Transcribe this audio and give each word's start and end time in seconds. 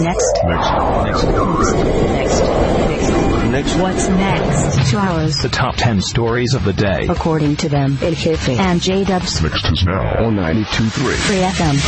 Next. 0.00 0.38
Next. 0.44 0.70
Next. 1.04 1.24
Next. 1.24 2.42
Next. 3.50 3.74
What's 3.76 4.08
next? 4.08 4.90
Charles. 4.92 5.34
The 5.42 5.48
top 5.48 5.74
10 5.76 6.02
stories 6.02 6.54
of 6.54 6.64
the 6.64 6.72
day. 6.72 7.06
According 7.08 7.56
to 7.56 7.68
them, 7.68 7.98
El 8.00 8.12
Jefe 8.12 8.50
and 8.50 8.80
J 8.80 9.02
Dubs. 9.04 9.42
Next 9.42 9.64
is 9.72 9.84
now 9.84 10.24
on 10.24 10.36
92.3. 10.36 10.90
Free 10.90 11.38
FM. 11.38 11.78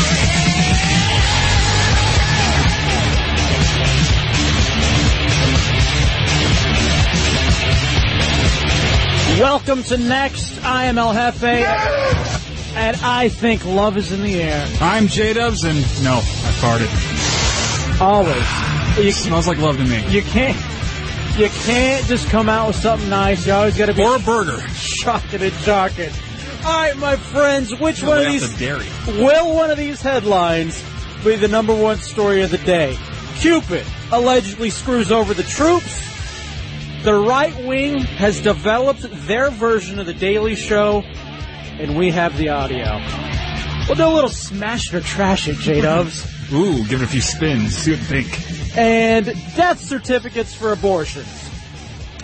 Welcome 9.41 9.85
to 9.85 9.97
Next. 9.99 10.65
I 10.65 10.87
am 10.87 10.99
El 10.99 11.13
Jefe, 11.15 11.45
and 11.45 12.97
I 13.03 13.29
think 13.29 13.65
love 13.65 13.97
is 13.97 14.11
in 14.11 14.23
the 14.23 14.43
air. 14.43 14.69
I'm 14.81 15.07
J 15.07 15.33
Dubs, 15.35 15.63
and 15.63 15.79
no, 16.03 16.17
I 16.17 16.53
farted. 16.61 17.10
Always. 18.01 18.37
It 18.99 19.13
smells 19.15 19.47
like 19.47 19.59
love 19.59 19.77
to 19.77 19.85
me. 19.85 20.07
You 20.09 20.23
can't. 20.23 20.57
You 21.39 21.49
can't 21.49 22.05
just 22.07 22.29
come 22.29 22.49
out 22.49 22.69
with 22.69 22.77
something 22.77 23.09
nice. 23.09 23.47
You 23.47 23.53
always 23.53 23.77
got 23.77 23.87
to 23.87 23.95
be 23.95 24.03
Or 24.03 24.17
a 24.17 24.19
burger. 24.19 24.59
shocking 24.71 25.43
and 25.43 25.53
jocking. 25.53 26.13
All 26.65 26.73
right, 26.73 26.97
my 26.97 27.17
friends, 27.17 27.79
which 27.79 28.03
one 28.03 28.19
of 28.19 28.27
these 28.27 28.53
the 28.53 28.59
dairy. 28.67 28.87
will 29.07 29.55
one 29.55 29.71
of 29.71 29.79
these 29.79 30.01
headlines 30.03 30.83
be 31.25 31.37
the 31.37 31.49
number 31.49 31.75
one 31.75 31.99
story 31.99 32.43
of 32.43 32.51
the 32.51 32.59
day? 32.59 32.99
Cupid 33.39 33.87
allegedly 34.13 34.69
screws 34.71 35.11
over 35.11 35.33
the 35.33 35.43
troops. 35.45 36.07
The 37.05 37.15
right 37.15 37.57
wing 37.65 38.01
has 38.01 38.41
developed 38.41 39.07
their 39.27 39.51
version 39.51 39.99
of 39.99 40.05
the 40.07 40.13
Daily 40.13 40.55
Show, 40.55 41.03
and 41.79 41.97
we 41.97 42.11
have 42.11 42.37
the 42.37 42.51
audio. 42.51 43.01
We'll 43.89 43.97
do 43.97 44.05
a 44.05 44.13
little 44.15 44.29
smash 44.29 44.93
it 44.93 44.97
or 44.97 45.01
trash 45.01 45.49
it, 45.49 45.57
J 45.59 45.81
Dubs. 45.83 46.27
Ooh, 46.53 46.85
give 46.87 47.01
it 47.01 47.05
a 47.05 47.09
few 47.09 47.21
spins. 47.21 47.77
See 47.77 47.93
what 47.93 48.01
you 48.01 48.23
think. 48.23 48.77
and 48.77 49.27
death 49.57 49.81
certificates 49.81 50.53
for 50.55 50.73
abortions. 50.73 51.29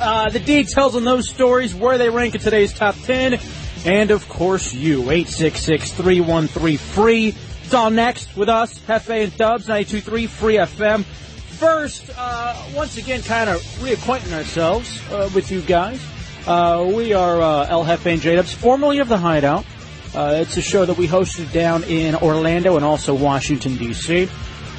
Uh, 0.00 0.28
the 0.30 0.41
details 0.41 0.96
on 0.96 1.05
those 1.05 1.28
stories, 1.28 1.74
where 1.74 1.96
they 1.96 2.10
rank 2.10 2.34
in 2.34 2.41
today's 2.41 2.72
top 2.72 2.97
10, 3.04 3.38
and 3.86 4.10
of 4.10 4.28
course 4.28 4.74
you, 4.74 5.02
866-313-FREE. 5.04 7.34
It's 7.64 7.74
all 7.74 7.91
next 7.91 8.36
with 8.36 8.48
us, 8.48 8.78
Jefe 8.86 9.10
and 9.10 9.36
Dubs, 9.36 9.66
92.3 9.66 10.28
Free 10.28 10.54
FM. 10.56 11.04
First, 11.04 12.10
uh, 12.16 12.54
once 12.74 12.97
again, 12.98 13.22
kind 13.22 13.48
of 13.48 13.60
reacquainting 13.80 14.32
ourselves 14.32 15.00
uh, 15.10 15.30
with 15.34 15.50
you 15.50 15.62
guys. 15.62 16.00
Uh, 16.47 16.84
we 16.94 17.12
are 17.14 17.41
uh, 17.41 17.66
El 17.69 17.84
Jefe 17.84 18.06
and 18.06 18.20
J-Dubs, 18.20 18.52
formerly 18.52 18.98
of 18.98 19.08
The 19.08 19.19
Hideout. 19.19 19.64
Uh, 20.17 20.39
it's 20.41 20.56
a 20.56 20.62
show 20.62 20.86
that 20.86 20.97
we 20.97 21.06
hosted 21.06 21.53
down 21.53 21.84
in 21.84 22.14
Orlando 22.14 22.77
and 22.77 22.84
also 22.86 23.12
Washington, 23.12 23.77
D.C. 23.77 24.31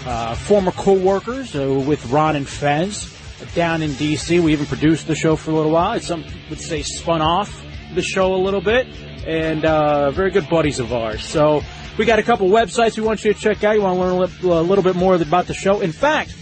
Uh, 0.03 0.33
former 0.33 0.71
co-workers 0.71 1.55
uh, 1.55 1.71
with 1.87 2.03
Ron 2.07 2.35
and 2.35 2.49
Fez 2.49 3.15
down 3.53 3.83
in 3.83 3.93
D.C. 3.93 4.39
We 4.39 4.51
even 4.53 4.65
produced 4.65 5.05
the 5.05 5.13
show 5.13 5.35
for 5.35 5.51
a 5.51 5.53
little 5.53 5.71
while. 5.71 5.99
Some 5.99 6.25
would 6.49 6.59
say 6.59 6.81
spun 6.81 7.21
off 7.21 7.63
the 7.93 8.01
show 8.01 8.33
a 8.33 8.41
little 8.41 8.61
bit, 8.61 8.87
and 9.27 9.63
uh, 9.63 10.09
very 10.09 10.31
good 10.31 10.49
buddies 10.49 10.79
of 10.79 10.91
ours. 10.91 11.23
So 11.23 11.61
we 11.99 12.05
got 12.05 12.17
a 12.17 12.23
couple 12.23 12.49
websites 12.49 12.97
we 12.97 13.03
want 13.03 13.23
you 13.23 13.31
to 13.31 13.39
check 13.39 13.63
out. 13.63 13.75
You 13.75 13.83
want 13.83 13.95
to 13.95 14.01
learn 14.01 14.13
a 14.13 14.47
li- 14.55 14.59
a 14.59 14.63
little 14.63 14.83
bit 14.83 14.95
more 14.95 15.13
about 15.13 15.45
the 15.45 15.53
show. 15.53 15.81
In 15.81 15.91
fact, 15.91 16.35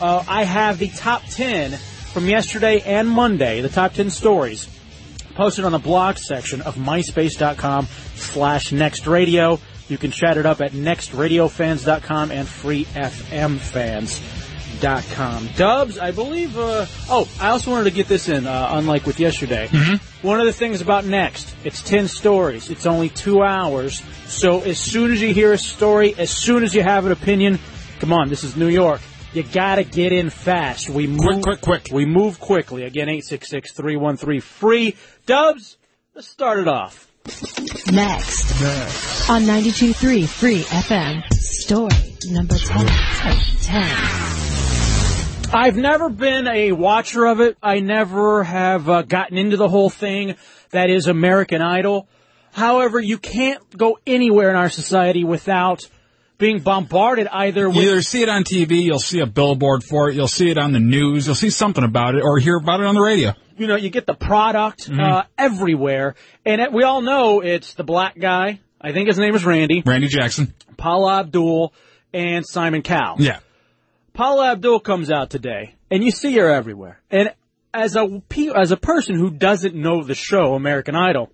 uh, 0.00 0.22
I 0.28 0.44
have 0.44 0.78
the 0.78 0.88
top 0.90 1.24
10 1.30 1.72
from 1.72 2.28
yesterday 2.28 2.80
and 2.82 3.08
Monday, 3.08 3.60
the 3.60 3.68
top 3.68 3.94
10 3.94 4.10
stories 4.10 4.68
posted 5.36 5.64
on 5.64 5.72
the 5.72 5.78
blog 5.78 6.16
section 6.16 6.62
of 6.62 6.76
myspace.com 6.76 7.86
slash 8.14 8.72
next 8.72 9.06
radio. 9.06 9.60
You 9.88 9.98
can 9.98 10.10
chat 10.10 10.38
it 10.38 10.46
up 10.46 10.60
at 10.60 10.72
nextradiofans.com 10.72 12.30
and 12.32 12.48
freefmfans.com. 12.48 15.48
Dubs, 15.56 15.98
I 15.98 16.10
believe, 16.10 16.58
uh, 16.58 16.86
oh, 17.08 17.28
I 17.40 17.50
also 17.50 17.70
wanted 17.70 17.84
to 17.84 17.90
get 17.90 18.08
this 18.08 18.28
in, 18.28 18.46
uh, 18.46 18.68
unlike 18.72 19.06
with 19.06 19.20
yesterday. 19.20 19.68
One 20.22 20.40
of 20.40 20.46
the 20.46 20.52
things 20.52 20.80
about 20.80 21.04
Next, 21.04 21.54
it's 21.64 21.82
10 21.82 22.08
stories. 22.08 22.70
It's 22.70 22.86
only 22.86 23.10
two 23.10 23.42
hours. 23.42 24.02
So 24.26 24.62
as 24.62 24.78
soon 24.78 25.12
as 25.12 25.22
you 25.22 25.32
hear 25.32 25.52
a 25.52 25.58
story, 25.58 26.14
as 26.18 26.30
soon 26.30 26.64
as 26.64 26.74
you 26.74 26.82
have 26.82 27.06
an 27.06 27.12
opinion, 27.12 27.60
come 28.00 28.12
on, 28.12 28.28
this 28.28 28.42
is 28.42 28.56
New 28.56 28.68
York. 28.68 29.00
You 29.36 29.42
gotta 29.42 29.84
get 29.84 30.12
in 30.14 30.30
fast. 30.30 30.88
We 30.88 31.06
move, 31.06 31.42
quick, 31.42 31.60
quick. 31.60 31.88
We 31.92 32.06
move 32.06 32.40
quickly. 32.40 32.84
Again, 32.84 33.08
866-313-FREE. 33.08 34.96
Dubs, 35.26 35.76
let's 36.14 36.26
start 36.26 36.58
it 36.58 36.66
off. 36.66 37.12
Next. 37.92 39.28
On 39.28 39.42
92.3 39.42 40.26
Free 40.26 40.62
FM. 40.62 41.22
Story 41.34 42.16
number 42.30 42.54
10. 42.56 42.86
10. 42.86 43.84
I've 45.52 45.76
never 45.76 46.08
been 46.08 46.48
a 46.48 46.72
watcher 46.72 47.26
of 47.26 47.40
it. 47.40 47.58
I 47.62 47.80
never 47.80 48.42
have 48.42 48.88
uh, 48.88 49.02
gotten 49.02 49.36
into 49.36 49.58
the 49.58 49.68
whole 49.68 49.90
thing 49.90 50.36
that 50.70 50.88
is 50.88 51.08
American 51.08 51.60
Idol. 51.60 52.08
However, 52.52 52.98
you 52.98 53.18
can't 53.18 53.60
go 53.76 53.98
anywhere 54.06 54.48
in 54.48 54.56
our 54.56 54.70
society 54.70 55.24
without 55.24 55.86
being 56.38 56.60
bombarded 56.60 57.28
either 57.28 57.68
with 57.68 57.78
You 57.78 57.92
either 57.92 58.02
see 58.02 58.22
it 58.22 58.28
on 58.28 58.44
TV, 58.44 58.82
you'll 58.82 58.98
see 58.98 59.20
a 59.20 59.26
billboard 59.26 59.82
for 59.84 60.10
it, 60.10 60.14
you'll 60.14 60.28
see 60.28 60.50
it 60.50 60.58
on 60.58 60.72
the 60.72 60.80
news, 60.80 61.26
you'll 61.26 61.34
see 61.34 61.50
something 61.50 61.84
about 61.84 62.14
it, 62.14 62.22
or 62.22 62.38
hear 62.38 62.56
about 62.56 62.80
it 62.80 62.86
on 62.86 62.94
the 62.94 63.00
radio. 63.00 63.32
you 63.56 63.66
know, 63.66 63.76
you 63.76 63.90
get 63.90 64.06
the 64.06 64.14
product 64.14 64.90
uh, 64.90 65.24
everywhere, 65.38 66.14
and 66.44 66.60
it, 66.60 66.72
we 66.72 66.82
all 66.82 67.00
know 67.00 67.40
it's 67.40 67.74
the 67.74 67.84
black 67.84 68.18
guy. 68.18 68.60
I 68.80 68.92
think 68.92 69.08
his 69.08 69.18
name 69.18 69.34
is 69.34 69.44
Randy, 69.44 69.82
Randy 69.84 70.08
Jackson. 70.08 70.54
Paula 70.76 71.20
Abdul, 71.20 71.72
and 72.12 72.46
Simon 72.46 72.82
Cowell. 72.82 73.16
Yeah. 73.18 73.40
Paula 74.12 74.52
Abdul 74.52 74.80
comes 74.80 75.10
out 75.10 75.30
today, 75.30 75.74
and 75.90 76.04
you 76.04 76.10
see 76.10 76.36
her 76.36 76.50
everywhere. 76.50 77.00
And 77.10 77.34
as 77.72 77.96
a 77.96 78.22
as 78.54 78.72
a 78.72 78.76
person 78.76 79.14
who 79.14 79.30
doesn't 79.30 79.74
know 79.74 80.02
the 80.02 80.14
show 80.14 80.54
American 80.54 80.94
Idol, 80.94 81.30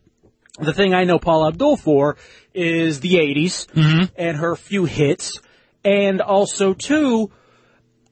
the 0.59 0.73
thing 0.73 0.93
I 0.95 1.05
know 1.05 1.19
Paula 1.19 1.49
Abdul 1.49 1.77
for 1.77 2.17
is 2.55 3.01
the 3.01 3.15
'80s 3.15 4.11
and 4.17 4.37
her 4.37 4.57
few 4.57 4.85
hits, 4.85 5.41
and 5.85 6.21
also 6.21 6.75
too, 6.75 7.31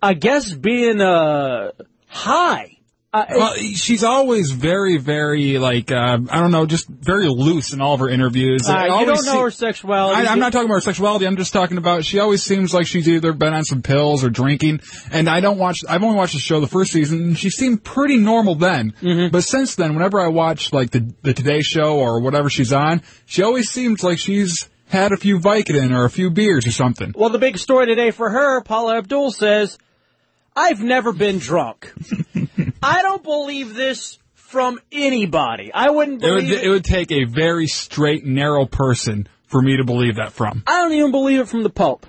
I 0.03 0.15
guess 0.15 0.53
being 0.53 1.01
uh 1.01 1.73
high. 2.06 2.79
Uh, 3.12 3.25
Well, 3.28 3.54
she's 3.54 4.04
always 4.04 4.53
very, 4.53 4.97
very, 4.97 5.59
like, 5.59 5.91
uh, 5.91 6.19
I 6.31 6.38
don't 6.41 6.53
know, 6.53 6.65
just 6.65 6.87
very 6.87 7.26
loose 7.26 7.72
in 7.72 7.81
all 7.81 7.94
of 7.94 8.00
her 8.00 8.09
interviews. 8.09 8.69
uh, 8.69 8.72
I 8.72 9.00
you 9.00 9.06
don't 9.06 9.26
know 9.26 9.43
her 9.43 9.50
sexuality. 9.50 10.28
I, 10.28 10.31
I'm 10.31 10.38
not 10.38 10.53
talking 10.53 10.66
about 10.66 10.76
her 10.76 10.81
sexuality. 10.81 11.26
I'm 11.26 11.37
just 11.37 11.53
talking 11.53 11.76
about 11.76 12.04
she 12.04 12.21
always 12.21 12.44
seems 12.44 12.72
like 12.72 12.87
she's 12.87 13.09
either 13.09 13.32
been 13.32 13.53
on 13.53 13.65
some 13.65 13.82
pills 13.82 14.22
or 14.22 14.31
drinking. 14.31 14.81
And 15.10 15.28
I 15.28 15.41
don't 15.41 15.59
watch. 15.59 15.81
I've 15.88 16.04
only 16.04 16.16
watched 16.16 16.34
the 16.34 16.38
show 16.38 16.60
the 16.60 16.69
first 16.69 16.93
season, 16.93 17.21
and 17.21 17.38
she 17.38 17.50
seemed 17.50 17.82
pretty 17.82 18.16
normal 18.16 18.54
then. 18.54 18.93
Mm-hmm. 19.03 19.32
But 19.32 19.42
since 19.42 19.75
then, 19.75 19.94
whenever 19.94 20.21
I 20.21 20.28
watch 20.28 20.72
like 20.72 20.91
the 20.91 21.12
the 21.22 21.34
Today 21.34 21.62
Show 21.62 21.98
or 21.98 22.21
whatever 22.21 22.48
she's 22.48 22.72
on, 22.72 23.03
she 23.27 23.42
always 23.42 23.71
seems 23.71 24.04
like 24.04 24.21
she's 24.21 24.69
had 24.87 25.10
a 25.10 25.16
few 25.16 25.41
Vicodin 25.41 25.92
or 25.92 26.04
a 26.04 26.10
few 26.10 26.31
beers 26.31 26.65
or 26.65 26.72
something. 26.72 27.12
Well, 27.16 27.31
the 27.31 27.38
big 27.38 27.59
story 27.59 27.87
today 27.87 28.12
for 28.12 28.31
her, 28.31 28.60
Paula 28.60 28.98
Abdul 28.98 29.32
says, 29.32 29.78
I've 30.54 30.81
never 30.81 31.12
been 31.12 31.38
drunk. 31.38 31.92
I 32.82 33.02
don't 33.02 33.22
believe 33.22 33.74
this 33.74 34.18
from 34.34 34.80
anybody. 34.91 35.70
I 35.72 35.91
wouldn't 35.91 36.20
believe 36.20 36.32
It 36.32 36.34
would 36.34 36.48
believe 36.48 36.64
it 36.64 36.68
would 36.68 36.84
take 36.84 37.12
a 37.12 37.24
very 37.24 37.66
straight, 37.66 38.24
narrow 38.24 38.66
person 38.66 39.28
for 39.46 39.60
me 39.60 39.76
to 39.76 39.84
believe 39.84 40.16
that 40.16 40.32
from. 40.32 40.62
I 40.66 40.78
don't 40.78 40.92
even 40.92 41.10
believe 41.10 41.41
it 41.41 41.48
from 41.48 41.62
the 41.62 41.70
Pope. 41.70 42.06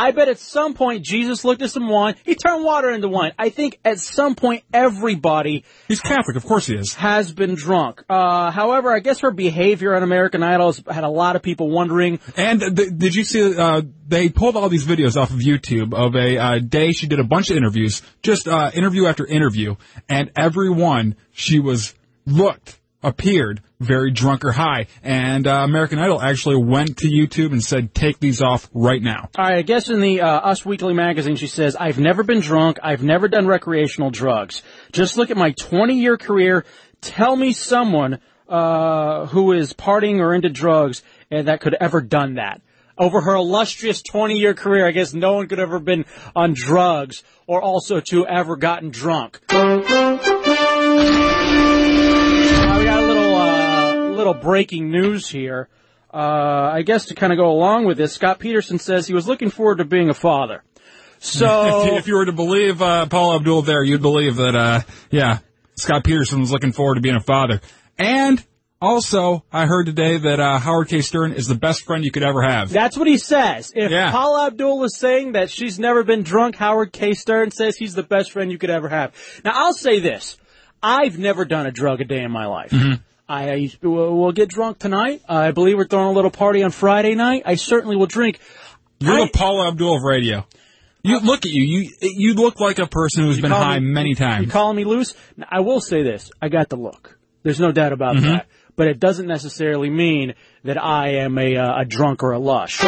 I 0.00 0.12
bet 0.12 0.28
at 0.28 0.38
some 0.38 0.72
point 0.74 1.04
Jesus 1.04 1.44
looked 1.44 1.60
at 1.60 1.70
some 1.70 1.88
wine. 1.88 2.14
He 2.24 2.34
turned 2.34 2.64
water 2.64 2.90
into 2.90 3.08
wine. 3.08 3.32
I 3.38 3.50
think 3.50 3.78
at 3.84 4.00
some 4.00 4.34
point 4.34 4.64
everybody 4.72 5.64
He's 5.88 6.00
Catholic, 6.00 6.36
of 6.36 6.44
course 6.44 6.66
he 6.66 6.74
is. 6.74 6.94
has 6.94 7.32
been 7.32 7.54
drunk. 7.54 8.02
Uh, 8.08 8.50
however, 8.50 8.94
I 8.94 9.00
guess 9.00 9.20
her 9.20 9.30
behavior 9.30 9.94
on 9.94 10.02
American 10.02 10.42
Idol 10.42 10.72
has 10.72 10.82
had 10.90 11.04
a 11.04 11.08
lot 11.10 11.36
of 11.36 11.42
people 11.42 11.70
wondering. 11.70 12.18
And 12.36 12.60
th- 12.60 12.90
did 12.96 13.14
you 13.14 13.24
see? 13.24 13.56
Uh, 13.56 13.82
they 14.08 14.28
pulled 14.28 14.56
all 14.56 14.68
these 14.68 14.86
videos 14.86 15.20
off 15.20 15.30
of 15.30 15.38
YouTube 15.38 15.92
of 15.94 16.16
a 16.16 16.38
uh, 16.38 16.58
day 16.58 16.92
she 16.92 17.06
did 17.06 17.20
a 17.20 17.24
bunch 17.24 17.50
of 17.50 17.56
interviews, 17.56 18.02
just 18.22 18.48
uh, 18.48 18.70
interview 18.74 19.06
after 19.06 19.26
interview, 19.26 19.76
and 20.08 20.30
every 20.36 20.70
one 20.70 21.14
she 21.32 21.60
was 21.60 21.94
looked 22.26 22.80
appeared 23.02 23.62
very 23.80 24.10
drunk 24.12 24.44
or 24.44 24.52
high. 24.52 24.86
And 25.02 25.46
uh, 25.46 25.62
American 25.64 25.98
Idol 25.98 26.20
actually 26.20 26.62
went 26.62 26.98
to 26.98 27.08
YouTube 27.08 27.52
and 27.52 27.64
said, 27.64 27.94
"Take 27.94 28.20
these 28.20 28.42
off 28.42 28.68
right 28.72 29.02
now." 29.02 29.30
All 29.36 29.44
right, 29.44 29.58
I 29.58 29.62
guess 29.62 29.88
in 29.90 30.00
the 30.00 30.20
uh, 30.20 30.28
Us 30.28 30.64
Weekly 30.64 30.94
magazine, 30.94 31.36
she 31.36 31.48
says, 31.48 31.74
"I've 31.74 31.98
never 31.98 32.22
been 32.22 32.40
drunk. 32.40 32.78
I've 32.82 33.02
never 33.02 33.26
done 33.26 33.46
recreational 33.46 34.10
drugs. 34.10 34.62
Just 34.92 35.16
look 35.16 35.30
at 35.30 35.36
my 35.36 35.52
20-year 35.52 36.18
career. 36.18 36.64
Tell 37.00 37.34
me 37.34 37.52
someone 37.52 38.20
uh, 38.48 39.26
who 39.26 39.52
is 39.52 39.72
partying 39.72 40.18
or 40.18 40.34
into 40.34 40.50
drugs 40.50 41.02
and 41.30 41.48
that 41.48 41.60
could 41.60 41.74
ever 41.80 42.00
done 42.00 42.34
that." 42.34 42.60
Over 42.98 43.22
her 43.22 43.34
illustrious 43.34 44.02
20-year 44.02 44.52
career, 44.52 44.86
I 44.86 44.90
guess 44.90 45.14
no 45.14 45.32
one 45.32 45.48
could 45.48 45.58
ever 45.58 45.78
been 45.78 46.04
on 46.36 46.52
drugs 46.54 47.22
or 47.46 47.62
also 47.62 48.00
to 48.10 48.26
ever 48.26 48.56
gotten 48.56 48.90
drunk. 48.90 49.40
Little 54.20 54.34
breaking 54.34 54.90
news 54.90 55.28
here. 55.28 55.68
Uh, 56.12 56.70
I 56.72 56.82
guess 56.82 57.06
to 57.06 57.14
kind 57.14 57.32
of 57.32 57.38
go 57.38 57.50
along 57.50 57.86
with 57.86 57.96
this, 57.96 58.12
Scott 58.12 58.38
Peterson 58.38 58.78
says 58.78 59.06
he 59.06 59.14
was 59.14 59.26
looking 59.26 59.48
forward 59.48 59.78
to 59.78 59.84
being 59.84 60.10
a 60.10 60.14
father. 60.14 60.62
So 61.20 61.94
if 61.96 62.06
you 62.06 62.16
were 62.16 62.26
to 62.26 62.32
believe 62.32 62.82
uh, 62.82 63.06
Paula 63.06 63.36
Abdul 63.36 63.62
there, 63.62 63.82
you'd 63.82 64.02
believe 64.02 64.36
that, 64.36 64.54
uh, 64.54 64.80
yeah, 65.10 65.38
Scott 65.76 66.04
Peterson 66.04 66.40
was 66.40 66.52
looking 66.52 66.72
forward 66.72 66.96
to 66.96 67.00
being 67.00 67.16
a 67.16 67.20
father. 67.20 67.60
And 67.98 68.44
also, 68.82 69.44
I 69.52 69.66
heard 69.66 69.86
today 69.86 70.16
that 70.16 70.40
uh, 70.40 70.58
Howard 70.58 70.88
K. 70.88 71.00
Stern 71.00 71.32
is 71.32 71.46
the 71.46 71.54
best 71.54 71.84
friend 71.84 72.04
you 72.04 72.10
could 72.10 72.22
ever 72.22 72.42
have. 72.42 72.70
That's 72.70 72.96
what 72.96 73.06
he 73.06 73.18
says. 73.18 73.72
If 73.74 73.90
Yeah. 73.90 74.10
Paula 74.10 74.48
Abdul 74.48 74.84
is 74.84 74.96
saying 74.96 75.32
that 75.32 75.50
she's 75.50 75.78
never 75.78 76.02
been 76.02 76.22
drunk, 76.22 76.56
Howard 76.56 76.92
K. 76.92 77.12
Stern 77.12 77.50
says 77.50 77.76
he's 77.76 77.94
the 77.94 78.02
best 78.02 78.32
friend 78.32 78.50
you 78.50 78.58
could 78.58 78.70
ever 78.70 78.88
have. 78.88 79.14
Now, 79.44 79.52
I'll 79.54 79.74
say 79.74 80.00
this. 80.00 80.38
I've 80.82 81.18
never 81.18 81.44
done 81.44 81.66
a 81.66 81.70
drug 81.70 82.00
a 82.00 82.04
day 82.04 82.22
in 82.22 82.30
my 82.32 82.46
life. 82.46 82.70
Mm-hmm. 82.70 83.02
I, 83.30 83.50
I 83.52 83.86
will 83.86 84.32
get 84.32 84.48
drunk 84.48 84.78
tonight. 84.80 85.22
I 85.28 85.52
believe 85.52 85.76
we're 85.76 85.86
throwing 85.86 86.08
a 86.08 86.12
little 86.12 86.30
party 86.32 86.62
on 86.64 86.70
Friday 86.72 87.14
night. 87.14 87.44
I 87.46 87.54
certainly 87.54 87.94
will 87.96 88.06
drink. 88.06 88.40
You're 88.98 89.20
I- 89.20 89.24
the 89.26 89.30
Paula 89.32 89.68
Abdul 89.68 89.96
of 89.96 90.02
radio. 90.02 90.46
You 91.02 91.20
look 91.20 91.46
at 91.46 91.50
you. 91.52 91.62
You 91.64 91.90
you 92.02 92.34
look 92.34 92.60
like 92.60 92.78
a 92.78 92.86
person 92.86 93.24
who's 93.24 93.40
been 93.40 93.50
high 93.52 93.78
me- 93.78 93.90
many 93.90 94.14
times. 94.14 94.44
You 94.46 94.50
calling 94.52 94.76
me 94.76 94.84
loose? 94.84 95.14
I 95.48 95.60
will 95.60 95.80
say 95.80 96.02
this. 96.02 96.30
I 96.42 96.48
got 96.50 96.68
the 96.68 96.76
look. 96.76 97.18
There's 97.42 97.58
no 97.60 97.72
doubt 97.72 97.92
about 97.92 98.16
Mm-hmm. 98.16 98.26
that. 98.26 98.46
But 98.76 98.88
it 98.88 98.98
doesn't 99.00 99.26
necessarily 99.26 99.90
mean 99.90 100.34
that 100.64 100.82
I 100.82 101.16
am 101.24 101.36
a, 101.38 101.56
uh, 101.56 101.80
a 101.82 101.84
drunk 101.84 102.22
or 102.22 102.32
a 102.32 102.38
lush. 102.38 102.80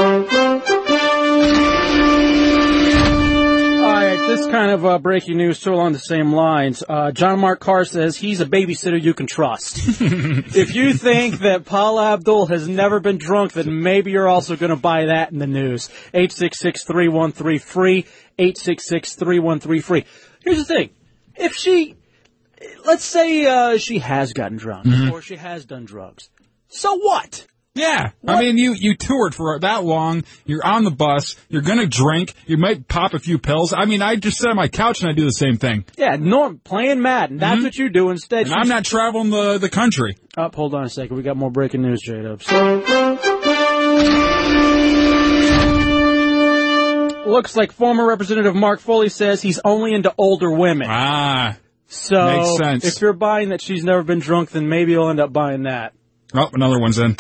This 4.37 4.47
kind 4.47 4.71
of 4.71 4.87
uh, 4.87 4.99
breaking 4.99 5.37
news, 5.37 5.59
still 5.59 5.75
along 5.75 5.93
the 5.93 5.99
same 5.99 6.33
lines. 6.33 6.83
Uh, 6.89 7.13
John 7.13 7.39
Mark 7.39 7.61
Karr 7.61 7.85
says 7.85 8.17
he's 8.17 8.41
a 8.41 8.47
babysitter 8.47 9.01
you 9.01 9.13
can 9.15 9.27
trust. 9.27 9.79
if 10.01 10.75
you 10.75 10.95
think 10.95 11.41
that 11.41 11.65
Paula 11.67 12.15
Abdul 12.15 12.47
has 12.47 12.67
never 12.67 12.99
been 13.01 13.19
drunk, 13.19 13.53
then 13.53 13.83
maybe 13.83 14.11
you're 14.11 14.29
also 14.29 14.57
going 14.57 14.71
to 14.71 14.77
buy 14.77 15.07
that 15.07 15.33
in 15.33 15.39
the 15.39 15.47
news. 15.47 15.89
866-313-FREE, 16.15 18.07
866-313-FREE. 18.39 20.05
Here's 20.45 20.59
the 20.59 20.65
thing. 20.65 20.91
If 21.37 21.55
she, 21.55 21.95
let's 22.85 23.05
say 23.05 23.45
uh, 23.47 23.79
she 23.79 23.99
has 23.99 24.33
gotten 24.33 24.57
drunk, 24.57 24.87
Mm-hmm. 24.87 25.13
or 25.13 25.23
she 25.23 25.37
has 25.37 25.65
done 25.65 25.85
drugs. 25.85 26.29
So 26.69 26.97
what? 26.99 27.47
Yeah, 27.75 28.11
I 28.29 28.39
mean, 28.39 28.59
you 28.59 28.75
you 28.75 28.95
toured 28.97 29.35
for 29.35 29.59
that 29.61 29.83
long. 29.83 30.25
You're 30.45 30.65
on 30.65 30.85
the 30.85 30.91
bus. 30.91 31.37
You're 31.49 31.63
gonna 31.63 31.87
drink. 31.87 32.35
You 32.47 32.59
might 32.59 32.87
pop 32.87 33.15
a 33.15 33.19
few 33.19 33.39
pills. 33.39 33.73
I 33.73 33.87
mean, 33.87 34.03
I 34.03 34.17
just 34.17 34.37
sit 34.37 34.51
on 34.51 34.57
my 34.57 34.69
couch 34.69 35.01
and 35.01 35.11
I 35.11 35.15
do 35.15 35.25
the 35.25 35.31
same 35.31 35.57
thing. 35.57 35.87
Yeah, 35.97 36.17
Norm, 36.17 36.59
playing 36.63 37.01
Madden. 37.01 37.39
That's 37.39 37.63
what 37.63 37.75
you 37.77 37.89
do 37.89 38.11
instead. 38.11 38.45
Mm-hmm. 38.45 38.53
And 38.53 38.63
I'm 38.63 38.69
not 38.69 38.85
traveling 38.85 39.31
the 39.31 39.57
the 39.57 39.71
country. 39.71 40.19
Up, 40.37 40.55
hold 40.55 40.75
on 40.75 40.85
a 40.85 40.89
second. 40.91 41.17
We 41.17 41.23
got 41.23 41.39
more 41.39 41.51
breaking 41.51 41.81
news, 41.81 42.03
J 42.03 42.21
Dubs. 42.21 42.47
Looks 47.27 47.57
like 47.57 47.73
former 47.73 48.05
Representative 48.07 48.55
Mark 48.55 48.81
Foley 48.81 49.09
says 49.09 49.41
he's 49.41 49.61
only 49.65 49.95
into 49.95 50.13
older 50.19 50.51
women. 50.51 50.89
Ah, 50.91 51.57
So 51.87 52.27
makes 52.27 52.57
sense. 52.57 52.85
if 52.85 53.01
you're 53.01 53.13
buying 53.15 53.51
that 53.51 53.63
she's 53.63 53.85
never 53.85 54.03
been 54.03 54.19
drunk, 54.19 54.51
then 54.51 54.69
maybe 54.69 54.93
you'll 54.93 55.09
end 55.09 55.21
up 55.21 55.33
buying 55.33 55.63
that. 55.63 55.95
Oh, 56.35 56.51
another 56.53 56.79
one's 56.79 56.99
in. 56.99 57.15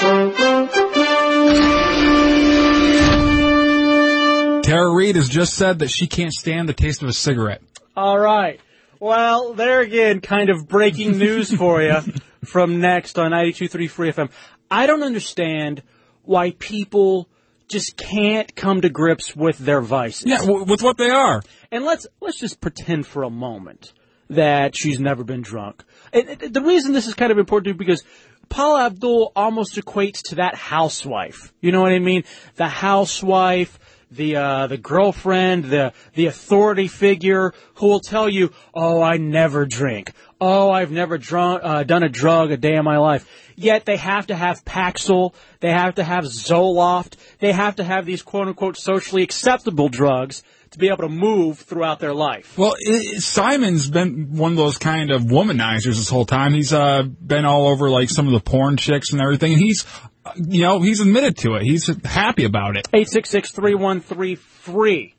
Tara 4.62 4.94
Reid 4.94 5.16
has 5.16 5.28
just 5.28 5.54
said 5.54 5.80
that 5.80 5.88
she 5.88 6.06
can't 6.06 6.32
stand 6.32 6.68
the 6.68 6.72
taste 6.72 7.02
of 7.02 7.08
a 7.08 7.12
cigarette. 7.12 7.62
All 7.96 8.18
right. 8.18 8.60
Well, 9.00 9.52
there 9.54 9.80
again, 9.80 10.20
kind 10.20 10.48
of 10.48 10.68
breaking 10.68 11.18
news 11.18 11.52
for 11.52 11.82
you 11.82 12.00
from 12.44 12.80
next 12.80 13.18
on 13.18 13.32
92.3 13.32 13.90
Free 13.90 14.12
FM. 14.12 14.30
I 14.70 14.86
don't 14.86 15.02
understand 15.02 15.82
why 16.22 16.52
people 16.52 17.28
just 17.68 17.96
can't 17.96 18.54
come 18.54 18.80
to 18.82 18.88
grips 18.88 19.34
with 19.34 19.58
their 19.58 19.80
vices. 19.80 20.26
Yeah, 20.26 20.38
w- 20.38 20.64
with 20.64 20.82
what 20.82 20.96
they 20.96 21.10
are. 21.10 21.42
And 21.70 21.84
let's 21.84 22.06
let's 22.20 22.38
just 22.38 22.60
pretend 22.60 23.06
for 23.06 23.24
a 23.24 23.30
moment 23.30 23.92
that 24.30 24.76
she's 24.76 25.00
never 25.00 25.24
been 25.24 25.42
drunk. 25.42 25.82
And 26.12 26.28
and 26.28 26.54
the 26.54 26.62
reason 26.62 26.92
this 26.92 27.06
is 27.06 27.14
kind 27.14 27.32
of 27.32 27.38
important 27.38 27.74
is 27.74 27.78
because 27.78 28.04
Paula 28.52 28.84
Abdul 28.84 29.32
almost 29.34 29.76
equates 29.76 30.20
to 30.24 30.34
that 30.34 30.54
housewife. 30.54 31.54
You 31.62 31.72
know 31.72 31.80
what 31.80 31.92
I 31.92 31.98
mean? 31.98 32.24
The 32.56 32.68
housewife, 32.68 33.78
the 34.10 34.36
uh, 34.36 34.66
the 34.66 34.76
girlfriend, 34.76 35.64
the 35.64 35.94
the 36.12 36.26
authority 36.26 36.86
figure 36.86 37.54
who 37.76 37.86
will 37.86 38.00
tell 38.00 38.28
you, 38.28 38.52
"Oh, 38.74 39.00
I 39.00 39.16
never 39.16 39.64
drink. 39.64 40.12
Oh, 40.38 40.70
I've 40.70 40.90
never 40.90 41.16
drunk, 41.16 41.62
uh, 41.64 41.84
done 41.84 42.02
a 42.02 42.10
drug 42.10 42.50
a 42.50 42.58
day 42.58 42.74
in 42.74 42.84
my 42.84 42.98
life." 42.98 43.26
Yet 43.56 43.86
they 43.86 43.96
have 43.96 44.26
to 44.26 44.34
have 44.34 44.66
Paxil, 44.66 45.32
they 45.60 45.70
have 45.70 45.94
to 45.94 46.04
have 46.04 46.24
Zoloft, 46.24 47.14
they 47.38 47.52
have 47.52 47.76
to 47.76 47.84
have 47.84 48.04
these 48.04 48.20
quote 48.20 48.48
unquote 48.48 48.76
socially 48.76 49.22
acceptable 49.22 49.88
drugs 49.88 50.42
to 50.72 50.78
be 50.78 50.88
able 50.88 50.98
to 50.98 51.08
move 51.08 51.60
throughout 51.60 51.98
their 52.00 52.12
life. 52.14 52.58
Well, 52.58 52.74
i 52.88 53.18
Simon's 53.18 53.88
been 53.88 54.36
one 54.36 54.50
of 54.52 54.56
those 54.56 54.78
kind 54.78 55.10
of 55.10 55.22
womanizers 55.22 55.96
this 55.96 56.08
whole 56.08 56.24
time. 56.24 56.54
He's 56.54 56.72
uh, 56.72 57.02
been 57.02 57.44
all 57.44 57.66
over 57.68 57.90
like 57.90 58.08
some 58.10 58.26
of 58.26 58.32
the 58.32 58.40
porn 58.40 58.76
chicks 58.76 59.12
and 59.12 59.20
everything, 59.20 59.52
and 59.52 59.60
he's, 59.60 59.84
uh, 60.24 60.32
you 60.36 60.62
know, 60.62 60.80
he's 60.80 61.00
admitted 61.00 61.36
to 61.38 61.54
it. 61.54 61.62
He's 61.62 61.90
happy 62.04 62.44
about 62.44 62.76
it. 62.76 62.86
866-313-FREE. 62.92 65.14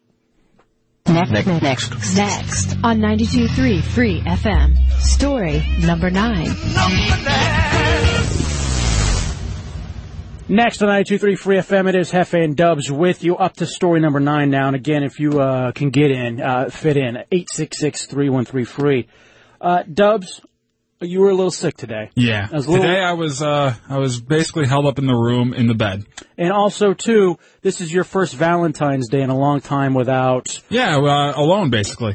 Next, 1.05 1.45
next, 1.61 2.15
next 2.15 2.77
on 2.81 2.99
92.3 2.99 3.83
Free 3.83 4.21
FM. 4.21 4.77
Story 5.01 5.61
number 5.81 6.09
nine. 6.09 6.47
Next 10.49 10.81
on 10.81 10.87
923 10.89 11.35
Free 11.35 11.57
FM, 11.57 11.87
it 11.87 11.95
is 11.95 12.11
Jefe 12.11 12.33
and 12.33 12.55
Dubs 12.55 12.91
with 12.91 13.23
you 13.23 13.37
up 13.37 13.53
to 13.57 13.65
story 13.65 14.01
number 14.01 14.19
nine 14.19 14.49
now. 14.49 14.67
And 14.67 14.75
again, 14.75 15.01
if 15.03 15.19
you 15.19 15.39
uh, 15.39 15.71
can 15.71 15.89
get 15.89 16.11
in, 16.11 16.41
uh, 16.41 16.69
fit 16.69 16.97
in, 16.97 17.17
866-313-FREE. 17.31 19.07
Uh, 19.61 19.83
Dubs, 19.83 20.41
you 20.99 21.21
were 21.21 21.29
a 21.29 21.33
little 21.33 21.49
sick 21.49 21.77
today. 21.77 22.09
Yeah. 22.15 22.49
I 22.51 22.57
little- 22.57 22.75
Today 22.75 22.99
I 23.01 23.13
was 23.13 23.41
uh, 23.41 23.73
I 23.89 23.97
was 23.97 24.19
basically 24.19 24.67
held 24.67 24.85
up 24.85 24.99
in 24.99 25.05
the 25.05 25.15
room 25.15 25.53
in 25.53 25.67
the 25.67 25.73
bed. 25.75 26.05
And 26.37 26.51
also, 26.51 26.93
too, 26.93 27.39
this 27.61 27.79
is 27.79 27.91
your 27.93 28.03
first 28.03 28.35
Valentine's 28.35 29.07
Day 29.09 29.21
in 29.21 29.29
a 29.29 29.37
long 29.37 29.61
time 29.61 29.93
without 29.93 30.61
Yeah, 30.69 30.97
uh, 30.97 31.33
alone 31.37 31.69
basically. 31.69 32.13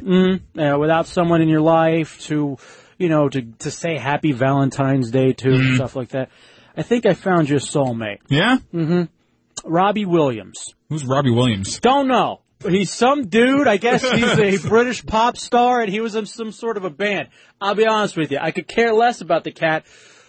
uh, 0.58 0.78
without 0.78 1.06
someone 1.06 1.40
in 1.40 1.48
your 1.48 1.62
life 1.62 2.20
to, 2.26 2.58
you 2.98 3.08
know, 3.08 3.31
to 3.31 3.40
to 3.60 3.70
say 3.70 3.96
Happy 3.96 4.32
Valentine's 4.32 5.10
Day 5.10 5.32
to 5.32 5.48
and 5.50 5.74
stuff 5.76 5.96
like 5.96 6.10
that. 6.10 6.28
I 6.78 6.82
think 6.82 7.06
I 7.06 7.14
found 7.14 7.48
your 7.48 7.58
soulmate, 7.58 8.19
Yeah. 8.28 8.58
Mm-hmm. 8.72 9.02
Robbie 9.64 10.04
Williams. 10.06 10.75
Who's 10.88 11.04
Robbie 11.04 11.32
Williams? 11.32 11.80
Don't 11.80 12.06
know. 12.06 12.40
He's 12.66 12.92
some 12.92 13.26
dude. 13.26 13.66
I 13.69 13.76
guess 13.76 14.02
he's 14.08 14.64
a 14.64 14.69
British 14.69 15.04
pop 15.04 15.36
star, 15.36 15.80
and 15.80 15.90
he 15.90 16.00
was 16.00 16.14
in 16.14 16.26
some 16.26 16.52
sort 16.52 16.76
of 16.76 16.84
a 16.84 16.91
band. 16.91 17.29
I'll 17.60 17.74
be 17.74 17.86
honest 17.86 18.17
with 18.17 18.31
you. 18.31 18.38
I 18.41 18.53
could 18.53 18.69
care 18.69 18.93
less 18.93 19.20
about 19.20 19.44
the 19.44 19.53
cat, 19.53 19.84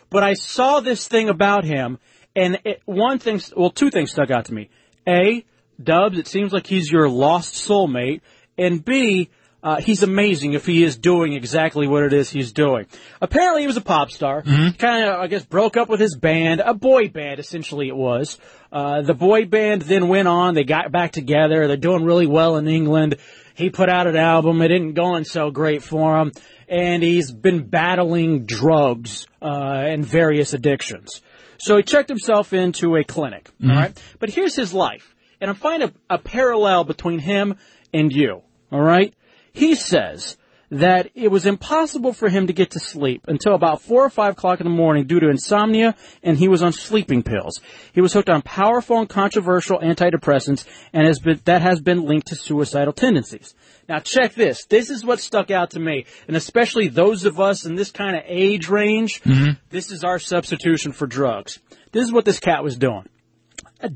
but 0.09 0.23
I 0.23 0.33
saw 0.33 0.79
this 0.79 1.07
thing 1.07 1.29
about 1.29 1.63
him, 1.63 1.99
and 2.35 2.59
it, 2.65 2.81
one 2.85 3.19
thing, 3.19 3.39
well, 3.55 3.69
two 3.71 3.91
things 3.91 4.11
stuck 4.11 4.31
out 4.31 4.45
to 4.45 4.53
me. 4.53 4.69
A, 5.07 5.45
Dubs, 5.81 6.17
it 6.17 6.27
seems 6.27 6.51
like 6.51 6.67
he's 6.67 6.91
your 6.91 7.07
lost 7.09 7.53
soulmate, 7.53 8.21
and 8.57 8.83
B, 8.83 9.29
uh, 9.61 9.81
he's 9.81 10.03
amazing 10.03 10.53
if 10.53 10.65
he 10.65 10.83
is 10.83 10.97
doing 10.97 11.33
exactly 11.33 11.87
what 11.87 12.03
it 12.03 12.13
is 12.13 12.29
he's 12.29 12.53
doing. 12.53 12.85
Apparently, 13.21 13.61
he 13.61 13.67
was 13.67 13.77
a 13.77 13.81
pop 13.81 14.09
star. 14.11 14.41
Kind 14.77 15.05
of, 15.05 15.19
I 15.19 15.27
guess, 15.27 15.45
broke 15.45 15.75
up 15.75 15.89
with 15.89 15.99
his 15.99 16.15
band, 16.15 16.61
a 16.63 16.73
boy 16.73 17.09
band, 17.09 17.39
essentially 17.39 17.87
it 17.89 17.95
was. 17.95 18.37
Uh, 18.71 19.01
the 19.01 19.13
boy 19.13 19.45
band 19.45 19.81
then 19.81 20.07
went 20.07 20.27
on. 20.27 20.53
They 20.53 20.63
got 20.63 20.91
back 20.91 21.11
together. 21.11 21.67
They're 21.67 21.75
doing 21.77 22.03
really 22.03 22.27
well 22.27 22.55
in 22.57 22.67
England. 22.67 23.17
He 23.55 23.69
put 23.69 23.89
out 23.89 24.07
an 24.07 24.15
album. 24.15 24.61
It 24.61 24.69
didn't 24.69 24.93
going 24.93 25.25
so 25.25 25.51
great 25.51 25.83
for 25.83 26.19
him, 26.19 26.31
and 26.69 27.03
he's 27.03 27.29
been 27.31 27.67
battling 27.67 28.45
drugs 28.45 29.27
uh, 29.41 29.83
and 29.85 30.05
various 30.05 30.53
addictions. 30.53 31.21
So 31.57 31.75
he 31.75 31.83
checked 31.83 32.07
himself 32.07 32.53
into 32.53 32.95
a 32.95 33.03
clinic. 33.03 33.49
All 33.61 33.75
right, 33.75 34.03
but 34.19 34.29
here's 34.29 34.55
his 34.55 34.73
life, 34.73 35.13
and 35.41 35.51
I 35.51 35.53
find 35.53 35.83
a, 35.83 35.91
a 36.09 36.17
parallel 36.17 36.85
between 36.85 37.19
him 37.19 37.57
and 37.93 38.13
you. 38.13 38.43
All 38.71 38.81
right. 38.81 39.13
He 39.53 39.75
says 39.75 40.37
that 40.71 41.09
it 41.15 41.29
was 41.29 41.45
impossible 41.45 42.13
for 42.13 42.29
him 42.29 42.47
to 42.47 42.53
get 42.53 42.71
to 42.71 42.79
sleep 42.79 43.25
until 43.27 43.55
about 43.55 43.81
four 43.81 44.05
or 44.05 44.09
five 44.09 44.33
o'clock 44.33 44.59
in 44.59 44.65
the 44.65 44.73
morning 44.73 45.07
due 45.07 45.19
to 45.19 45.29
insomnia, 45.29 45.95
and 46.21 46.37
he 46.37 46.47
was 46.47 46.61
on 46.61 46.73
sleeping 46.73 47.23
pills. 47.23 47.59
He 47.93 48.01
was 48.01 48.13
hooked 48.13 48.29
on 48.29 48.43
powerful 48.43 48.99
and 48.99 49.09
controversial 49.09 49.79
antidepressants, 49.79 50.65
and 50.93 51.07
has 51.07 51.19
been, 51.19 51.41
that 51.45 51.61
has 51.61 51.81
been 51.81 52.03
linked 52.03 52.27
to 52.27 52.35
suicidal 52.35 52.93
tendencies. 52.93 53.55
Now 53.87 53.99
check 53.99 54.35
this. 54.35 54.65
This 54.65 54.91
is 54.91 55.03
what 55.03 55.19
stuck 55.19 55.49
out 55.49 55.71
to 55.71 55.79
me, 55.79 56.05
and 56.27 56.37
especially 56.37 56.87
those 56.87 57.25
of 57.25 57.39
us 57.39 57.65
in 57.65 57.73
this 57.73 57.89
kind 57.89 58.15
of 58.15 58.23
age 58.27 58.69
range, 58.69 59.23
mm-hmm. 59.23 59.53
this 59.71 59.91
is 59.91 60.03
our 60.03 60.19
substitution 60.19 60.91
for 60.91 61.07
drugs. 61.07 61.57
This 61.91 62.05
is 62.05 62.11
what 62.11 62.25
this 62.25 62.39
cat 62.39 62.63
was 62.63 62.77
doing 62.77 63.09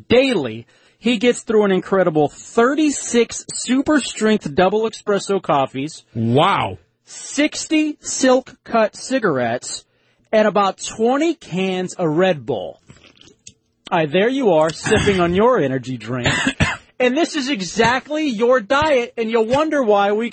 daily, 0.08 0.66
he 1.04 1.18
gets 1.18 1.42
through 1.42 1.66
an 1.66 1.72
incredible 1.74 2.30
36 2.30 3.46
super 3.54 4.00
strength 4.00 4.56
double 4.56 4.84
espresso 4.90 5.42
coffees, 5.42 6.06
Wow. 6.16 6.78
60 7.04 7.98
silk 8.00 8.56
cut 8.64 8.96
cigarettes, 8.96 9.84
and 10.32 10.48
about 10.48 10.78
20 10.82 11.36
cans 11.36 11.94
of 11.96 12.08
Red 12.16 12.46
Bull. 12.46 12.80
Right, 13.92 14.10
there 14.10 14.30
you 14.30 14.52
are, 14.54 14.70
sipping 14.72 15.20
on 15.20 15.36
your 15.36 15.60
energy 15.60 15.98
drink. 15.98 16.30
and 17.02 17.18
this 17.18 17.36
is 17.36 17.50
exactly 17.50 18.28
your 18.28 18.62
diet, 18.62 19.14
and 19.18 19.30
you'll 19.30 19.46
wonder 19.46 19.84
why 19.84 20.14
we 20.14 20.32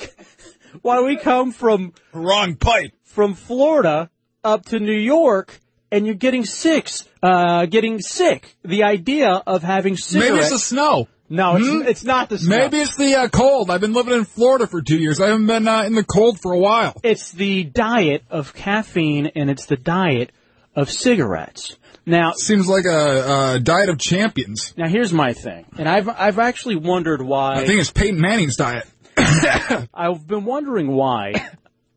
why 0.83 1.00
we 1.03 1.17
come 1.17 1.50
from 1.50 1.93
Wrong 2.12 2.55
pipe. 2.55 2.93
from 3.03 3.35
Florida 3.35 4.09
up 4.45 4.67
to 4.67 4.79
New 4.79 4.93
York, 4.97 5.61
and 5.92 6.06
you're 6.06 6.14
getting 6.14 6.44
sick, 6.44 6.90
uh, 7.23 7.66
getting 7.66 8.00
sick. 8.00 8.54
The 8.64 8.85
idea 8.85 9.30
of 9.47 9.62
having 9.62 9.97
cigarettes. 9.97 10.30
Maybe 10.30 10.40
it's 10.42 10.50
the 10.50 10.59
snow. 10.59 11.09
no, 11.28 11.56
it's, 11.56 11.66
Hmm? 11.68 11.82
it's 11.87 12.04
not 12.04 12.28
the 12.28 12.38
snow. 12.38 12.56
Maybe 12.56 12.78
it's 12.78 12.97
the 12.97 13.14
uh, 13.16 13.28
cold. 13.28 13.70
I've 13.70 13.80
been 13.80 13.92
living 13.92 14.14
in 14.14 14.25
Florida 14.25 14.66
for 14.66 14.82
two 14.82 14.99
years. 14.99 15.20
I 15.20 15.28
haven't 15.28 15.47
been 15.47 15.66
uh, 15.68 15.82
in 15.82 15.94
the 15.94 16.04
cold 16.04 16.38
for 16.40 16.52
a 16.52 16.59
while. 16.59 17.00
It's 17.02 17.32
the 17.32 17.64
diet 17.64 18.25
of 18.30 18.54
caffeine, 18.54 19.26
and 19.35 19.50
it's 19.50 19.66
the 19.66 19.76
diet 19.76 20.32
of 20.76 20.90
cigarettes. 20.90 21.76
Now, 22.06 22.32
Seems 22.32 22.66
like 22.66 22.87
a, 22.87 23.54
a 23.56 23.61
diet 23.61 23.88
of 23.90 23.99
champions. 23.99 24.73
now 24.76 24.88
here's 24.88 25.12
my 25.12 25.32
thing, 25.35 25.66
and 25.78 25.88
I've 25.88 26.09
I've 26.09 26.38
actually 26.38 26.76
wondered 26.76 27.20
why. 27.23 27.56
I 27.56 27.66
think 27.66 27.78
it's 27.80 27.90
Peyton 27.92 28.20
Manning's 28.20 28.56
diet. 28.56 28.87
I've 29.94 30.26
been 30.26 30.44
wondering 30.44 30.90
why 30.92 31.32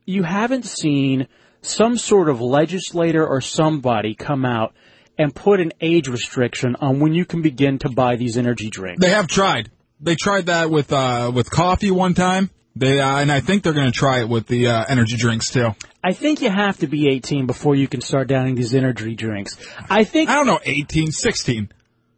you 0.05 0.23
haven't 0.23 0.65
seen 0.65 1.27
some 1.63 1.97
sort 1.97 2.29
of 2.29 2.41
legislator 2.41 3.25
or 3.25 3.41
somebody 3.41 4.13
come 4.15 4.45
out 4.45 4.73
and 5.17 5.33
put 5.33 5.59
an 5.59 5.71
age 5.81 6.07
restriction 6.07 6.75
on 6.79 6.99
when 6.99 7.13
you 7.13 7.25
can 7.25 7.41
begin 7.41 7.79
to 7.79 7.89
buy 7.89 8.15
these 8.15 8.37
energy 8.37 8.69
drinks. 8.69 9.01
They 9.01 9.11
have 9.11 9.27
tried. 9.27 9.71
They 9.99 10.15
tried 10.15 10.47
that 10.47 10.69
with 10.69 10.91
uh, 10.91 11.31
with 11.33 11.49
coffee 11.49 11.91
one 11.91 12.13
time. 12.13 12.49
They 12.75 12.99
uh, 12.99 13.19
and 13.19 13.31
I 13.31 13.39
think 13.39 13.63
they're 13.63 13.73
going 13.73 13.91
to 13.91 13.97
try 13.97 14.21
it 14.21 14.29
with 14.29 14.47
the 14.47 14.67
uh, 14.67 14.85
energy 14.87 15.15
drinks 15.15 15.49
too. 15.49 15.69
I 16.03 16.13
think 16.13 16.41
you 16.41 16.49
have 16.49 16.79
to 16.79 16.87
be 16.87 17.07
18 17.07 17.45
before 17.45 17.75
you 17.75 17.87
can 17.87 18.01
start 18.01 18.27
downing 18.27 18.55
these 18.55 18.73
energy 18.73 19.15
drinks. 19.15 19.57
I 19.89 20.03
think 20.03 20.29
I 20.29 20.35
don't 20.35 20.47
know, 20.47 20.59
18, 20.63 21.11
16. 21.11 21.69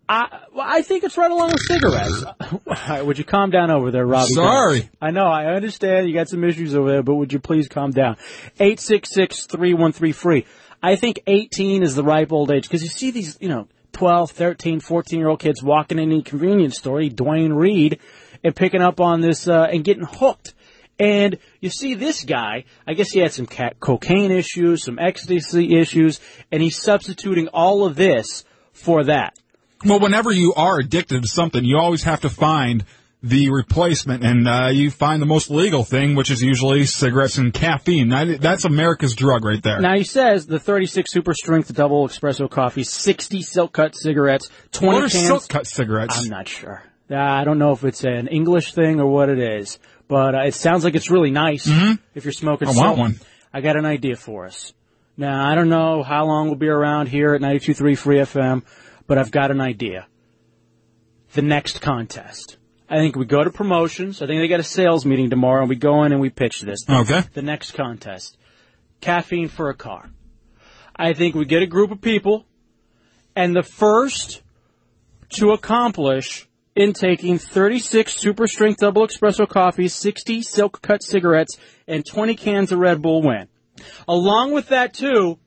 I, 0.08 0.42
well, 0.54 0.66
I 0.68 0.82
think 0.84 1.04
it's 1.04 1.18
right 1.18 1.32
along 1.32 1.52
with 1.52 1.62
cigarettes. 1.62 2.24
All 2.52 2.62
right, 2.68 3.06
would 3.06 3.18
you 3.18 3.24
calm 3.24 3.50
down 3.50 3.72
over 3.72 3.92
there, 3.92 4.06
Robbie? 4.06 4.34
Sorry. 4.34 4.90
I 5.02 5.12
know, 5.12 5.26
I 5.26 5.46
understand 5.56 6.08
you 6.08 6.14
got 6.14 6.30
some 6.30 6.44
issues 6.44 6.76
over 6.76 6.92
there, 6.92 7.04
but 7.04 7.16
would 7.16 7.34
you 7.34 7.40
please 7.40 7.68
calm 7.68 7.92
down? 7.92 8.18
Eight 8.60 8.80
six 8.80 9.10
six 9.10 9.46
three 9.46 9.74
one 9.74 9.92
three 9.92 10.12
free. 10.12 10.46
I 10.84 10.96
think 10.96 11.22
18 11.26 11.82
is 11.82 11.96
the 11.96 12.04
ripe 12.04 12.32
old 12.32 12.52
age 12.52 12.64
because 12.64 12.84
you 12.84 12.90
see 12.90 13.10
these, 13.10 13.38
you 13.42 13.50
know, 13.50 13.68
12, 13.94 14.32
13, 14.32 14.80
14 14.82 15.20
year 15.20 15.30
old 15.30 15.40
kids 15.40 15.64
walking 15.64 15.98
in 15.98 16.12
any 16.12 16.22
convenience 16.22 16.78
store, 16.78 17.02
Duane 17.04 17.54
Reade, 17.54 18.00
and 18.44 18.56
picking 18.56 18.82
up 18.82 19.00
on 19.00 19.22
this 19.22 19.48
uh, 19.48 19.68
and 19.72 19.84
getting 19.84 20.04
hooked. 20.06 20.54
And 21.00 21.40
you 21.60 21.70
see 21.70 21.96
this 21.96 22.24
guy, 22.24 22.66
I 22.86 22.94
guess 22.94 23.10
he 23.10 23.20
had 23.20 23.34
some 23.34 23.48
ca- 23.48 23.74
cocaine 23.80 24.32
issues, 24.32 24.84
some 24.84 25.00
ecstasy 25.00 25.78
issues, 25.78 26.20
and 26.52 26.62
he's 26.62 26.80
substituting 26.82 27.48
all 27.48 27.86
of 27.86 27.96
this 27.96 28.44
for 28.72 29.06
that. 29.06 29.38
Well, 29.84 30.00
whenever 30.00 30.32
you 30.32 30.54
are 30.56 30.80
addicted 30.80 31.22
to 31.24 31.28
something, 31.28 31.64
you 31.66 31.78
always 31.78 32.04
have 32.04 32.22
to 32.22 32.30
find 32.30 32.86
the 33.22 33.50
replacement, 33.50 34.24
and 34.24 34.48
uh, 34.48 34.70
you 34.72 34.92
find 34.92 35.20
the 35.20 35.26
most 35.26 35.50
legal 35.50 35.84
thing, 35.84 36.14
which 36.16 36.30
is 36.30 36.44
usually 36.44 36.86
cigarettes 36.86 37.38
and 37.40 37.52
caffeine. 37.54 38.10
That- 38.10 38.40
That's 38.40 38.66
America's 38.66 39.16
drug 39.16 39.44
right 39.44 39.62
there. 39.64 39.80
Now 39.82 39.96
he 39.96 40.04
says 40.04 40.46
the 40.46 40.60
36 40.60 41.12
super 41.12 41.34
strength 41.34 41.74
double 41.74 42.08
espresso 42.08 42.50
coffee, 42.50 42.84
60 42.84 43.42
silk 43.42 43.74
cut 43.74 43.96
cigarettes, 43.96 44.50
20 44.74 44.94
what 44.94 45.04
are 45.06 45.10
cans. 45.10 45.26
silk 45.28 45.48
cut 45.48 45.66
cigarettes? 45.66 46.20
I'm 46.24 46.30
not 46.30 46.48
sure. 46.48 46.84
Uh, 47.10 47.16
I 47.18 47.44
don't 47.44 47.58
know 47.60 47.72
if 47.72 47.84
it's 47.84 48.04
an 48.04 48.28
English 48.28 48.74
thing 48.74 49.00
or 49.00 49.08
what 49.08 49.30
it 49.30 49.40
is, 49.40 49.80
but 50.08 50.36
uh, 50.36 50.42
it 50.46 50.54
sounds 50.54 50.84
like 50.84 50.94
it's 50.96 51.10
really 51.12 51.32
nice 51.32 51.68
if 52.14 52.26
you're 52.26 52.32
smoking. 52.32 52.68
Mm-hmm. 52.68 52.80
I 52.80 52.82
want 52.82 52.96
silk. 52.96 53.00
one. 53.00 53.20
I 53.54 53.62
got 53.62 53.76
an 53.76 53.86
idea 53.86 54.16
for 54.18 54.46
us. 54.46 54.74
Now 55.18 55.50
I 55.50 55.56
don't 55.56 55.70
know 55.70 56.04
how 56.04 56.26
long 56.26 56.48
we'll 56.48 56.58
be 56.58 56.68
around 56.68 57.08
here 57.08 57.34
at 57.34 57.42
92.3 57.42 57.98
Free 57.98 58.18
FM, 58.18 58.64
but 59.08 59.18
I've 59.18 59.32
got 59.32 59.52
an 59.52 59.62
idea. 59.62 60.08
The 61.34 61.42
next 61.42 61.82
contest. 61.82 62.58
I 62.90 62.98
think 62.98 63.16
we 63.16 63.26
go 63.26 63.44
to 63.44 63.50
promotions. 63.50 64.22
I 64.22 64.28
think 64.28 64.42
they 64.42 64.48
got 64.48 64.60
a 64.60 64.64
sales 64.64 65.06
meeting 65.06 65.30
tomorrow, 65.30 65.62
and 65.62 65.70
we 65.70 65.76
go 65.76 66.04
in 66.04 66.12
and 66.12 66.22
we 66.22 66.30
pitch 66.30 66.62
this 66.62 66.80
Okay. 66.90 67.22
the 67.34 67.42
next 67.42 67.72
contest. 67.72 68.38
Caffeine 69.02 69.48
for 69.50 69.70
a 69.70 69.74
car. 69.76 70.10
I 70.96 71.14
think 71.14 71.36
we 71.36 71.46
get 71.46 71.62
a 71.64 71.68
group 71.68 71.92
of 71.92 72.00
people, 72.02 72.46
and 73.36 73.56
the 73.56 73.64
first 73.64 74.42
to 75.32 75.50
accomplish 75.52 76.48
intaking 76.76 77.38
36 77.38 78.14
super 78.14 78.48
strength 78.48 78.80
double 78.80 79.06
espresso 79.08 79.48
coffees, 79.48 79.94
60 79.94 80.42
silk 80.42 80.82
cut 80.82 81.04
cigarettes, 81.04 81.58
and 81.88 82.06
20 82.06 82.36
cans 82.36 82.72
of 82.72 82.80
Red 82.80 83.02
Bull 83.02 83.22
win. 83.22 83.48
Along 84.08 84.52
with 84.52 84.70
that, 84.70 84.94
too, 84.94 85.38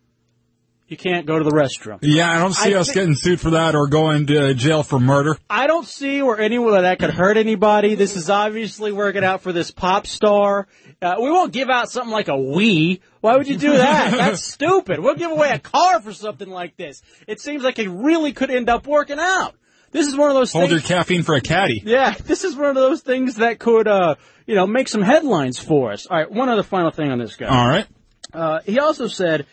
you 0.88 0.97
can't 0.97 1.26
go 1.26 1.38
to 1.38 1.45
the 1.45 1.50
restroom. 1.50 1.99
Yeah, 2.02 2.30
I 2.30 2.38
don't 2.38 2.52
see 2.54 2.75
I 2.75 2.78
us 2.80 2.88
thi- 2.88 2.95
getting 2.95 3.14
sued 3.14 3.40
for 3.40 3.50
that 3.50 3.75
or 3.75 3.87
going 3.88 4.26
to 4.28 4.54
jail 4.54 4.83
for 4.83 4.99
murder. 4.99 5.37
I 5.49 5.66
don't 5.66 5.87
see 5.87 6.23
where 6.23 6.40
anyone 6.40 6.75
of 6.75 6.83
that 6.83 6.99
could 6.99 7.11
hurt 7.11 7.37
anybody. 7.37 7.95
This 7.95 8.16
is 8.16 8.30
obviously 8.30 8.90
working 8.92 9.23
out 9.23 9.42
for 9.42 9.52
this 9.52 9.71
pop 9.71 10.07
star. 10.07 10.66
Uh, 11.00 11.16
we 11.21 11.30
won't 11.30 11.52
give 11.52 11.68
out 11.71 11.90
something 11.90 12.11
like 12.12 12.28
a 12.28 12.33
Wii. 12.33 13.00
Why 13.21 13.37
would 13.37 13.47
you 13.47 13.57
do 13.57 13.73
that? 13.73 14.11
That's 14.16 14.42
stupid. 14.42 14.99
We'll 15.00 15.14
give 15.14 15.30
away 15.30 15.50
a 15.50 15.59
car 15.59 16.00
for 16.00 16.12
something 16.12 16.49
like 16.49 16.76
this. 16.76 17.02
It 17.26 17.40
seems 17.40 17.62
like 17.62 17.78
it 17.78 17.88
really 17.88 18.33
could 18.33 18.50
end 18.50 18.68
up 18.68 18.87
working 18.87 19.18
out. 19.21 19.54
This 19.90 20.07
is 20.07 20.16
one 20.16 20.28
of 20.30 20.35
those 20.35 20.52
Hold 20.52 20.71
your 20.71 20.80
things. 20.80 20.88
caffeine 20.88 21.23
for 21.23 21.35
a 21.35 21.40
caddy. 21.40 21.83
Yeah, 21.85 22.14
this 22.25 22.45
is 22.45 22.54
one 22.57 22.66
of 22.68 22.75
those 22.75 23.00
things 23.00 23.37
that 23.37 23.59
could, 23.59 23.88
uh, 23.88 24.16
you 24.47 24.54
know, 24.54 24.66
make 24.66 24.87
some 24.88 25.00
headlines 25.02 25.59
for 25.59 25.92
us. 25.92 26.07
All 26.07 26.16
right, 26.16 26.30
one 26.30 26.49
other 26.50 26.62
final 26.62 26.90
thing 26.90 27.11
on 27.11 27.18
this 27.18 27.37
guy. 27.37 27.47
All 27.47 27.68
right. 27.68 27.87
Uh, 28.33 28.61
he 28.66 28.78
also 28.78 29.07
said 29.07 29.47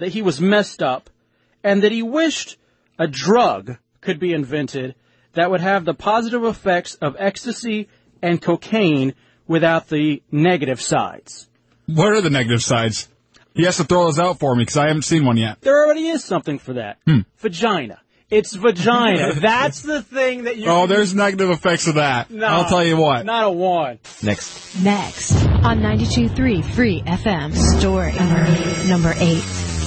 that 0.00 0.08
he 0.08 0.22
was 0.22 0.40
messed 0.40 0.82
up 0.82 1.08
and 1.62 1.82
that 1.82 1.92
he 1.92 2.02
wished 2.02 2.56
a 2.98 3.06
drug 3.06 3.76
could 4.00 4.18
be 4.18 4.32
invented 4.32 4.94
that 5.34 5.50
would 5.50 5.60
have 5.60 5.84
the 5.84 5.94
positive 5.94 6.44
effects 6.44 6.94
of 6.96 7.16
ecstasy 7.18 7.88
and 8.20 8.42
cocaine 8.42 9.14
without 9.46 9.88
the 9.88 10.22
negative 10.30 10.80
sides. 10.80 11.48
What 11.86 12.12
are 12.12 12.20
the 12.20 12.30
negative 12.30 12.62
sides? 12.62 13.08
He 13.54 13.64
has 13.64 13.76
to 13.78 13.84
throw 13.84 14.04
those 14.04 14.18
out 14.18 14.38
for 14.38 14.54
me 14.54 14.62
because 14.62 14.76
I 14.76 14.88
haven't 14.88 15.02
seen 15.02 15.24
one 15.24 15.36
yet. 15.36 15.60
There 15.60 15.84
already 15.84 16.08
is 16.08 16.24
something 16.24 16.58
for 16.58 16.74
that. 16.74 16.98
Hmm. 17.06 17.20
Vagina. 17.38 18.00
It's 18.30 18.54
vagina. 18.54 19.34
That's 19.40 19.82
the 19.82 20.02
thing 20.02 20.44
that 20.44 20.56
you. 20.56 20.66
Oh, 20.68 20.86
there's 20.86 21.14
negative 21.14 21.50
effects 21.50 21.88
of 21.88 21.96
that. 21.96 22.30
No, 22.30 22.46
I'll 22.46 22.68
tell 22.68 22.84
you 22.84 22.96
what. 22.96 23.26
Not 23.26 23.46
a 23.46 23.50
one. 23.50 23.98
Next. 24.22 24.80
Next 24.82 25.34
on 25.64 25.80
92.3 25.80 26.64
Free 26.64 27.02
FM. 27.02 27.56
Story 27.80 28.12
number, 28.12 28.88
number 28.88 29.14
8. 29.16 29.79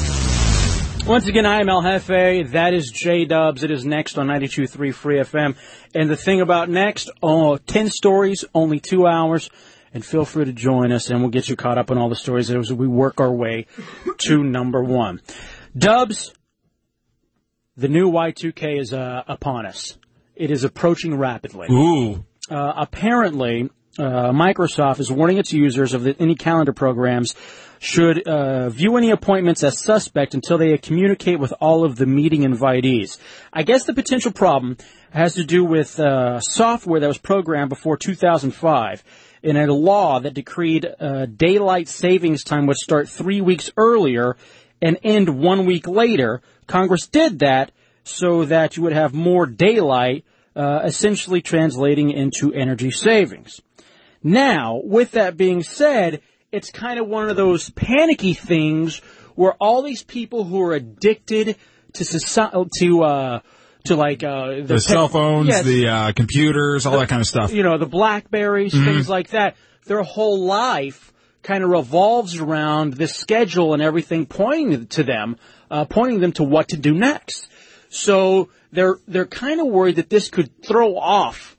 Once 1.05 1.27
again, 1.27 1.45
I 1.45 1.59
am 1.59 1.67
El 1.67 1.81
Jefe. 1.81 2.51
That 2.51 2.73
is 2.73 2.89
J 2.89 3.25
Dubs. 3.25 3.61
It 3.61 3.71
is 3.71 3.83
next 3.83 4.17
on 4.17 4.27
92.3 4.27 4.93
Free 4.93 5.17
FM. 5.17 5.57
And 5.93 6.09
the 6.09 6.15
thing 6.15 6.39
about 6.39 6.69
next, 6.69 7.09
oh, 7.21 7.57
10 7.57 7.89
stories, 7.89 8.45
only 8.55 8.79
two 8.79 9.05
hours. 9.05 9.49
And 9.93 10.03
feel 10.03 10.23
free 10.23 10.45
to 10.45 10.53
join 10.53 10.93
us 10.93 11.09
and 11.09 11.19
we'll 11.19 11.29
get 11.29 11.49
you 11.49 11.57
caught 11.57 11.77
up 11.77 11.91
on 11.91 11.97
all 11.97 12.07
the 12.07 12.15
stories 12.15 12.49
as 12.49 12.71
we 12.71 12.87
work 12.87 13.19
our 13.19 13.31
way 13.31 13.67
to 14.19 14.43
number 14.45 14.81
one. 14.81 15.19
Dubs, 15.77 16.33
the 17.75 17.89
new 17.89 18.09
Y2K 18.09 18.79
is 18.79 18.93
uh, 18.93 19.23
upon 19.27 19.65
us. 19.65 19.97
It 20.37 20.51
is 20.51 20.63
approaching 20.63 21.17
rapidly. 21.17 21.67
Ooh. 21.69 22.23
Uh, 22.49 22.73
apparently, 22.77 23.69
uh, 23.99 24.31
Microsoft 24.31 25.01
is 25.01 25.11
warning 25.11 25.37
its 25.37 25.51
users 25.51 25.93
of 25.93 26.03
the, 26.03 26.15
any 26.17 26.35
calendar 26.35 26.73
programs 26.73 27.35
should 27.83 28.25
uh, 28.25 28.69
view 28.69 28.95
any 28.95 29.11
appointments 29.11 29.61
as 29.61 29.83
suspect 29.83 30.33
until 30.33 30.57
they 30.57 30.77
communicate 30.77 31.37
with 31.37 31.53
all 31.59 31.83
of 31.83 31.97
the 31.97 32.05
meeting 32.05 32.43
invitees. 32.43 33.17
I 33.51 33.63
guess 33.63 33.83
the 33.83 33.93
potential 33.93 34.31
problem 34.31 34.77
has 35.11 35.35
to 35.35 35.43
do 35.43 35.65
with 35.65 35.99
uh, 35.99 36.39
software 36.39 37.01
that 37.01 37.07
was 37.07 37.17
programmed 37.17 37.67
before 37.67 37.97
2005 37.97 39.03
in 39.43 39.57
a 39.57 39.65
law 39.73 40.21
that 40.21 40.33
decreed 40.33 40.87
uh, 40.97 41.25
daylight 41.25 41.89
savings 41.89 42.45
time 42.45 42.67
would 42.67 42.77
start 42.77 43.09
three 43.09 43.41
weeks 43.41 43.69
earlier 43.75 44.37
and 44.81 44.97
end 45.03 45.27
one 45.37 45.65
week 45.65 45.85
later. 45.85 46.41
Congress 46.67 47.07
did 47.07 47.39
that 47.39 47.73
so 48.05 48.45
that 48.45 48.77
you 48.77 48.83
would 48.83 48.93
have 48.93 49.13
more 49.13 49.45
daylight, 49.45 50.23
uh, 50.55 50.79
essentially 50.85 51.41
translating 51.41 52.11
into 52.11 52.53
energy 52.53 52.91
savings. 52.91 53.59
Now, 54.23 54.79
with 54.81 55.11
that 55.11 55.35
being 55.35 55.63
said, 55.63 56.21
it's 56.53 56.69
kind 56.71 56.99
of 56.99 57.07
one 57.07 57.29
of 57.29 57.35
those 57.35 57.69
panicky 57.71 58.33
things 58.33 58.99
where 59.35 59.53
all 59.59 59.81
these 59.81 60.03
people 60.03 60.43
who 60.45 60.61
are 60.61 60.73
addicted 60.73 61.55
to 61.93 62.05
society, 62.05 62.57
to, 62.79 63.03
uh, 63.03 63.39
to 63.85 63.95
like, 63.95 64.23
uh, 64.23 64.61
The 64.63 64.79
cell 64.79 65.07
phones, 65.07 65.47
Yes. 65.49 65.65
the 65.65 65.87
uh, 65.87 66.11
computers, 66.13 66.85
all 66.85 66.97
that 66.99 67.09
kind 67.09 67.21
of 67.21 67.27
stuff. 67.27 67.51
you 67.51 67.63
know, 67.63 67.77
the 67.77 67.87
Blackberries, 67.87 68.71
things 68.73 69.09
like 69.09 69.29
that. 69.31 69.55
Their 69.85 70.03
whole 70.03 70.45
life 70.45 71.11
kind 71.41 71.63
of 71.63 71.69
revolves 71.71 72.37
around 72.39 72.93
this 72.93 73.15
schedule 73.15 73.73
and 73.73 73.81
everything 73.81 74.25
pointing 74.27 74.85
to 74.87 75.03
them, 75.03 75.35
uh, 75.69 75.85
pointing 75.85 76.21
them 76.21 76.31
to 76.33 76.43
what 76.43 76.69
to 76.69 76.77
do 76.77 76.93
next. 76.93 77.49
So 77.89 78.49
they're 78.71 78.95
they're 79.07 79.25
kind 79.25 79.59
of 79.59 79.67
worried 79.67 79.97
that 79.97 80.09
this 80.09 80.29
could 80.29 80.49
throw 80.63 80.97
off 80.97 81.57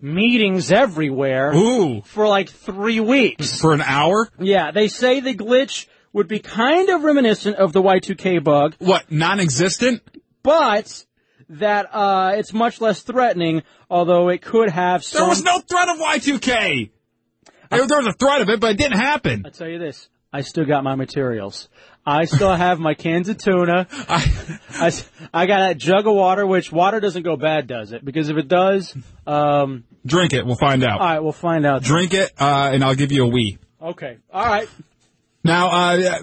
meetings 0.00 0.70
everywhere 0.72 1.52
Ooh. 1.54 2.02
for 2.02 2.28
like 2.28 2.50
three 2.50 3.00
weeks. 3.00 3.60
For 3.60 3.72
an 3.72 3.82
hour? 3.82 4.28
Yeah, 4.38 4.70
they 4.70 4.88
say 4.88 5.20
the 5.20 5.34
glitch 5.34 5.86
would 6.12 6.28
be 6.28 6.38
kind 6.38 6.88
of 6.88 7.04
reminiscent 7.04 7.56
of 7.56 7.72
the 7.72 7.82
Y2K 7.82 8.42
bug, 8.42 8.74
What, 8.78 9.10
non 9.10 9.40
existent? 9.40 10.02
but 10.42 11.04
that 11.48 11.94
uh, 11.94 12.32
it's 12.36 12.52
much 12.52 12.80
less 12.80 13.02
threatening, 13.02 13.62
although 13.90 14.28
it 14.28 14.42
could 14.42 14.70
have 14.70 15.04
some. 15.04 15.20
There 15.20 15.28
was 15.28 15.42
no 15.42 15.60
threat 15.60 15.88
of 15.88 15.98
Y2K. 15.98 16.90
There, 17.70 17.86
there 17.86 17.98
was 17.98 18.06
a 18.06 18.12
threat 18.12 18.42
of 18.42 18.48
it, 18.48 18.60
but 18.60 18.72
it 18.72 18.78
didn't 18.78 18.98
happen. 18.98 19.42
I'll 19.44 19.50
tell 19.50 19.68
you 19.68 19.78
this. 19.78 20.08
I 20.32 20.42
still 20.42 20.64
got 20.64 20.84
my 20.84 20.94
materials. 20.94 21.68
I 22.06 22.26
still 22.26 22.54
have 22.54 22.78
my 22.78 22.94
cans 22.94 23.28
of 23.28 23.38
tuna. 23.38 23.88
I 23.90 24.92
I 25.34 25.46
got 25.46 25.58
that 25.58 25.78
jug 25.78 26.06
of 26.06 26.14
water, 26.14 26.46
which 26.46 26.70
water 26.70 27.00
doesn't 27.00 27.22
go 27.22 27.36
bad, 27.36 27.66
does 27.66 27.92
it? 27.92 28.04
Because 28.04 28.28
if 28.28 28.36
it 28.36 28.46
does, 28.46 28.96
um, 29.26 29.84
drink 30.06 30.32
it. 30.32 30.46
We'll 30.46 30.56
find 30.56 30.84
out. 30.84 31.00
all 31.00 31.06
right, 31.06 31.18
we'll 31.18 31.32
find 31.32 31.66
out. 31.66 31.82
Drink 31.82 32.14
it, 32.14 32.32
uh, 32.38 32.70
and 32.72 32.84
I'll 32.84 32.94
give 32.94 33.10
you 33.10 33.26
a 33.26 33.30
Wii. 33.30 33.58
Okay. 33.82 34.18
All 34.32 34.46
right. 34.46 34.68
Now, 35.42 35.68
uh, 35.68 36.18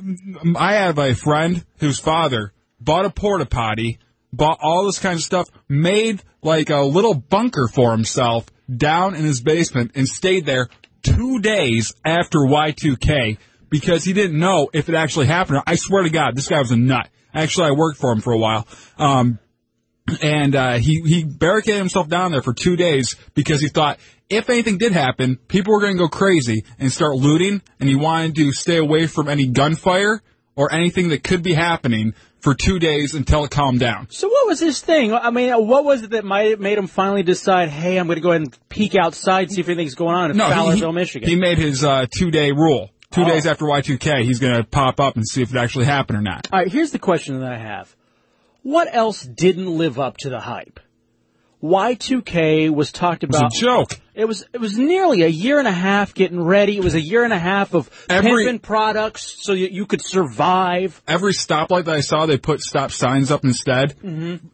I 0.57 0.73
have 0.75 0.97
a 0.97 1.13
friend 1.15 1.65
whose 1.79 1.99
father 1.99 2.53
bought 2.79 3.05
a 3.05 3.09
porta 3.09 3.45
potty, 3.45 3.99
bought 4.31 4.59
all 4.61 4.85
this 4.85 4.99
kind 4.99 5.15
of 5.15 5.21
stuff, 5.21 5.47
made 5.69 6.21
like 6.41 6.69
a 6.69 6.81
little 6.81 7.13
bunker 7.13 7.69
for 7.73 7.91
himself 7.91 8.45
down 8.73 9.15
in 9.15 9.23
his 9.23 9.41
basement, 9.41 9.91
and 9.95 10.07
stayed 10.07 10.45
there 10.45 10.67
two 11.03 11.39
days 11.39 11.93
after 12.05 12.39
Y2K 12.39 13.37
because 13.73 14.03
he 14.03 14.13
didn't 14.13 14.37
know 14.37 14.69
if 14.71 14.87
it 14.87 14.93
actually 14.93 15.25
happened. 15.25 15.63
I 15.65 15.73
swear 15.73 16.03
to 16.03 16.11
God, 16.11 16.35
this 16.35 16.47
guy 16.47 16.59
was 16.59 16.69
a 16.69 16.77
nut. 16.77 17.09
Actually, 17.33 17.69
I 17.69 17.71
worked 17.71 17.97
for 17.97 18.11
him 18.11 18.21
for 18.21 18.31
a 18.31 18.37
while. 18.37 18.67
Um, 18.99 19.39
and 20.21 20.55
uh, 20.55 20.73
he 20.73 21.01
he 21.01 21.23
barricaded 21.23 21.79
himself 21.79 22.07
down 22.07 22.31
there 22.31 22.43
for 22.43 22.53
two 22.53 22.75
days 22.75 23.15
because 23.33 23.61
he 23.61 23.69
thought 23.69 23.97
if 24.29 24.51
anything 24.51 24.77
did 24.77 24.91
happen, 24.91 25.37
people 25.47 25.73
were 25.73 25.79
going 25.81 25.93
to 25.93 25.97
go 25.97 26.07
crazy 26.07 26.65
and 26.77 26.91
start 26.91 27.15
looting, 27.15 27.63
and 27.79 27.89
he 27.89 27.95
wanted 27.95 28.35
to 28.35 28.51
stay 28.51 28.77
away 28.77 29.07
from 29.07 29.27
any 29.27 29.47
gunfire 29.47 30.21
or 30.55 30.71
anything 30.71 31.09
that 31.09 31.23
could 31.23 31.41
be 31.41 31.53
happening 31.53 32.13
for 32.41 32.53
two 32.53 32.77
days 32.77 33.15
until 33.15 33.45
it 33.45 33.49
calmed 33.49 33.79
down. 33.79 34.07
So 34.11 34.27
what 34.27 34.45
was 34.45 34.59
his 34.59 34.81
thing? 34.81 35.13
I 35.13 35.31
mean, 35.31 35.51
what 35.65 35.83
was 35.83 36.03
it 36.03 36.11
that 36.11 36.25
might 36.25 36.59
made 36.59 36.77
him 36.77 36.87
finally 36.87 37.23
decide, 37.23 37.69
hey, 37.69 37.97
I'm 37.97 38.05
going 38.05 38.17
to 38.17 38.21
go 38.21 38.29
ahead 38.29 38.41
and 38.41 38.69
peek 38.69 38.93
outside, 38.95 39.49
see 39.49 39.61
if 39.61 39.67
anything's 39.67 39.95
going 39.95 40.13
on 40.15 40.29
in 40.29 40.37
No, 40.37 40.49
Fowlerville, 40.49 40.89
he, 40.89 40.91
Michigan? 40.91 41.29
he 41.29 41.35
made 41.37 41.57
his 41.57 41.83
uh, 41.83 42.05
two 42.13 42.29
day 42.29 42.51
rule. 42.51 42.91
Two 43.13 43.21
Oh. 43.21 43.25
days 43.25 43.45
after 43.45 43.65
Y2K, 43.65 44.23
he's 44.23 44.39
going 44.39 44.55
to 44.55 44.63
pop 44.63 44.99
up 44.99 45.15
and 45.15 45.27
see 45.27 45.41
if 45.41 45.53
it 45.53 45.57
actually 45.57 45.85
happened 45.85 46.17
or 46.19 46.21
not. 46.21 46.47
All 46.51 46.59
right, 46.59 46.67
here's 46.71 46.91
the 46.91 46.99
question 46.99 47.39
that 47.41 47.51
I 47.53 47.57
have. 47.57 47.95
What 48.63 48.87
else 48.91 49.21
didn't 49.23 49.77
live 49.77 49.99
up 49.99 50.17
to 50.17 50.29
the 50.29 50.39
hype? 50.39 50.79
Y2K 51.61 52.69
was 52.73 52.91
talked 52.91 53.23
about. 53.23 53.41
It 53.41 53.45
was 53.45 53.57
a 53.57 53.61
joke. 53.61 53.99
It 54.15 54.25
was 54.25 54.45
it 54.53 54.59
was 54.59 54.77
nearly 54.77 55.21
a 55.23 55.27
year 55.27 55.59
and 55.59 55.67
a 55.67 55.71
half 55.71 56.13
getting 56.13 56.41
ready. 56.43 56.75
It 56.77 56.83
was 56.83 56.93
a 56.93 56.99
year 57.01 57.23
and 57.23 57.31
a 57.31 57.39
half 57.39 57.73
of 57.73 57.89
Every- 58.09 58.43
pimping 58.43 58.59
products 58.59 59.37
so 59.41 59.53
that 59.53 59.71
you 59.71 59.85
could 59.85 60.01
survive. 60.03 61.01
Every 61.07 61.31
stoplight 61.33 61.85
that 61.85 61.95
I 61.95 62.01
saw, 62.01 62.25
they 62.25 62.37
put 62.37 62.59
stop 62.61 62.91
signs 62.91 63.31
up 63.31 63.45
instead 63.45 63.93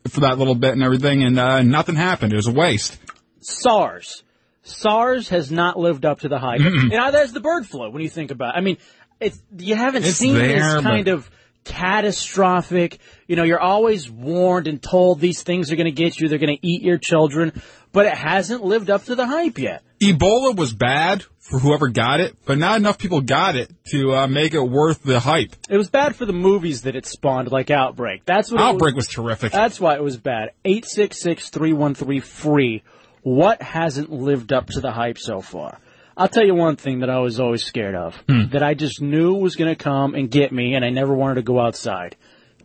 for 0.07 0.19
that 0.19 0.37
little 0.37 0.53
bit 0.55 0.73
and 0.73 0.83
everything, 0.83 1.23
and 1.23 1.39
uh, 1.39 1.61
nothing 1.63 1.95
happened. 1.95 2.31
It 2.33 2.37
was 2.37 2.47
a 2.47 2.51
waste. 2.53 2.97
SARS. 3.41 4.23
SARS 4.63 5.29
has 5.29 5.51
not 5.51 5.79
lived 5.79 6.05
up 6.05 6.21
to 6.21 6.29
the 6.29 6.39
hype. 6.39 6.59
You 6.59 6.89
know, 6.89 7.11
there's 7.11 7.33
the 7.33 7.39
bird 7.39 7.65
flu 7.65 7.89
when 7.89 8.01
you 8.01 8.09
think 8.09 8.31
about 8.31 8.55
it. 8.55 8.57
I 8.57 8.61
mean, 8.61 8.77
it's, 9.19 9.41
you 9.57 9.75
haven't 9.75 10.05
It's 10.05 10.17
seen 10.17 10.35
there, 10.35 10.47
this 10.47 10.73
but- 10.75 10.83
kind 10.83 11.07
of 11.07 11.29
catastrophic, 11.65 12.99
you 13.27 13.35
know, 13.35 13.43
you're 13.43 13.59
always 13.59 14.09
warned 14.09 14.67
and 14.67 14.81
told 14.81 15.19
these 15.19 15.43
things 15.43 15.71
are 15.71 15.75
going 15.75 15.85
to 15.85 15.91
get 15.91 16.19
you, 16.19 16.27
they're 16.27 16.39
going 16.39 16.57
to 16.57 16.67
eat 16.67 16.81
your 16.81 16.97
children, 16.97 17.61
but 17.91 18.05
it 18.05 18.13
hasn't 18.13 18.63
lived 18.63 18.89
up 18.89 19.03
to 19.05 19.15
the 19.15 19.27
hype 19.27 19.59
yet. 19.59 19.83
Ebola 19.99 20.55
was 20.55 20.73
bad 20.73 21.23
for 21.39 21.59
whoever 21.59 21.89
got 21.89 22.21
it, 22.21 22.35
but 22.45 22.57
not 22.57 22.77
enough 22.77 22.97
people 22.97 23.21
got 23.21 23.55
it 23.55 23.69
to 23.91 24.15
uh, 24.15 24.27
make 24.27 24.53
it 24.53 24.61
worth 24.61 25.03
the 25.03 25.19
hype. 25.19 25.55
It 25.69 25.77
was 25.77 25.89
bad 25.89 26.15
for 26.15 26.25
the 26.25 26.33
movies 26.33 26.83
that 26.83 26.95
it 26.95 27.05
spawned, 27.05 27.51
like 27.51 27.69
Outbreak. 27.69 28.25
That's 28.25 28.51
what 28.51 28.61
Outbreak 28.61 28.95
was 28.95 29.07
terrific. 29.07 29.51
That's 29.51 29.79
why 29.79 29.95
it 29.95 30.03
was 30.03 30.17
bad. 30.17 30.51
866-313-FREE. 30.65 32.83
What 33.29 33.61
hasn't 33.61 34.11
lived 34.11 34.51
up 34.51 34.65
to 34.69 34.81
the 34.81 34.91
hype 34.91 35.19
so 35.19 35.39
far? 35.39 35.77
I'll 36.17 36.27
tell 36.27 36.43
you 36.43 36.55
one 36.55 36.77
thing 36.77 37.01
that 37.01 37.11
I 37.11 37.19
was 37.19 37.39
always 37.39 37.63
scared 37.63 37.93
of. 37.93 38.15
Hmm. 38.27 38.49
That 38.49 38.63
I 38.63 38.73
just 38.73 39.03
knew 39.03 39.35
was 39.35 39.55
going 39.55 39.69
to 39.69 39.75
come 39.75 40.15
and 40.15 40.31
get 40.31 40.51
me 40.51 40.73
and 40.73 40.83
I 40.83 40.89
never 40.89 41.13
wanted 41.13 41.35
to 41.35 41.43
go 41.43 41.59
outside. 41.59 42.15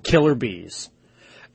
Killer 0.04 0.34
bees. 0.34 0.88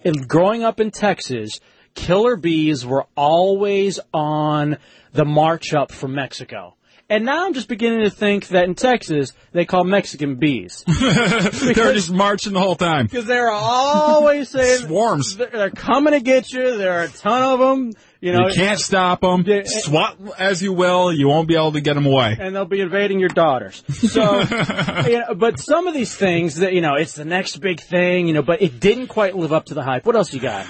And 0.06 0.28
growing 0.28 0.64
up 0.64 0.80
in 0.80 0.92
Texas, 0.92 1.60
killer 1.96 2.36
bees 2.36 2.86
were 2.86 3.08
always 3.18 4.00
on 4.14 4.78
the 5.12 5.26
march 5.26 5.74
up 5.74 5.92
from 5.92 6.14
Mexico. 6.14 6.76
And 7.12 7.26
now 7.26 7.48
I'm 7.48 7.54
just 7.54 7.68
beginning 7.68 8.02
to 8.02 8.12
think 8.12 8.50
that 8.50 8.66
in 8.66 8.76
Texas, 8.76 9.34
they 9.52 9.66
call 9.66 9.84
Mexican 9.84 10.36
bees. 10.36 10.84
They're 10.88 11.94
just 11.94 12.12
marching 12.12 12.54
the 12.54 12.60
whole 12.60 12.76
time. 12.76 13.08
Because 13.08 13.26
they're 13.26 13.50
always 13.50 14.50
saying 14.52 14.86
Swarms. 14.86 15.36
they're, 15.36 15.50
they're 15.50 15.70
coming 15.72 16.14
to 16.14 16.20
get 16.20 16.52
you. 16.52 16.78
There 16.78 17.00
are 17.00 17.04
a 17.06 17.08
ton 17.08 17.42
of 17.42 17.60
them. 17.60 17.94
You 18.22 18.34
know, 18.34 18.48
You 18.50 18.54
can't 18.54 18.80
stop 18.80 19.22
them. 19.22 19.44
Swat 19.66 20.18
as 20.38 20.62
you 20.62 20.72
will, 20.74 21.12
you 21.12 21.28
won't 21.28 21.48
be 21.48 21.56
able 21.56 21.72
to 21.72 21.82
get 21.82 21.96
them 21.96 22.06
away. 22.06 22.38
and 22.40 22.56
they'll 22.56 22.66
be 22.66 22.82
invading 22.82 23.20
your 23.20 23.30
daughters. 23.30 23.82
So, 23.88 24.40
you 25.08 25.20
know, 25.20 25.34
but 25.36 25.60
some 25.60 25.88
of 25.88 25.96
these 25.96 26.14
things 26.14 26.58
that 26.58 26.74
you 26.74 26.82
know, 26.82 26.94
it's 26.96 27.14
the 27.14 27.26
next 27.26 27.58
big 27.58 27.80
thing. 27.80 28.28
You 28.28 28.34
know, 28.36 28.42
but 28.44 28.62
it 28.62 28.80
didn't 28.80 29.08
quite 29.08 29.36
live 29.36 29.52
up 29.54 29.66
to 29.68 29.74
the 29.74 29.82
hype. 29.84 30.06
What 30.06 30.16
else 30.16 30.32
you 30.34 30.42
got? 30.42 30.68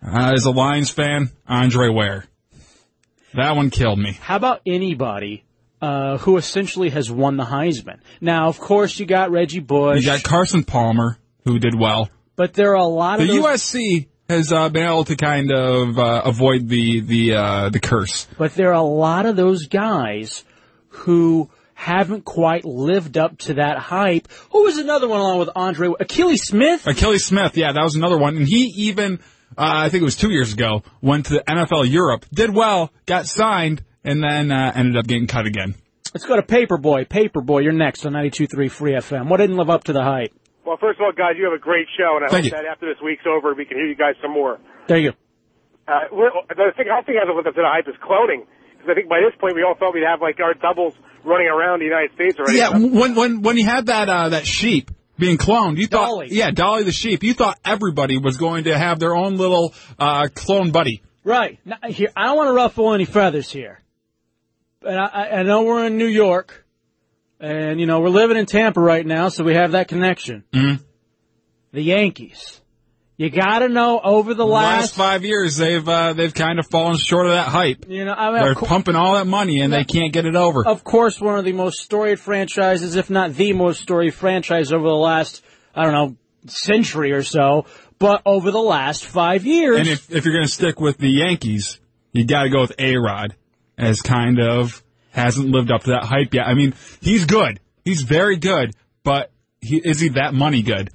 Uh, 0.00 0.32
as 0.34 0.44
a 0.44 0.50
Lions 0.52 0.90
fan, 0.90 1.30
Andre 1.48 1.88
Ware. 1.88 2.24
That 3.34 3.56
one 3.56 3.70
killed 3.70 3.98
me. 3.98 4.12
How 4.12 4.36
about 4.36 4.60
anybody 4.66 5.44
uh, 5.82 6.16
who 6.18 6.36
essentially 6.38 6.88
has 6.90 7.10
won 7.10 7.36
the 7.36 7.44
Heisman? 7.44 7.98
Now, 8.20 8.48
of 8.48 8.58
course, 8.58 8.98
you 8.98 9.04
got 9.04 9.30
Reggie 9.30 9.60
Bush, 9.60 10.00
You 10.00 10.06
got 10.06 10.22
Carson 10.22 10.64
Palmer, 10.64 11.18
who 11.44 11.58
did 11.58 11.74
well. 11.78 12.08
but 12.36 12.54
there 12.54 12.70
are 12.70 12.76
a 12.76 12.84
lot 12.84 13.18
The 13.18 13.24
of 13.24 13.28
those, 13.28 13.44
USC 13.44 14.06
has 14.28 14.52
uh, 14.52 14.68
been 14.70 14.86
able 14.86 15.04
to 15.04 15.16
kind 15.16 15.52
of 15.52 15.98
uh, 15.98 16.22
avoid 16.24 16.68
the 16.68 17.00
the 17.00 17.34
uh, 17.34 17.68
the 17.68 17.80
curse. 17.80 18.26
but 18.38 18.54
there 18.54 18.68
are 18.70 18.72
a 18.74 18.80
lot 18.82 19.26
of 19.26 19.36
those 19.36 19.66
guys 19.66 20.44
who 20.88 21.50
haven't 21.74 22.24
quite 22.24 22.64
lived 22.64 23.18
up 23.18 23.36
to 23.38 23.54
that 23.54 23.76
hype. 23.78 24.28
Who 24.52 24.62
was 24.62 24.78
another 24.78 25.08
one 25.08 25.18
along 25.20 25.40
with 25.40 25.50
Andre? 25.56 25.90
Achilles 25.98 26.44
Smith. 26.44 26.86
Achilles 26.86 27.24
Smith, 27.24 27.56
yeah, 27.56 27.72
that 27.72 27.82
was 27.82 27.96
another 27.96 28.16
one, 28.16 28.36
and 28.36 28.46
he 28.46 28.72
even 28.88 29.18
uh, 29.58 29.84
I 29.84 29.88
think 29.88 30.00
it 30.02 30.04
was 30.04 30.16
two 30.16 30.30
years 30.30 30.52
ago 30.52 30.82
went 31.02 31.26
to 31.26 31.34
the 31.34 31.40
NFL 31.46 31.90
Europe, 31.90 32.24
did 32.32 32.54
well, 32.54 32.90
got 33.04 33.26
signed, 33.26 33.82
and 34.04 34.22
then 34.22 34.50
uh, 34.50 34.72
ended 34.74 34.96
up 34.96 35.06
getting 35.06 35.26
cut 35.26 35.46
again. 35.46 35.74
Let's 36.14 36.26
go 36.26 36.36
to 36.36 36.42
Paperboy. 36.42 37.08
Paperboy, 37.08 37.62
you're 37.62 37.72
next 37.72 38.04
on 38.04 38.12
92.3 38.12 38.70
Free 38.70 38.92
FM. 38.92 39.28
What 39.28 39.38
didn't 39.38 39.56
live 39.56 39.70
up 39.70 39.84
to 39.84 39.92
the 39.92 40.02
hype? 40.02 40.32
Well, 40.64 40.76
first 40.80 41.00
of 41.00 41.04
all, 41.04 41.12
guys, 41.12 41.34
you 41.38 41.44
have 41.44 41.54
a 41.54 41.58
great 41.62 41.86
show, 41.96 42.16
and 42.16 42.24
I 42.24 42.28
Thank 42.28 42.44
hope 42.44 42.52
you. 42.52 42.62
that 42.62 42.66
after 42.70 42.86
this 42.86 43.00
week's 43.02 43.24
over, 43.26 43.54
we 43.54 43.64
can 43.64 43.78
hear 43.78 43.86
you 43.86 43.96
guys 43.96 44.14
some 44.22 44.32
more. 44.32 44.58
There 44.88 44.98
you 44.98 45.12
go. 45.12 45.16
Uh, 45.88 46.00
we're, 46.12 46.30
the 46.48 46.72
thing 46.76 46.86
I 46.92 47.02
think 47.02 47.18
hasn't 47.18 47.34
lived 47.34 47.48
up 47.48 47.54
to 47.54 47.60
the 47.62 47.66
hype 47.66 47.88
is 47.88 47.96
cloning. 48.00 48.46
Because 48.72 48.90
I 48.90 48.94
think 48.94 49.08
by 49.08 49.20
this 49.20 49.38
point 49.40 49.54
we 49.54 49.62
all 49.62 49.74
thought 49.74 49.94
we'd 49.94 50.04
have 50.06 50.20
like 50.20 50.38
our 50.40 50.54
doubles 50.54 50.94
running 51.24 51.46
around 51.48 51.80
the 51.80 51.86
United 51.86 52.12
States 52.14 52.38
already. 52.38 52.58
Yeah, 52.58 52.70
when 52.70 53.14
when 53.14 53.42
when 53.42 53.56
you 53.56 53.64
had 53.64 53.86
that 53.86 54.08
uh, 54.08 54.28
that 54.30 54.46
sheep 54.46 54.90
being 55.18 55.38
cloned, 55.38 55.78
you 55.78 55.86
thought 55.86 56.08
Dolly. 56.08 56.28
yeah, 56.30 56.50
Dolly 56.50 56.82
the 56.84 56.92
sheep, 56.92 57.22
you 57.22 57.34
thought 57.34 57.58
everybody 57.64 58.18
was 58.18 58.36
going 58.36 58.64
to 58.64 58.76
have 58.76 58.98
their 58.98 59.14
own 59.16 59.36
little 59.36 59.72
uh, 59.98 60.28
clone 60.34 60.72
buddy. 60.72 61.02
Right. 61.24 61.60
Now, 61.64 61.76
here, 61.88 62.08
I 62.16 62.26
don't 62.26 62.36
want 62.36 62.48
to 62.48 62.54
ruffle 62.54 62.92
any 62.92 63.04
feathers 63.04 63.50
here. 63.50 63.80
And 64.84 64.98
I, 64.98 65.28
I 65.38 65.42
know 65.42 65.62
we're 65.62 65.86
in 65.86 65.96
New 65.98 66.06
York, 66.06 66.64
and, 67.40 67.80
you 67.80 67.86
know, 67.86 68.00
we're 68.00 68.08
living 68.08 68.36
in 68.36 68.46
Tampa 68.46 68.80
right 68.80 69.04
now, 69.06 69.28
so 69.28 69.44
we 69.44 69.54
have 69.54 69.72
that 69.72 69.88
connection. 69.88 70.44
Mhm. 70.52 70.80
The 71.72 71.82
Yankees. 71.82 72.60
You 73.18 73.30
gotta 73.30 73.68
know 73.68 74.00
over 74.02 74.34
the 74.34 74.44
last 74.46 74.80
last, 74.80 74.94
five 74.96 75.24
years, 75.24 75.56
they've 75.56 75.86
uh, 75.88 76.12
they've 76.14 76.34
kind 76.34 76.58
of 76.58 76.66
fallen 76.66 76.96
short 76.96 77.26
of 77.26 77.32
that 77.32 77.46
hype. 77.46 77.84
you 77.88 78.04
know, 78.04 78.14
I 78.14 78.32
mean, 78.32 78.42
They're 78.42 78.54
cour- 78.54 78.68
pumping 78.68 78.96
all 78.96 79.14
that 79.14 79.26
money 79.26 79.60
and 79.60 79.72
they 79.72 79.84
can't 79.84 80.12
get 80.12 80.24
it 80.26 80.34
over. 80.34 80.66
of 80.66 80.82
course, 80.82 81.20
one 81.20 81.38
of 81.38 81.44
the 81.44 81.52
most 81.52 81.78
storied 81.80 82.18
franchises, 82.18 82.96
if 82.96 83.10
not 83.10 83.34
the 83.34 83.52
most 83.52 83.80
storied 83.82 84.14
franchise 84.14 84.72
over 84.72 84.82
the 84.88 84.94
last, 84.94 85.44
I 85.74 85.84
don't 85.84 85.92
know, 85.92 86.16
century 86.46 87.12
or 87.12 87.22
so, 87.22 87.66
but 88.00 88.22
over 88.26 88.50
the 88.50 88.58
last 88.62 89.04
five 89.04 89.44
years. 89.46 89.78
And 89.78 89.88
if 89.88 90.10
if 90.10 90.24
you're 90.24 90.34
going 90.34 90.46
to 90.46 90.52
stick 90.52 90.80
with 90.80 90.98
the 90.98 91.10
Yankees, 91.10 91.78
you 92.12 92.24
got 92.26 92.44
to 92.44 92.48
go 92.50 92.62
with 92.62 92.72
A 92.78 92.96
Rod, 92.96 93.36
as 93.82 94.00
kind 94.00 94.38
of 94.40 94.82
hasn't 95.10 95.48
lived 95.50 95.70
up 95.70 95.82
to 95.84 95.90
that 95.90 96.04
hype 96.04 96.32
yet. 96.32 96.46
I 96.46 96.54
mean, 96.54 96.74
he's 97.00 97.24
good, 97.26 97.60
he's 97.84 98.02
very 98.02 98.36
good, 98.36 98.72
but 99.04 99.30
he, 99.60 99.76
is 99.78 100.00
he 100.00 100.10
that 100.10 100.32
money 100.34 100.62
good? 100.62 100.90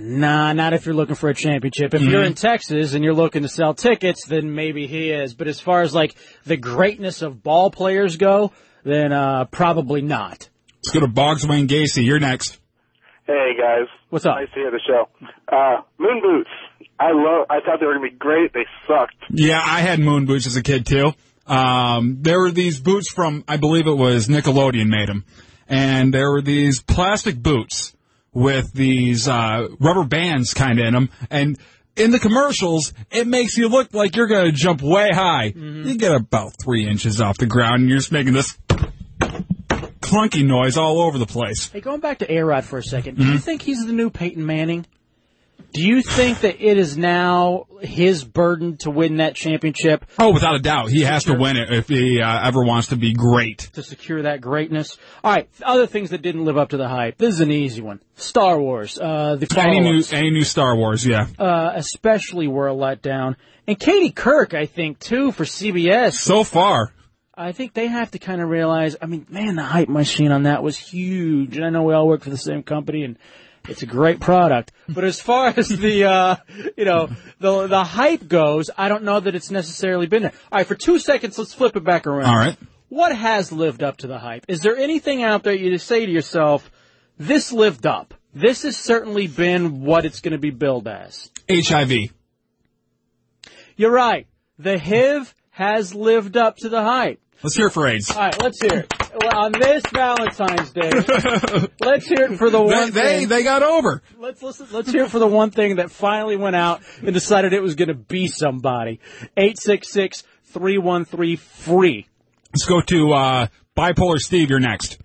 Nah, 0.00 0.52
not 0.52 0.72
if 0.72 0.86
you're 0.86 0.94
looking 0.94 1.16
for 1.16 1.28
a 1.28 1.34
championship. 1.34 1.92
If 1.92 2.02
you're 2.02 2.22
in 2.22 2.34
Texas 2.34 2.94
and 2.94 3.02
you're 3.04 3.14
looking 3.14 3.42
to 3.42 3.48
sell 3.48 3.74
tickets, 3.74 4.24
then 4.26 4.54
maybe 4.54 4.86
he 4.86 5.10
is. 5.10 5.34
But 5.34 5.48
as 5.48 5.60
far 5.60 5.82
as 5.82 5.94
like 5.94 6.14
the 6.44 6.56
greatness 6.56 7.22
of 7.22 7.42
ball 7.42 7.70
players 7.70 8.16
go, 8.16 8.52
then 8.84 9.12
uh 9.12 9.46
probably 9.46 10.00
not. 10.00 10.48
Let's 10.76 10.90
go 10.94 11.00
to 11.00 11.08
Boggs 11.08 11.46
Wayne 11.46 11.66
Gacy. 11.68 12.04
You're 12.04 12.20
next. 12.20 12.58
Hey 13.26 13.50
guys, 13.58 13.88
What's 14.10 14.24
up? 14.24 14.36
nice 14.36 14.48
to 14.54 14.54
hear 14.54 14.70
the 14.70 14.80
show. 14.86 15.08
Uh, 15.48 15.82
moon 15.98 16.22
boots. 16.22 16.50
I 16.98 17.10
love. 17.12 17.46
I 17.50 17.60
thought 17.60 17.78
they 17.80 17.86
were 17.86 17.94
gonna 17.94 18.08
be 18.10 18.16
great. 18.16 18.52
They 18.54 18.64
sucked. 18.86 19.16
Yeah, 19.30 19.60
I 19.62 19.80
had 19.80 19.98
moon 19.98 20.24
boots 20.24 20.46
as 20.46 20.56
a 20.56 20.62
kid 20.62 20.86
too. 20.86 21.12
Um, 21.48 22.18
there 22.20 22.38
were 22.38 22.50
these 22.50 22.78
boots 22.78 23.10
from, 23.10 23.44
I 23.48 23.56
believe 23.56 23.86
it 23.86 23.96
was 23.96 24.28
Nickelodeon 24.28 24.88
made 24.88 25.08
them, 25.08 25.24
and 25.68 26.12
there 26.12 26.30
were 26.30 26.42
these 26.42 26.82
plastic 26.82 27.42
boots 27.42 27.94
with 28.32 28.72
these 28.72 29.26
uh, 29.26 29.68
rubber 29.80 30.04
bands 30.04 30.52
kind 30.54 30.78
of 30.78 30.86
in 30.86 30.94
them, 30.94 31.10
and 31.30 31.58
in 31.96 32.10
the 32.12 32.18
commercials, 32.18 32.92
it 33.10 33.26
makes 33.26 33.56
you 33.56 33.68
look 33.68 33.92
like 33.92 34.14
you're 34.14 34.28
going 34.28 34.46
to 34.46 34.52
jump 34.52 34.82
way 34.82 35.08
high. 35.12 35.50
Mm-hmm. 35.50 35.88
You 35.88 35.98
get 35.98 36.14
about 36.14 36.52
three 36.62 36.86
inches 36.86 37.20
off 37.20 37.38
the 37.38 37.46
ground, 37.46 37.80
and 37.80 37.88
you're 37.88 37.98
just 37.98 38.12
making 38.12 38.34
this 38.34 38.56
clunky 40.00 40.46
noise 40.46 40.76
all 40.76 41.00
over 41.00 41.18
the 41.18 41.26
place. 41.26 41.68
Hey, 41.70 41.80
going 41.80 42.00
back 42.00 42.18
to 42.20 42.32
A-Rod 42.32 42.64
for 42.64 42.78
a 42.78 42.82
2nd 42.82 43.14
Mm-hmm. 43.14 43.22
do 43.22 43.32
you 43.32 43.38
think 43.38 43.62
he's 43.62 43.84
the 43.86 43.92
new 43.92 44.10
Peyton 44.10 44.44
Manning? 44.44 44.86
Do 45.72 45.86
you 45.86 46.02
think 46.02 46.40
that 46.40 46.60
it 46.60 46.78
is 46.78 46.96
now 46.96 47.66
his 47.80 48.24
burden 48.24 48.78
to 48.78 48.90
win 48.90 49.18
that 49.18 49.34
championship 49.34 50.04
Oh, 50.18 50.32
without 50.32 50.54
a 50.56 50.58
doubt, 50.58 50.90
he 50.90 51.02
has 51.02 51.24
to 51.24 51.34
win 51.34 51.56
it 51.56 51.72
if 51.72 51.88
he 51.88 52.20
uh, 52.20 52.46
ever 52.48 52.64
wants 52.64 52.88
to 52.88 52.96
be 52.96 53.12
great. 53.12 53.58
to 53.74 53.82
secure 53.82 54.22
that 54.22 54.40
greatness? 54.40 54.96
All 55.22 55.32
right, 55.32 55.48
other 55.62 55.86
things 55.86 56.10
that 56.10 56.22
didn't 56.22 56.44
live 56.44 56.56
up 56.56 56.70
to 56.70 56.76
the 56.78 56.88
hype. 56.88 57.18
This 57.18 57.34
is 57.34 57.40
an 57.40 57.52
easy 57.52 57.82
one. 57.82 58.00
Star 58.16 58.58
Wars, 58.58 58.98
uh, 58.98 59.36
the 59.36 59.46
Any 59.58 59.80
new, 59.80 60.02
any 60.10 60.30
new 60.30 60.44
Star 60.44 60.74
Wars, 60.76 61.06
yeah. 61.06 61.26
uh, 61.38 61.72
especially 61.74 62.48
were 62.48 62.68
a 62.68 62.74
letdown. 62.74 63.36
And 63.66 63.78
Katie 63.78 64.10
Couric, 64.12 64.54
I 64.54 64.66
think, 64.66 64.98
too, 64.98 65.30
for 65.32 65.44
CBS. 65.44 66.14
So 66.14 66.42
far, 66.42 66.92
I 67.34 67.52
think 67.52 67.74
they 67.74 67.86
have 67.86 68.10
to 68.12 68.18
kind 68.18 68.40
of 68.40 68.48
realize, 68.48 68.96
I 69.00 69.06
mean, 69.06 69.26
man, 69.28 69.54
the 69.54 69.62
hype 69.62 69.88
machine 69.90 70.32
on 70.32 70.44
that 70.44 70.62
was 70.62 70.76
huge. 70.78 71.56
And 71.56 71.64
I 71.64 71.70
know 71.70 71.82
we 71.82 71.94
all 71.94 72.08
work 72.08 72.22
for 72.22 72.30
the 72.30 72.38
same 72.38 72.62
company 72.62 73.04
and 73.04 73.18
it's 73.68 73.82
a 73.82 73.86
great 73.86 74.20
product. 74.20 74.72
But 74.88 75.04
as 75.04 75.20
far 75.20 75.48
as 75.56 75.68
the, 75.68 76.04
uh, 76.04 76.36
you 76.76 76.84
know, 76.84 77.08
the, 77.38 77.66
the 77.66 77.84
hype 77.84 78.26
goes, 78.26 78.70
I 78.76 78.88
don't 78.88 79.04
know 79.04 79.20
that 79.20 79.34
it's 79.34 79.50
necessarily 79.50 80.06
been 80.06 80.22
there. 80.22 80.32
All 80.50 80.58
right, 80.58 80.66
for 80.66 80.74
two 80.74 80.98
seconds, 80.98 81.38
let's 81.38 81.54
flip 81.54 81.76
it 81.76 81.84
back 81.84 82.06
around. 82.06 82.28
all 82.28 82.36
right. 82.36 82.56
What 82.88 83.14
has 83.14 83.52
lived 83.52 83.82
up 83.82 83.98
to 83.98 84.06
the 84.06 84.18
hype? 84.18 84.46
Is 84.48 84.60
there 84.60 84.76
anything 84.76 85.22
out 85.22 85.42
there 85.42 85.52
you 85.52 85.76
say 85.76 86.06
to 86.06 86.10
yourself, 86.10 86.70
this 87.18 87.52
lived 87.52 87.86
up? 87.86 88.14
This 88.34 88.62
has 88.62 88.76
certainly 88.76 89.26
been 89.26 89.82
what 89.82 90.04
it's 90.04 90.20
going 90.20 90.32
to 90.32 90.38
be 90.38 90.50
billed 90.50 90.88
as. 90.88 91.30
HIV. 91.50 92.12
You're 93.76 93.92
right. 93.92 94.26
The 94.58 94.78
HIV 94.78 95.34
has 95.50 95.94
lived 95.94 96.36
up 96.36 96.56
to 96.58 96.68
the 96.68 96.82
hype. 96.82 97.20
Let's 97.42 97.54
hear 97.56 97.66
it 97.68 97.72
for 97.72 97.86
AIDS. 97.86 98.10
All 98.10 98.16
right, 98.18 98.42
let's 98.42 98.60
hear 98.60 98.80
it. 98.80 98.92
Well, 99.20 99.44
on 99.46 99.52
this 99.52 99.82
Valentine's 99.92 100.70
Day, 100.72 100.90
let's 101.80 102.06
hear 102.06 102.32
it 102.32 102.36
for 102.38 102.50
the 102.50 102.60
one 102.60 102.90
they, 102.90 103.18
thing. 103.20 103.28
they 103.28 103.42
got 103.44 103.62
over. 103.62 104.02
Let's 104.18 104.42
listen. 104.42 104.66
Let's 104.72 104.90
hear 104.90 105.04
it 105.04 105.10
for 105.10 105.18
the 105.20 105.26
one 105.26 105.50
thing 105.50 105.76
that 105.76 105.90
finally 105.90 106.36
went 106.36 106.56
out 106.56 106.82
and 107.02 107.12
decided 107.12 107.52
it 107.52 107.62
was 107.62 107.74
going 107.76 107.88
to 107.88 107.94
be 107.94 108.26
somebody. 108.28 109.00
Eight 109.36 109.58
six 109.60 109.90
six 109.92 110.24
three 110.46 110.78
one 110.78 111.04
three 111.04 111.36
free. 111.36 112.06
Let's 112.52 112.64
go 112.64 112.80
to 112.80 113.12
uh, 113.12 113.46
Bipolar 113.76 114.18
Steve. 114.18 114.50
You're 114.50 114.58
next. 114.60 114.98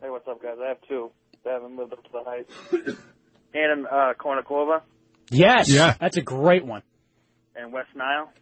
Hey, 0.00 0.08
what's 0.08 0.26
up, 0.28 0.42
guys? 0.42 0.56
I 0.62 0.68
have 0.68 0.78
two 0.88 1.10
that 1.44 1.52
haven't 1.54 1.76
lived 1.76 1.92
up 1.92 2.02
to 2.04 2.10
the 2.12 2.22
hype. 2.24 2.50
Anna 3.54 3.82
uh, 3.88 4.14
Kournikova 4.14 4.80
Yes, 5.30 5.68
Yeah. 5.70 5.94
that's 6.00 6.16
a 6.16 6.22
great 6.22 6.64
one. 6.64 6.82
and 7.54 7.72
West 7.72 7.88
Nile. 7.94 8.32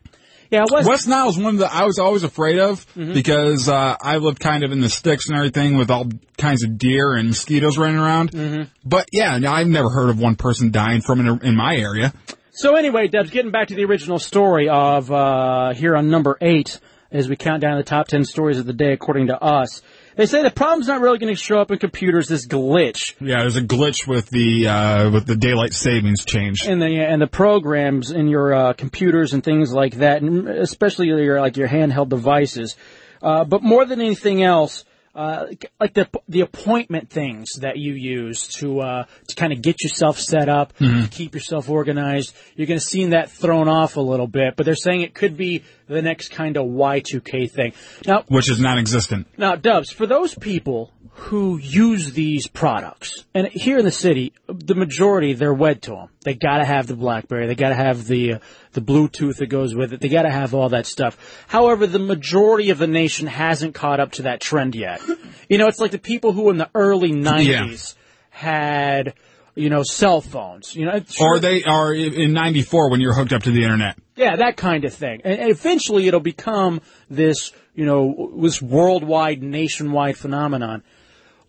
Yeah, 0.51 0.65
West. 0.71 0.89
West 0.89 1.09
Nile 1.09 1.29
is 1.29 1.39
one 1.39 1.57
that 1.57 1.73
I 1.73 1.85
was 1.85 1.99
always 1.99 2.23
afraid 2.23 2.59
of 2.59 2.85
Mm-hmm. 2.95 3.13
because 3.15 3.69
uh, 3.69 3.97
I 4.01 4.19
lived 4.19 4.41
kind 4.41 4.65
of 4.65 4.73
in 4.73 4.81
the 4.81 4.89
sticks 4.89 5.29
and 5.29 5.37
everything 5.37 5.77
with 5.77 5.91
all 5.91 6.07
kinds 6.39 6.65
of 6.65 6.79
deer 6.79 7.15
and 7.15 7.29
mosquitoes 7.29 7.77
running 7.79 7.97
around. 7.99 8.31
Mm-hmm. 8.33 8.63
But 8.85 9.09
yeah, 9.13 9.39
I've 9.47 9.67
never 9.67 9.91
heard 9.91 10.11
of 10.11 10.21
one 10.21 10.37
person 10.37 10.71
dying 10.71 11.01
from 11.01 11.27
it 11.27 11.43
in 11.43 11.57
my 11.57 11.77
area. 11.77 12.13
So 12.53 12.77
anyway, 12.77 13.09
Debs, 13.09 13.31
getting 13.31 13.51
back 13.51 13.69
to 13.69 13.75
the 13.75 13.85
original 13.85 14.19
story 14.19 14.69
of 14.69 15.11
uh, 15.11 15.75
here 15.75 15.97
on 15.97 16.09
number 16.09 16.39
eight, 16.41 16.79
as 17.11 17.29
we 17.29 17.35
count 17.37 17.61
down 17.63 17.79
the 17.79 17.85
top 17.85 18.07
ten 18.07 18.25
stories 18.25 18.59
of 18.59 18.67
the 18.67 18.73
day 18.73 18.93
according 18.93 19.27
to 19.29 19.41
us. 19.43 19.83
They 20.17 20.27
say 20.27 20.43
the 20.43 20.51
problem's 20.51 20.87
not 20.87 21.01
really 21.01 21.19
going 21.19 21.35
to 21.35 21.41
show 21.41 21.59
up 21.59 21.71
in 21.71 21.79
computers. 21.79 22.29
This 22.29 22.47
glitch 22.47 23.15
Yeah, 23.21 23.41
there's 23.41 23.57
a 23.57 23.63
glitch 23.63 24.07
with 24.07 24.31
the 24.31 24.69
uh, 24.69 25.11
with 25.11 25.27
the 25.27 25.37
daylight 25.37 25.73
savings 25.73 26.25
change. 26.25 26.67
and 26.67 26.81
the 26.81 26.87
and 26.87 27.21
the 27.21 27.27
programs 27.27 28.11
in 28.11 28.29
your 28.29 28.55
uh, 28.55 28.73
computers 28.75 29.33
and 29.33 29.43
things 29.43 29.73
like 29.73 29.97
that, 29.97 30.23
and 30.23 30.49
especially 30.49 31.09
your 31.09 31.41
like 31.41 31.57
your 31.57 31.69
handheld 31.69 32.09
devices. 32.09 32.77
Uh, 33.23 33.45
but 33.45 33.63
more 33.63 33.85
than 33.85 34.01
anything 34.01 34.43
else, 34.43 34.85
uh, 35.15 35.47
like 35.81 35.95
the 35.95 36.09
the 36.29 36.41
appointment 36.41 37.09
things 37.09 37.53
that 37.61 37.77
you 37.77 37.95
use 37.95 38.49
to 38.49 38.81
uh, 38.81 39.05
to 39.29 39.35
kind 39.37 39.53
of 39.53 39.63
get 39.63 39.83
yourself 39.83 40.19
set 40.19 40.49
up, 40.49 40.77
to 40.79 41.09
keep 41.11 41.35
yourself 41.35 41.71
organized. 41.71 42.35
You're 42.57 42.67
going 42.67 42.81
to 42.81 42.85
see 42.85 43.07
that 43.07 43.31
thrown 43.31 43.69
off 43.69 43.97
a 43.97 44.01
little 44.01 44.27
bit, 44.27 44.57
but 44.57 44.67
they're 44.67 44.75
saying 44.75 45.03
it 45.03 45.15
could 45.15 45.37
be 45.37 45.63
the 45.87 46.03
next 46.03 46.31
kind 46.31 46.57
of 46.57 46.67
Y2K 46.67 47.51
thing. 47.51 47.73
Now, 48.07 48.25
which 48.29 48.51
is 48.51 48.61
non-existent. 48.61 49.27
now, 49.37 49.57
Dubs, 49.57 49.91
for 49.91 50.07
those 50.07 50.35
people 50.35 50.93
who 51.17 51.59
use 51.59 52.13
these 52.13 52.49
products, 52.49 53.25
and 53.35 53.47
here 53.47 53.79
in 53.79 53.85
the 53.85 53.93
city, 53.93 54.33
the 54.49 54.75
majority 54.75 55.33
they're 55.33 55.55
wed 55.55 55.83
to 55.83 55.93
them. 55.93 56.09
They 56.25 56.35
got 56.35 56.59
to 56.59 56.65
have 56.65 56.89
the 56.89 56.97
BlackBerry. 56.97 57.47
They 57.47 57.55
got 57.55 57.69
to 57.69 57.77
have 57.77 58.07
the 58.07 58.35
uh, 58.35 58.39
the 58.73 58.81
Bluetooth 58.81 59.37
that 59.37 59.47
goes 59.47 59.75
with 59.75 59.93
it. 59.93 60.01
They 60.01 60.09
got 60.09 60.23
to 60.23 60.31
have 60.31 60.55
all 60.55 60.71
that 60.71 60.87
stuff. 60.87 61.45
However, 61.47 61.87
the 61.87 62.01
majority 62.01 62.71
of 62.71 62.79
the 62.79 62.89
nation 62.89 63.29
hasn't 63.29 63.75
caught 63.75 64.01
up 64.01 64.13
to 64.13 64.23
that 64.23 64.41
trend 64.41 64.75
yet. 64.75 65.01
You 65.49 65.59
know, 65.59 65.69
it's 65.69 65.79
like 65.79 65.93
the 65.93 65.99
people 65.99 66.33
who 66.33 66.51
in 66.51 66.57
the 66.57 66.71
early 66.75 67.13
'90s 67.13 67.95
had, 68.31 69.15
you 69.55 69.71
know, 69.71 69.83
cell 69.83 70.21
phones. 70.21 70.75
You 70.75 70.87
know, 70.87 71.01
Or 71.21 71.39
they 71.39 71.63
are 71.65 71.93
in 71.93 72.33
'94 72.33 72.91
when 72.91 73.01
you're 73.01 73.15
hooked 73.15 73.33
up 73.33 73.43
to 73.45 73.51
the 73.51 73.63
internet. 73.63 73.97
yeah, 74.17 74.37
that 74.37 74.57
kind 74.57 74.85
of 74.85 74.93
thing. 74.95 75.21
And, 75.25 75.39
and 75.39 75.51
eventually 75.51 76.07
it'll 76.09 76.21
become 76.21 76.81
this, 77.11 77.53
you 77.75 77.85
know, 77.87 78.33
this 78.41 78.61
worldwide, 78.63 79.43
nationwide 79.43 80.17
phenomenon. 80.17 80.83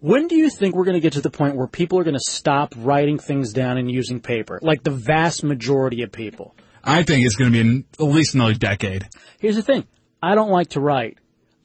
When 0.01 0.27
do 0.27 0.35
you 0.35 0.49
think 0.49 0.75
we're 0.75 0.83
going 0.83 0.95
to 0.95 0.99
get 1.01 1.13
to 1.13 1.21
the 1.21 1.31
point 1.31 1.55
where 1.55 1.67
people 1.67 1.97
are 1.97 2.03
going 2.03 2.15
to 2.15 2.31
stop 2.31 2.75
writing 2.77 3.17
things 3.17 3.53
down 3.53 3.77
and 3.77 3.89
using 3.89 4.19
paper? 4.19 4.59
Like 4.61 4.83
the 4.83 4.91
vast 4.91 5.43
majority 5.43 6.03
of 6.03 6.11
people. 6.11 6.55
I 6.83 7.01
think 7.01 7.25
it's 7.25 7.35
going 7.35 7.51
to 7.51 7.53
be 7.53 7.61
in 7.67 7.85
at 7.99 8.03
least 8.03 8.35
another 8.35 8.53
decade. 8.53 9.07
Here's 9.39 9.55
the 9.55 9.63
thing. 9.63 9.87
I 10.21 10.35
don't 10.35 10.51
like 10.51 10.69
to 10.71 10.79
write. 10.79 11.17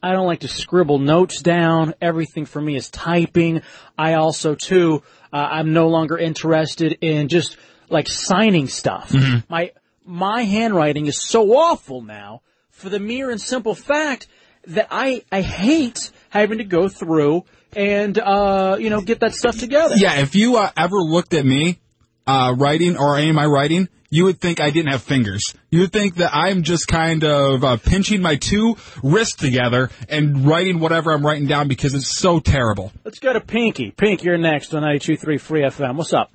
I 0.03 0.13
don't 0.13 0.27
like 0.27 0.41
to 0.41 0.49
scribble 0.49 0.99
notes 0.99 1.43
down. 1.43 1.93
Everything 2.01 2.47
for 2.47 2.63
me 2.63 2.77
is 2.77 2.89
typing. 2.89 3.61
I 3.99 4.15
also, 4.15 4.55
too, 4.55 5.03
uh, 5.33 5.37
I'm 5.37 5.73
no 5.73 5.89
longer 5.89 6.19
interested 6.19 6.99
in 7.01 7.29
just 7.29 7.57
like 7.89 8.09
signing 8.09 8.69
stuff. 8.69 9.13
My, 9.49 9.73
my 10.05 10.43
handwriting 10.43 11.07
is 11.07 11.23
so 11.23 11.53
awful 11.53 12.03
now 12.03 12.43
for 12.71 12.89
the 12.89 12.99
mere 12.99 13.31
and 13.31 13.41
simple 13.41 13.75
fact 13.75 14.27
that 14.67 14.89
I, 14.91 15.25
I 15.33 15.43
hate 15.43 16.11
having 16.29 16.59
to 16.59 16.65
go 16.65 16.89
through 16.89 17.45
and, 17.75 18.19
uh, 18.19 18.77
you 18.79 18.91
know, 18.91 19.01
get 19.01 19.21
that 19.21 19.35
stuff 19.35 19.59
together. 19.59 19.95
Yeah, 19.97 20.21
if 20.21 20.35
you 20.35 20.57
uh, 20.57 20.71
ever 20.77 20.97
looked 20.97 21.35
at 21.35 21.45
me 21.45 21.79
uh, 22.27 22.55
writing 22.57 22.97
or 22.97 23.17
am 23.17 23.39
I 23.39 23.47
writing, 23.47 23.89
you 24.11 24.25
would 24.25 24.41
think 24.41 24.61
I 24.61 24.71
didn't 24.71 24.91
have 24.91 25.03
fingers. 25.03 25.55
You 25.71 25.81
would 25.81 25.93
think 25.93 26.17
that 26.17 26.35
I'm 26.35 26.65
just 26.65 26.89
kind 26.89 27.23
of 27.25 27.63
uh, 27.65 27.77
pinching 27.77 28.21
my 28.21 28.37
two 28.37 28.77
wrists 29.03 29.37
together 29.37 29.91
and 30.09 30.47
writing 30.47 30.81
whatever 30.81 31.13
I'm 31.13 31.25
writing 31.25 31.47
down 31.47 31.69
because 31.69 31.95
it's 31.95 32.09
so 32.09 32.41
terrible. 32.41 32.93
Let's 33.05 33.21
go 33.21 33.33
to 33.33 33.41
Pinky. 33.41 33.93
Pink, 33.93 34.25
you're 34.25 34.37
next 34.37 34.75
on 34.75 34.83
92.3 34.83 35.41
Free 35.41 35.63
FM. 35.63 35.97
What's 35.97 36.13
up? 36.13 36.33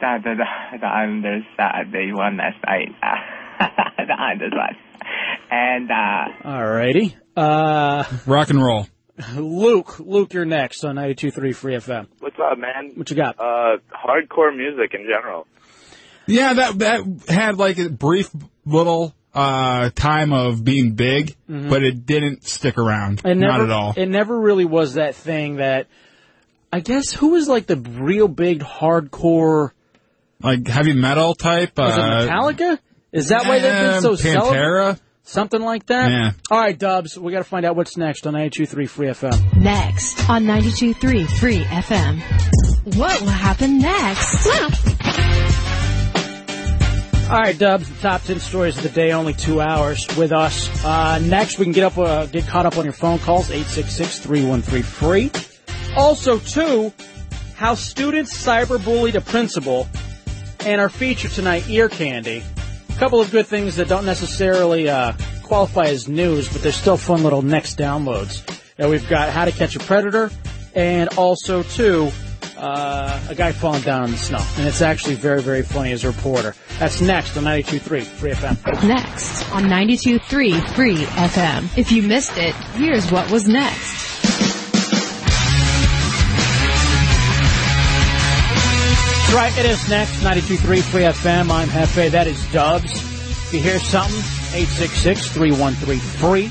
Da, 0.00 0.18
da, 0.18 0.34
da, 0.34 0.78
the 0.80 0.86
underside, 0.86 1.92
the 1.92 2.12
one 2.12 2.36
that's 2.36 2.56
right, 2.66 2.88
uh, 3.02 3.66
the 3.98 4.20
underside. 4.20 4.76
And, 5.50 5.90
uh, 5.90 6.48
Alrighty. 6.48 7.14
Uh, 7.36 8.04
Rock 8.26 8.50
and 8.50 8.62
roll. 8.62 8.86
Luke, 9.36 10.00
Luke, 10.00 10.32
you're 10.32 10.44
next 10.44 10.84
on 10.84 10.96
92.3 10.96 11.54
Free 11.54 11.74
FM. 11.74 12.06
What's 12.20 12.36
up, 12.38 12.58
man? 12.58 12.92
What 12.94 13.10
you 13.10 13.16
got? 13.16 13.38
Uh, 13.38 13.78
hardcore 13.92 14.56
music 14.56 14.94
in 14.94 15.06
general. 15.08 15.46
Yeah, 16.32 16.54
that 16.54 16.78
that 16.80 17.28
had 17.28 17.58
like 17.58 17.78
a 17.78 17.88
brief 17.88 18.30
little 18.64 19.14
uh, 19.34 19.90
time 19.90 20.32
of 20.32 20.62
being 20.64 20.94
big, 20.94 21.36
but 21.48 21.82
it 21.82 22.04
didn't 22.06 22.44
stick 22.46 22.78
around. 22.78 23.20
It 23.24 23.36
never, 23.36 23.38
Not 23.38 23.60
at 23.62 23.70
all. 23.70 23.94
It 23.96 24.06
never 24.06 24.38
really 24.38 24.64
was 24.64 24.94
that 24.94 25.14
thing 25.14 25.56
that, 25.56 25.86
I 26.72 26.80
guess, 26.80 27.12
who 27.12 27.30
was 27.30 27.48
like 27.48 27.66
the 27.66 27.76
real 27.76 28.28
big 28.28 28.60
hardcore, 28.60 29.70
like 30.42 30.66
heavy 30.66 30.92
metal 30.92 31.34
type. 31.34 31.78
was 31.78 31.96
it 31.96 32.00
uh, 32.00 32.26
Metallica? 32.28 32.78
Is 33.12 33.28
that 33.28 33.46
why 33.46 33.58
they've 33.58 33.92
been 33.92 34.02
so 34.02 34.14
celebrated? 34.16 34.58
Pantera. 34.58 35.00
Something 35.24 35.62
like 35.62 35.86
that? 35.86 36.10
Yeah. 36.10 36.32
Alright, 36.50 36.78
Dubs, 36.78 37.16
we 37.16 37.30
gotta 37.30 37.44
find 37.44 37.64
out 37.64 37.76
what's 37.76 37.96
next 37.96 38.26
on 38.26 38.34
92.3 38.34 38.88
Free 38.88 39.06
FM. 39.06 39.56
Next 39.56 40.28
on 40.28 40.44
92.3 40.44 41.28
Free 41.38 41.62
FM. 41.62 42.96
What 42.96 43.20
will 43.20 43.28
happen 43.28 43.78
next? 43.78 44.48
Alright, 47.32 47.58
Dubs, 47.58 47.88
the 47.88 47.98
top 48.02 48.22
10 48.24 48.40
stories 48.40 48.76
of 48.76 48.82
the 48.82 48.90
day, 48.90 49.12
only 49.12 49.32
two 49.32 49.62
hours 49.62 50.06
with 50.18 50.32
us. 50.32 50.84
Uh, 50.84 51.18
next, 51.20 51.58
we 51.58 51.64
can 51.64 51.72
get 51.72 51.84
up, 51.84 51.96
uh, 51.96 52.26
get 52.26 52.46
caught 52.46 52.66
up 52.66 52.76
on 52.76 52.84
your 52.84 52.92
phone 52.92 53.18
calls, 53.20 53.48
866-313-FREE. 53.48 55.30
Also, 55.96 56.38
two, 56.40 56.92
how 57.56 57.74
students 57.74 58.36
cyberbullied 58.36 59.14
a 59.14 59.22
principal, 59.22 59.88
and 60.66 60.78
our 60.78 60.90
feature 60.90 61.30
tonight, 61.30 61.64
ear 61.70 61.88
candy. 61.88 62.42
A 62.90 62.98
couple 62.98 63.18
of 63.22 63.30
good 63.30 63.46
things 63.46 63.76
that 63.76 63.88
don't 63.88 64.04
necessarily 64.04 64.90
uh, 64.90 65.14
qualify 65.42 65.86
as 65.86 66.08
news, 66.08 66.52
but 66.52 66.60
they're 66.60 66.70
still 66.70 66.98
fun 66.98 67.22
little 67.22 67.40
next 67.40 67.78
downloads. 67.78 68.46
And 68.76 68.90
we've 68.90 69.08
got 69.08 69.30
how 69.30 69.46
to 69.46 69.52
catch 69.52 69.74
a 69.74 69.80
predator, 69.80 70.30
and 70.74 71.08
also 71.16 71.62
too, 71.62 72.12
uh, 72.62 73.20
a 73.28 73.34
guy 73.34 73.50
falling 73.50 73.82
down 73.82 74.04
in 74.04 74.12
the 74.12 74.16
snow. 74.16 74.38
And 74.56 74.68
it's 74.68 74.80
actually 74.80 75.16
very, 75.16 75.42
very 75.42 75.62
funny 75.62 75.92
as 75.92 76.04
a 76.04 76.08
reporter. 76.08 76.54
That's 76.78 77.00
next 77.00 77.36
on 77.36 77.44
92.3 77.44 78.04
Free 78.04 78.30
FM. 78.30 78.86
Next 78.86 79.52
on 79.52 79.64
92.3 79.64 80.68
Free 80.68 80.96
FM. 80.96 81.76
If 81.76 81.90
you 81.90 82.02
missed 82.02 82.38
it, 82.38 82.54
here's 82.76 83.10
what 83.10 83.30
was 83.30 83.48
next. 83.48 84.02
That's 89.32 89.34
right, 89.34 89.58
it 89.58 89.66
is 89.66 89.88
next, 89.88 90.22
92.3 90.22 90.82
Free 90.82 91.02
FM. 91.02 91.50
I'm 91.50 91.68
Jefe, 91.68 92.12
that 92.12 92.26
is 92.26 92.52
Dubs. 92.52 92.84
If 92.84 93.54
you 93.54 93.60
hear 93.60 93.78
something, 93.80 94.20
866-313-FREE. 94.20 96.50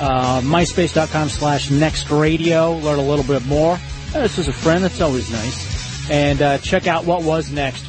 Uh, 0.00 0.40
MySpace.com 0.40 1.28
slash 1.28 1.70
Next 1.70 2.10
Radio. 2.10 2.76
Learn 2.78 2.98
a 2.98 3.02
little 3.02 3.24
bit 3.24 3.44
more. 3.46 3.78
Uh, 4.14 4.20
This 4.20 4.38
is 4.38 4.48
a 4.48 4.52
friend, 4.52 4.84
that's 4.84 5.00
always 5.00 5.30
nice. 5.30 6.10
And 6.10 6.42
uh, 6.42 6.58
check 6.58 6.86
out 6.86 7.04
what 7.04 7.22
was 7.22 7.50
next 7.50 7.86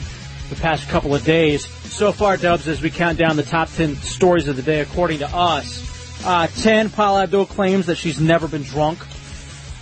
the 0.49 0.55
past 0.55 0.87
couple 0.89 1.15
of 1.15 1.23
days. 1.23 1.65
So 1.67 2.11
far, 2.11 2.37
Dubs, 2.37 2.67
as 2.67 2.81
we 2.81 2.89
count 2.89 3.17
down 3.17 3.35
the 3.35 3.43
top 3.43 3.69
10 3.69 3.95
stories 3.97 4.47
of 4.47 4.55
the 4.55 4.61
day, 4.61 4.81
according 4.81 5.19
to 5.19 5.27
us. 5.35 5.81
Uh, 6.25 6.47
10, 6.47 6.89
Paula 6.91 7.23
Abdul 7.23 7.45
claims 7.47 7.87
that 7.87 7.95
she's 7.95 8.19
never 8.19 8.47
been 8.47 8.63
drunk. 8.63 8.99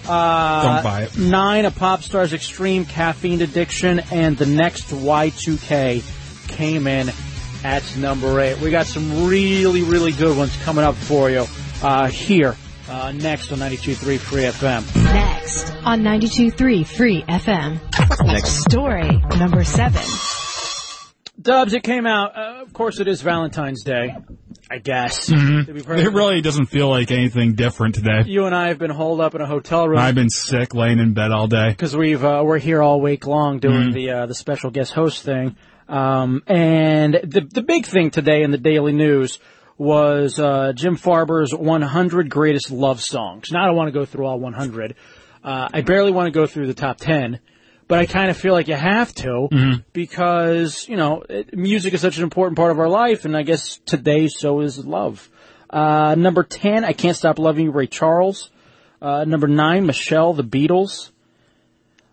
Uh, 0.07 0.75
Don't 0.75 0.83
buy 0.83 1.03
it. 1.03 1.17
Nine, 1.17 1.65
a 1.65 1.71
pop 1.71 2.01
star's 2.01 2.33
extreme 2.33 2.85
caffeine 2.85 3.41
addiction, 3.41 3.99
and 4.11 4.35
the 4.37 4.47
next 4.47 4.85
Y2K 4.89 6.47
came 6.47 6.87
in 6.87 7.11
at 7.63 7.83
number 7.97 8.39
eight. 8.39 8.59
We 8.59 8.71
got 8.71 8.87
some 8.87 9.27
really, 9.27 9.83
really 9.83 10.11
good 10.11 10.35
ones 10.35 10.55
coming 10.63 10.83
up 10.83 10.95
for 10.95 11.29
you 11.29 11.45
uh, 11.83 12.07
here 12.07 12.55
uh, 12.89 13.11
next 13.11 13.51
on 13.51 13.59
92.3 13.59 14.17
Free 14.17 14.43
FM. 14.43 15.20
Next 15.41 15.73
on 15.85 16.01
92.3 16.03 16.85
Free 16.85 17.23
FM. 17.23 17.79
Next. 18.27 18.61
Story 18.61 19.09
number 19.39 19.63
seven. 19.63 20.03
Dubs, 21.41 21.73
it 21.73 21.81
came 21.81 22.05
out. 22.05 22.37
Uh, 22.37 22.61
of 22.61 22.71
course, 22.73 22.99
it 22.99 23.07
is 23.07 23.23
Valentine's 23.23 23.83
Day. 23.83 24.15
I 24.69 24.77
guess. 24.77 25.25
To 25.25 25.33
be 25.73 25.79
It 25.81 26.13
really 26.13 26.41
doesn't 26.41 26.67
feel 26.67 26.89
like 26.89 27.09
anything 27.11 27.55
different 27.55 27.95
today. 27.95 28.21
You 28.27 28.45
and 28.45 28.53
I 28.55 28.67
have 28.67 28.77
been 28.77 28.91
holed 28.91 29.19
up 29.19 29.33
in 29.33 29.41
a 29.41 29.47
hotel 29.47 29.89
room. 29.89 29.97
I've 29.97 30.13
been 30.13 30.29
sick, 30.29 30.75
laying 30.75 30.99
in 30.99 31.15
bed 31.15 31.31
all 31.31 31.47
day. 31.47 31.69
because 31.69 31.97
we've 31.97 32.23
uh, 32.23 32.43
we're 32.45 32.59
here 32.59 32.83
all 32.83 33.01
week 33.01 33.25
long 33.25 33.57
doing 33.57 33.89
Mhm. 33.89 33.93
the 33.93 34.09
uh, 34.11 34.25
the 34.27 34.35
special 34.35 34.69
guest 34.69 34.93
host 34.93 35.23
thing. 35.23 35.55
Um, 35.89 36.43
and 36.45 37.15
the 37.15 37.41
the 37.51 37.63
big 37.63 37.87
thing 37.87 38.11
today 38.11 38.43
in 38.43 38.51
the 38.51 38.59
daily 38.59 38.93
news 38.93 39.39
was 39.75 40.39
uh, 40.39 40.73
Jim 40.75 40.95
Farber's 40.97 41.51
100 41.55 42.29
greatest 42.29 42.69
love 42.69 43.01
songs. 43.01 43.51
Now 43.51 43.63
I 43.63 43.65
don't 43.65 43.75
want 43.75 43.87
to 43.87 43.91
go 43.99 44.05
through 44.05 44.27
all 44.27 44.39
100. 44.39 44.95
Uh, 45.43 45.69
I 45.73 45.81
barely 45.81 46.11
want 46.11 46.27
to 46.27 46.31
go 46.31 46.45
through 46.45 46.67
the 46.67 46.73
top 46.73 46.97
10, 46.97 47.39
but 47.87 47.97
I 47.99 48.05
kind 48.05 48.29
of 48.29 48.37
feel 48.37 48.53
like 48.53 48.67
you 48.67 48.75
have 48.75 49.13
to 49.15 49.81
because 49.93 50.87
you 50.87 50.95
know 50.97 51.23
it, 51.27 51.57
music 51.57 51.93
is 51.93 52.01
such 52.01 52.17
an 52.17 52.23
important 52.23 52.57
part 52.57 52.71
of 52.71 52.79
our 52.79 52.89
life, 52.89 53.25
and 53.25 53.35
I 53.35 53.43
guess 53.43 53.77
today 53.85 54.27
so 54.27 54.61
is 54.61 54.77
love. 54.85 55.29
Uh, 55.69 56.15
number 56.17 56.43
10, 56.43 56.83
I 56.83 56.91
can't 56.93 57.15
stop 57.15 57.39
loving 57.39 57.65
you, 57.65 57.71
Ray 57.71 57.87
Charles. 57.87 58.49
Uh, 59.01 59.23
number 59.23 59.47
nine, 59.47 59.85
Michelle, 59.85 60.33
the 60.33 60.43
Beatles. 60.43 61.11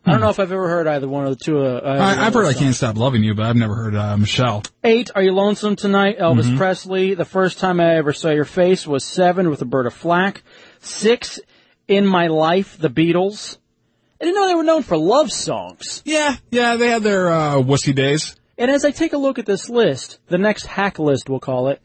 I 0.06 0.12
don't 0.12 0.20
know 0.22 0.30
if 0.30 0.40
I've 0.40 0.52
ever 0.52 0.68
heard 0.68 0.86
either 0.86 1.06
one 1.06 1.26
of 1.26 1.36
the 1.38 1.44
two. 1.44 1.58
Uh, 1.60 1.80
I, 1.84 2.24
I've 2.26 2.32
those 2.32 2.46
heard 2.46 2.56
I. 2.56 2.58
Can't 2.58 2.74
Stop 2.74 2.96
Loving 2.96 3.22
You, 3.22 3.34
but 3.34 3.44
I've 3.44 3.56
never 3.56 3.74
heard 3.74 3.94
uh, 3.94 4.16
Michelle. 4.16 4.62
Eight, 4.82 5.10
Are 5.14 5.22
You 5.22 5.32
Lonesome 5.32 5.76
Tonight? 5.76 6.18
Elvis 6.18 6.44
Mhm. 6.44 6.56
Presley. 6.56 7.12
The 7.14 7.26
first 7.26 7.58
time 7.58 7.78
I 7.78 7.96
ever 7.96 8.14
saw 8.14 8.30
your 8.30 8.46
face 8.46 8.86
was 8.86 9.04
seven 9.04 9.50
with 9.50 9.60
Roberta 9.60 9.90
Flack. 9.90 10.44
Six, 10.80 11.40
In 11.88 12.06
My 12.06 12.26
Life, 12.26 12.78
the 12.78 12.90
Beatles. 12.90 13.56
I 14.20 14.24
didn't 14.24 14.36
know 14.36 14.46
they 14.48 14.54
were 14.54 14.64
known 14.64 14.82
for 14.82 14.96
love 14.96 15.32
songs. 15.32 16.02
Yeah, 16.04 16.36
yeah, 16.50 16.76
they 16.76 16.88
had 16.88 17.02
their 17.02 17.30
uh, 17.30 17.54
wussy 17.56 17.94
days. 17.94 18.36
And 18.58 18.70
as 18.70 18.84
I 18.84 18.90
take 18.90 19.12
a 19.12 19.18
look 19.18 19.38
at 19.38 19.46
this 19.46 19.68
list, 19.68 20.18
the 20.26 20.38
next 20.38 20.66
hack 20.66 20.98
list 20.98 21.30
we'll 21.30 21.40
call 21.40 21.68
it, 21.68 21.80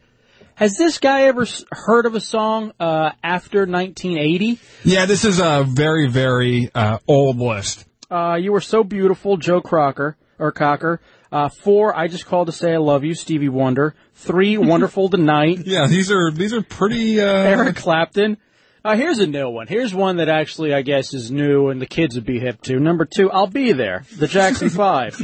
has 0.56 0.76
this 0.76 0.98
guy 0.98 1.22
ever 1.22 1.46
heard 1.72 2.06
of 2.06 2.14
a 2.14 2.20
song 2.20 2.72
uh, 2.78 3.10
after 3.22 3.60
1980? 3.60 4.60
Yeah, 4.84 5.06
this 5.06 5.24
is 5.24 5.40
a 5.40 5.64
very, 5.66 6.08
very 6.08 6.70
uh, 6.74 6.98
old 7.08 7.38
list. 7.38 7.84
Uh, 8.10 8.36
you 8.40 8.52
were 8.52 8.60
so 8.60 8.84
beautiful, 8.84 9.36
Joe 9.36 9.60
Crocker 9.60 10.16
or 10.38 10.52
Cocker. 10.52 11.00
Uh, 11.32 11.48
four, 11.48 11.96
I 11.96 12.06
just 12.06 12.26
called 12.26 12.46
to 12.46 12.52
say 12.52 12.74
I 12.74 12.76
love 12.76 13.02
you, 13.02 13.14
Stevie 13.14 13.48
Wonder. 13.48 13.94
Three, 14.14 14.56
wonderful 14.58 15.08
tonight. 15.08 15.62
Yeah, 15.66 15.86
these 15.88 16.12
are 16.12 16.30
these 16.30 16.52
are 16.52 16.62
pretty. 16.62 17.20
Uh, 17.20 17.26
Eric 17.26 17.76
Clapton. 17.76 18.36
Uh, 18.84 18.96
here's 18.96 19.18
a 19.18 19.26
new 19.26 19.48
one. 19.48 19.66
Here's 19.66 19.94
one 19.94 20.16
that 20.18 20.28
actually 20.28 20.74
I 20.74 20.82
guess 20.82 21.14
is 21.14 21.30
new 21.30 21.68
and 21.68 21.80
the 21.80 21.86
kids 21.86 22.16
would 22.16 22.26
be 22.26 22.38
hip 22.38 22.60
to. 22.62 22.78
Number 22.78 23.06
two, 23.06 23.30
I'll 23.30 23.46
be 23.46 23.72
there. 23.72 24.04
The 24.16 24.28
Jackson 24.28 24.68
Five. 24.70 25.18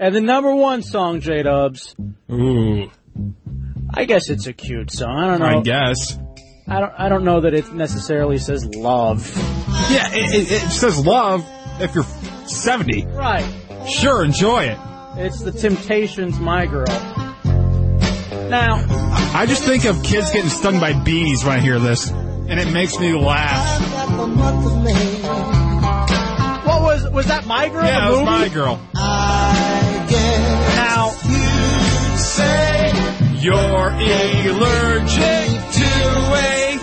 and 0.00 0.14
the 0.14 0.20
number 0.20 0.52
one 0.54 0.82
song, 0.82 1.20
J 1.20 1.44
Dubs. 1.44 1.94
Ooh, 2.30 2.90
I 3.92 4.04
guess 4.06 4.28
it's 4.28 4.48
a 4.48 4.52
cute 4.52 4.90
song. 4.90 5.16
I 5.16 5.26
don't 5.28 5.40
know. 5.40 5.58
I 5.58 5.62
guess. 5.62 6.18
I 6.66 6.80
don't. 6.80 6.92
I 6.98 7.08
don't 7.08 7.24
know 7.24 7.42
that 7.42 7.54
it 7.54 7.72
necessarily 7.72 8.38
says 8.38 8.64
love. 8.66 9.30
Yeah, 9.90 10.08
it, 10.12 10.34
it, 10.34 10.52
it 10.52 10.70
says 10.70 11.04
love 11.06 11.46
if 11.80 11.94
you're 11.94 12.04
70. 12.48 13.06
Right. 13.06 13.44
Sure, 13.88 14.24
enjoy 14.24 14.64
it. 14.64 14.78
It's 15.16 15.42
the 15.42 15.52
Temptations, 15.52 16.40
My 16.40 16.66
Girl. 16.66 16.86
Now, 18.48 18.84
I 19.34 19.46
just 19.46 19.62
think 19.64 19.84
of 19.84 20.02
kids 20.02 20.32
getting 20.32 20.50
stung 20.50 20.80
by 20.80 20.92
bees 21.04 21.44
when 21.44 21.58
I 21.58 21.60
hear 21.60 21.78
this, 21.78 22.10
and 22.48 22.60
it 22.60 22.72
makes 22.72 22.98
me 22.98 23.12
laugh. 23.14 23.80
what 26.66 26.82
was 26.82 27.10
was 27.10 27.26
that 27.26 27.46
My 27.46 27.68
Girl? 27.68 27.84
Yeah, 27.84 28.08
it 28.08 28.12
was 28.12 28.24
my 28.24 28.48
girl. 28.48 28.80
Now, 30.76 31.10
you 31.24 32.16
say 32.16 32.92
you're 33.40 33.54
allergic 34.54 35.48
to 35.72 35.90
a 36.34 36.78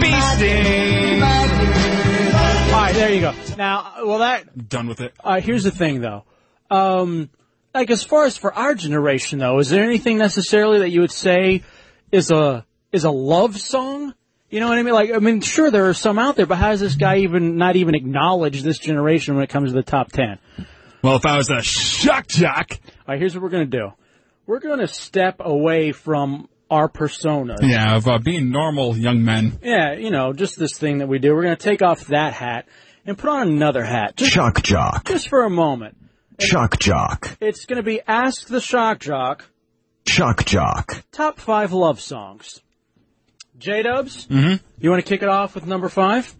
bee 0.00 0.20
sting. 0.36 1.22
all 1.22 2.80
right, 2.80 2.94
there 2.94 3.12
you 3.12 3.20
go. 3.20 3.32
Now, 3.56 3.94
well, 4.04 4.18
that 4.18 4.68
Done 4.68 4.88
with 4.88 5.00
it. 5.00 5.14
Uh, 5.22 5.40
here's 5.40 5.64
the 5.64 5.70
thing, 5.70 6.00
though. 6.00 6.24
Um, 6.70 7.30
like 7.74 7.90
as 7.90 8.02
far 8.02 8.24
as 8.24 8.36
for 8.36 8.52
our 8.52 8.74
generation, 8.74 9.38
though, 9.38 9.58
is 9.58 9.68
there 9.70 9.84
anything 9.84 10.18
necessarily 10.18 10.80
that 10.80 10.90
you 10.90 11.00
would 11.00 11.12
say 11.12 11.62
is 12.10 12.30
a 12.30 12.66
is 12.92 13.04
a 13.04 13.10
love 13.10 13.58
song? 13.58 14.14
You 14.50 14.60
know 14.60 14.68
what 14.68 14.78
I 14.78 14.82
mean? 14.82 14.94
Like, 14.94 15.10
I 15.12 15.18
mean, 15.18 15.40
sure, 15.42 15.70
there 15.70 15.88
are 15.88 15.94
some 15.94 16.18
out 16.18 16.36
there, 16.36 16.46
but 16.46 16.56
how 16.56 16.70
does 16.70 16.80
this 16.80 16.94
guy 16.94 17.18
even 17.18 17.56
not 17.56 17.76
even 17.76 17.94
acknowledge 17.94 18.62
this 18.62 18.78
generation 18.78 19.34
when 19.34 19.44
it 19.44 19.50
comes 19.50 19.70
to 19.70 19.74
the 19.74 19.82
top 19.82 20.10
ten? 20.10 20.38
Well, 21.02 21.16
if 21.16 21.26
I 21.26 21.36
was 21.36 21.50
a 21.50 21.62
shock 21.62 22.26
jock. 22.26 22.70
All 22.72 23.04
right, 23.08 23.18
here's 23.20 23.34
what 23.34 23.42
we're 23.42 23.50
gonna 23.50 23.66
do. 23.66 23.92
We're 24.46 24.60
gonna 24.60 24.86
step 24.88 25.36
away 25.40 25.92
from 25.92 26.48
our 26.70 26.88
persona. 26.88 27.56
Yeah, 27.60 27.96
of 27.96 28.08
uh, 28.08 28.18
being 28.18 28.50
normal 28.50 28.96
young 28.96 29.22
men. 29.24 29.58
Yeah, 29.62 29.92
you 29.94 30.10
know, 30.10 30.32
just 30.32 30.58
this 30.58 30.72
thing 30.78 30.98
that 30.98 31.08
we 31.08 31.18
do. 31.18 31.34
We're 31.34 31.42
gonna 31.42 31.56
take 31.56 31.82
off 31.82 32.06
that 32.06 32.32
hat 32.32 32.66
and 33.06 33.16
put 33.16 33.28
on 33.30 33.48
another 33.48 33.84
hat, 33.84 34.16
just, 34.16 34.32
Shock 34.32 34.62
jock. 34.62 35.04
just 35.06 35.28
for 35.28 35.44
a 35.44 35.50
moment. 35.50 35.96
Shock 36.40 36.78
jock. 36.78 37.36
It's 37.40 37.66
gonna 37.66 37.82
be 37.82 38.00
Ask 38.06 38.46
the 38.48 38.60
Shock 38.60 39.00
Jock. 39.00 39.44
Shock 40.06 40.46
jock. 40.46 41.04
top 41.12 41.38
five 41.38 41.72
love 41.72 42.00
songs. 42.00 42.62
J 43.58 43.82
Dubs, 43.82 44.26
Mm-hmm. 44.26 44.64
you 44.80 44.90
want 44.90 45.04
to 45.04 45.08
kick 45.08 45.22
it 45.22 45.28
off 45.28 45.54
with 45.54 45.66
number 45.66 45.88
five? 45.88 46.34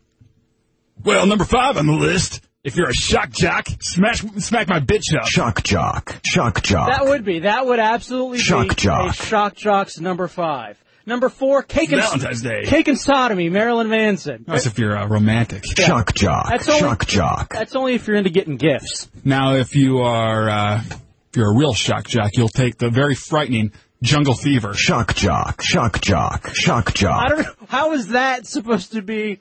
Well, 1.05 1.27
number 1.27 1.45
five 1.45 1.77
on 1.77 1.87
the 1.87 1.93
list. 1.93 2.41
If 2.65 2.77
you're 2.77 2.89
a 2.91 2.95
shock 2.95 3.31
jock, 3.31 3.69
smash 3.81 4.21
smack 4.39 4.69
my 4.69 4.81
bitch 4.81 5.15
up. 5.19 5.27
Shock 5.27 5.63
jock. 5.63 6.17
Shock 6.25 6.63
jock. 6.63 6.91
That 6.91 7.07
would 7.07 7.25
be. 7.25 7.41
That 7.41 7.65
would 7.67 7.79
absolutely 7.79 8.39
Shock 8.39 8.71
be 8.71 8.75
jock. 8.75 9.11
a 9.11 9.13
shock 9.15 9.55
jock's 9.55 10.01
number 10.01 10.27
five. 10.29 10.77
Number 11.07 11.31
four, 11.31 11.63
cake 11.63 11.91
and 11.93 12.03
Valentine's 12.03 12.43
Day. 12.43 12.65
cake 12.67 12.87
and 12.89 12.99
sodomy, 13.01 13.49
Marilyn 13.49 13.89
Manson. 13.89 14.45
That's 14.47 14.67
if 14.67 14.79
you're 14.79 14.95
uh, 14.99 15.07
romantic. 15.07 15.65
Shock 15.65 16.13
jock. 16.15 16.49
That's 16.51 16.69
only- 16.69 16.81
Shock 16.81 17.07
jock. 17.07 17.55
That's 17.55 17.75
only 17.77 17.95
if 17.95 18.07
you're 18.07 18.17
into 18.17 18.29
getting 18.31 18.57
gifts. 18.59 19.09
Now, 19.25 19.55
if 19.55 19.75
you 19.75 20.01
are 20.01 20.51
uh, 20.51 20.83
if 20.85 21.37
you're 21.37 21.51
a 21.51 21.57
real 21.57 21.73
shock 21.73 22.07
jock, 22.09 22.33
you'll 22.35 22.49
take 22.49 22.77
the 22.77 22.91
very 22.91 23.15
frightening 23.15 23.73
Jungle 24.03 24.35
Fever. 24.35 24.75
Shock 24.75 25.15
jock. 25.15 25.63
Shock 25.63 26.01
jock. 26.01 26.55
Shock 26.55 26.95
Jock. 26.95 27.23
I 27.23 27.29
don't 27.29 27.43
know 27.43 27.67
how 27.69 27.93
is 27.93 28.09
that 28.09 28.47
supposed 28.47 28.93
to 28.93 29.03
be. 29.03 29.41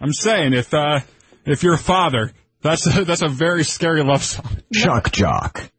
I'm 0.00 0.12
saying 0.12 0.52
if 0.52 0.72
uh, 0.72 1.00
if 1.44 1.62
you're 1.62 1.74
a 1.74 1.78
father, 1.78 2.32
that's 2.60 2.86
a, 2.86 3.04
that's 3.04 3.22
a 3.22 3.28
very 3.28 3.64
scary 3.64 4.02
love 4.02 4.22
song. 4.22 4.58
Shock 4.72 5.12
jock. 5.12 5.70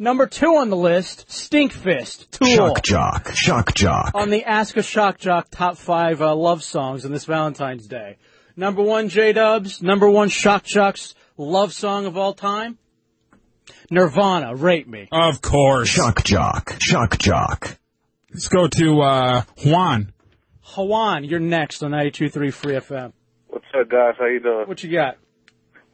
Number 0.00 0.26
two 0.26 0.56
on 0.56 0.70
the 0.70 0.76
list, 0.76 1.30
Stink 1.30 1.72
Fist, 1.72 2.30
Tool. 2.30 2.46
Shock 2.46 2.82
jock. 2.84 3.30
Shock 3.34 3.74
jock. 3.74 4.12
on 4.14 4.30
the 4.30 4.44
Ask 4.44 4.76
a 4.76 4.82
Shock 4.82 5.18
Jock 5.18 5.48
top 5.50 5.76
five 5.76 6.22
uh, 6.22 6.36
love 6.36 6.62
songs 6.62 7.04
in 7.04 7.10
this 7.12 7.24
Valentine's 7.24 7.88
Day. 7.88 8.16
Number 8.56 8.82
one, 8.82 9.08
J 9.08 9.32
Dubs. 9.32 9.82
Number 9.82 10.08
one, 10.08 10.28
Shock 10.28 10.64
Jock's 10.64 11.14
love 11.36 11.72
song 11.72 12.06
of 12.06 12.16
all 12.16 12.32
time. 12.32 12.78
Nirvana, 13.90 14.54
Rape 14.54 14.88
Me. 14.88 15.08
Of 15.12 15.40
course. 15.40 15.88
Shock 15.88 16.24
jock. 16.24 16.76
Shock 16.80 17.18
jock. 17.18 17.78
Let's 18.32 18.48
go 18.48 18.68
to 18.68 19.00
uh, 19.00 19.42
Juan. 19.64 20.12
Hawan, 20.74 21.28
you're 21.28 21.40
next 21.40 21.82
on 21.82 21.92
92.3 21.92 22.52
Free 22.52 22.74
FM. 22.74 23.12
What's 23.48 23.64
up, 23.78 23.88
guys? 23.88 24.14
How 24.18 24.26
you 24.26 24.40
doing? 24.40 24.68
What 24.68 24.82
you 24.84 24.92
got? 24.92 25.16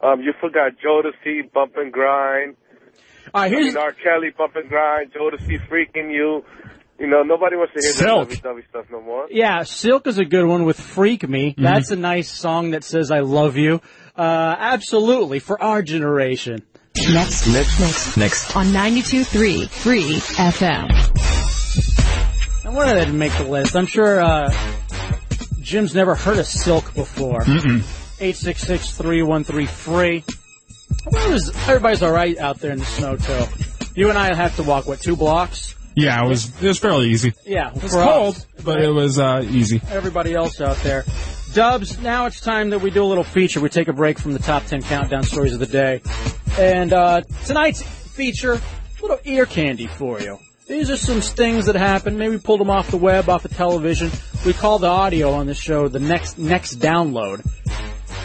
Um, 0.01 0.21
you 0.21 0.33
forgot 0.41 0.73
Jodeci, 0.85 1.51
Bump 1.53 1.73
and 1.77 1.91
Grind. 1.91 2.55
All 3.33 3.41
right, 3.41 3.51
here's 3.51 3.67
I 3.67 3.69
mean, 3.69 3.77
R. 3.77 3.91
Kelly, 3.93 4.29
Bump 4.37 4.55
and 4.55 4.69
Grind, 4.69 5.13
Jodeci, 5.13 5.67
Freaking 5.69 6.11
You. 6.13 6.43
You 6.99 7.07
know, 7.07 7.23
nobody 7.23 7.57
wants 7.57 7.73
to 7.73 7.81
hear 7.81 7.93
Silk. 7.93 8.29
that 8.29 8.45
lovey-dovey 8.45 8.61
stuff 8.69 8.85
no 8.89 9.01
more. 9.01 9.27
Yeah, 9.29 9.63
Silk 9.63 10.07
is 10.07 10.17
a 10.17 10.23
good 10.23 10.45
one 10.45 10.63
with 10.63 10.79
Freak 10.79 11.27
Me. 11.27 11.51
Mm-hmm. 11.51 11.63
That's 11.63 11.91
a 11.91 11.97
nice 11.97 12.31
song 12.31 12.71
that 12.71 12.83
says 12.85 13.11
I 13.11 13.19
love 13.19 13.57
you. 13.57 13.81
Uh, 14.15 14.55
absolutely, 14.57 15.39
for 15.39 15.61
our 15.61 15.81
generation. 15.81 16.65
Next, 16.97 17.47
next, 17.47 17.79
next, 17.79 18.17
next. 18.17 18.55
On 18.55 18.65
92.3 18.67 19.69
Free 19.69 20.13
FM. 20.15 20.89
I 22.65 22.69
wonder 22.69 22.93
that 22.95 23.05
didn't 23.05 23.19
make 23.19 23.37
the 23.37 23.43
list. 23.43 23.75
I'm 23.75 23.85
sure, 23.85 24.19
uh, 24.21 24.51
Jim's 25.61 25.93
never 25.93 26.15
heard 26.15 26.39
of 26.39 26.47
Silk 26.47 26.93
before. 26.95 27.41
Mm-mm. 27.41 27.81
866-313-free. 28.19 30.23
Well, 31.11 31.29
it 31.29 31.33
was- 31.33 31.49
everybody's 31.67 32.01
alright 32.01 32.37
out 32.39 32.59
there 32.59 32.71
in 32.71 32.79
the 32.79 32.85
snow, 32.85 33.17
too. 33.17 33.43
You 33.93 34.09
and 34.09 34.17
I 34.17 34.33
have 34.33 34.55
to 34.55 34.63
walk, 34.63 34.87
what, 34.87 35.01
two 35.01 35.15
blocks? 35.17 35.75
Yeah, 35.95 36.23
it 36.25 36.27
was 36.27 36.61
it 36.61 36.67
was 36.67 36.79
fairly 36.79 37.09
easy. 37.09 37.33
Yeah, 37.45 37.73
It 37.73 37.81
was 37.83 37.93
cold, 37.93 38.35
us. 38.35 38.45
but 38.63 38.81
it 38.81 38.89
was 38.89 39.17
uh, 39.17 39.45
easy. 39.49 39.81
everybody 39.89 40.33
else 40.33 40.59
out 40.61 40.77
there. 40.77 41.03
Dubs, 41.53 41.99
now 41.99 42.25
it's 42.25 42.41
time 42.41 42.71
that 42.71 42.79
we 42.79 42.89
do 42.89 43.01
a 43.01 43.05
little 43.05 43.23
feature. 43.23 43.61
We 43.61 43.69
take 43.69 43.87
a 43.87 43.93
break 43.93 44.19
from 44.19 44.33
the 44.33 44.39
top 44.39 44.65
10 44.65 44.81
countdown 44.83 45.23
stories 45.23 45.53
of 45.53 45.59
the 45.61 45.65
day. 45.65 46.01
And 46.59 46.91
uh, 46.91 47.21
tonight's 47.45 47.81
feature, 47.81 48.53
a 48.53 49.01
little 49.01 49.19
ear 49.23 49.45
candy 49.45 49.87
for 49.87 50.19
you. 50.19 50.37
These 50.67 50.89
are 50.89 50.97
some 50.97 51.21
things 51.21 51.67
that 51.67 51.75
happened. 51.75 52.17
Maybe 52.17 52.31
we 52.35 52.41
pulled 52.41 52.59
them 52.59 52.69
off 52.69 52.91
the 52.91 52.97
web, 52.97 53.29
off 53.29 53.43
the 53.43 53.49
television. 53.49 54.11
We 54.45 54.51
call 54.51 54.79
the 54.79 54.87
audio 54.87 55.31
on 55.31 55.45
this 55.45 55.59
show 55.59 55.87
the 55.87 55.99
next 55.99 56.37
next 56.37 56.79
download. 56.79 57.45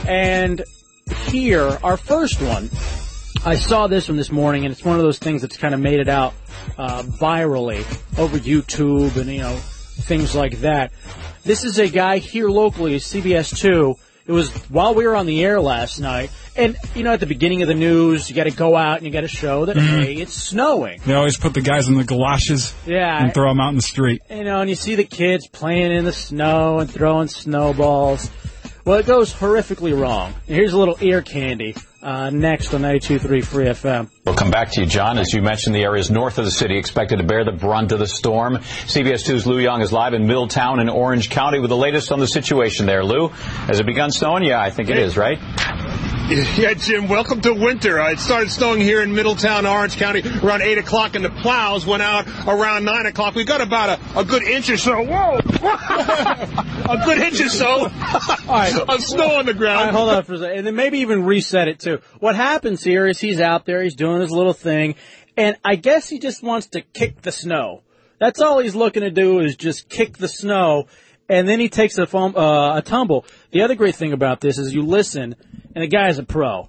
And 0.09 0.65
here, 1.27 1.79
our 1.85 1.97
first 1.97 2.41
one, 2.41 2.69
I 3.45 3.55
saw 3.55 3.87
this 3.87 4.09
one 4.09 4.17
this 4.19 4.31
morning, 4.31 4.65
and 4.67 4.73
it's 4.73 4.85
one 4.85 4.97
of 4.97 5.03
those 5.03 5.19
things 5.19 5.41
that's 5.43 5.57
kind 5.57 5.73
of 5.75 5.81
made 5.81 5.99
it 5.99 6.09
out 6.09 6.35
uh, 6.77 7.03
virally 7.03 7.81
over 8.19 8.37
YouTube 8.39 9.17
and 9.17 9.31
you 9.31 9.41
know 9.41 9.57
things 9.57 10.35
like 10.35 10.61
that. 10.61 10.93
This 11.43 11.65
is 11.65 11.79
a 11.79 11.89
guy 11.89 12.19
here 12.19 12.49
locally, 12.51 12.97
CBS 12.97 13.59
Two. 13.59 13.97
It 14.27 14.33
was 14.33 14.51
while 14.69 14.95
we 14.95 15.07
were 15.07 15.17
on 15.17 15.25
the 15.25 15.43
air 15.43 15.59
last 15.59 16.01
night, 16.01 16.31
and 16.55 16.77
you 16.95 17.03
know 17.03 17.15
at 17.15 17.21
the 17.21 17.27
beginning 17.27 17.63
of 17.63 17.69
the 17.69 17.75
news, 17.75 18.29
you 18.29 18.37
got 18.37 18.45
to 18.45 18.51
go 18.51 18.77
out 18.77 18.99
and 18.99 19.07
you 19.07 19.13
got 19.13 19.23
to 19.23 19.29
show 19.29 19.65
that 19.65 19.77
Mhm. 19.77 20.05
hey, 20.05 20.15
it's 20.17 20.35
snowing. 20.35 21.01
They 21.07 21.15
always 21.15 21.39
put 21.39 21.55
the 21.55 21.63
guys 21.63 21.89
in 21.89 21.95
the 21.95 22.05
galoshes 22.05 22.75
Yeah. 22.87 23.25
and 23.25 23.33
throw 23.33 23.49
them 23.49 23.59
out 23.61 23.71
in 23.71 23.77
the 23.77 23.83
street. 23.83 24.21
You 24.31 24.45
know, 24.45 24.61
and 24.61 24.69
you 24.69 24.77
see 24.77 24.97
the 24.97 25.05
kids 25.05 25.47
playing 25.49 25.93
in 25.93 26.05
the 26.05 26.13
snow 26.13 26.79
and 26.81 26.91
throwing 26.91 27.29
snowballs. 27.29 28.31
Well, 28.85 28.99
it 28.99 29.07
goes 29.07 29.33
horrifically 29.33 29.99
wrong. 29.99 30.35
And 30.47 30.57
here's 30.57 30.75
a 30.75 30.79
little 30.79 30.97
ear 31.01 31.23
candy 31.23 31.75
uh, 32.03 32.31
next 32.31 32.73
on 32.75 32.83
92.3 32.83 33.45
Free 33.45 33.65
FM. 33.67 34.11
We'll 34.25 34.35
come 34.35 34.51
back 34.51 34.71
to 34.73 34.81
you, 34.81 34.87
John. 34.87 35.19
As 35.19 35.33
you 35.33 35.43
mentioned, 35.43 35.75
the 35.75 35.83
areas 35.83 36.11
north 36.11 36.39
of 36.39 36.45
the 36.45 36.51
city 36.51 36.79
expected 36.79 37.19
to 37.19 37.25
bear 37.25 37.45
the 37.45 37.53
brunt 37.53 37.93
of 37.93 37.99
the 37.99 38.07
storm. 38.07 38.57
CBS 38.57 39.29
2's 39.29 39.47
Lou 39.47 39.59
Young 39.59 39.83
is 39.83 39.93
live 39.93 40.15
in 40.15 40.27
Middletown 40.27 40.81
in 40.81 40.89
Orange 40.89 41.31
County 41.31 41.59
with 41.59 41.71
the 41.71 41.77
latest 41.77 42.13
on 42.13 42.19
the 42.21 42.27
situation 42.27 42.87
there. 42.87 43.05
Lou, 43.05 43.29
has 43.29 43.81
it 43.81 43.87
begun 43.87 44.11
snowing? 44.11 44.45
Yeah, 44.45 44.61
I 44.61 44.71
think 44.71 44.91
it 44.91 44.99
is, 44.99 45.17
right? 45.17 45.39
Yeah, 46.57 46.75
Jim, 46.75 47.09
welcome 47.09 47.41
to 47.41 47.53
winter. 47.53 47.99
Uh, 47.99 48.13
it 48.13 48.21
started 48.21 48.53
snowing 48.53 48.81
here 48.81 49.03
in 49.03 49.13
Middletown, 49.13 49.67
Orange 49.67 49.97
County, 49.97 50.23
around 50.45 50.63
8 50.63 50.79
o'clock, 50.79 51.17
and 51.17 51.25
the 51.25 51.31
plows 51.31 51.85
went 51.85 52.05
out 52.05 52.29
around 52.47 52.85
9 52.85 53.07
o'clock. 53.07 53.35
We 53.35 53.43
got 53.43 53.61
about 53.61 53.99
a, 53.99 54.21
a 54.21 54.25
good 54.25 54.45
inch 54.45 54.71
or 54.71 54.77
so. 54.77 55.03
Whoa! 55.03 55.39
a 56.89 57.03
good 57.05 57.19
inch 57.19 57.41
or 57.41 57.49
so 57.49 57.87
of 58.89 59.03
snow 59.03 59.39
on 59.41 59.47
the 59.47 59.55
ground. 59.55 59.87
right, 59.87 59.95
hold 59.95 60.11
on 60.11 60.23
for 60.23 60.35
a 60.35 60.39
second. 60.39 60.59
And 60.59 60.67
then 60.69 60.77
maybe 60.77 61.01
even 61.01 61.25
reset 61.25 61.67
it 61.67 61.81
too. 61.81 61.99
What 62.21 62.37
happens 62.37 62.85
here 62.85 63.09
is 63.09 63.19
he's 63.19 63.41
out 63.41 63.67
there, 63.67 63.83
he's 63.83 63.97
doing 63.97 64.21
his 64.21 64.31
little 64.31 64.53
thing, 64.53 64.95
and 65.37 65.57
I 65.65 65.75
guess 65.75 66.09
he 66.09 66.21
just 66.21 66.45
wants 66.45 66.69
to 66.69 66.81
kick 66.81 67.23
the 67.23 67.33
snow. 67.33 67.83
That's 68.21 68.41
all 68.41 68.61
he's 68.61 68.77
looking 68.77 69.03
to 69.03 69.11
do 69.11 69.41
is 69.41 69.57
just 69.57 69.89
kick 69.89 70.17
the 70.17 70.29
snow, 70.29 70.87
and 71.31 71.49
then 71.49 71.61
he 71.61 71.69
takes 71.69 71.97
a, 71.97 72.07
foam, 72.07 72.37
uh, 72.37 72.77
a 72.79 72.83
tumble. 72.83 73.25
The 73.53 73.63
other 73.63 73.75
great 73.77 73.95
thing 73.95 74.13
about 74.13 74.41
this 74.41 74.59
is 74.59 74.75
you 74.75 74.83
listen, 74.83 75.37
and 75.75 75.83
the 75.83 75.89
guy's 75.89 76.19
a 76.19 76.25
pro, 76.25 76.69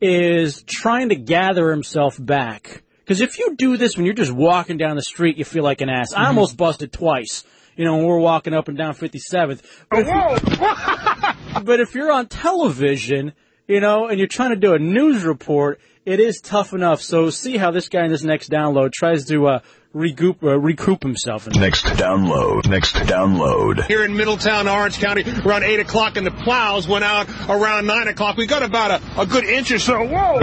is 0.00 0.62
trying 0.62 1.08
to 1.08 1.16
gather 1.16 1.70
himself 1.70 2.16
back. 2.20 2.82
Because 2.98 3.20
if 3.20 3.38
you 3.38 3.56
do 3.56 3.76
this 3.76 3.96
when 3.96 4.06
you're 4.06 4.14
just 4.14 4.32
walking 4.32 4.76
down 4.76 4.96
the 4.96 5.02
street, 5.02 5.36
you 5.38 5.44
feel 5.44 5.64
like 5.64 5.80
an 5.80 5.88
ass. 5.88 6.12
I 6.14 6.26
almost 6.26 6.56
busted 6.56 6.92
twice. 6.92 7.44
You 7.76 7.84
know, 7.84 7.96
when 7.96 8.06
we're 8.06 8.18
walking 8.20 8.54
up 8.54 8.68
and 8.68 8.78
down 8.78 8.94
57th. 8.94 9.62
But 9.90 10.00
if 10.00 10.06
you- 10.06 11.62
but 11.64 11.80
if 11.80 11.94
you're 11.94 12.12
on 12.12 12.28
television, 12.28 13.32
you 13.66 13.80
know, 13.80 14.06
and 14.08 14.18
you're 14.18 14.28
trying 14.28 14.50
to 14.50 14.56
do 14.56 14.74
a 14.74 14.78
news 14.78 15.24
report, 15.24 15.80
it 16.04 16.20
is 16.20 16.40
tough 16.40 16.72
enough. 16.72 17.00
So 17.02 17.30
see 17.30 17.56
how 17.56 17.70
this 17.70 17.88
guy 17.88 18.04
in 18.04 18.10
this 18.10 18.22
next 18.22 18.50
download 18.50 18.92
tries 18.92 19.24
to 19.26 19.46
uh, 19.48 19.58
recoup 19.94 20.42
uh, 20.42 20.58
recoup 20.58 21.02
himself. 21.02 21.46
In 21.46 21.58
Next 21.58 21.84
download. 21.84 22.68
Next 22.68 22.94
download. 22.94 23.86
Here 23.86 24.04
in 24.04 24.16
Middletown, 24.16 24.68
Orange 24.68 24.98
County, 24.98 25.24
around 25.46 25.62
8 25.62 25.80
o'clock, 25.80 26.16
and 26.16 26.26
the 26.26 26.32
plows 26.32 26.86
went 26.86 27.04
out 27.04 27.28
around 27.48 27.86
9 27.86 28.08
o'clock. 28.08 28.36
We 28.36 28.46
got 28.46 28.62
about 28.62 29.00
a, 29.00 29.22
a 29.22 29.26
good 29.26 29.44
inch 29.44 29.70
or 29.70 29.78
so. 29.78 30.04
Whoa! 30.04 30.40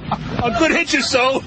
a 0.12 0.54
good 0.58 0.72
inch 0.72 0.94
or 0.94 1.02
so 1.02 1.42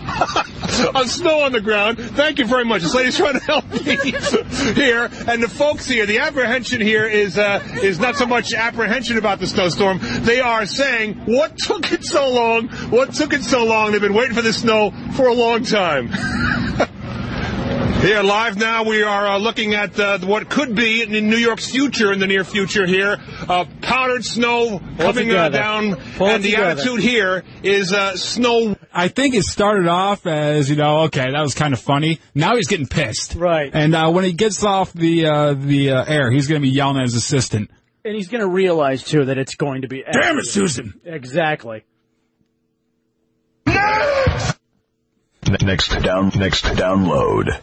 of 0.94 1.10
snow 1.10 1.42
on 1.42 1.52
the 1.52 1.62
ground. 1.62 1.98
Thank 1.98 2.40
you 2.40 2.46
very 2.46 2.66
much. 2.66 2.82
This 2.82 2.94
lady's 2.94 3.18
trying 3.18 3.40
to 3.40 3.46
help 3.46 3.70
me 3.72 3.96
here. 4.74 5.10
And 5.28 5.42
the 5.42 5.50
folks 5.50 5.88
here, 5.88 6.06
the 6.06 6.20
apprehension 6.20 6.82
here 6.82 7.06
is 7.06 7.38
uh, 7.38 7.62
is 7.82 8.00
not 8.00 8.16
so 8.16 8.26
much 8.26 8.54
apprehension 8.54 9.18
about 9.18 9.40
the 9.40 9.48
snowstorm. 9.48 10.00
They 10.02 10.40
are 10.40 10.66
saying, 10.66 11.16
what 11.26 11.58
took 11.58 11.92
it 11.92 12.04
so 12.04 12.30
long? 12.30 12.68
What 12.90 13.14
took 13.14 13.34
it 13.34 13.44
so 13.44 13.66
long? 13.66 13.92
They've 13.92 14.02
been 14.02 14.14
waiting 14.14 14.36
for 14.36 14.42
the 14.42 14.54
snow 14.54 14.92
for 15.16 15.28
a 15.28 15.34
long 15.34 15.64
time. 15.64 16.10
Here, 18.02 18.24
live 18.24 18.56
now, 18.58 18.86
we 18.86 19.04
are 19.04 19.28
uh, 19.28 19.38
looking 19.40 19.74
at 19.74 20.00
uh, 20.00 20.20
what 20.20 20.50
could 20.50 20.74
be 20.74 21.04
in 21.04 21.30
New 21.30 21.36
York's 21.36 21.70
future 21.70 22.14
in 22.14 22.20
the 22.20 22.28
near 22.28 22.46
future 22.46 22.88
here. 22.88 23.18
Uh, 23.48 23.66
powdered 23.82 24.24
snow 24.24 24.80
coming 24.98 25.32
uh, 25.32 25.50
down, 25.50 25.98
Pull 26.16 26.28
and 26.28 26.42
the 26.42 26.52
together. 26.52 26.82
attitude 26.82 27.02
here 27.02 27.44
is 27.62 27.92
uh, 27.92 28.16
snow. 28.16 28.78
I 28.94 29.10
think 29.10 29.36
it 29.36 29.44
started 29.44 29.88
off 29.90 30.26
as 30.26 30.70
you 30.70 30.78
know, 30.78 31.02
okay, 31.04 31.30
that 31.30 31.42
was 31.42 31.54
kind 31.56 31.74
of 31.74 31.82
funny. 31.82 32.22
Now 32.34 32.56
he's 32.56 32.70
getting 32.70 32.88
pissed, 32.88 33.36
right? 33.36 33.70
And 33.74 33.94
uh, 33.94 34.10
when 34.12 34.24
he 34.24 34.32
gets 34.32 34.64
off 34.64 34.94
the 34.94 35.26
uh, 35.26 35.54
the 35.56 35.92
uh, 35.92 36.06
air, 36.06 36.32
he's 36.32 36.48
going 36.48 36.62
to 36.62 36.66
be 36.66 36.72
yelling 36.74 36.98
at 36.98 37.04
his 37.04 37.16
assistant. 37.16 37.70
And 38.06 38.16
he's 38.16 38.30
going 38.30 38.42
to 38.42 38.48
realize 38.50 39.04
too 39.04 39.26
that 39.26 39.38
it's 39.38 39.56
going 39.56 39.82
to 39.82 39.90
be. 39.90 40.06
Damn 40.10 40.40
it, 40.40 40.46
Susan! 40.46 41.02
Exactly. 41.04 41.84
Next 45.62 45.90
down. 46.02 46.32
Next 46.36 46.64
download. 46.64 47.60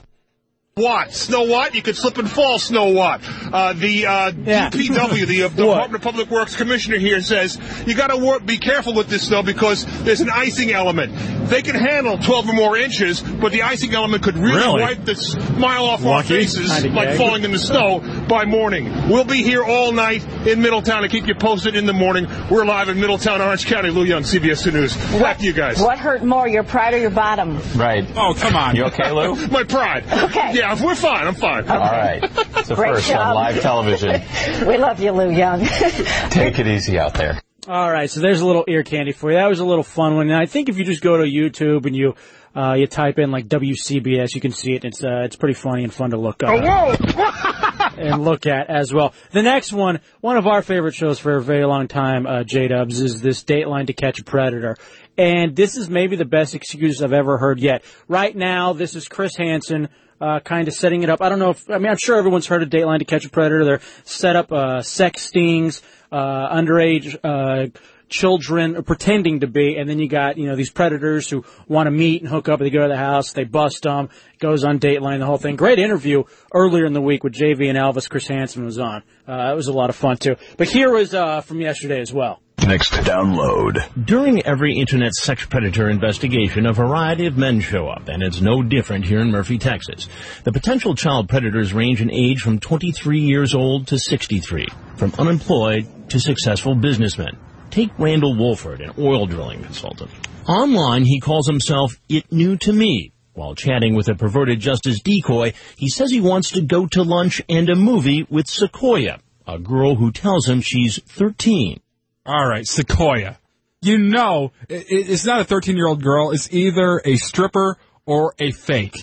What? 0.78 1.14
Snow 1.14 1.44
what? 1.44 1.74
You 1.74 1.80
could 1.80 1.96
slip 1.96 2.18
and 2.18 2.30
fall, 2.30 2.58
Snow 2.58 2.90
what? 2.90 3.22
Uh, 3.50 3.72
the 3.72 4.04
uh, 4.04 4.30
DPW, 4.30 5.26
the 5.26 5.42
uh, 5.44 5.48
Department 5.48 5.94
of 5.94 6.02
Public 6.02 6.28
Works 6.30 6.54
Commissioner 6.54 6.98
here 6.98 7.22
says 7.22 7.58
you 7.86 7.94
got 7.94 8.08
to 8.08 8.18
wor- 8.18 8.40
be 8.40 8.58
careful 8.58 8.92
with 8.92 9.08
this 9.08 9.26
snow 9.28 9.42
because 9.42 9.86
there's 10.02 10.20
an 10.20 10.28
icing 10.28 10.72
element. 10.72 11.14
They 11.48 11.62
can 11.62 11.76
handle 11.76 12.18
12 12.18 12.50
or 12.50 12.52
more 12.52 12.76
inches, 12.76 13.22
but 13.22 13.52
the 13.52 13.62
icing 13.62 13.94
element 13.94 14.22
could 14.22 14.36
really, 14.36 14.56
Really? 14.56 14.82
wipe 14.82 15.04
the 15.06 15.14
smile 15.14 15.86
off 15.86 16.04
our 16.04 16.16
Lucky. 16.16 16.28
faces 16.40 16.70
Kinda 16.70 16.94
like 16.94 17.08
gag. 17.08 17.16
falling 17.18 17.44
in 17.44 17.52
the 17.52 17.58
snow 17.58 18.00
by 18.28 18.44
morning. 18.44 19.08
We'll 19.08 19.24
be 19.24 19.42
here 19.42 19.64
all 19.64 19.92
night 19.92 20.22
in 20.46 20.60
Middletown 20.60 21.00
to 21.02 21.08
keep 21.08 21.26
you 21.26 21.36
posted 21.36 21.74
in 21.74 21.86
the 21.86 21.94
morning. 21.94 22.26
We're 22.50 22.66
live 22.66 22.90
in 22.90 23.00
Middletown, 23.00 23.40
Orange 23.40 23.64
County. 23.64 23.88
Lou 23.88 24.04
Young, 24.04 24.24
CBS 24.24 24.62
2 24.64 24.72
News. 24.72 24.94
Back 25.22 25.38
to 25.38 25.44
you 25.44 25.54
guys. 25.54 25.80
What 25.80 25.98
hurt 25.98 26.22
more, 26.22 26.46
your 26.46 26.64
pride 26.64 26.92
or 26.92 26.98
your 26.98 27.08
bottom? 27.10 27.58
Right. 27.76 28.04
Oh, 28.14 28.34
come 28.36 28.56
on. 28.56 28.76
You 28.76 28.84
okay, 28.86 29.10
Lou? 29.10 29.36
My 29.50 29.62
pride. 29.64 30.04
Okay. 30.12 30.52
Yeah, 30.54 30.65
if 30.72 30.80
we're 30.80 30.94
fine. 30.94 31.26
I'm 31.26 31.34
fine. 31.34 31.68
All 31.68 31.78
right. 31.78 32.22
It's 32.22 32.68
the 32.68 32.74
Great 32.74 32.94
first 32.94 33.08
job. 33.08 33.20
on 33.20 33.34
live 33.34 33.60
television. 33.60 34.22
we 34.66 34.76
love 34.78 35.00
you, 35.00 35.12
Lou 35.12 35.30
Young. 35.30 35.60
Take 36.30 36.58
it 36.58 36.66
easy 36.66 36.98
out 36.98 37.14
there. 37.14 37.40
All 37.68 37.90
right, 37.90 38.08
so 38.08 38.20
there's 38.20 38.40
a 38.40 38.46
little 38.46 38.64
ear 38.68 38.84
candy 38.84 39.10
for 39.10 39.32
you. 39.32 39.38
That 39.38 39.48
was 39.48 39.58
a 39.58 39.64
little 39.64 39.82
fun 39.82 40.14
one. 40.14 40.30
And 40.30 40.40
I 40.40 40.46
think 40.46 40.68
if 40.68 40.78
you 40.78 40.84
just 40.84 41.02
go 41.02 41.16
to 41.16 41.24
YouTube 41.24 41.84
and 41.86 41.96
you 41.96 42.14
uh, 42.54 42.74
you 42.74 42.86
type 42.86 43.18
in 43.18 43.32
like 43.32 43.48
WCBS, 43.48 44.34
you 44.34 44.40
can 44.40 44.52
see 44.52 44.74
it. 44.74 44.84
It's 44.84 45.02
uh, 45.02 45.24
it's 45.24 45.34
pretty 45.36 45.54
funny 45.54 45.82
and 45.82 45.92
fun 45.92 46.10
to 46.10 46.16
look 46.16 46.42
up 46.44 46.50
oh, 46.50 47.90
and 47.98 48.24
look 48.24 48.46
at 48.46 48.70
as 48.70 48.94
well. 48.94 49.14
The 49.32 49.42
next 49.42 49.72
one, 49.72 50.00
one 50.20 50.36
of 50.36 50.46
our 50.46 50.62
favorite 50.62 50.94
shows 50.94 51.18
for 51.18 51.36
a 51.36 51.42
very 51.42 51.66
long 51.66 51.88
time, 51.88 52.26
uh, 52.26 52.44
J 52.44 52.68
Dubs, 52.68 53.00
is 53.00 53.20
this 53.20 53.42
Dateline 53.42 53.88
to 53.88 53.92
Catch 53.92 54.20
a 54.20 54.24
Predator. 54.24 54.76
And 55.18 55.56
this 55.56 55.76
is 55.76 55.88
maybe 55.88 56.16
the 56.16 56.24
best 56.24 56.54
excuse 56.54 57.02
I've 57.02 57.12
ever 57.12 57.38
heard 57.38 57.58
yet. 57.58 57.84
Right 58.08 58.36
now, 58.36 58.72
this 58.72 58.94
is 58.94 59.08
Chris 59.08 59.36
Hansen. 59.36 59.88
Uh, 60.18 60.40
kind 60.40 60.66
of 60.66 60.72
setting 60.72 61.02
it 61.02 61.10
up. 61.10 61.20
I 61.20 61.28
don't 61.28 61.38
know 61.38 61.50
if, 61.50 61.68
I 61.68 61.76
mean, 61.76 61.90
I'm 61.90 61.98
sure 62.02 62.16
everyone's 62.16 62.46
heard 62.46 62.62
of 62.62 62.70
Dateline 62.70 63.00
to 63.00 63.04
Catch 63.04 63.26
a 63.26 63.28
Predator. 63.28 63.66
They're 63.66 63.80
set 64.04 64.34
up, 64.34 64.50
uh, 64.50 64.80
sex 64.80 65.24
stings, 65.24 65.82
uh, 66.10 66.56
underage, 66.56 67.18
uh, 67.22 67.66
children 68.08 68.82
pretending 68.84 69.40
to 69.40 69.46
be, 69.46 69.76
and 69.76 69.88
then 69.88 69.98
you 69.98 70.08
got 70.08 70.38
you 70.38 70.46
know 70.46 70.56
these 70.56 70.70
predators 70.70 71.28
who 71.28 71.44
want 71.68 71.86
to 71.86 71.90
meet 71.90 72.22
and 72.22 72.30
hook 72.30 72.48
up. 72.48 72.60
They 72.60 72.70
go 72.70 72.82
to 72.82 72.88
the 72.88 72.96
house, 72.96 73.32
they 73.32 73.44
bust 73.44 73.82
them. 73.82 74.08
Goes 74.38 74.64
on 74.64 74.78
Dateline, 74.78 75.18
the 75.18 75.26
whole 75.26 75.38
thing. 75.38 75.56
Great 75.56 75.78
interview 75.78 76.24
earlier 76.52 76.84
in 76.84 76.92
the 76.92 77.00
week 77.00 77.24
with 77.24 77.34
JV 77.34 77.68
and 77.68 77.78
Elvis. 77.78 78.08
Chris 78.08 78.28
Hansen 78.28 78.64
was 78.64 78.78
on. 78.78 79.02
Uh, 79.26 79.50
it 79.52 79.56
was 79.56 79.68
a 79.68 79.72
lot 79.72 79.90
of 79.90 79.96
fun 79.96 80.16
too. 80.16 80.36
But 80.56 80.68
here 80.68 80.90
was 80.90 81.14
uh, 81.14 81.40
from 81.40 81.60
yesterday 81.60 82.00
as 82.00 82.12
well. 82.12 82.40
Next 82.64 82.92
download. 82.92 83.84
During 84.06 84.44
every 84.44 84.76
internet 84.76 85.12
sex 85.14 85.46
predator 85.46 85.88
investigation, 85.88 86.66
a 86.66 86.72
variety 86.72 87.26
of 87.26 87.36
men 87.36 87.60
show 87.60 87.86
up, 87.86 88.08
and 88.08 88.22
it's 88.22 88.40
no 88.40 88.62
different 88.62 89.04
here 89.04 89.20
in 89.20 89.30
Murphy, 89.30 89.56
Texas. 89.58 90.08
The 90.42 90.52
potential 90.52 90.94
child 90.94 91.28
predators 91.28 91.72
range 91.72 92.00
in 92.00 92.10
age 92.10 92.40
from 92.40 92.58
23 92.58 93.20
years 93.20 93.54
old 93.54 93.86
to 93.88 93.98
63, 93.98 94.66
from 94.96 95.12
unemployed 95.18 96.10
to 96.10 96.18
successful 96.18 96.74
businessmen. 96.74 97.36
Take 97.70 97.96
Randall 97.98 98.36
Wolford, 98.36 98.80
an 98.80 98.94
oil 98.98 99.26
drilling 99.26 99.62
consultant. 99.62 100.10
Online, 100.48 101.04
he 101.04 101.20
calls 101.20 101.46
himself 101.46 101.92
It 102.08 102.32
New 102.32 102.56
to 102.58 102.72
Me. 102.72 103.12
While 103.34 103.54
chatting 103.54 103.94
with 103.94 104.08
a 104.08 104.14
perverted 104.14 104.60
justice 104.60 105.00
decoy, 105.02 105.52
he 105.76 105.88
says 105.88 106.10
he 106.10 106.20
wants 106.20 106.52
to 106.52 106.62
go 106.62 106.86
to 106.86 107.02
lunch 107.02 107.42
and 107.48 107.68
a 107.68 107.76
movie 107.76 108.26
with 108.30 108.48
Sequoia, 108.48 109.20
a 109.46 109.58
girl 109.58 109.94
who 109.94 110.10
tells 110.10 110.48
him 110.48 110.62
she's 110.62 111.00
13. 111.04 111.80
All 112.26 112.46
right, 112.48 112.66
Sequoia. 112.66 113.38
You 113.82 113.98
know, 113.98 114.52
i- 114.70 114.74
i- 114.74 114.84
it's 114.88 115.24
not 115.24 115.40
a 115.40 115.44
13 115.44 115.76
year 115.76 115.86
old 115.86 116.02
girl. 116.02 116.32
It's 116.32 116.52
either 116.52 117.00
a 117.04 117.16
stripper 117.16 117.76
or 118.04 118.34
a 118.38 118.50
fake. 118.50 118.96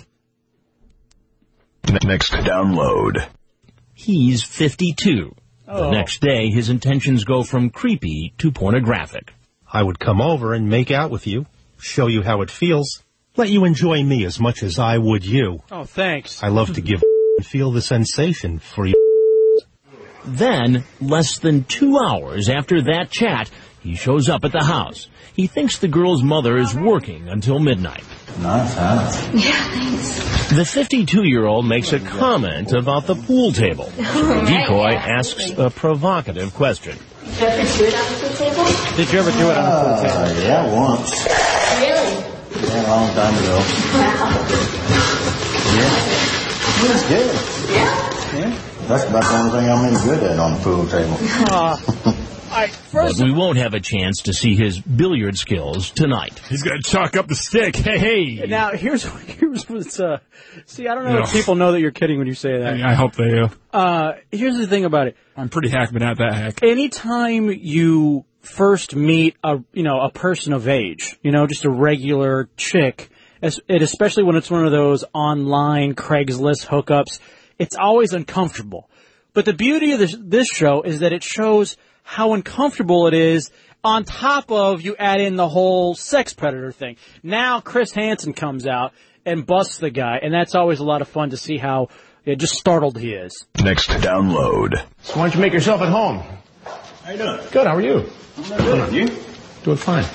Next 2.03 2.31
download. 2.31 3.25
He's 3.93 4.43
52. 4.43 5.35
Oh. 5.67 5.83
The 5.85 5.91
next 5.91 6.19
day, 6.21 6.49
his 6.49 6.69
intentions 6.69 7.23
go 7.23 7.43
from 7.43 7.69
creepy 7.69 8.33
to 8.39 8.51
pornographic. 8.51 9.33
I 9.71 9.81
would 9.83 9.99
come 9.99 10.21
over 10.21 10.53
and 10.53 10.69
make 10.69 10.91
out 10.91 11.11
with 11.11 11.25
you, 11.27 11.45
show 11.79 12.07
you 12.07 12.21
how 12.21 12.41
it 12.41 12.51
feels, 12.51 13.03
let 13.37 13.49
you 13.49 13.65
enjoy 13.65 14.03
me 14.03 14.25
as 14.25 14.39
much 14.39 14.61
as 14.63 14.77
I 14.79 14.97
would 14.97 15.25
you. 15.25 15.61
Oh, 15.71 15.83
thanks. 15.85 16.43
I 16.43 16.49
love 16.49 16.73
to 16.75 16.81
give 16.81 17.01
and 17.37 17.45
feel 17.45 17.71
the 17.71 17.81
sensation 17.81 18.59
for 18.59 18.85
you. 18.85 18.93
Then, 20.25 20.83
less 21.01 21.39
than 21.39 21.63
two 21.65 21.97
hours 21.97 22.49
after 22.49 22.81
that 22.83 23.09
chat, 23.09 23.49
he 23.81 23.95
shows 23.95 24.29
up 24.29 24.45
at 24.45 24.51
the 24.53 24.63
house. 24.63 25.07
He 25.35 25.47
thinks 25.47 25.79
the 25.79 25.87
girl's 25.87 26.23
mother 26.23 26.57
is 26.57 26.73
working 26.75 27.27
until 27.27 27.59
midnight. 27.59 28.03
Nice 28.39 28.73
house. 28.75 29.21
Yeah, 29.33 29.51
thanks. 29.71 30.49
The 30.49 30.63
52-year-old 30.63 31.65
makes 31.67 31.91
a 31.93 31.99
comment 31.99 32.71
about 32.73 33.05
the 33.07 33.15
pool 33.15 33.51
table. 33.51 33.85
The 33.95 34.43
decoy 34.47 34.93
asks 34.93 35.49
a 35.57 35.69
provocative 35.69 36.53
question. 36.53 36.97
Did 37.25 37.41
you 37.41 37.49
ever 37.49 37.77
do 37.77 37.85
it 37.85 37.93
on 37.95 38.11
the 38.11 38.17
pool 38.19 38.29
table? 38.37 38.65
Did 38.97 39.11
you 39.11 39.19
ever 39.19 39.31
do 39.31 39.49
it 39.49 39.57
on 39.57 39.65
the 39.65 39.79
pool 39.83 40.01
table? 40.03 40.17
Uh, 40.17 40.41
yeah, 40.41 40.73
once. 40.73 41.11
Really? 41.79 42.15
Yeah, 42.67 42.85
a 42.85 42.89
long 42.89 43.13
time 43.15 43.35
ago. 43.43 43.57
Wow. 43.57 44.47
Yeah. 45.73 46.13
It 46.83 46.89
was 46.89 47.03
good. 47.09 47.29
Yeah? 47.71 48.49
Yeah. 48.49 48.72
That's 48.87 49.05
about 49.05 49.23
the 49.23 49.37
only 49.37 49.51
thing 49.51 49.69
I'm 49.69 49.85
any 49.85 50.03
good 50.03 50.23
at 50.23 50.39
on 50.39 50.53
the 50.53 50.59
pool 50.59 50.87
table. 50.87 52.19
But 52.93 53.15
we 53.17 53.31
won't 53.31 53.57
have 53.57 53.73
a 53.73 53.79
chance 53.79 54.21
to 54.23 54.33
see 54.33 54.55
his 54.55 54.79
billiard 54.79 55.37
skills 55.37 55.89
tonight. 55.89 56.39
He's 56.49 56.61
gonna 56.61 56.83
chalk 56.83 57.15
up 57.17 57.27
the 57.27 57.35
stick. 57.35 57.75
Hey, 57.75 57.97
hey. 57.97 58.45
Now 58.45 58.71
here's 58.71 59.03
here's 59.25 59.67
what's 59.67 59.99
uh. 59.99 60.19
See, 60.67 60.87
I 60.87 60.93
don't 60.93 61.05
know 61.05 61.17
Ugh. 61.17 61.23
if 61.23 61.33
people 61.33 61.55
know 61.55 61.71
that 61.71 61.81
you're 61.81 61.91
kidding 61.91 62.19
when 62.19 62.27
you 62.27 62.35
say 62.35 62.59
that. 62.59 62.79
I 62.81 62.93
hope 62.93 63.15
they 63.15 63.29
do. 63.29 63.49
Uh, 63.71 64.13
here's 64.31 64.57
the 64.57 64.67
thing 64.67 64.85
about 64.85 65.07
it. 65.07 65.17
I'm 65.35 65.49
pretty 65.49 65.69
hack, 65.69 65.89
but 65.91 66.03
not 66.03 66.19
that 66.19 66.33
hack. 66.33 66.59
Anytime 66.61 67.49
you 67.49 68.25
first 68.41 68.95
meet 68.95 69.35
a 69.43 69.59
you 69.73 69.83
know 69.83 69.99
a 70.01 70.11
person 70.11 70.53
of 70.53 70.67
age, 70.67 71.17
you 71.23 71.31
know, 71.31 71.47
just 71.47 71.65
a 71.65 71.71
regular 71.71 72.49
chick, 72.55 73.09
especially 73.41 74.23
when 74.23 74.35
it's 74.35 74.51
one 74.51 74.63
of 74.63 74.71
those 74.71 75.03
online 75.13 75.95
Craigslist 75.95 76.67
hookups, 76.67 77.19
it's 77.59 77.75
always 77.75 78.13
uncomfortable. 78.13 78.89
But 79.33 79.45
the 79.45 79.53
beauty 79.53 79.93
of 79.93 79.99
this 79.99 80.15
this 80.19 80.47
show 80.47 80.81
is 80.81 80.99
that 80.99 81.13
it 81.13 81.23
shows 81.23 81.77
how 82.03 82.33
uncomfortable 82.33 83.07
it 83.07 83.13
is. 83.13 83.51
On 83.83 84.05
top 84.05 84.49
of 84.49 84.81
you 84.81 84.95
add 84.97 85.19
in 85.19 85.35
the 85.35 85.49
whole 85.49 85.93
sex 85.93 86.33
predator 86.33 86.71
thing. 86.71 86.95
Now 87.21 87.59
Chris 87.59 87.91
Hansen 87.91 88.33
comes 88.33 88.65
out 88.65 88.93
and 89.25 89.45
busts 89.45 89.77
the 89.77 89.89
guy, 89.89 90.19
and 90.21 90.33
that's 90.33 90.55
always 90.55 90.79
a 90.79 90.85
lot 90.85 91.01
of 91.01 91.09
fun 91.09 91.31
to 91.31 91.37
see 91.37 91.57
how 91.57 91.89
yeah, 92.25 92.35
just 92.35 92.53
startled 92.53 92.97
he 92.97 93.11
is. 93.13 93.45
Next 93.61 93.89
download. 93.89 94.81
So 95.01 95.19
why 95.19 95.23
don't 95.23 95.35
you 95.35 95.41
make 95.41 95.51
yourself 95.51 95.81
at 95.81 95.89
home? 95.89 96.23
How 97.03 97.11
you 97.11 97.17
doing? 97.17 97.39
Good, 97.51 97.67
how 97.67 97.75
are 97.75 97.81
you? 97.81 98.09
I'm 98.37 98.57
good. 98.57 98.93
You? 98.93 99.17
Doing 99.63 99.77
fine. 99.77 100.05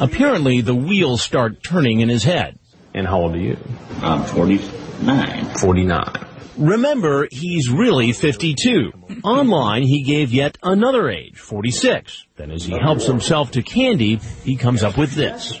Apparently, 0.00 0.60
the 0.60 0.74
wheels 0.74 1.22
start 1.22 1.62
turning 1.62 2.00
in 2.00 2.08
his 2.08 2.24
head. 2.24 2.58
And 2.94 3.06
how 3.06 3.20
old 3.22 3.34
are 3.34 3.38
you? 3.38 3.56
I'm 4.02 4.24
49. 4.24 5.54
49. 5.54 6.27
Remember, 6.58 7.28
he's 7.30 7.70
really 7.70 8.12
52. 8.12 8.92
Online, 9.22 9.82
he 9.82 10.02
gave 10.02 10.32
yet 10.32 10.58
another 10.62 11.08
age, 11.08 11.38
46. 11.38 12.26
Then 12.36 12.50
as 12.50 12.64
he 12.64 12.76
helps 12.76 13.06
himself 13.06 13.52
to 13.52 13.62
candy, 13.62 14.16
he 14.42 14.56
comes 14.56 14.82
up 14.82 14.98
with 14.98 15.12
this. 15.12 15.60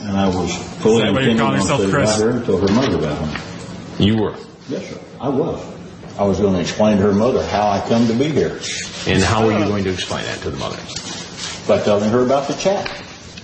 And 0.00 0.16
I 0.16 0.26
was 0.28 0.54
fully 0.82 0.96
Is 0.96 1.02
that 1.02 1.12
what 1.12 1.22
you're 1.22 1.30
intending 1.30 1.40
on 1.40 1.54
yourself, 1.54 1.80
staying 1.80 1.94
Chris? 1.94 2.18
by 2.18 2.24
her 2.24 2.30
until 2.30 2.58
her 2.58 2.74
mother 2.74 2.98
got 2.98 3.16
home. 3.16 4.04
You 4.04 4.16
were. 4.20 4.36
Yes, 4.68 4.90
sir. 4.90 5.00
I 5.20 5.28
was. 5.28 5.64
I 6.18 6.24
was 6.24 6.40
going 6.40 6.54
to 6.54 6.60
explain 6.60 6.96
to 6.96 7.04
her 7.04 7.12
mother 7.12 7.46
how 7.46 7.68
I 7.68 7.86
come 7.88 8.06
to 8.08 8.14
be 8.14 8.28
here. 8.28 8.58
And 9.06 9.22
how 9.22 9.46
are 9.46 9.58
you 9.58 9.64
going 9.66 9.84
to 9.84 9.92
explain 9.92 10.24
that 10.24 10.40
to 10.40 10.50
the 10.50 10.56
mother? 10.56 10.76
By 11.68 11.84
telling 11.84 12.10
her 12.10 12.24
about 12.24 12.48
the 12.48 12.54
chat. 12.54 12.88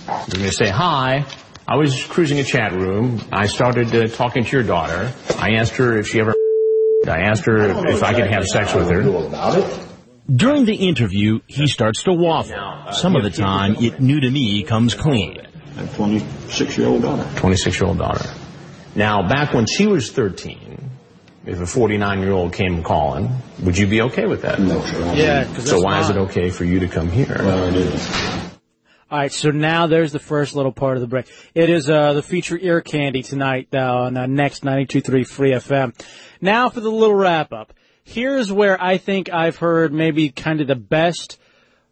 You're 0.07 0.39
going 0.39 0.49
to 0.49 0.51
say, 0.51 0.69
hi, 0.69 1.25
I 1.65 1.77
was 1.77 2.03
cruising 2.05 2.39
a 2.39 2.43
chat 2.43 2.73
room. 2.73 3.21
I 3.31 3.47
started 3.47 3.95
uh, 3.95 4.07
talking 4.07 4.43
to 4.43 4.51
your 4.51 4.63
daughter. 4.63 5.13
I 5.37 5.53
asked 5.53 5.75
her 5.77 5.97
if 5.97 6.07
she 6.09 6.19
ever... 6.19 6.32
I 7.07 7.21
asked 7.21 7.45
her 7.45 7.87
if 7.87 8.03
I 8.03 8.13
could 8.13 8.27
have 8.27 8.45
sex 8.45 8.73
with 8.73 8.89
her. 8.89 9.01
About 9.01 9.57
it? 9.57 9.79
During 10.33 10.65
the 10.65 10.75
interview, 10.75 11.41
he 11.47 11.67
starts 11.67 12.03
to 12.03 12.13
waffle. 12.13 12.93
Some 12.93 13.15
of 13.15 13.23
the 13.23 13.29
time, 13.29 13.75
it 13.79 13.99
new 13.99 14.21
to 14.21 14.29
me 14.29 14.63
comes 14.63 14.95
clean. 14.95 15.39
A 15.77 15.83
26-year-old 15.83 17.01
daughter. 17.01 17.23
26-year-old 17.35 17.97
daughter. 17.97 18.29
Now, 18.95 19.27
back 19.27 19.53
when 19.53 19.65
she 19.65 19.87
was 19.87 20.11
13, 20.11 20.89
if 21.45 21.59
a 21.59 21.63
49-year-old 21.63 22.53
came 22.53 22.83
calling, 22.83 23.29
would 23.63 23.77
you 23.77 23.87
be 23.87 24.01
okay 24.03 24.25
with 24.25 24.43
that? 24.43 24.59
No, 24.59 24.81
sir. 24.85 25.03
I 25.03 25.13
Yeah, 25.13 25.43
So 25.43 25.61
that's 25.61 25.83
why 25.83 25.99
is 25.99 26.09
it 26.09 26.17
okay 26.17 26.49
for 26.51 26.63
you 26.63 26.79
to 26.79 26.87
come 26.87 27.09
here? 27.09 27.35
Well, 27.39 27.67
it 27.67 27.75
is. 27.75 28.42
All 29.13 29.19
right, 29.19 29.31
so 29.31 29.51
now 29.51 29.85
there's 29.85 30.11
the 30.11 30.17
first 30.17 30.55
little 30.55 30.71
part 30.71 30.97
of 30.97 31.01
the 31.01 31.07
break. 31.07 31.31
It 31.53 31.69
is 31.69 31.87
uh, 31.87 32.13
the 32.13 32.23
feature 32.23 32.57
ear 32.59 32.81
candy 32.81 33.21
tonight 33.21 33.67
uh, 33.71 33.77
on 33.77 34.17
uh, 34.17 34.25
next 34.25 34.63
92.3 34.63 35.27
Free 35.27 35.51
FM. 35.51 35.93
Now 36.41 36.69
for 36.69 36.79
the 36.79 36.89
little 36.89 37.13
wrap 37.13 37.53
up. 37.53 37.75
Here's 38.03 38.51
where 38.51 38.81
I 38.81 38.97
think 38.97 39.31
I've 39.31 39.57
heard 39.57 39.93
maybe 39.93 40.31
kind 40.31 40.61
of 40.61 40.67
the 40.67 40.75
best 40.75 41.39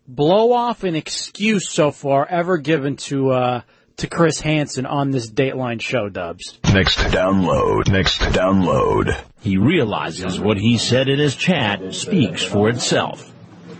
blow 0.08 0.52
off 0.52 0.84
and 0.84 0.98
excuse 0.98 1.70
so 1.70 1.92
far 1.92 2.26
ever 2.26 2.58
given 2.58 2.96
to 2.96 3.30
uh, 3.30 3.62
to 3.98 4.08
Chris 4.08 4.42
Hansen 4.42 4.88
on 4.88 5.12
this 5.12 5.30
Dateline 5.30 5.80
show, 5.80 6.10
Dubs. 6.10 6.58
Next 6.74 6.98
download. 6.98 7.88
Next 7.88 8.18
download. 8.18 9.16
He 9.42 9.58
realizes 9.58 10.40
what 10.40 10.58
he 10.58 10.80
said 10.80 11.08
in 11.08 11.20
his 11.20 11.36
chat 11.36 11.94
speaks 11.94 12.44
for 12.44 12.68
itself. 12.68 13.31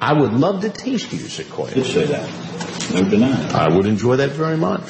I 0.02 0.14
would 0.14 0.34
love 0.34 0.62
to 0.62 0.70
taste 0.70 1.14
you, 1.14 1.20
Sequoia. 1.20 1.72
Did 1.76 1.86
say 1.86 2.06
that. 2.06 2.92
No 2.92 3.08
denying. 3.08 3.52
I 3.54 3.70
would 3.70 3.86
enjoy 3.86 4.16
that 4.16 4.32
very 4.32 4.58
much. 4.58 4.82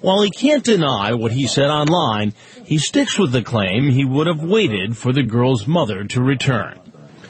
While 0.00 0.22
he 0.22 0.30
can't 0.30 0.64
deny 0.64 1.14
what 1.14 1.30
he 1.30 1.46
said 1.46 1.70
online, 1.70 2.34
he 2.64 2.78
sticks 2.78 3.16
with 3.16 3.30
the 3.30 3.42
claim 3.42 3.88
he 3.88 4.04
would 4.04 4.26
have 4.26 4.42
waited 4.42 4.96
for 4.96 5.12
the 5.12 5.22
girl's 5.22 5.68
mother 5.68 6.04
to 6.04 6.20
return. 6.20 6.80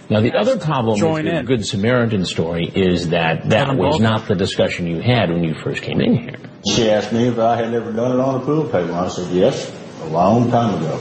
Now, 0.09 0.21
the 0.21 0.35
other 0.35 0.59
problem 0.59 0.99
Join 0.99 1.25
with 1.25 1.33
the 1.35 1.39
in. 1.41 1.45
Good 1.45 1.67
Samaritan 1.67 2.25
story 2.25 2.65
is 2.65 3.11
that 3.11 3.51
that 3.51 3.77
was 3.77 4.01
not 4.01 4.27
the 4.27 4.35
discussion 4.35 4.87
you 4.87 5.01
had 5.01 5.31
when 5.31 5.45
you 5.45 5.55
first 5.55 5.83
came 5.83 6.01
in 6.01 6.15
here. 6.17 6.37
She 6.75 6.89
asked 6.91 7.13
me 7.13 7.29
if 7.29 7.39
I 7.39 7.57
had 7.57 7.75
ever 7.75 7.93
done 7.93 8.13
it 8.13 8.21
on 8.21 8.41
a 8.41 8.45
pool 8.45 8.71
table. 8.71 8.95
I 8.95 9.09
said 9.09 9.31
yes, 9.35 9.71
a 10.01 10.07
long 10.07 10.51
time 10.51 10.79
ago. 10.79 10.97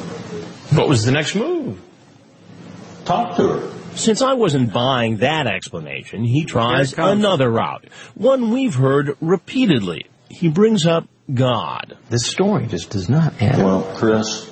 What 0.76 0.90
was 0.90 1.06
the 1.06 1.14
next 1.14 1.36
move? 1.36 1.80
Talk 3.06 3.38
to 3.38 3.48
her. 3.48 3.77
Since 3.98 4.22
I 4.22 4.34
wasn't 4.34 4.72
buying 4.72 5.18
that 5.18 5.48
explanation, 5.48 6.24
he 6.24 6.46
tries 6.46 6.92
Here 6.92 7.04
it 7.04 7.08
comes. 7.08 7.20
another 7.20 7.50
route. 7.50 7.86
One 8.16 8.52
we've 8.52 8.76
heard 8.76 9.18
repeatedly. 9.22 10.06
He 10.30 10.50
brings 10.50 10.86
up 10.86 11.08
God. 11.34 11.98
This 12.10 12.28
story 12.28 12.68
just 12.68 12.92
does 12.92 13.10
not 13.10 13.42
add 13.42 13.60
up. 13.60 13.66
Well, 13.66 13.96
Chris, 13.98 14.46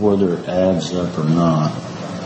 whether 0.00 0.34
it 0.34 0.48
adds 0.48 0.92
up 0.94 1.16
or 1.18 1.24
not, 1.24 1.70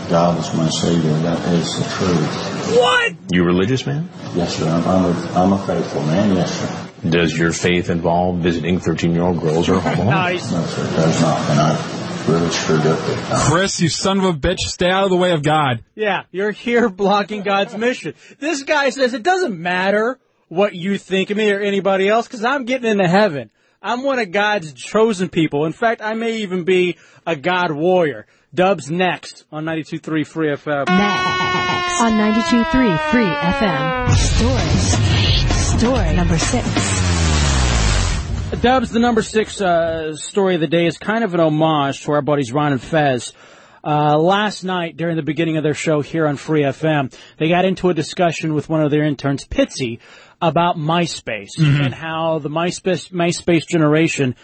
God 0.09 0.39
is 0.39 0.53
my 0.55 0.68
Savior. 0.68 1.12
That 1.20 1.39
is 1.53 1.66
the 1.79 1.85
truth. 1.97 2.77
What? 2.79 3.12
You 3.33 3.45
religious 3.45 3.87
man? 3.87 4.09
Yes, 4.35 4.57
sir. 4.57 4.68
I'm, 4.68 4.87
I'm, 4.87 5.05
a, 5.05 5.33
I'm 5.35 5.53
a 5.53 5.66
faithful 5.66 6.03
man. 6.03 6.35
Yes, 6.37 6.59
sir. 6.59 7.11
Does 7.11 7.37
your 7.37 7.53
faith 7.53 7.91
involve 7.91 8.39
visiting 8.39 8.81
13-year-old 8.81 9.41
girls 9.41 9.68
or 9.68 9.79
homo? 9.81 10.05
Nice. 10.11 10.51
No, 10.51 10.64
sir. 10.64 10.85
It 10.85 10.97
does 10.97 11.20
not. 11.20 11.39
And 11.51 11.61
I 11.61 12.04
really 12.27 12.51
screwed 12.51 12.87
up 12.87 13.07
big 13.07 13.18
time. 13.18 13.51
Chris, 13.51 13.81
you 13.81 13.89
son 13.89 14.18
of 14.18 14.25
a 14.25 14.33
bitch, 14.33 14.61
stay 14.61 14.91
out 14.91 15.05
of 15.05 15.11
the 15.11 15.16
way 15.16 15.33
of 15.33 15.43
God. 15.43 15.85
Yeah, 15.95 16.22
you're 16.31 16.51
here 16.51 16.89
blocking 16.89 17.43
God's 17.43 17.77
mission. 17.77 18.14
This 18.39 18.62
guy 18.62 18.91
says 18.91 19.14
it 19.14 19.22
doesn't 19.22 19.59
matter 19.59 20.18
what 20.49 20.75
you 20.75 20.99
think 20.99 21.31
of 21.31 21.37
me 21.37 21.51
or 21.51 21.61
anybody 21.61 22.09
else 22.09 22.27
because 22.27 22.45
I'm 22.45 22.64
getting 22.64 22.91
into 22.91 23.09
heaven. 23.09 23.51
I'm 23.83 24.03
one 24.03 24.18
of 24.18 24.31
God's 24.31 24.72
chosen 24.72 25.29
people. 25.29 25.66
In 25.66 25.72
fact, 25.72 26.01
I 26.03 26.14
may 26.14 26.39
even 26.39 26.64
be 26.64 26.97
a 27.27 27.37
God 27.37 27.70
warrior. 27.70 28.27
Dubs 28.55 28.91
next 28.91 29.45
on 29.51 29.64
92.3 29.64 30.27
Free 30.27 30.49
FM. 30.49 30.87
Next 30.87 32.01
on 32.01 32.12
92.3 32.12 33.11
Free 33.11 33.25
FM. 33.25 34.11
Story. 34.14 35.79
Story 35.79 36.16
number 36.16 36.39
six. 36.39 36.84
Dubs, 38.61 38.91
the 38.91 38.99
number 38.99 39.23
six 39.23 39.61
uh, 39.61 40.15
story 40.17 40.55
of 40.55 40.61
the 40.61 40.67
day 40.67 40.87
is 40.87 40.99
kind 40.99 41.25
of 41.25 41.35
an 41.35 41.41
homage 41.41 42.03
to 42.03 42.13
our 42.13 42.23
buddies 42.23 42.53
Ron 42.53 42.73
and 42.73 42.81
Fez. 42.81 43.33
Uh, 43.83 44.19
last 44.19 44.65
night, 44.65 44.97
during 44.97 45.17
the 45.17 45.23
beginning 45.23 45.57
of 45.57 45.63
their 45.63 45.75
show 45.75 46.01
here 46.01 46.27
on 46.27 46.37
Free 46.37 46.63
FM, 46.63 47.15
they 47.39 47.49
got 47.49 47.65
into 47.65 47.91
a 47.91 47.95
discussion 47.95 48.55
with 48.55 48.69
one 48.69 48.83
of 48.83 48.91
their 48.91 49.05
interns, 49.05 49.47
Pitsy, 49.47 49.99
about 50.41 50.77
MySpace 50.77 51.59
and 51.59 51.95
how 51.95 52.39
the 52.39 52.49
MySpace, 52.49 53.11
MySpace 53.11 53.67
generation 53.67 54.37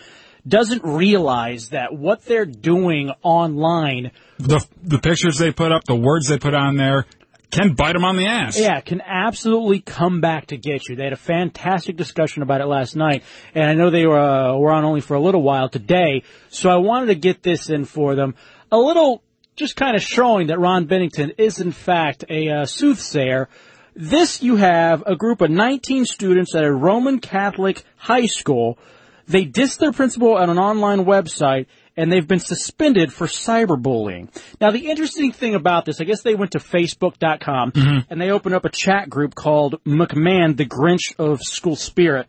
doesn't 0.47 0.83
realize 0.85 1.71
that 1.71 1.93
what 1.93 2.25
they're 2.25 2.47
doing 2.47 3.11
online 3.23 4.11
The 4.39 4.67
the 4.83 4.99
pictures 4.99 5.37
they 5.37 5.53
put 5.53 5.73
up, 5.73 5.85
the 5.85 5.95
words 5.95 6.29
they 6.29 6.39
put 6.39 6.55
on 6.55 6.77
there, 6.77 7.07
can 7.51 7.75
bite 7.75 7.95
them 7.95 8.05
on 8.05 8.17
the 8.17 8.27
ass. 8.27 8.59
Yeah, 8.59 8.81
can 8.81 9.01
absolutely 9.01 9.81
come 9.81 10.21
back 10.21 10.47
to 10.47 10.57
get 10.57 10.89
you. 10.89 10.97
They 10.97 11.05
had 11.05 11.13
a 11.13 11.17
fantastic 11.17 11.97
discussion 11.97 12.43
about 12.43 12.61
it 12.61 12.67
last 12.67 12.97
night, 12.97 13.25
and 13.55 13.65
I 13.65 13.75
know 13.75 13.91
they 13.91 14.07
were, 14.07 14.19
uh, 14.19 14.57
were 14.57 14.73
on 14.73 14.85
only 14.85 15.01
for 15.01 15.15
a 15.15 15.21
little 15.21 15.43
while 15.43 15.69
today, 15.69 16.23
so 16.49 16.71
I 16.71 16.77
wanted 16.77 17.07
to 17.07 17.15
get 17.15 17.43
this 17.43 17.69
in 17.71 17.85
for 17.85 18.15
them. 18.15 18.35
A 18.71 18.79
little, 18.79 19.23
just 19.57 19.77
kind 19.77 19.97
of 19.97 20.03
showing 20.03 20.49
that 20.49 20.59
Ron 20.59 20.87
Bennington 20.87 21.33
is 21.39 21.61
in 21.61 21.73
fact 21.73 22.25
a 22.29 22.49
uh, 22.51 22.67
soothsayer. 22.67 23.49
This 23.97 24.43
you 24.43 24.57
have 24.57 25.03
a 25.07 25.17
group 25.17 25.41
of 25.41 25.51
19 25.51 26.05
students 26.05 26.55
at 26.55 26.65
a 26.65 26.73
Roman 26.73 27.19
Catholic 27.19 27.83
high 27.97 28.27
school. 28.27 28.79
They 29.27 29.45
dissed 29.45 29.79
their 29.79 29.93
principal 29.93 30.37
on 30.37 30.51
an 30.51 30.59
online 30.59 31.05
website 31.05 31.67
and 32.01 32.11
they've 32.11 32.27
been 32.27 32.41
suspended 32.41 33.13
for 33.13 33.27
cyberbullying. 33.27 34.29
Now 34.59 34.71
the 34.71 34.89
interesting 34.89 35.33
thing 35.33 35.55
about 35.55 35.85
this, 35.85 36.01
I 36.01 36.05
guess 36.05 36.23
they 36.23 36.35
went 36.35 36.53
to 36.53 36.59
facebook.com 36.59 37.73
and 38.09 38.21
they 38.21 38.31
opened 38.31 38.55
up 38.55 38.65
a 38.65 38.71
chat 38.71 39.11
group 39.11 39.35
called 39.35 39.85
McMahon, 39.85 40.57
the 40.57 40.65
Grinch 40.65 41.15
of 41.19 41.41
school 41.43 41.77
spirit, 41.77 42.27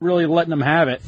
really 0.00 0.26
letting 0.26 0.50
them 0.50 0.60
have 0.60 0.88
it. 0.88 1.00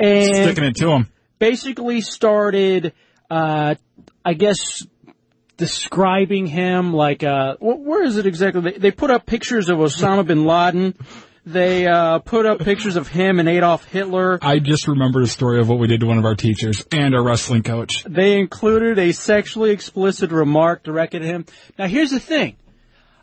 And 0.00 0.34
Sticking 0.34 0.64
it 0.64 0.76
to 0.76 0.86
them. 0.86 1.08
basically 1.38 2.00
started, 2.00 2.92
uh, 3.30 3.76
I 4.24 4.34
guess, 4.34 4.84
describing 5.56 6.46
him 6.46 6.92
like, 6.92 7.22
uh, 7.22 7.54
where 7.60 8.02
is 8.02 8.16
it 8.16 8.26
exactly? 8.26 8.72
They 8.78 8.90
put 8.90 9.12
up 9.12 9.26
pictures 9.26 9.68
of 9.68 9.78
Osama 9.78 10.26
bin 10.26 10.44
Laden. 10.44 10.96
They, 11.46 11.86
uh, 11.86 12.20
put 12.20 12.46
up 12.46 12.60
pictures 12.60 12.96
of 12.96 13.08
him 13.08 13.38
and 13.38 13.48
Adolf 13.48 13.84
Hitler. 13.84 14.38
I 14.40 14.58
just 14.60 14.88
remembered 14.88 15.24
a 15.24 15.26
story 15.26 15.60
of 15.60 15.68
what 15.68 15.78
we 15.78 15.86
did 15.86 16.00
to 16.00 16.06
one 16.06 16.16
of 16.16 16.24
our 16.24 16.34
teachers 16.34 16.86
and 16.90 17.14
our 17.14 17.22
wrestling 17.22 17.62
coach. 17.62 18.02
They 18.04 18.38
included 18.38 18.98
a 18.98 19.12
sexually 19.12 19.70
explicit 19.70 20.30
remark 20.30 20.82
directed 20.82 21.22
at 21.22 21.28
him. 21.28 21.46
Now 21.78 21.86
here's 21.86 22.10
the 22.10 22.20
thing. 22.20 22.56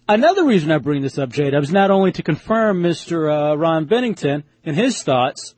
Another 0.08 0.46
reason 0.46 0.72
I 0.72 0.78
bring 0.78 1.02
this 1.02 1.18
up, 1.18 1.30
J-Dub, 1.30 1.64
is 1.64 1.72
not 1.72 1.90
only 1.90 2.12
to 2.12 2.24
confirm 2.24 2.84
Mr. 2.84 3.32
Uh, 3.32 3.58
Ron 3.58 3.86
Bennington 3.86 4.44
and 4.64 4.76
his 4.76 5.02
thoughts. 5.02 5.56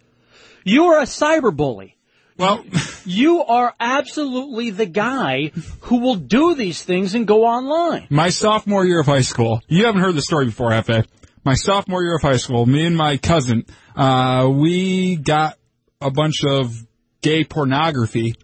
You 0.64 0.86
are 0.86 1.00
a 1.00 1.06
cyberbully. 1.06 1.94
Well, 2.38 2.64
you 3.06 3.44
are 3.44 3.74
absolutely 3.80 4.72
the 4.72 4.86
guy 4.86 5.52
who 5.82 6.00
will 6.00 6.16
do 6.16 6.56
these 6.56 6.82
things 6.82 7.14
and 7.14 7.28
go 7.28 7.46
online. 7.46 8.08
My 8.10 8.30
sophomore 8.30 8.86
year 8.86 9.02
of 9.02 9.06
high 9.06 9.22
school, 9.22 9.62
you 9.68 9.86
haven't 9.86 10.02
heard 10.02 10.16
the 10.16 10.22
story 10.22 10.46
before, 10.46 10.72
Jefe. 10.72 11.06
My 11.46 11.56
sophomore 11.56 12.04
year 12.04 12.16
of 12.16 12.22
high 12.22 12.38
school, 12.38 12.66
me 12.66 12.86
and 12.86 12.96
my 12.96 13.18
cousin, 13.18 13.66
uh, 13.98 14.50
we 14.50 15.18
got 15.18 15.58
a 16.00 16.10
bunch 16.10 16.46
of 16.48 16.74
gay 17.22 17.44
pornography 17.44 18.36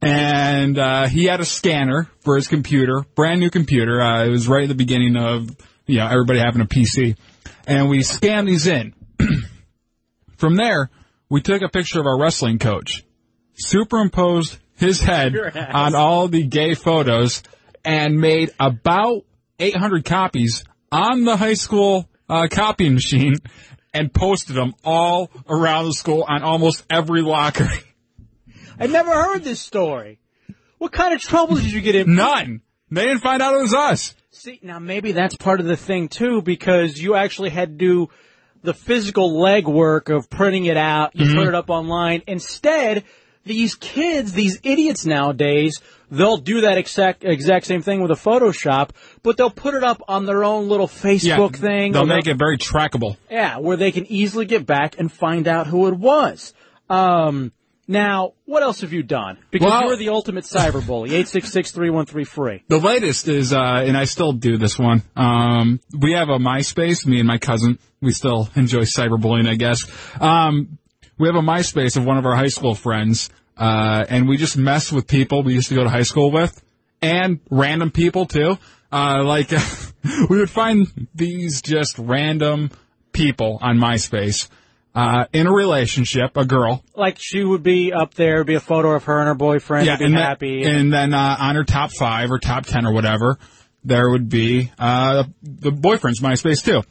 and, 0.00 0.78
uh, 0.78 1.08
he 1.08 1.24
had 1.24 1.40
a 1.40 1.44
scanner 1.44 2.08
for 2.20 2.36
his 2.36 2.46
computer, 2.46 3.04
brand 3.16 3.40
new 3.40 3.50
computer. 3.50 4.00
Uh, 4.00 4.26
it 4.26 4.28
was 4.28 4.46
right 4.46 4.62
at 4.62 4.68
the 4.68 4.76
beginning 4.76 5.16
of, 5.16 5.50
you 5.86 5.98
know, 5.98 6.06
everybody 6.06 6.38
having 6.38 6.60
a 6.60 6.66
PC. 6.66 7.16
And 7.66 7.88
we 7.88 8.02
scanned 8.02 8.46
these 8.46 8.68
in. 8.68 8.94
From 10.36 10.54
there, 10.54 10.88
we 11.28 11.42
took 11.42 11.62
a 11.62 11.68
picture 11.68 11.98
of 11.98 12.06
our 12.06 12.18
wrestling 12.18 12.60
coach, 12.60 13.04
superimposed 13.54 14.56
his 14.76 15.00
head 15.00 15.36
on 15.36 15.96
all 15.96 16.28
the 16.28 16.44
gay 16.46 16.74
photos, 16.74 17.42
and 17.84 18.20
made 18.20 18.52
about 18.60 19.24
800 19.58 20.04
copies 20.04 20.64
on 20.92 21.24
the 21.24 21.36
high 21.36 21.54
school 21.54 22.08
uh, 22.30 22.46
copying 22.50 22.94
machine 22.94 23.34
and 23.92 24.12
posted 24.14 24.54
them 24.54 24.72
all 24.84 25.30
around 25.48 25.86
the 25.86 25.92
school 25.92 26.24
on 26.28 26.42
almost 26.42 26.84
every 26.88 27.22
locker. 27.22 27.68
I 28.78 28.86
never 28.86 29.12
heard 29.12 29.42
this 29.44 29.60
story. 29.60 30.20
What 30.78 30.92
kind 30.92 31.12
of 31.12 31.20
trouble 31.20 31.56
did 31.56 31.70
you 31.70 31.80
get 31.80 31.94
in? 31.94 32.14
None. 32.14 32.62
They 32.90 33.04
didn't 33.04 33.20
find 33.20 33.42
out 33.42 33.54
it 33.54 33.62
was 33.62 33.74
us. 33.74 34.14
See, 34.30 34.60
now 34.62 34.78
maybe 34.78 35.12
that's 35.12 35.36
part 35.36 35.60
of 35.60 35.66
the 35.66 35.76
thing 35.76 36.08
too, 36.08 36.40
because 36.40 36.96
you 36.98 37.14
actually 37.16 37.50
had 37.50 37.78
to 37.78 37.84
do 37.84 38.08
the 38.62 38.72
physical 38.74 39.32
legwork 39.42 40.14
of 40.14 40.30
printing 40.30 40.66
it 40.66 40.76
out, 40.76 41.14
you 41.14 41.26
Mhm. 41.26 41.34
put 41.34 41.48
it 41.48 41.54
up 41.54 41.68
online. 41.68 42.22
Instead, 42.26 43.04
these 43.44 43.74
kids, 43.74 44.32
these 44.32 44.60
idiots 44.62 45.04
nowadays, 45.04 45.80
they'll 46.10 46.36
do 46.36 46.62
that 46.62 46.78
exact 46.78 47.24
exact 47.24 47.66
same 47.66 47.82
thing 47.82 48.00
with 48.02 48.10
a 48.10 48.14
Photoshop, 48.14 48.90
but 49.22 49.36
they'll 49.36 49.50
put 49.50 49.74
it 49.74 49.84
up 49.84 50.02
on 50.08 50.26
their 50.26 50.44
own 50.44 50.68
little 50.68 50.88
Facebook 50.88 51.56
thing. 51.56 51.92
They'll 51.92 52.06
make 52.06 52.26
it 52.26 52.36
very 52.36 52.58
trackable. 52.58 53.16
Yeah, 53.30 53.58
where 53.58 53.76
they 53.76 53.92
can 53.92 54.06
easily 54.10 54.44
get 54.44 54.66
back 54.66 54.98
and 54.98 55.10
find 55.10 55.46
out 55.48 55.66
who 55.66 55.88
it 55.88 55.94
was. 55.94 56.52
Um, 56.88 57.52
now, 57.86 58.34
what 58.44 58.62
else 58.62 58.82
have 58.82 58.92
you 58.92 59.02
done? 59.02 59.38
Because 59.50 59.70
Well- 59.70 59.86
you're 59.86 59.96
the 59.96 60.10
ultimate 60.10 60.44
cyberbully. 60.44 61.10
866-3133. 61.10 62.62
The 62.68 62.78
latest 62.78 63.26
is, 63.28 63.52
uh, 63.52 63.82
and 63.84 63.96
I 63.96 64.04
still 64.04 64.32
do 64.32 64.58
this 64.58 64.78
one. 64.78 65.02
Um, 65.16 65.80
we 65.98 66.12
have 66.12 66.28
a 66.28 66.38
MySpace, 66.38 67.04
me 67.06 67.18
and 67.18 67.26
my 67.26 67.38
cousin. 67.38 67.78
We 68.00 68.12
still 68.12 68.48
enjoy 68.54 68.82
cyberbullying, 68.82 69.48
I 69.48 69.56
guess. 69.56 69.80
Um, 70.20 70.78
we 71.18 71.26
have 71.28 71.36
a 71.36 71.42
MySpace 71.42 71.96
of 71.96 72.06
one 72.06 72.16
of 72.16 72.26
our 72.26 72.36
high 72.36 72.46
school 72.48 72.74
friends, 72.74 73.28
uh, 73.60 74.04
and 74.08 74.28
we 74.28 74.36
just 74.36 74.56
mess 74.56 74.90
with 74.90 75.06
people 75.06 75.42
we 75.44 75.54
used 75.54 75.68
to 75.68 75.74
go 75.76 75.84
to 75.84 75.90
high 75.90 76.02
school 76.02 76.32
with, 76.32 76.60
and 77.02 77.38
random 77.50 77.90
people 77.92 78.26
too. 78.26 78.58
Uh, 78.90 79.22
like, 79.22 79.52
we 80.30 80.38
would 80.38 80.50
find 80.50 81.08
these 81.14 81.62
just 81.62 81.98
random 81.98 82.70
people 83.12 83.58
on 83.62 83.78
MySpace, 83.78 84.48
uh, 84.94 85.26
in 85.32 85.46
a 85.46 85.52
relationship, 85.52 86.36
a 86.36 86.44
girl, 86.44 86.82
Like 86.96 87.18
she 87.20 87.44
would 87.44 87.62
be 87.62 87.92
up 87.92 88.14
there, 88.14 88.42
be 88.42 88.54
a 88.56 88.60
photo 88.60 88.90
of 88.92 89.04
her 89.04 89.18
and 89.20 89.28
her 89.28 89.34
boyfriend, 89.36 89.86
yeah, 89.86 89.96
be 89.96 90.06
and 90.06 90.14
then- 90.14 90.22
happy. 90.22 90.64
and 90.64 90.92
then 90.92 91.14
uh, 91.14 91.36
on 91.38 91.54
her 91.54 91.62
top 91.64 91.92
five 91.92 92.30
or 92.32 92.38
top 92.40 92.66
ten 92.66 92.84
or 92.86 92.92
whatever, 92.92 93.38
there 93.84 94.10
would 94.10 94.28
be 94.28 94.72
uh, 94.78 95.24
the 95.42 95.70
boyfriend's 95.70 96.20
MySpace 96.20 96.64
too. 96.64 96.82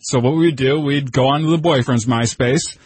So 0.00 0.20
what 0.20 0.36
we'd 0.36 0.56
do, 0.56 0.78
we'd 0.80 1.10
go 1.10 1.26
onto 1.28 1.50
the 1.50 1.58
boyfriend's 1.58 2.04
MySpace, 2.06 2.76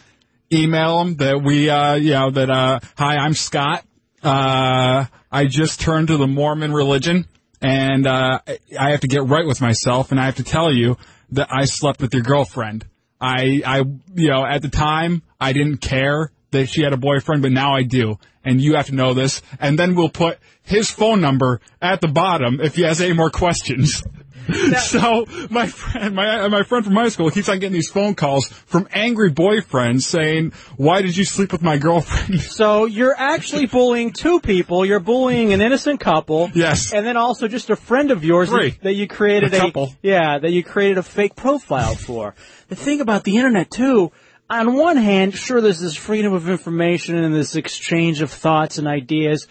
email 0.53 0.99
them 0.99 1.15
that 1.17 1.41
we, 1.41 1.69
uh, 1.69 1.95
you 1.95 2.11
know, 2.11 2.31
that 2.31 2.49
uh, 2.49 2.79
hi, 2.97 3.17
I'm 3.17 3.33
Scott. 3.33 3.85
Uh, 4.21 5.05
I 5.31 5.45
just 5.45 5.81
turned 5.81 6.07
to 6.09 6.17
the 6.17 6.27
Mormon 6.27 6.71
religion, 6.71 7.25
and 7.61 8.07
uh, 8.07 8.39
I 8.79 8.91
have 8.91 9.01
to 9.01 9.07
get 9.07 9.25
right 9.25 9.45
with 9.45 9.59
myself, 9.61 10.11
and 10.11 10.19
I 10.19 10.25
have 10.25 10.35
to 10.35 10.43
tell 10.43 10.71
you 10.71 10.97
that 11.31 11.47
I 11.51 11.65
slept 11.65 12.01
with 12.01 12.13
your 12.13 12.23
girlfriend. 12.23 12.85
I, 13.19 13.61
I, 13.65 13.83
you 14.15 14.29
know, 14.29 14.45
at 14.45 14.61
the 14.61 14.69
time, 14.69 15.23
I 15.39 15.53
didn't 15.53 15.77
care 15.77 16.31
that 16.51 16.69
she 16.69 16.83
had 16.83 16.93
a 16.93 16.97
boyfriend, 16.97 17.41
but 17.41 17.51
now 17.51 17.73
I 17.73 17.83
do. 17.83 18.19
And 18.45 18.61
you 18.61 18.75
have 18.75 18.87
to 18.87 18.95
know 18.95 19.13
this. 19.13 19.41
And 19.59 19.79
then 19.79 19.95
we'll 19.95 20.09
put 20.09 20.39
his 20.61 20.91
phone 20.91 21.21
number 21.21 21.61
at 21.81 22.01
the 22.01 22.07
bottom 22.07 22.59
if 22.61 22.75
he 22.75 22.83
has 22.83 23.01
any 23.01 23.13
more 23.13 23.29
questions. 23.29 24.03
so 24.79 25.25
my 25.49 25.67
friend, 25.67 26.15
my 26.15 26.47
my 26.47 26.63
friend 26.63 26.83
from 26.85 26.95
high 26.95 27.09
school 27.09 27.29
keeps 27.29 27.49
on 27.49 27.59
getting 27.59 27.73
these 27.73 27.89
phone 27.89 28.15
calls 28.15 28.47
from 28.47 28.87
angry 28.91 29.31
boyfriends 29.31 30.01
saying, 30.03 30.53
"Why 30.77 31.01
did 31.01 31.15
you 31.15 31.25
sleep 31.25 31.51
with 31.51 31.61
my 31.61 31.77
girlfriend?" 31.77 32.41
So 32.53 32.85
you're 32.85 33.15
actually 33.17 33.65
bullying 33.67 34.11
two 34.11 34.39
people. 34.39 34.85
You're 34.85 34.99
bullying 34.99 35.53
an 35.53 35.61
innocent 35.61 35.99
couple. 35.99 36.51
Yes. 36.53 36.93
And 36.93 37.05
then 37.05 37.17
also 37.17 37.47
just 37.47 37.69
a 37.69 37.75
friend 37.75 38.11
of 38.11 38.23
yours 38.23 38.49
Three. 38.49 38.71
that, 38.71 38.81
that 38.83 38.93
you 38.93 39.07
created 39.07 39.53
A 39.53 39.57
a, 39.57 39.59
couple. 39.59 39.93
yeah, 40.01 40.39
that 40.39 40.51
you 40.51 40.63
created 40.63 40.97
a 40.97 41.03
fake 41.03 41.35
profile 41.35 41.95
for. 41.95 42.35
The 42.69 42.75
thing 42.75 43.01
about 43.01 43.23
the 43.23 43.37
internet 43.37 43.71
too, 43.71 44.11
on 44.49 44.75
one 44.75 44.97
hand, 44.97 45.33
sure 45.33 45.61
there's 45.61 45.79
this 45.79 45.95
freedom 45.95 46.33
of 46.33 46.49
information 46.49 47.15
and 47.15 47.33
this 47.33 47.55
exchange 47.55 48.21
of 48.21 48.31
thoughts 48.31 48.77
and 48.77 48.87
ideas. 48.87 49.47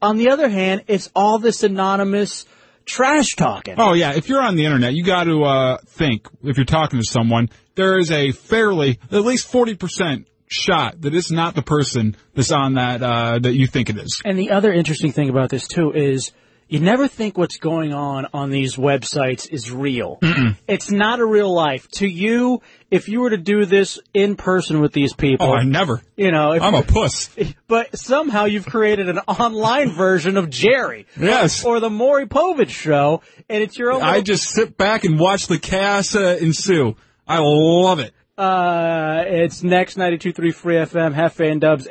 On 0.00 0.16
the 0.16 0.30
other 0.30 0.48
hand, 0.48 0.84
it's 0.86 1.10
all 1.14 1.38
this 1.38 1.62
anonymous 1.62 2.46
trash 2.86 3.34
talking. 3.36 3.74
Oh 3.78 3.92
yeah, 3.92 4.14
if 4.14 4.28
you're 4.28 4.40
on 4.40 4.56
the 4.56 4.64
internet, 4.64 4.94
you 4.94 5.04
got 5.04 5.24
to 5.24 5.44
uh, 5.44 5.78
think 5.86 6.26
if 6.42 6.56
you're 6.56 6.64
talking 6.64 7.00
to 7.00 7.04
someone, 7.04 7.50
there 7.74 7.98
is 7.98 8.10
a 8.10 8.32
fairly 8.32 8.98
at 9.10 9.24
least 9.24 9.48
forty 9.48 9.74
percent 9.74 10.26
shot 10.48 11.00
that 11.02 11.14
it's 11.14 11.30
not 11.30 11.54
the 11.54 11.62
person 11.62 12.16
that's 12.34 12.52
on 12.52 12.74
that 12.74 13.02
uh, 13.02 13.38
that 13.40 13.54
you 13.54 13.66
think 13.66 13.90
it 13.90 13.98
is. 13.98 14.22
And 14.24 14.38
the 14.38 14.50
other 14.50 14.72
interesting 14.72 15.12
thing 15.12 15.28
about 15.28 15.50
this 15.50 15.66
too 15.66 15.92
is 15.92 16.32
you 16.68 16.80
never 16.80 17.06
think 17.08 17.38
what's 17.38 17.58
going 17.58 17.92
on 17.94 18.26
on 18.32 18.50
these 18.50 18.76
websites 18.76 19.48
is 19.50 19.70
real. 19.70 20.18
It's 20.66 20.90
not 20.90 21.20
a 21.20 21.24
real 21.24 21.52
life. 21.54 21.88
To 21.92 22.06
you, 22.08 22.60
if 22.90 23.08
you 23.08 23.20
were 23.20 23.30
to 23.30 23.36
do 23.36 23.64
this 23.66 24.00
in 24.12 24.34
person 24.36 24.80
with 24.80 24.92
these 24.92 25.12
people, 25.14 25.46
Oh, 25.46 25.54
I 25.54 25.62
never. 25.64 26.02
you 26.16 26.32
know, 26.32 26.52
if, 26.52 26.62
I'm 26.62 26.74
a 26.74 26.82
puss. 26.82 27.30
but 27.68 27.96
somehow 27.96 28.46
you've 28.46 28.66
created 28.66 29.08
an 29.08 29.18
online 29.20 29.90
version 29.90 30.36
of 30.36 30.50
Jerry. 30.50 31.06
Yes. 31.18 31.64
Or 31.64 31.78
the 31.78 31.90
Maury 31.90 32.26
Povich 32.26 32.70
show, 32.70 33.22
and 33.48 33.62
it's 33.62 33.78
your 33.78 33.92
own. 33.92 34.02
I 34.02 34.06
little- 34.08 34.22
just 34.22 34.48
sit 34.48 34.76
back 34.76 35.04
and 35.04 35.18
watch 35.20 35.46
the 35.46 35.58
chaos 35.58 36.16
uh, 36.16 36.36
ensue. 36.40 36.96
I 37.28 37.38
love 37.42 38.00
it. 38.00 38.12
Uh, 38.38 39.22
it's 39.26 39.62
next 39.62 39.96
92.3 39.96 40.52
Free 40.54 40.74
FM, 40.74 41.14
Jefe 41.14 41.40
and 41.40 41.60
Dubs, 41.60 41.86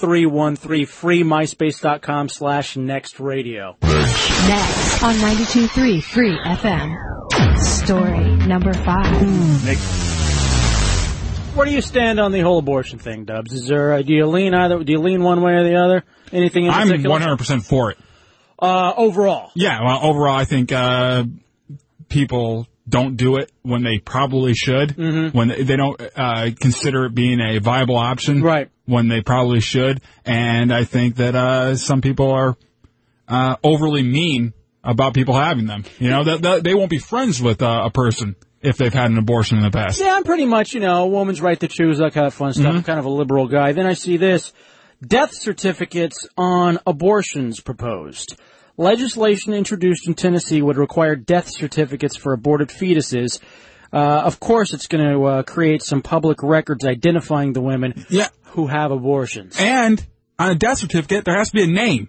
866-313 0.00 0.88
free, 0.88 1.22
myspace.com 1.22 2.28
slash 2.28 2.76
next 2.76 3.20
radio. 3.20 3.76
Next 3.82 5.02
on 5.02 5.14
92.3 5.16 6.02
Free 6.02 6.38
FM. 6.38 7.58
Story 7.58 8.36
number 8.46 8.72
five. 8.72 9.22
Where 11.56 11.66
do 11.66 11.72
you 11.72 11.82
stand 11.82 12.20
on 12.20 12.32
the 12.32 12.40
whole 12.40 12.58
abortion 12.58 12.98
thing, 12.98 13.24
Dubs? 13.24 13.52
Is 13.52 13.66
there, 13.66 13.94
uh, 13.94 14.02
do 14.02 14.12
you 14.12 14.26
lean 14.26 14.54
either, 14.54 14.82
do 14.82 14.92
you 14.92 15.00
lean 15.00 15.22
one 15.22 15.42
way 15.42 15.54
or 15.54 15.64
the 15.64 15.76
other? 15.76 16.04
Anything 16.32 16.66
in 16.66 16.70
I'm 16.70 16.88
particular? 16.88 17.18
100% 17.18 17.66
for 17.66 17.90
it. 17.90 17.98
Uh, 18.58 18.92
overall. 18.96 19.50
Yeah, 19.54 19.82
well, 19.82 20.00
overall, 20.02 20.36
I 20.36 20.44
think 20.44 20.70
uh, 20.70 21.24
people 22.08 22.66
don't 22.90 23.16
do 23.16 23.36
it 23.36 23.50
when 23.62 23.82
they 23.82 23.98
probably 23.98 24.54
should. 24.54 24.96
Mhm. 24.96 25.32
When 25.32 25.48
they, 25.48 25.76
don't 25.76 26.00
uh, 26.16 26.50
consider 26.58 27.06
it 27.06 27.14
being 27.14 27.40
a 27.40 27.58
viable 27.60 27.96
option. 27.96 28.42
Right. 28.42 28.68
When 28.84 29.08
they 29.08 29.22
probably 29.22 29.60
should. 29.60 30.00
And 30.24 30.72
I 30.72 30.84
think 30.84 31.16
that 31.16 31.34
uh, 31.34 31.76
some 31.76 32.00
people 32.00 32.30
are 32.32 32.56
uh, 33.28 33.56
overly 33.62 34.02
mean 34.02 34.52
about 34.82 35.14
people 35.14 35.34
having 35.34 35.66
them. 35.66 35.84
You 35.98 36.10
know, 36.10 36.24
that, 36.24 36.42
that 36.42 36.64
they 36.64 36.74
won't 36.74 36.90
be 36.90 36.98
friends 36.98 37.40
with 37.40 37.62
uh, 37.62 37.82
a 37.84 37.90
person 37.90 38.34
if 38.62 38.76
they've 38.76 38.92
had 38.92 39.10
an 39.10 39.18
abortion 39.18 39.58
in 39.58 39.64
the 39.64 39.70
past. 39.70 40.00
Yeah, 40.00 40.14
I'm 40.14 40.24
pretty 40.24 40.46
much, 40.46 40.74
you 40.74 40.80
know, 40.80 41.04
a 41.04 41.06
woman's 41.06 41.40
right 41.40 41.58
to 41.60 41.68
choose, 41.68 41.98
that 41.98 42.12
kind 42.12 42.26
of 42.26 42.34
fun 42.34 42.52
stuff. 42.52 42.74
I'm 42.74 42.82
kind 42.82 42.98
of 42.98 43.04
a 43.06 43.10
liberal 43.10 43.46
guy. 43.46 43.72
Then 43.72 43.86
I 43.86 43.94
see 43.94 44.16
this. 44.16 44.52
Death 45.06 45.32
certificates 45.32 46.28
on 46.36 46.78
abortions 46.86 47.60
proposed. 47.60 48.38
Legislation 48.80 49.52
introduced 49.52 50.08
in 50.08 50.14
Tennessee 50.14 50.62
would 50.62 50.78
require 50.78 51.14
death 51.14 51.50
certificates 51.50 52.16
for 52.16 52.32
aborted 52.32 52.68
fetuses. 52.70 53.38
Uh, 53.92 53.96
of 53.98 54.40
course, 54.40 54.72
it's 54.72 54.86
going 54.86 55.04
to 55.06 55.22
uh, 55.24 55.42
create 55.42 55.82
some 55.82 56.00
public 56.00 56.42
records 56.42 56.86
identifying 56.86 57.52
the 57.52 57.60
women 57.60 58.06
Yeah. 58.08 58.28
who 58.52 58.68
have 58.68 58.90
abortions. 58.90 59.56
And 59.58 60.02
on 60.38 60.52
a 60.52 60.54
death 60.54 60.78
certificate, 60.78 61.26
there 61.26 61.36
has 61.36 61.50
to 61.50 61.56
be 61.56 61.64
a 61.64 61.66
name. 61.66 62.08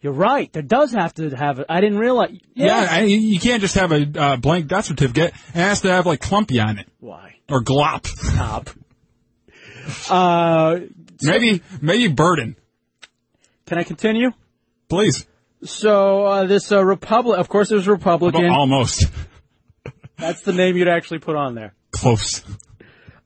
You're 0.00 0.12
right. 0.14 0.52
There 0.52 0.62
does 0.62 0.90
have 0.94 1.14
to 1.14 1.30
have 1.30 1.60
it. 1.60 1.66
I 1.68 1.80
didn't 1.80 1.98
realize. 1.98 2.36
Yeah, 2.54 2.84
I, 2.90 3.02
you 3.02 3.38
can't 3.38 3.60
just 3.60 3.76
have 3.76 3.92
a 3.92 4.20
uh, 4.20 4.36
blank 4.38 4.66
death 4.66 4.86
certificate. 4.86 5.32
It 5.50 5.54
has 5.54 5.82
to 5.82 5.92
have 5.92 6.06
like 6.06 6.20
Clumpy 6.20 6.58
on 6.58 6.78
it. 6.78 6.88
Why? 6.98 7.36
Or 7.48 7.62
Glop. 7.62 8.08
Stop. 8.08 8.70
Uh, 10.10 10.80
maybe 11.22 11.62
maybe 11.80 12.08
Burden. 12.08 12.56
Can 13.66 13.78
I 13.78 13.84
continue? 13.84 14.32
Please. 14.88 15.24
So 15.64 16.24
uh, 16.24 16.46
this 16.46 16.72
uh, 16.72 16.84
Republic, 16.84 17.38
of 17.38 17.48
course, 17.48 17.70
it 17.70 17.74
was 17.76 17.86
Republican. 17.86 18.46
Almost. 18.46 19.06
That's 20.18 20.42
the 20.42 20.52
name 20.52 20.76
you'd 20.76 20.88
actually 20.88 21.18
put 21.20 21.36
on 21.36 21.54
there. 21.54 21.74
Close. 21.92 22.42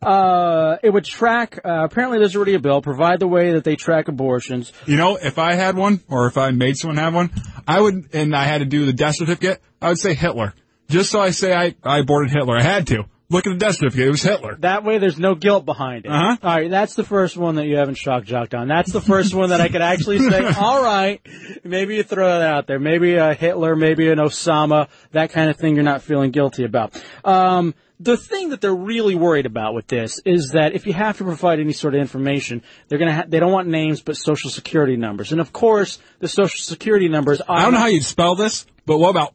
Uh, 0.02 0.76
it 0.82 0.90
would 0.90 1.04
track. 1.04 1.58
Uh, 1.64 1.84
apparently, 1.84 2.18
there's 2.18 2.36
already 2.36 2.54
a 2.54 2.58
bill. 2.58 2.82
Provide 2.82 3.20
the 3.20 3.26
way 3.26 3.52
that 3.52 3.64
they 3.64 3.76
track 3.76 4.08
abortions. 4.08 4.72
You 4.86 4.96
know, 4.96 5.16
if 5.16 5.38
I 5.38 5.54
had 5.54 5.76
one, 5.76 6.00
or 6.08 6.26
if 6.26 6.36
I 6.36 6.50
made 6.50 6.76
someone 6.76 6.98
have 6.98 7.14
one, 7.14 7.30
I 7.66 7.80
would, 7.80 8.10
and 8.12 8.34
I 8.34 8.44
had 8.44 8.58
to 8.58 8.66
do 8.66 8.86
the 8.86 8.92
death 8.92 9.16
certificate, 9.16 9.60
I 9.80 9.88
would 9.88 9.98
say 9.98 10.14
Hitler. 10.14 10.54
Just 10.88 11.10
so 11.10 11.20
I 11.20 11.30
say 11.30 11.52
I, 11.52 11.74
I 11.82 11.98
aborted 11.98 12.30
Hitler. 12.30 12.56
I 12.56 12.62
had 12.62 12.86
to. 12.88 13.04
Look 13.28 13.46
at 13.46 13.50
the 13.50 13.56
death 13.56 13.76
certificate. 13.76 14.06
It 14.06 14.10
was 14.10 14.22
Hitler. 14.22 14.56
That 14.60 14.84
way, 14.84 14.98
there's 14.98 15.18
no 15.18 15.34
guilt 15.34 15.64
behind 15.64 16.04
it. 16.04 16.10
Uh-huh. 16.10 16.36
All 16.42 16.54
right, 16.56 16.70
that's 16.70 16.94
the 16.94 17.02
first 17.02 17.36
one 17.36 17.56
that 17.56 17.66
you 17.66 17.76
haven't 17.76 17.96
shock 17.96 18.24
jocked 18.24 18.54
on. 18.54 18.68
That's 18.68 18.92
the 18.92 19.00
first 19.00 19.34
one 19.34 19.50
that 19.50 19.60
I 19.60 19.68
could 19.68 19.82
actually 19.82 20.20
say, 20.20 20.44
all 20.58 20.80
right, 20.80 21.20
maybe 21.64 21.96
you 21.96 22.04
throw 22.04 22.38
that 22.38 22.42
out 22.42 22.66
there. 22.68 22.78
Maybe 22.78 23.16
a 23.16 23.34
Hitler, 23.34 23.74
maybe 23.74 24.08
an 24.10 24.18
Osama, 24.18 24.88
that 25.10 25.32
kind 25.32 25.50
of 25.50 25.56
thing 25.56 25.74
you're 25.74 25.84
not 25.84 26.02
feeling 26.02 26.30
guilty 26.30 26.64
about. 26.64 27.02
Um, 27.24 27.74
the 27.98 28.16
thing 28.16 28.50
that 28.50 28.60
they're 28.60 28.74
really 28.74 29.14
worried 29.14 29.46
about 29.46 29.74
with 29.74 29.88
this 29.88 30.20
is 30.24 30.50
that 30.50 30.74
if 30.74 30.86
you 30.86 30.92
have 30.92 31.18
to 31.18 31.24
provide 31.24 31.58
any 31.58 31.72
sort 31.72 31.94
of 31.94 32.00
information, 32.00 32.62
they're 32.88 32.98
gonna 32.98 33.14
ha- 33.14 33.24
they 33.26 33.40
don't 33.40 33.52
want 33.52 33.68
names 33.68 34.02
but 34.02 34.16
social 34.16 34.50
security 34.50 34.96
numbers. 34.96 35.32
And 35.32 35.40
of 35.40 35.52
course, 35.52 35.98
the 36.20 36.28
social 36.28 36.62
security 36.62 37.08
numbers. 37.08 37.40
I 37.48 37.62
don't 37.62 37.72
know 37.72 37.78
how 37.80 37.86
you'd 37.86 38.04
spell 38.04 38.36
this, 38.36 38.66
but 38.84 38.98
what 38.98 39.10
about 39.10 39.32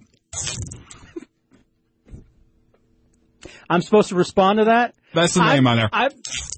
I'm 3.71 3.81
supposed 3.81 4.09
to 4.09 4.15
respond 4.15 4.59
to 4.59 4.65
that. 4.65 4.93
That's 5.13 5.33
the 5.33 5.43
name 5.43 5.65
I, 5.67 5.71
on 5.71 5.77
there. 5.77 5.89
I'm, 5.91 6.11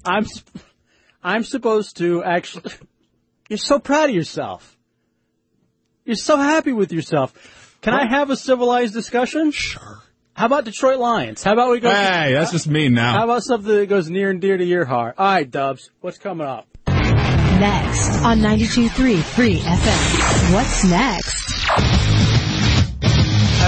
I'm, 0.04 0.24
s- 0.24 0.44
I'm 1.22 1.44
supposed 1.44 1.96
to 1.98 2.22
actually. 2.24 2.72
You're 3.48 3.58
so 3.58 3.78
proud 3.78 4.08
of 4.10 4.14
yourself. 4.14 4.76
You're 6.04 6.16
so 6.16 6.36
happy 6.36 6.72
with 6.72 6.92
yourself. 6.92 7.78
Can 7.82 7.94
I 7.94 8.06
have 8.06 8.30
a 8.30 8.36
civilized 8.36 8.94
discussion? 8.94 9.50
Sure. 9.50 10.02
How 10.34 10.46
about 10.46 10.64
Detroit 10.64 10.98
Lions? 10.98 11.42
How 11.44 11.52
about 11.52 11.70
we 11.70 11.80
go? 11.80 11.88
Hey, 11.90 12.32
that's 12.32 12.50
just 12.50 12.66
me 12.66 12.88
now. 12.88 13.12
How 13.12 13.24
about 13.24 13.42
something 13.44 13.72
that 13.72 13.88
goes 13.88 14.10
near 14.10 14.30
and 14.30 14.40
dear 14.40 14.56
to 14.56 14.64
your 14.64 14.84
heart? 14.84 15.14
All 15.18 15.26
right, 15.26 15.48
Dubs. 15.48 15.90
What's 16.00 16.18
coming 16.18 16.46
up? 16.46 16.66
Next 16.88 18.22
on 18.24 18.38
92.3 18.40 19.22
Free 19.22 19.60
FM. 19.60 20.54
What's 20.54 20.84
next? 20.84 21.53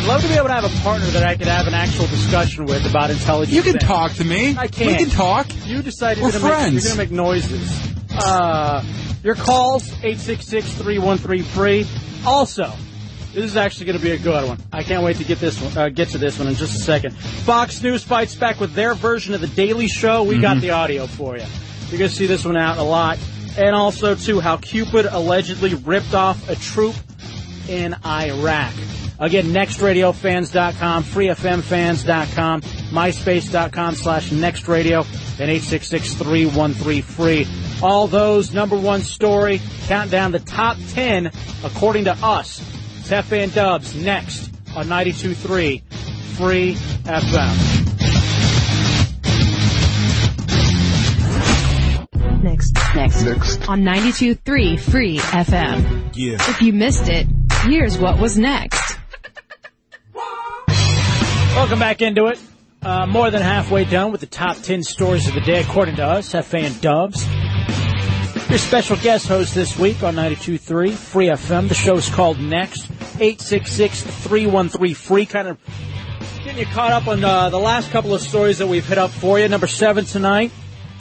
I'd 0.07 0.11
love 0.11 0.23
to 0.23 0.29
be 0.29 0.35
able 0.35 0.47
to 0.47 0.53
have 0.55 0.63
a 0.65 0.83
partner 0.85 1.07
that 1.09 1.25
I 1.25 1.35
could 1.37 1.49
have 1.49 1.67
an 1.67 1.75
actual 1.75 2.07
discussion 2.07 2.65
with 2.67 2.89
about 2.89 3.11
intelligence. 3.11 3.53
You 3.57 3.63
can 3.63 3.73
things. 3.73 3.83
talk 3.83 4.13
to 4.13 4.25
me. 4.25 4.57
I 4.57 4.69
can't. 4.69 4.93
We 4.93 4.97
can 4.99 5.11
talk. 5.11 5.49
You 5.65 5.83
decided 5.83 6.23
We're 6.23 6.31
you're 6.31 6.41
gonna, 6.43 6.53
make, 6.53 6.59
friends. 6.63 6.85
you're 6.85 6.93
gonna 6.95 7.03
make 7.03 7.11
noises. 7.11 7.93
Uh, 8.13 8.85
your 9.25 9.35
calls, 9.35 9.83
866-313-free. 10.05 11.89
Also, 12.25 12.73
this 13.35 13.45
is 13.47 13.57
actually 13.57 13.87
gonna 13.87 13.99
be 13.99 14.13
a 14.13 14.19
good 14.19 14.47
one. 14.47 14.59
I 14.73 14.85
can't 14.85 15.03
wait 15.03 15.17
to 15.17 15.25
get 15.25 15.41
this 15.41 15.61
one, 15.61 15.77
uh, 15.77 15.89
get 15.89 16.11
to 16.11 16.19
this 16.19 16.39
one 16.39 16.47
in 16.47 16.55
just 16.55 16.77
a 16.77 16.81
second. 16.81 17.11
Fox 17.17 17.83
News 17.83 18.05
fights 18.05 18.37
back 18.37 18.61
with 18.61 18.75
their 18.75 18.95
version 18.95 19.35
of 19.35 19.41
the 19.41 19.49
Daily 19.49 19.89
Show. 19.89 20.23
We 20.23 20.39
got 20.39 20.59
Mhm. 20.59 20.61
the 20.61 20.71
audio 20.71 21.09
for 21.09 21.37
you. 21.37 21.45
You're 21.91 21.99
gonna 21.99 22.11
see 22.11 22.27
this 22.27 22.45
one 22.45 22.57
out 22.57 22.79
a 22.79 22.83
lot. 22.85 23.19
And 23.59 23.75
also, 23.75 24.15
too, 24.15 24.39
how 24.39 24.57
Cupid 24.59 25.07
allegedly 25.11 25.75
ripped 25.75 26.15
off 26.15 26.49
a 26.49 26.55
troop 26.55 26.95
in 27.69 27.97
Iraq. 28.07 28.73
Again, 29.19 29.47
nextradiofans.com, 29.47 31.05
freefmfans.com, 31.05 32.61
myspace.com 32.61 33.95
slash 33.95 34.31
nextradio, 34.31 35.07
and 35.41 35.51
866-313-FREE. 35.51 37.47
All 37.83 38.07
those 38.09 38.53
number 38.53 38.77
one 38.77 39.01
story, 39.01 39.61
count 39.87 40.11
down 40.11 40.33
the 40.33 40.41
top 40.41 40.77
10 40.91 41.31
according 41.65 42.05
to 42.05 42.13
us. 42.23 42.61
It's 42.99 43.09
Jefe 43.09 43.33
and 43.33 43.55
Dubs 43.55 43.95
next 43.95 44.51
on 44.75 44.87
92.3 44.87 45.83
Free 46.37 46.75
FM. 46.75 47.73
Next. 52.43 52.73
Next. 52.95 53.23
Next. 53.25 53.69
On 53.69 53.83
92.3 53.83 54.79
Free 54.79 55.19
FM. 55.19 56.11
Yeah. 56.15 56.35
If 56.35 56.63
you 56.63 56.73
missed 56.73 57.09
it, 57.09 57.27
here's 57.63 57.99
what 57.99 58.19
was 58.19 58.39
next. 58.39 58.96
Welcome 61.67 61.81
back 61.81 62.01
into 62.01 62.29
it. 62.29 62.39
Uh, 62.81 63.07
more 63.07 63.29
than 63.33 63.43
halfway 63.43 63.85
done 63.85 64.13
with 64.13 64.21
the 64.21 64.29
top 64.29 64.59
10 64.59 64.85
stories 64.85 65.27
of 65.27 65.35
the 65.35 65.41
day, 65.41 65.61
according 65.61 65.97
to 65.97 66.05
us, 66.05 66.31
Jefe 66.31 66.55
and 66.55 66.81
Dubs. 66.81 67.27
Your 68.49 68.59
special 68.59 68.97
guest 68.99 69.27
host 69.27 69.53
this 69.53 69.77
week 69.77 70.05
on 70.05 70.15
92.3 70.15 70.93
Free 70.93 71.27
FM. 71.27 71.69
The 71.69 71.75
show's 71.75 72.09
called 72.09 72.39
Next. 72.39 72.87
866-313-FREE. 73.19 75.27
Kind 75.27 75.49
of 75.49 75.59
getting 76.45 76.59
you 76.59 76.67
caught 76.67 76.93
up 76.93 77.09
on 77.09 77.25
uh, 77.25 77.51
the 77.51 77.59
last 77.59 77.91
couple 77.91 78.15
of 78.15 78.21
stories 78.21 78.59
that 78.59 78.69
we've 78.69 78.87
hit 78.87 78.99
up 78.99 79.11
for 79.11 79.41
you. 79.41 79.49
Number 79.49 79.67
seven 79.67 80.05
tonight 80.05 80.53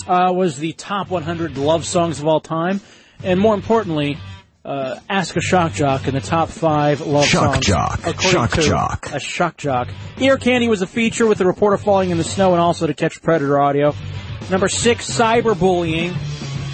uh, 0.07 0.31
was 0.33 0.57
the 0.57 0.73
top 0.73 1.11
100 1.11 1.59
love 1.59 1.85
songs 1.85 2.19
of 2.19 2.25
all 2.25 2.39
time. 2.39 2.81
And 3.23 3.39
more 3.39 3.53
importantly, 3.53 4.17
uh, 4.65 4.99
Ask 5.07 5.35
a 5.35 5.41
Shock 5.41 5.73
Jock 5.73 6.07
in 6.07 6.15
the 6.15 6.21
top 6.21 6.49
five 6.49 7.01
love 7.01 7.25
Shock 7.25 7.53
songs. 7.55 7.65
Jock. 7.67 8.21
Shock 8.21 8.51
to 8.51 8.61
Jock. 8.61 9.09
A 9.13 9.19
Shock 9.19 9.57
Jock. 9.57 9.89
Ear 10.17 10.37
Candy 10.37 10.67
was 10.67 10.81
a 10.81 10.87
feature 10.87 11.27
with 11.27 11.37
the 11.37 11.45
reporter 11.45 11.77
falling 11.77 12.09
in 12.09 12.17
the 12.17 12.23
snow 12.23 12.53
and 12.53 12.61
also 12.61 12.87
to 12.87 12.93
catch 12.93 13.21
Predator 13.21 13.59
audio. 13.59 13.93
Number 14.49 14.67
six, 14.67 15.09
cyberbullying 15.09 16.13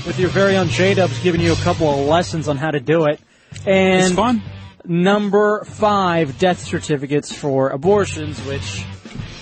with 0.06 0.18
your 0.20 0.30
very 0.30 0.56
own 0.58 0.68
J-Dubs 0.70 1.20
giving 1.22 1.42
you 1.42 1.54
a 1.54 1.58
couple 1.58 1.90
of 1.90 2.08
lessons 2.08 2.48
on 2.48 2.58
how 2.58 2.72
to 2.72 2.80
do 2.80 3.06
it. 3.06 3.20
And 3.66 4.06
It's 4.06 4.14
fun. 4.16 4.42
Number 4.86 5.64
five, 5.66 6.40
death 6.40 6.60
certificates 6.60 7.34
for 7.34 7.70
abortions, 7.70 8.40
which 8.46 8.86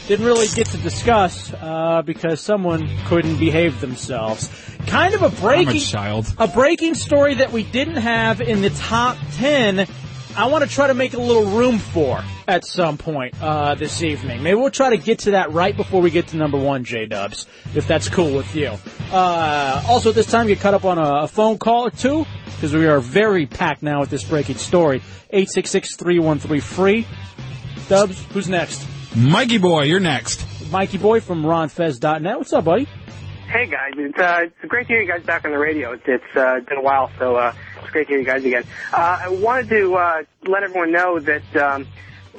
didn't 0.10 0.26
really 0.26 0.48
get 0.48 0.66
to 0.66 0.78
discuss 0.78 1.54
uh, 1.54 2.02
because 2.02 2.42
someone 2.42 2.90
couldn't 3.06 3.38
behave 3.38 3.80
themselves. 3.80 4.50
Kind 4.88 5.14
of 5.14 5.22
a 5.22 5.28
a 5.28 5.30
breaking 5.30 5.82
child. 5.82 6.34
a 6.40 6.48
breaking 6.48 6.96
story 6.96 7.36
that 7.36 7.52
we 7.52 7.62
didn't 7.62 7.98
have 7.98 8.42
in 8.42 8.62
the 8.62 8.72
top 8.72 9.18
10 9.34 9.88
I 10.36 10.48
want 10.48 10.64
to 10.64 10.70
try 10.70 10.88
to 10.88 10.94
make 10.94 11.14
a 11.14 11.20
little 11.20 11.46
room 11.46 11.80
for 11.80 12.24
at 12.48 12.66
some 12.66 12.98
point 12.98 13.36
uh, 13.42 13.76
this 13.76 14.02
evening. 14.02 14.42
Maybe 14.42 14.56
we'll 14.56 14.72
try 14.72 14.92
to 14.92 14.98
get 14.98 15.20
to 15.20 15.32
that 15.32 15.52
right 15.52 15.76
before 15.76 16.02
we 16.02 16.12
get 16.12 16.28
to 16.28 16.38
number 16.38 16.58
one, 16.58 16.84
J 16.84 17.08
Dubs, 17.08 17.46
if 17.76 17.88
that's 17.88 18.10
cool 18.10 18.36
with 18.36 18.56
you. 18.56 18.78
Uh, 19.12 19.84
also, 19.88 20.10
at 20.10 20.16
this 20.16 20.28
time, 20.28 20.48
get 20.48 20.60
caught 20.60 20.76
up 20.76 20.86
on 20.86 20.98
a, 20.98 21.24
a 21.24 21.28
phone 21.28 21.58
call 21.58 21.88
or 21.88 21.92
two 21.92 22.26
because 22.56 22.74
we 22.74 22.88
are 22.88 23.00
very 23.00 23.48
packed 23.48 23.84
now 23.84 24.00
with 24.00 24.12
this 24.12 24.24
breaking 24.24 24.58
story. 24.58 25.02
866-313-FREE. 25.34 27.08
Dubs, 27.90 28.24
who's 28.32 28.48
next? 28.48 28.88
Mikey 29.16 29.58
Boy, 29.58 29.84
you're 29.84 30.00
next. 30.00 30.46
Mikey 30.72 30.98
Boy 30.98 31.20
from 31.20 31.44
RonFez.net. 31.44 32.38
What's 32.38 32.54
up, 32.54 32.66
buddy? 32.66 32.88
Hey 33.48 33.66
guys, 33.66 33.94
it's, 33.98 34.18
uh, 34.20 34.42
it's 34.44 34.70
great 34.70 34.88
to 34.88 34.94
hear 34.94 35.02
you 35.02 35.08
guys 35.08 35.24
back 35.24 35.44
on 35.44 35.52
the 35.52 35.58
radio. 35.58 35.94
It's, 35.94 36.04
it's 36.06 36.38
uh, 36.38 36.60
been 36.68 36.78
a 36.78 36.84
while, 36.84 37.10
so 37.18 37.36
uh, 37.36 37.52
it's 37.82 37.90
great 37.90 38.06
to 38.06 38.14
hear 38.14 38.20
you 38.20 38.26
guys 38.26 38.46
again. 38.46 38.64
Uh, 38.94 39.22
I 39.24 39.30
wanted 39.30 39.70
to 39.70 39.96
uh, 39.96 40.22
let 40.46 40.62
everyone 40.62 40.92
know 40.92 41.20
that 41.20 41.56
um, 41.56 41.88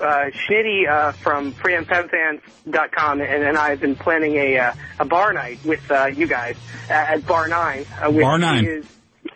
uh, 0.01 0.31
Schnitty 0.31 0.89
uh, 0.89 1.11
from 1.13 1.53
FreeFMFans.com 1.55 3.21
and, 3.21 3.43
and 3.43 3.59
I 3.59 3.71
have 3.71 3.81
been 3.81 3.97
planning 3.97 4.37
a 4.37 4.59
uh, 4.59 4.75
a 5.01 5.05
bar 5.05 5.33
night 5.33 5.59
with 5.65 5.91
uh, 5.91 6.07
you 6.07 6.29
guys 6.29 6.57
at, 6.89 7.15
at 7.15 7.27
Bar 7.27 7.49
Nine, 7.49 7.87
uh, 8.01 8.11
which 8.11 8.23
Bar 8.23 8.39
Nine. 8.39 8.65
is 8.65 8.87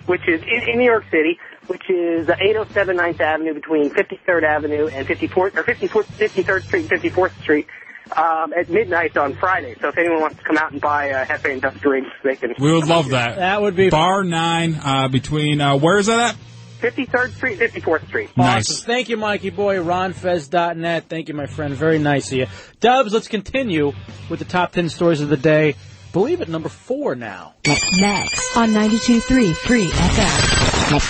which 0.06 0.26
is 0.28 0.42
in, 0.42 0.68
in 0.68 0.78
New 0.78 0.84
York 0.84 1.04
City, 1.10 1.38
which 1.66 1.88
is 1.88 2.28
uh, 2.28 2.36
807 2.40 2.96
9th 2.96 3.20
Avenue 3.20 3.54
between 3.54 3.90
53rd 3.90 4.42
Avenue 4.42 4.86
and 4.88 5.06
54th 5.06 5.56
or 5.56 5.62
54th, 5.62 6.04
53rd 6.04 6.62
Street 6.64 6.92
and 6.92 7.02
54th 7.02 7.42
Street. 7.42 7.66
Um, 8.14 8.52
at 8.52 8.68
midnight 8.68 9.16
on 9.16 9.34
Friday. 9.34 9.76
So 9.80 9.88
if 9.88 9.96
anyone 9.96 10.20
wants 10.20 10.36
to 10.36 10.44
come 10.44 10.58
out 10.58 10.72
and 10.72 10.78
buy 10.78 11.10
uh, 11.10 11.24
Hefe 11.24 11.50
and 11.50 11.62
Dubs 11.62 11.80
drinks, 11.80 12.10
they 12.22 12.36
can. 12.36 12.54
We 12.60 12.70
would 12.70 12.86
love 12.86 13.08
that. 13.08 13.36
That 13.36 13.62
would 13.62 13.74
be 13.74 13.88
Bar 13.88 14.24
9 14.24 14.74
uh, 14.74 15.08
between, 15.08 15.62
uh, 15.62 15.78
where 15.78 15.96
is 15.96 16.06
that 16.06 16.34
at? 16.34 16.36
53rd 16.84 17.32
Street, 17.34 17.58
54th 17.58 18.06
Street. 18.08 18.36
Nice. 18.36 18.70
Awesome. 18.70 18.86
Thank 18.86 19.08
you, 19.08 19.16
Mikey 19.16 19.50
Boy. 19.50 19.76
RonFez.net. 19.76 21.04
Thank 21.08 21.28
you, 21.28 21.34
my 21.34 21.46
friend. 21.46 21.72
Very 21.72 21.98
nice 21.98 22.30
of 22.30 22.38
you. 22.38 22.46
Dubs, 22.80 23.14
let's 23.14 23.28
continue 23.28 23.92
with 24.28 24.38
the 24.38 24.44
top 24.44 24.72
10 24.72 24.90
stories 24.90 25.22
of 25.22 25.30
the 25.30 25.38
day. 25.38 25.74
Believe 26.14 26.40
it, 26.40 26.48
number 26.48 26.68
four 26.68 27.14
now. 27.16 27.54
Next 28.00 28.56
on 28.56 28.70
92.3 28.70 29.54
Free 29.56 29.88
FM. 29.88 31.00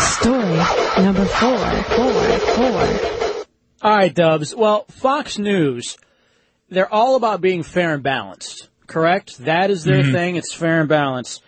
Story, 0.00 0.60
story 0.60 1.04
number 1.04 1.24
four, 1.24 1.58
four, 1.96 2.38
four. 2.54 3.44
All 3.82 3.96
right, 3.96 4.14
Dubs. 4.14 4.54
Well, 4.54 4.84
Fox 4.90 5.38
News, 5.38 5.96
they're 6.68 6.92
all 6.92 7.16
about 7.16 7.40
being 7.40 7.62
fair 7.62 7.94
and 7.94 8.02
balanced, 8.02 8.68
correct? 8.86 9.38
That 9.38 9.70
is 9.70 9.82
their 9.82 10.02
Mhm. 10.02 10.12
thing. 10.12 10.36
It's 10.36 10.52
fair 10.52 10.80
and 10.80 10.88
balanced. 10.88 11.42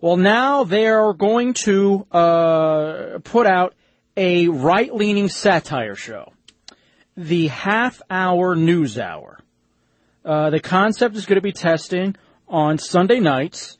Well, 0.00 0.16
now 0.16 0.64
they 0.64 0.88
are 0.88 1.12
going 1.12 1.54
to 1.62 2.06
uh, 2.10 3.18
put 3.22 3.46
out 3.46 3.74
a 4.16 4.48
right-leaning 4.48 5.28
satire 5.28 5.94
show, 5.94 6.32
the 7.16 7.46
half-hour 7.46 8.56
news 8.56 8.98
hour. 8.98 9.38
Uh, 10.24 10.50
the 10.50 10.60
concept 10.60 11.16
is 11.16 11.26
going 11.26 11.36
to 11.36 11.42
be 11.42 11.52
testing 11.52 12.16
on 12.48 12.78
Sunday 12.78 13.18
nights, 13.18 13.78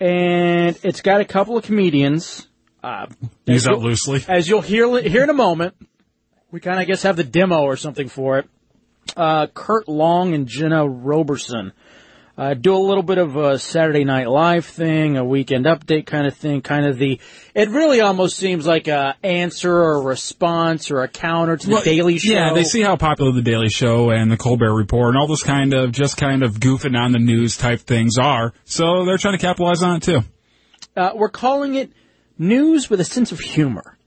and 0.00 0.78
it's 0.82 1.00
got 1.00 1.20
a 1.20 1.24
couple 1.24 1.56
of 1.56 1.64
comedians. 1.64 2.46
Uh, 2.82 3.06
Use 3.46 3.64
that 3.64 3.78
loosely. 3.78 4.24
As 4.28 4.48
you'll 4.48 4.60
hear 4.60 5.00
here 5.00 5.22
in 5.22 5.30
a 5.30 5.34
moment, 5.34 5.74
we 6.50 6.60
kind 6.60 6.76
of, 6.76 6.82
I 6.82 6.84
guess, 6.84 7.02
have 7.02 7.16
the 7.16 7.24
demo 7.24 7.62
or 7.62 7.76
something 7.76 8.08
for 8.08 8.38
it. 8.38 8.48
Uh, 9.16 9.46
Kurt 9.46 9.88
Long 9.88 10.34
and 10.34 10.46
Jenna 10.46 10.86
Robertson 10.86 11.72
uh, 12.38 12.54
do 12.54 12.72
a 12.72 12.78
little 12.78 13.02
bit 13.02 13.18
of 13.18 13.34
a 13.34 13.58
Saturday 13.58 14.04
Night 14.04 14.28
Live 14.28 14.64
thing, 14.64 15.16
a 15.16 15.24
weekend 15.24 15.64
update 15.64 16.06
kind 16.06 16.24
of 16.24 16.36
thing, 16.36 16.62
kind 16.62 16.86
of 16.86 16.96
the. 16.96 17.18
It 17.52 17.68
really 17.70 18.00
almost 18.00 18.36
seems 18.36 18.64
like 18.64 18.86
a 18.86 19.16
answer 19.24 19.74
or 19.74 19.94
a 19.94 20.00
response 20.00 20.92
or 20.92 21.02
a 21.02 21.08
counter 21.08 21.56
to 21.56 21.66
the 21.66 21.72
Well, 21.72 21.82
Daily 21.82 22.18
Show. 22.18 22.32
Yeah, 22.32 22.54
they 22.54 22.62
see 22.62 22.80
how 22.80 22.94
popular 22.94 23.32
the 23.32 23.42
Daily 23.42 23.68
Show 23.68 24.10
and 24.10 24.30
the 24.30 24.36
Colbert 24.36 24.72
Report 24.72 25.08
and 25.08 25.18
all 25.18 25.26
those 25.26 25.42
kind 25.42 25.74
of 25.74 25.90
just 25.90 26.16
kind 26.16 26.44
of 26.44 26.60
goofing 26.60 26.96
on 26.96 27.10
the 27.10 27.18
news 27.18 27.56
type 27.56 27.80
things 27.80 28.18
are. 28.18 28.52
So 28.64 29.04
they're 29.04 29.18
trying 29.18 29.36
to 29.36 29.44
capitalize 29.44 29.82
on 29.82 29.96
it 29.96 30.04
too. 30.04 30.20
Uh, 30.96 31.10
we're 31.16 31.30
calling 31.30 31.74
it 31.74 31.90
news 32.38 32.88
with 32.88 33.00
a 33.00 33.04
sense 33.04 33.32
of 33.32 33.40
humor. 33.40 33.97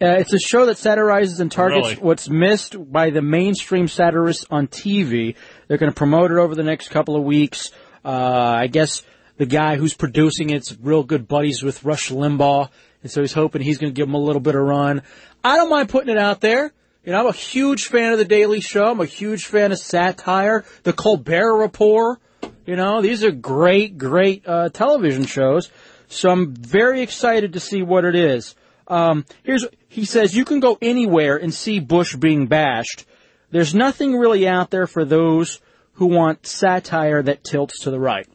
Uh, 0.00 0.16
it's 0.18 0.32
a 0.34 0.38
show 0.38 0.66
that 0.66 0.76
satirizes 0.76 1.40
and 1.40 1.50
targets 1.50 1.88
Really? 1.88 2.00
what's 2.02 2.28
missed 2.28 2.76
by 2.92 3.08
the 3.10 3.22
mainstream 3.22 3.88
satirists 3.88 4.44
on 4.50 4.66
TV. 4.66 5.34
They're 5.68 5.78
going 5.78 5.90
to 5.90 5.96
promote 5.96 6.30
it 6.30 6.36
over 6.36 6.54
the 6.54 6.62
next 6.62 6.88
couple 6.88 7.16
of 7.16 7.22
weeks. 7.22 7.70
Uh, 8.04 8.10
I 8.58 8.66
guess 8.66 9.02
the 9.38 9.46
guy 9.46 9.76
who's 9.76 9.94
producing 9.94 10.50
it's 10.50 10.76
real 10.82 11.02
good 11.02 11.26
buddies 11.26 11.62
with 11.62 11.82
Rush 11.82 12.10
Limbaugh, 12.10 12.68
and 13.02 13.10
so 13.10 13.20
he's 13.22 13.32
hoping 13.32 13.62
he's 13.62 13.78
going 13.78 13.92
to 13.92 13.96
give 13.96 14.08
him 14.08 14.14
a 14.14 14.20
little 14.20 14.40
bit 14.40 14.54
of 14.54 14.62
run. 14.62 15.02
I 15.42 15.56
don't 15.56 15.70
mind 15.70 15.88
putting 15.88 16.10
it 16.10 16.18
out 16.18 16.40
there. 16.40 16.72
You 17.04 17.12
know, 17.12 17.20
I'm 17.20 17.26
a 17.28 17.32
huge 17.32 17.86
fan 17.86 18.12
of 18.12 18.18
the 18.18 18.24
Daily 18.24 18.60
Show. 18.60 18.90
I'm 18.90 19.00
a 19.00 19.06
huge 19.06 19.46
fan 19.46 19.70
of 19.70 19.78
satire, 19.78 20.64
the 20.82 20.92
Colbert 20.92 21.56
Report. 21.56 22.18
You 22.66 22.74
know, 22.74 23.00
these 23.00 23.22
are 23.22 23.30
great, 23.30 23.96
great 23.96 24.42
uh, 24.44 24.70
television 24.70 25.24
shows. 25.24 25.70
So 26.08 26.30
I'm 26.30 26.52
very 26.54 27.02
excited 27.02 27.52
to 27.52 27.60
see 27.60 27.82
what 27.82 28.04
it 28.04 28.16
is. 28.16 28.55
Um, 28.88 29.24
here's 29.42 29.66
he 29.88 30.04
says 30.04 30.36
you 30.36 30.44
can 30.44 30.60
go 30.60 30.78
anywhere 30.80 31.36
and 31.36 31.52
see 31.52 31.80
Bush 31.80 32.14
being 32.16 32.46
bashed. 32.46 33.04
There's 33.50 33.74
nothing 33.74 34.16
really 34.16 34.46
out 34.46 34.70
there 34.70 34.86
for 34.86 35.04
those 35.04 35.60
who 35.94 36.06
want 36.06 36.46
satire 36.46 37.22
that 37.22 37.44
tilts 37.44 37.80
to 37.80 37.90
the 37.90 37.98
right. 37.98 38.28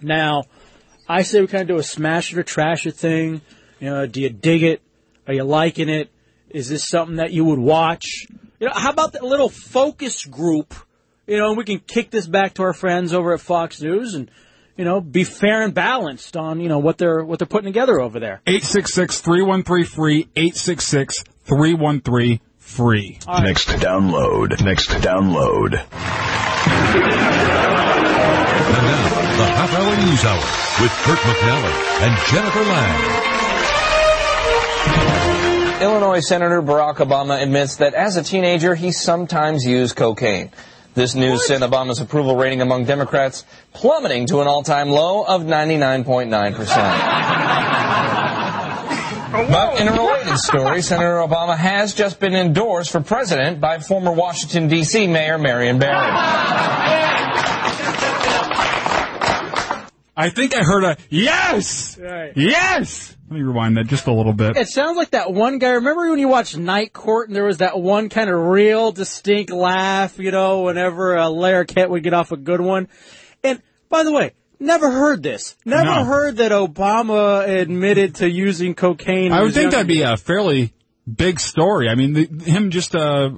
Now, 0.00 0.44
I 1.08 1.22
say 1.22 1.40
we 1.40 1.46
kind 1.46 1.62
of 1.62 1.68
do 1.68 1.78
a 1.78 1.82
smash 1.82 2.32
it 2.32 2.38
or 2.38 2.42
trash 2.42 2.86
it 2.86 2.96
thing. 2.96 3.40
You 3.80 3.90
know, 3.90 4.06
do 4.06 4.20
you 4.20 4.30
dig 4.30 4.62
it? 4.62 4.82
Are 5.26 5.34
you 5.34 5.44
liking 5.44 5.88
it? 5.88 6.10
Is 6.48 6.68
this 6.68 6.88
something 6.88 7.16
that 7.16 7.32
you 7.32 7.44
would 7.44 7.58
watch? 7.58 8.26
You 8.60 8.68
know, 8.68 8.74
how 8.74 8.90
about 8.90 9.14
that 9.14 9.24
little 9.24 9.48
focus 9.48 10.24
group? 10.24 10.74
You 11.26 11.38
know, 11.38 11.54
we 11.54 11.64
can 11.64 11.80
kick 11.80 12.10
this 12.10 12.26
back 12.26 12.54
to 12.54 12.62
our 12.62 12.72
friends 12.72 13.12
over 13.12 13.32
at 13.32 13.40
Fox 13.40 13.80
News 13.80 14.14
and, 14.14 14.30
you 14.76 14.84
know, 14.84 15.00
be 15.00 15.24
fair 15.24 15.62
and 15.62 15.72
balanced 15.74 16.36
on, 16.36 16.60
you 16.60 16.68
know, 16.68 16.78
what 16.78 16.98
they're, 16.98 17.24
what 17.24 17.38
they're 17.38 17.46
putting 17.46 17.72
together 17.72 17.98
over 18.00 18.20
there. 18.20 18.40
866-313-FREE, 18.46 20.28
866-313-FREE. 20.34 23.18
Next 23.42 23.68
download. 23.68 24.62
Next 24.64 24.88
download. 24.88 25.84
And 28.64 28.86
now, 28.86 29.08
the 29.36 29.46
Half 29.46 29.74
Hour 29.74 29.96
News 30.06 30.24
Hour 30.24 30.44
with 30.80 30.92
Kurt 31.02 31.18
McNally 31.18 31.74
and 32.02 32.16
Jennifer 32.30 32.64
Lang. 32.64 33.00
Illinois 35.82 36.20
Senator 36.20 36.62
Barack 36.62 36.96
Obama 36.96 37.42
admits 37.42 37.76
that 37.76 37.94
as 37.94 38.16
a 38.16 38.22
teenager, 38.22 38.74
he 38.76 38.92
sometimes 38.92 39.64
used 39.64 39.96
cocaine. 39.96 40.52
This 40.94 41.14
news 41.14 41.46
sent 41.46 41.62
Obama's 41.62 42.00
approval 42.00 42.36
rating 42.36 42.60
among 42.60 42.84
Democrats 42.84 43.46
plummeting 43.72 44.26
to 44.26 44.40
an 44.40 44.48
all-time 44.48 44.90
low 44.90 45.24
of 45.24 45.42
99.9%. 45.42 47.68
But 49.32 49.80
in 49.80 49.88
a 49.88 49.92
related 49.92 50.36
story, 50.36 50.82
Senator 50.82 51.14
Obama 51.14 51.56
has 51.56 51.94
just 51.94 52.20
been 52.20 52.34
endorsed 52.34 52.90
for 52.90 53.00
president 53.00 53.62
by 53.62 53.78
former 53.78 54.12
Washington, 54.12 54.68
D.C. 54.68 55.06
Mayor 55.06 55.38
Marion 55.38 55.78
Barry. 55.78 57.48
I 60.16 60.28
think 60.30 60.54
I 60.54 60.62
heard 60.62 60.84
a 60.84 60.96
yes! 61.08 61.98
Right. 61.98 62.32
Yes! 62.36 63.16
Let 63.30 63.38
me 63.38 63.42
rewind 63.42 63.78
that 63.78 63.86
just 63.86 64.06
a 64.06 64.12
little 64.12 64.34
bit. 64.34 64.56
It 64.58 64.68
sounds 64.68 64.96
like 64.98 65.10
that 65.12 65.32
one 65.32 65.58
guy. 65.58 65.70
Remember 65.70 66.10
when 66.10 66.18
you 66.18 66.28
watched 66.28 66.56
Night 66.56 66.92
Court 66.92 67.28
and 67.28 67.36
there 67.36 67.44
was 67.44 67.58
that 67.58 67.80
one 67.80 68.10
kind 68.10 68.28
of 68.28 68.38
real 68.38 68.92
distinct 68.92 69.50
laugh, 69.50 70.18
you 70.18 70.30
know, 70.30 70.62
whenever 70.62 71.16
a 71.16 71.30
Larry 71.30 71.64
Kent 71.64 71.90
would 71.90 72.02
get 72.02 72.12
off 72.12 72.30
a 72.30 72.36
good 72.36 72.60
one? 72.60 72.88
And 73.42 73.62
by 73.88 74.02
the 74.02 74.12
way, 74.12 74.32
never 74.60 74.90
heard 74.90 75.22
this. 75.22 75.56
Never 75.64 75.84
No. 75.84 76.04
heard 76.04 76.36
that 76.36 76.52
Obama 76.52 77.48
admitted 77.48 78.16
to 78.16 78.28
using 78.28 78.74
cocaine. 78.74 79.32
I 79.32 79.40
would 79.42 79.54
think 79.54 79.70
that'd 79.70 79.86
be 79.86 80.02
a 80.02 80.18
fairly 80.18 80.74
big 81.10 81.40
story. 81.40 81.88
I 81.88 81.94
mean, 81.94 82.12
the, 82.12 82.26
him 82.44 82.70
just 82.70 82.94
uh, 82.94 83.30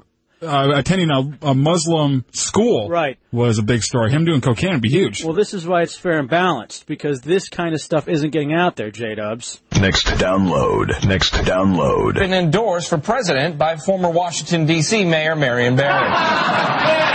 uh, 0.45 0.73
attending 0.77 1.11
a, 1.11 1.49
a 1.51 1.55
Muslim 1.55 2.25
school 2.33 2.89
Right. 2.89 3.19
was 3.33 3.59
a 3.59 3.63
big 3.63 3.83
story. 3.83 4.11
Him 4.11 4.25
doing 4.25 4.41
cocaine 4.41 4.73
would 4.73 4.83
be 4.83 4.89
huge. 4.91 5.25
Well, 5.25 5.33
this 5.35 5.55
is 5.55 5.67
why 5.67 5.83
it's 5.83 5.97
fair 5.97 6.19
and 6.19 6.29
balanced 6.29 6.87
because 6.87 7.21
this 7.23 7.49
kind 7.49 7.75
of 7.75 7.81
stuff 7.81 8.09
isn't 8.09 8.31
getting 8.31 8.53
out 8.53 8.77
there, 8.77 8.91
J 8.91 9.15
Dubs. 9.15 9.61
Next 9.81 10.07
download. 10.07 11.05
Next 11.07 11.33
download. 11.35 12.15
Been 12.15 12.33
endorsed 12.33 12.89
for 12.91 12.99
president 12.99 13.59
by 13.59 13.77
former 13.77 14.11
Washington, 14.11 14.67
D.C. 14.67 15.05
Mayor 15.05 15.35
Marion 15.37 15.77
Barry. 15.77 16.11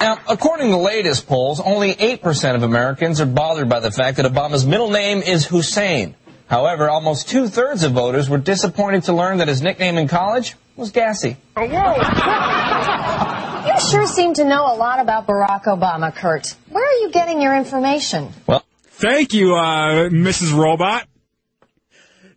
Now, 0.00 0.18
according 0.28 0.66
to 0.66 0.72
the 0.72 0.82
latest 0.82 1.28
polls, 1.28 1.60
only 1.60 1.94
8% 1.94 2.56
of 2.56 2.64
Americans 2.64 3.20
are 3.20 3.26
bothered 3.26 3.68
by 3.68 3.78
the 3.78 3.92
fact 3.92 4.16
that 4.16 4.26
Obama's 4.26 4.66
middle 4.66 4.90
name 4.90 5.22
is 5.22 5.46
Hussein. 5.46 6.16
However, 6.52 6.90
almost 6.90 7.30
two 7.30 7.48
thirds 7.48 7.82
of 7.82 7.92
voters 7.92 8.28
were 8.28 8.36
disappointed 8.36 9.04
to 9.04 9.14
learn 9.14 9.38
that 9.38 9.48
his 9.48 9.62
nickname 9.62 9.96
in 9.96 10.06
college 10.06 10.54
was 10.76 10.90
Gassy. 10.90 11.38
You 13.62 13.78
sure 13.78 14.06
seem 14.08 14.34
to 14.34 14.44
know 14.44 14.74
a 14.74 14.74
lot 14.74 14.98
about 14.98 15.26
Barack 15.26 15.64
Obama, 15.64 16.14
Kurt. 16.14 16.56
Where 16.68 16.84
are 16.84 16.98
you 16.98 17.10
getting 17.10 17.40
your 17.40 17.56
information? 17.56 18.30
Well, 18.46 18.64
thank 18.82 19.32
you, 19.32 19.54
uh, 19.54 20.08
Mrs. 20.10 20.52
Robot. 20.52 21.06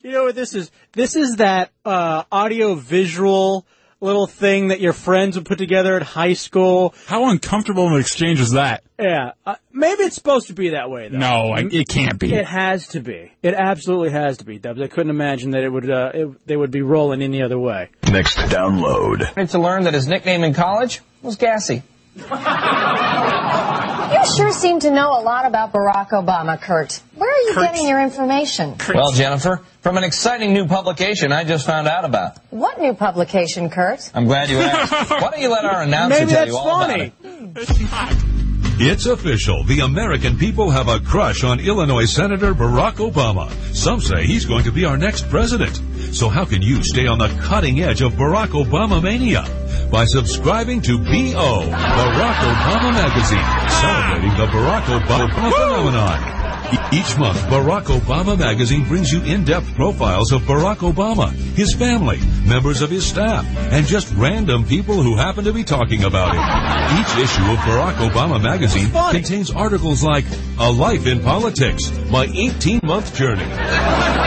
You 0.04 0.12
know 0.12 0.26
what 0.26 0.36
this 0.36 0.54
is? 0.54 0.70
This 0.94 1.16
is 1.16 1.38
that 1.38 1.72
uh, 1.84 2.24
audio 2.32 2.76
visual 2.76 3.66
little 4.06 4.28
thing 4.28 4.70
that 4.70 4.80
your 4.80 4.94
friends 4.94 5.36
would 5.36 5.46
put 5.46 5.58
together 5.58 5.96
at 5.98 6.04
high 6.04 6.34
school. 6.34 6.94
How 7.08 7.30
uncomfortable 7.30 7.88
of 7.88 7.94
an 7.94 8.00
exchange 8.00 8.40
is 8.40 8.52
that? 8.52 8.84
Yeah, 9.00 9.32
uh, 9.46 9.56
maybe 9.74 10.04
it's 10.04 10.16
supposed 10.16 10.48
to 10.48 10.54
be 10.54 10.70
that 10.70 10.90
way 10.90 11.10
though. 11.10 11.18
No, 11.18 11.52
I- 11.52 11.68
it 11.70 11.90
can't 11.90 12.18
be. 12.18 12.34
It 12.34 12.46
has 12.46 12.88
to 12.90 13.02
be. 13.02 13.32
It 13.44 13.54
absolutely 13.54 14.12
has 14.12 14.38
to 14.38 14.46
be. 14.46 14.58
Dubs. 14.60 14.80
I 14.82 14.88
couldn't 14.88 15.10
imagine 15.10 15.52
that 15.52 15.64
it 15.64 15.70
would. 15.70 15.90
Uh, 15.90 16.12
it, 16.14 16.48
they 16.48 16.56
would 16.56 16.72
be 16.72 16.82
rolling 16.82 17.22
any 17.22 17.42
other 17.42 17.60
way. 17.60 17.90
Next 18.10 18.38
download. 18.38 19.50
To 19.50 19.60
learn 19.60 19.84
that 19.84 19.94
his 19.94 20.08
nickname 20.08 20.44
in 20.44 20.54
college 20.54 21.02
was 21.22 21.36
Gassy. 21.36 21.84
You 24.16 24.36
sure 24.38 24.52
seem 24.54 24.80
to 24.82 24.92
know 24.92 25.20
a 25.20 25.22
lot 25.22 25.46
about 25.46 25.74
Barack 25.74 26.10
Obama, 26.10 26.60
Kurt. 26.60 27.02
Where 27.16 27.30
are 27.30 27.42
you 27.48 27.54
Kurt. 27.54 27.64
getting 27.74 27.88
your 27.88 28.02
information? 28.02 28.76
Well, 28.94 29.12
Jennifer, 29.12 29.62
from 29.82 29.98
an 29.98 30.04
exciting 30.04 30.54
new 30.54 30.68
publication 30.68 31.32
I 31.32 31.44
just 31.44 31.66
found 31.66 31.88
out 31.88 32.06
about. 32.06 32.38
What 32.50 32.80
new 32.80 32.94
publication, 32.94 33.70
Kurt? 33.70 34.10
I'm 34.14 34.26
glad 34.26 34.50
you 34.50 34.60
asked. 34.60 34.92
Why 35.12 35.20
don't 35.32 35.40
you 35.42 35.50
let 35.50 35.66
our 35.66 35.82
announcer 35.84 36.20
Maybe 36.20 36.32
tell 36.32 36.40
that's 36.46 36.52
you 36.52 36.58
all 36.58 36.80
funny. 36.80 37.12
about 37.20 37.32
it? 37.32 37.58
It's 37.58 38.45
official. 38.82 39.64
The 39.64 39.80
American 39.80 40.38
people 40.38 40.70
have 40.70 40.88
a 40.88 41.00
crush 41.00 41.44
on 41.44 41.60
Illinois 41.60 42.06
Senator 42.06 42.54
Barack 42.54 42.96
Obama. 42.96 43.50
Some 43.74 44.02
say 44.02 44.26
he's 44.26 44.46
going 44.46 44.64
to 44.66 44.72
be 44.72 44.86
our 44.86 44.98
next 44.98 45.30
president. 45.30 45.76
So 46.14 46.30
how 46.30 46.46
can 46.46 46.62
you 46.62 46.84
stay 46.84 47.08
on 47.08 47.20
the 47.20 47.30
cutting 47.42 47.82
edge 47.82 48.02
of 48.02 48.14
Barack 48.14 48.50
Obama 48.50 49.02
mania? 49.02 49.44
By 49.92 50.06
subscribing 50.06 50.82
to 50.82 50.98
B.O. 50.98 51.70
Barack 51.72 52.40
Obama 52.54 52.92
Magazine, 52.94 53.70
celebrating 53.70 54.38
the 54.38 54.48
Barack 54.48 54.84
Obama 55.00 55.34
phenomenon. 55.34 56.45
Each 56.92 57.18
month, 57.18 57.38
Barack 57.48 57.86
Obama 57.86 58.38
Magazine 58.38 58.86
brings 58.86 59.12
you 59.12 59.22
in-depth 59.22 59.76
profiles 59.76 60.32
of 60.32 60.42
Barack 60.44 60.78
Obama, 60.78 61.32
his 61.32 61.74
family, 61.76 62.20
members 62.48 62.82
of 62.82 62.90
his 62.90 63.06
staff, 63.06 63.46
and 63.72 63.86
just 63.86 64.12
random 64.16 64.66
people 64.66 65.02
who 65.02 65.16
happen 65.16 65.44
to 65.46 65.54
be 65.54 65.64
talking 65.64 66.04
about 66.04 66.34
him. 66.34 67.00
Each 67.00 67.24
issue 67.24 67.44
of 67.52 67.58
Barack 67.60 67.96
Obama 68.10 68.42
Magazine 68.42 68.90
contains 69.12 69.52
articles 69.52 70.04
like 70.04 70.26
A 70.58 70.72
Life 70.72 71.06
in 71.06 71.22
Politics, 71.22 71.92
My 72.10 72.26
18-Month 72.28 73.16
Journey, 73.16 73.44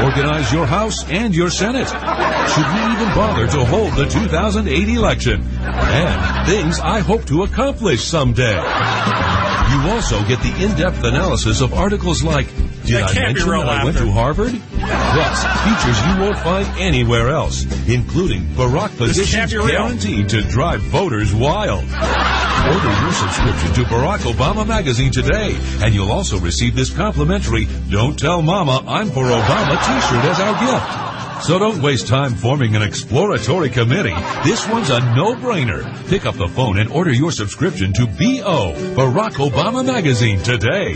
Organize 0.04 0.52
Your 0.52 0.66
House 0.66 1.08
and 1.10 1.34
Your 1.34 1.50
Senate, 1.50 1.88
Should 1.88 2.66
We 2.66 2.92
Even 2.92 3.14
Bother 3.14 3.46
to 3.48 3.64
Hold 3.64 3.94
the 3.94 4.06
2008 4.06 4.88
Election, 4.88 5.42
and 5.42 6.46
Things 6.46 6.78
I 6.78 7.00
Hope 7.00 7.24
to 7.26 7.42
Accomplish 7.42 8.04
Someday. 8.04 9.37
You 9.70 9.90
also 9.90 10.24
get 10.24 10.40
the 10.40 10.64
in-depth 10.64 11.04
analysis 11.04 11.60
of 11.60 11.74
articles 11.74 12.22
like 12.22 12.46
Did 12.84 13.02
I 13.02 13.12
mention 13.14 13.50
that 13.50 13.68
I 13.68 13.84
went 13.84 13.98
to 13.98 14.10
Harvard? 14.10 14.52
Plus, 14.70 15.44
features 15.64 16.06
you 16.06 16.22
won't 16.22 16.38
find 16.38 16.66
anywhere 16.78 17.28
else, 17.28 17.64
including 17.86 18.42
Barack 18.56 18.96
positions 18.96 19.52
guaranteed 19.52 20.30
to 20.30 20.42
drive 20.42 20.80
voters 20.80 21.34
wild. 21.34 21.84
Order 21.84 23.00
your 23.00 23.12
subscription 23.12 23.74
to 23.74 23.82
Barack 23.84 24.20
Obama 24.32 24.66
Magazine 24.66 25.12
today, 25.12 25.56
and 25.82 25.94
you'll 25.94 26.12
also 26.12 26.38
receive 26.38 26.74
this 26.74 26.90
complimentary 26.90 27.68
Don't 27.90 28.18
Tell 28.18 28.42
Mama 28.42 28.82
I'm 28.86 29.08
for 29.08 29.24
Obama 29.24 29.76
t-shirt 29.86 30.24
as 30.24 30.40
our 30.40 30.60
gift. 30.60 31.07
So 31.42 31.58
don't 31.58 31.80
waste 31.82 32.08
time 32.08 32.34
forming 32.34 32.76
an 32.76 32.82
exploratory 32.82 33.70
committee. 33.70 34.14
This 34.44 34.68
one's 34.68 34.90
a 34.90 35.00
no-brainer. 35.14 36.08
Pick 36.08 36.26
up 36.26 36.34
the 36.36 36.48
phone 36.48 36.78
and 36.78 36.90
order 36.90 37.12
your 37.12 37.32
subscription 37.32 37.92
to 37.94 38.06
BO, 38.06 38.74
Barack 38.96 39.32
Obama 39.34 39.84
Magazine 39.84 40.42
today. 40.42 40.94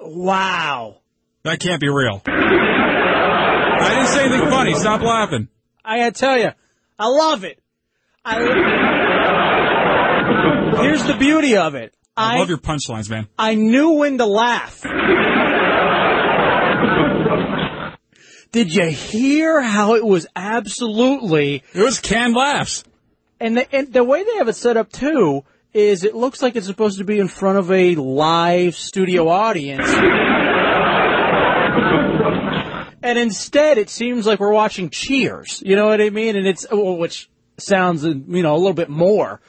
Wow. 0.00 0.96
That 1.44 1.60
can't 1.60 1.80
be 1.80 1.88
real. 1.88 2.20
I 2.26 3.88
didn't 3.90 4.08
say 4.08 4.24
anything 4.24 4.50
funny. 4.50 4.74
Stop 4.74 5.00
laughing. 5.00 5.48
I 5.84 5.98
gotta 5.98 6.12
tell 6.12 6.36
you, 6.36 6.50
I 6.98 7.06
love 7.08 7.44
it. 7.44 7.62
I. 8.24 8.40
Here's 10.82 11.04
the 11.04 11.16
beauty 11.16 11.56
of 11.56 11.74
it. 11.74 11.94
I, 12.16 12.34
I 12.34 12.38
love 12.40 12.48
your 12.48 12.58
punchlines, 12.58 13.08
man. 13.08 13.28
I 13.38 13.54
knew 13.54 13.92
when 13.92 14.18
to 14.18 14.26
laugh. 14.26 14.82
Did 18.50 18.74
you 18.74 18.86
hear 18.86 19.60
how 19.60 19.94
it 19.94 20.04
was 20.04 20.26
absolutely? 20.34 21.62
It 21.74 21.82
was 21.82 22.00
canned 22.00 22.34
laughs. 22.34 22.82
And 23.40 23.58
the, 23.58 23.74
and 23.74 23.92
the 23.92 24.02
way 24.02 24.24
they 24.24 24.36
have 24.36 24.48
it 24.48 24.56
set 24.56 24.76
up 24.76 24.90
too 24.90 25.44
is 25.74 26.02
it 26.02 26.14
looks 26.14 26.40
like 26.40 26.56
it's 26.56 26.66
supposed 26.66 26.98
to 26.98 27.04
be 27.04 27.18
in 27.18 27.28
front 27.28 27.58
of 27.58 27.70
a 27.70 27.94
live 27.94 28.74
studio 28.74 29.28
audience. 29.28 29.88
and 33.02 33.18
instead 33.18 33.76
it 33.78 33.90
seems 33.90 34.26
like 34.26 34.40
we're 34.40 34.52
watching 34.52 34.88
Cheers. 34.90 35.62
You 35.64 35.76
know 35.76 35.86
what 35.86 36.00
I 36.00 36.10
mean? 36.10 36.34
And 36.34 36.46
it's, 36.46 36.66
well, 36.70 36.96
which 36.96 37.28
sounds, 37.58 38.04
you 38.04 38.42
know, 38.42 38.54
a 38.54 38.58
little 38.58 38.72
bit 38.72 38.88
more 38.88 39.40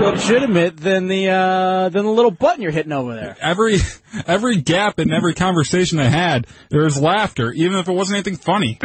legitimate 0.00 0.76
than 0.76 1.08
the, 1.08 1.28
uh, 1.28 1.88
than 1.88 2.04
the 2.04 2.10
little 2.10 2.30
button 2.30 2.62
you're 2.62 2.72
hitting 2.72 2.92
over 2.92 3.14
there. 3.14 3.36
Every 3.40 3.78
every 4.26 4.56
gap 4.56 4.98
in 4.98 5.12
every 5.12 5.34
conversation 5.34 5.98
I 5.98 6.06
had, 6.06 6.46
there 6.70 6.84
was 6.84 7.00
laughter, 7.00 7.52
even 7.52 7.78
if 7.78 7.88
it 7.88 7.92
wasn't 7.92 8.16
anything 8.16 8.36
funny. 8.36 8.78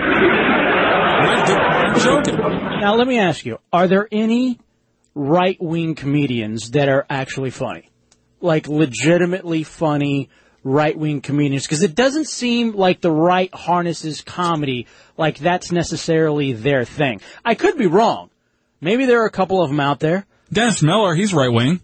I'm 1.20 2.00
joking. 2.00 2.38
Now 2.38 2.96
let 2.96 3.08
me 3.08 3.20
ask 3.20 3.46
you, 3.46 3.60
are 3.74 3.88
there 3.88 4.08
any 4.12 4.60
right-wing 5.16 5.96
comedians 5.96 6.72
that 6.72 6.88
are 6.88 7.06
actually 7.10 7.50
funny? 7.50 7.90
Like 8.42 8.68
legitimately 8.68 9.64
funny 9.64 10.30
right-wing 10.64 11.22
comedians? 11.22 11.66
Because 11.66 11.84
it 11.84 11.96
doesn't 11.96 12.28
seem 12.28 12.72
like 12.72 13.02
the 13.02 13.12
right 13.12 13.54
harnesses 13.54 14.22
comedy 14.22 14.88
like 15.18 15.40
that's 15.40 15.72
necessarily 15.72 16.54
their 16.54 16.86
thing. 16.86 17.22
I 17.44 17.56
could 17.56 17.78
be 17.78 17.88
wrong. 17.88 18.30
Maybe 18.82 19.06
there 19.06 19.22
are 19.22 19.26
a 19.26 19.32
couple 19.32 19.62
of 19.62 19.70
them 19.70 19.82
out 19.82 20.00
there. 20.00 20.26
Dennis 20.52 20.82
Miller, 20.82 21.16
he's 21.16 21.34
right 21.34 21.52
wing. 21.52 21.82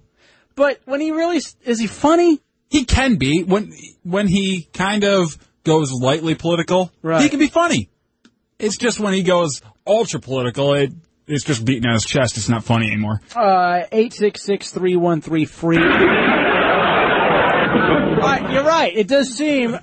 But 0.55 0.79
when 0.85 1.01
he 1.01 1.11
really, 1.11 1.41
is 1.65 1.79
he 1.79 1.87
funny? 1.87 2.41
He 2.69 2.85
can 2.85 3.17
be 3.17 3.43
when 3.43 3.73
when 4.03 4.27
he 4.27 4.63
kind 4.73 5.03
of 5.03 5.37
goes 5.63 5.91
lightly 5.91 6.35
political. 6.35 6.91
Right. 7.01 7.21
He 7.21 7.29
can 7.29 7.39
be 7.39 7.47
funny. 7.47 7.89
It's 8.57 8.77
just 8.77 8.99
when 8.99 9.13
he 9.13 9.23
goes 9.23 9.61
ultra 9.85 10.19
political, 10.19 10.73
it 10.73 10.91
it's 11.27 11.43
just 11.43 11.65
beating 11.65 11.85
on 11.85 11.93
his 11.93 12.05
chest. 12.05 12.37
It's 12.37 12.49
not 12.49 12.63
funny 12.63 12.87
anymore. 12.87 13.21
Uh, 13.35 13.83
eight 13.91 14.13
six 14.13 14.43
six 14.43 14.71
three 14.71 14.95
one 14.95 15.21
three 15.21 15.45
free. 15.45 15.77
Right, 18.15 18.51
you're 18.51 18.63
right. 18.63 18.95
It 18.95 19.07
does 19.07 19.35
seem 19.35 19.77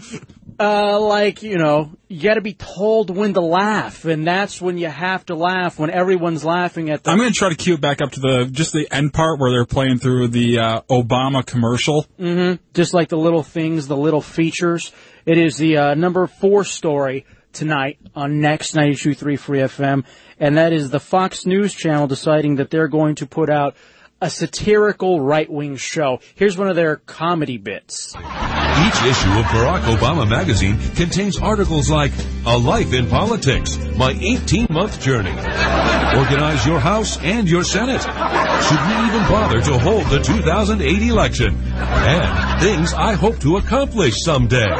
uh, 0.62 1.00
like 1.00 1.42
you 1.42 1.58
know 1.58 1.90
you 2.06 2.22
got 2.22 2.34
to 2.34 2.40
be 2.40 2.54
told 2.54 3.10
when 3.10 3.34
to 3.34 3.40
laugh, 3.40 4.04
and 4.04 4.24
that's 4.24 4.60
when 4.60 4.78
you 4.78 4.86
have 4.86 5.26
to 5.26 5.34
laugh 5.34 5.76
when 5.76 5.90
everyone's 5.90 6.44
laughing 6.44 6.88
at 6.88 7.02
the. 7.02 7.10
I'm 7.10 7.18
going 7.18 7.32
to 7.32 7.36
try 7.36 7.48
to 7.48 7.56
cue 7.56 7.74
it 7.74 7.80
back 7.80 8.00
up 8.00 8.12
to 8.12 8.20
the 8.20 8.48
just 8.50 8.72
the 8.72 8.86
end 8.92 9.12
part 9.12 9.40
where 9.40 9.50
they're 9.50 9.66
playing 9.66 9.98
through 9.98 10.28
the 10.28 10.60
uh, 10.60 10.80
Obama 10.82 11.44
commercial. 11.44 12.06
Mm-hmm. 12.18 12.62
Just 12.74 12.94
like 12.94 13.08
the 13.08 13.18
little 13.18 13.42
things, 13.42 13.88
the 13.88 13.96
little 13.96 14.20
features. 14.20 14.92
It 15.26 15.36
is 15.36 15.56
the 15.56 15.78
uh, 15.78 15.94
number 15.94 16.28
four 16.28 16.62
story 16.62 17.26
tonight 17.52 17.98
on 18.14 18.40
Next 18.40 18.74
92.3 18.74 19.38
Free 19.38 19.58
FM, 19.58 20.04
and 20.38 20.56
that 20.58 20.72
is 20.72 20.90
the 20.90 21.00
Fox 21.00 21.44
News 21.44 21.74
Channel 21.74 22.06
deciding 22.06 22.56
that 22.56 22.70
they're 22.70 22.88
going 22.88 23.16
to 23.16 23.26
put 23.26 23.50
out 23.50 23.74
a 24.22 24.30
satirical 24.30 25.20
right-wing 25.20 25.74
show. 25.76 26.20
Here's 26.36 26.56
one 26.56 26.68
of 26.68 26.76
their 26.76 26.96
comedy 26.96 27.58
bits. 27.58 28.14
Each 28.14 29.02
issue 29.02 29.32
of 29.32 29.44
Barack 29.46 29.82
Obama 29.96 30.28
magazine 30.28 30.78
contains 30.94 31.40
articles 31.40 31.90
like 31.90 32.12
A 32.46 32.56
Life 32.56 32.92
in 32.92 33.08
Politics, 33.08 33.76
My 33.96 34.14
18-Month 34.14 35.00
Journey, 35.02 35.30
Organize 35.30 36.64
Your 36.64 36.78
House 36.78 37.18
and 37.18 37.50
Your 37.50 37.64
Senate, 37.64 38.00
Should 38.00 38.80
We 38.86 38.94
Even 39.08 39.28
Bother 39.28 39.60
to 39.60 39.78
Hold 39.78 40.06
the 40.06 40.20
2008 40.20 41.02
Election, 41.02 41.56
and 41.74 42.62
Things 42.62 42.94
I 42.94 43.14
Hope 43.14 43.40
to 43.40 43.56
Accomplish 43.56 44.22
Someday. 44.22 44.70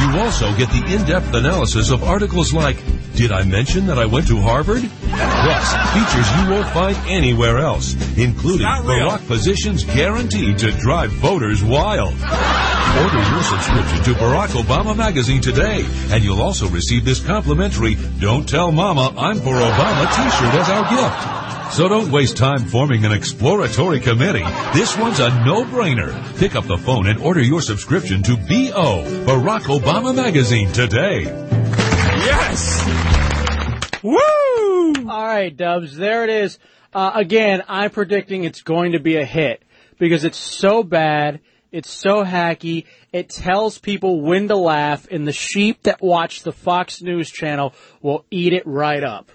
You 0.00 0.20
also 0.20 0.54
get 0.56 0.70
the 0.70 0.94
in-depth 0.94 1.34
analysis 1.34 1.90
of 1.90 2.04
articles 2.04 2.52
like 2.54 2.76
Did 3.14 3.32
I 3.32 3.42
Mention 3.42 3.86
That 3.86 3.98
I 3.98 4.06
Went 4.06 4.28
to 4.28 4.40
Harvard? 4.40 4.82
Plus, 4.82 5.66
features 5.92 6.30
you 6.38 6.50
won't 6.50 6.68
find 6.68 6.96
anywhere 7.08 7.58
else, 7.58 7.94
including 8.16 8.66
Barack 8.66 9.26
positions 9.26 9.84
guaranteed 9.84 10.58
to 10.58 10.70
drive 10.72 11.10
voters 11.10 11.64
wild. 11.64 12.14
Order 12.14 13.22
your 13.30 13.42
subscription 13.42 14.04
to 14.04 14.14
Barack 14.20 14.50
Obama 14.62 14.96
Magazine 14.96 15.40
today, 15.40 15.84
and 16.10 16.22
you'll 16.22 16.42
also 16.42 16.68
receive 16.68 17.04
this 17.04 17.20
complimentary 17.20 17.96
Don't 18.18 18.48
Tell 18.48 18.70
Mama 18.72 19.12
I'm 19.16 19.38
for 19.38 19.54
Obama 19.54 20.06
t-shirt 20.14 20.54
as 20.54 20.68
our 20.70 20.88
gift. 20.90 21.57
So 21.72 21.86
don't 21.88 22.10
waste 22.10 22.36
time 22.36 22.66
forming 22.66 23.04
an 23.04 23.12
exploratory 23.12 24.00
committee. 24.00 24.44
This 24.72 24.96
one's 24.96 25.20
a 25.20 25.28
no-brainer. 25.44 26.38
Pick 26.38 26.56
up 26.56 26.66
the 26.66 26.78
phone 26.78 27.06
and 27.06 27.20
order 27.20 27.40
your 27.40 27.60
subscription 27.62 28.22
to 28.24 28.36
BO, 28.36 29.04
Barack 29.26 29.62
Obama 29.62 30.14
Magazine 30.14 30.72
today. 30.72 31.22
Yes! 31.22 32.84
Woo! 34.02 35.08
All 35.08 35.26
right, 35.26 35.56
Dubs, 35.56 35.96
there 35.96 36.24
it 36.24 36.30
is. 36.30 36.58
Uh, 36.92 37.12
again, 37.14 37.62
I'm 37.68 37.90
predicting 37.90 38.44
it's 38.44 38.62
going 38.62 38.92
to 38.92 38.98
be 39.00 39.16
a 39.16 39.24
hit 39.24 39.62
because 39.98 40.24
it's 40.24 40.38
so 40.38 40.82
bad 40.82 41.40
It's 41.70 41.90
so 41.90 42.24
hacky. 42.24 42.86
It 43.12 43.28
tells 43.28 43.78
people 43.78 44.22
when 44.22 44.48
to 44.48 44.56
laugh, 44.56 45.06
and 45.10 45.26
the 45.28 45.32
sheep 45.32 45.82
that 45.82 46.00
watch 46.00 46.42
the 46.42 46.52
Fox 46.52 47.02
News 47.02 47.28
channel 47.30 47.74
will 48.00 48.24
eat 48.30 48.54
it 48.54 48.66
right 48.66 49.04
up. 49.04 49.30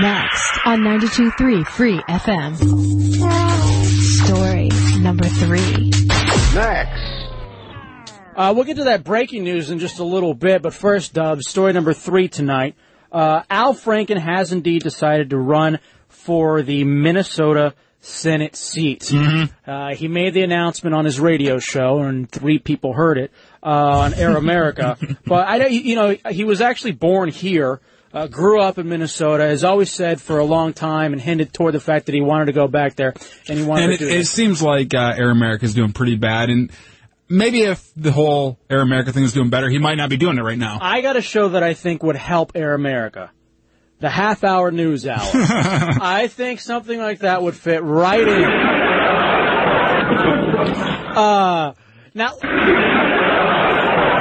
Next 0.00 0.58
on 0.66 0.80
92.3 0.80 1.66
Free 1.66 1.98
FM. 2.08 2.56
Story 4.26 4.68
number 5.00 5.24
three. 5.26 5.90
Next. 6.54 7.00
Uh, 8.36 8.52
we'll 8.56 8.64
get 8.64 8.76
to 8.78 8.84
that 8.84 9.04
breaking 9.04 9.44
news 9.44 9.70
in 9.70 9.78
just 9.78 10.00
a 10.00 10.04
little 10.04 10.34
bit, 10.34 10.62
but 10.62 10.74
first, 10.74 11.14
Dub, 11.14 11.40
story 11.42 11.72
number 11.72 11.92
three 11.92 12.26
tonight. 12.28 12.74
Uh, 13.12 13.42
Al 13.48 13.74
Franken 13.74 14.18
has 14.18 14.50
indeed 14.52 14.82
decided 14.82 15.30
to 15.30 15.38
run 15.38 15.78
for 16.08 16.62
the 16.62 16.82
Minnesota 16.82 17.74
Senate 18.00 18.56
seat. 18.56 19.12
Uh, 19.66 19.94
he 19.94 20.08
made 20.08 20.34
the 20.34 20.42
announcement 20.42 20.96
on 20.96 21.04
his 21.04 21.20
radio 21.20 21.58
show, 21.60 22.00
and 22.00 22.28
three 22.28 22.58
people 22.58 22.92
heard 22.94 23.16
it 23.18 23.30
uh, 23.62 23.68
on 23.68 24.14
Air 24.14 24.36
America. 24.36 24.98
but 25.26 25.46
I, 25.46 25.58
don't- 25.58 25.72
you 25.72 25.94
know, 25.94 26.16
he 26.30 26.42
was 26.42 26.60
actually 26.60 26.92
born 26.92 27.28
here. 27.28 27.80
Uh, 28.14 28.28
grew 28.28 28.60
up 28.60 28.78
in 28.78 28.88
Minnesota, 28.88 29.42
has 29.44 29.64
always 29.64 29.90
said 29.90 30.20
for 30.20 30.38
a 30.38 30.44
long 30.44 30.72
time 30.72 31.12
and 31.12 31.20
hinted 31.20 31.52
toward 31.52 31.74
the 31.74 31.80
fact 31.80 32.06
that 32.06 32.14
he 32.14 32.20
wanted 32.20 32.44
to 32.46 32.52
go 32.52 32.68
back 32.68 32.94
there 32.94 33.12
and 33.48 33.58
he 33.58 33.64
wanted 33.64 33.90
And 33.90 33.98
to 33.98 34.04
it, 34.04 34.08
do 34.08 34.14
it 34.14 34.18
this. 34.18 34.30
seems 34.30 34.62
like 34.62 34.94
uh, 34.94 35.14
Air 35.16 35.30
America 35.30 35.64
is 35.64 35.74
doing 35.74 35.92
pretty 35.92 36.14
bad, 36.14 36.48
and 36.48 36.70
maybe 37.28 37.62
if 37.62 37.90
the 37.96 38.12
whole 38.12 38.56
Air 38.70 38.80
America 38.82 39.12
thing 39.12 39.24
is 39.24 39.32
doing 39.32 39.50
better, 39.50 39.68
he 39.68 39.78
might 39.78 39.96
not 39.96 40.10
be 40.10 40.16
doing 40.16 40.38
it 40.38 40.42
right 40.42 40.56
now. 40.58 40.78
I 40.80 41.00
got 41.00 41.16
a 41.16 41.22
show 41.22 41.48
that 41.48 41.64
I 41.64 41.74
think 41.74 42.04
would 42.04 42.14
help 42.14 42.52
Air 42.54 42.74
America. 42.74 43.32
The 43.98 44.10
half 44.10 44.44
hour 44.44 44.70
news 44.70 45.06
hour. 45.08 45.18
I 45.34 46.28
think 46.30 46.60
something 46.60 46.98
like 47.00 47.20
that 47.20 47.42
would 47.42 47.56
fit 47.56 47.82
right 47.82 48.20
in. 48.26 48.44
Uh, 51.16 51.72
now, 52.14 52.32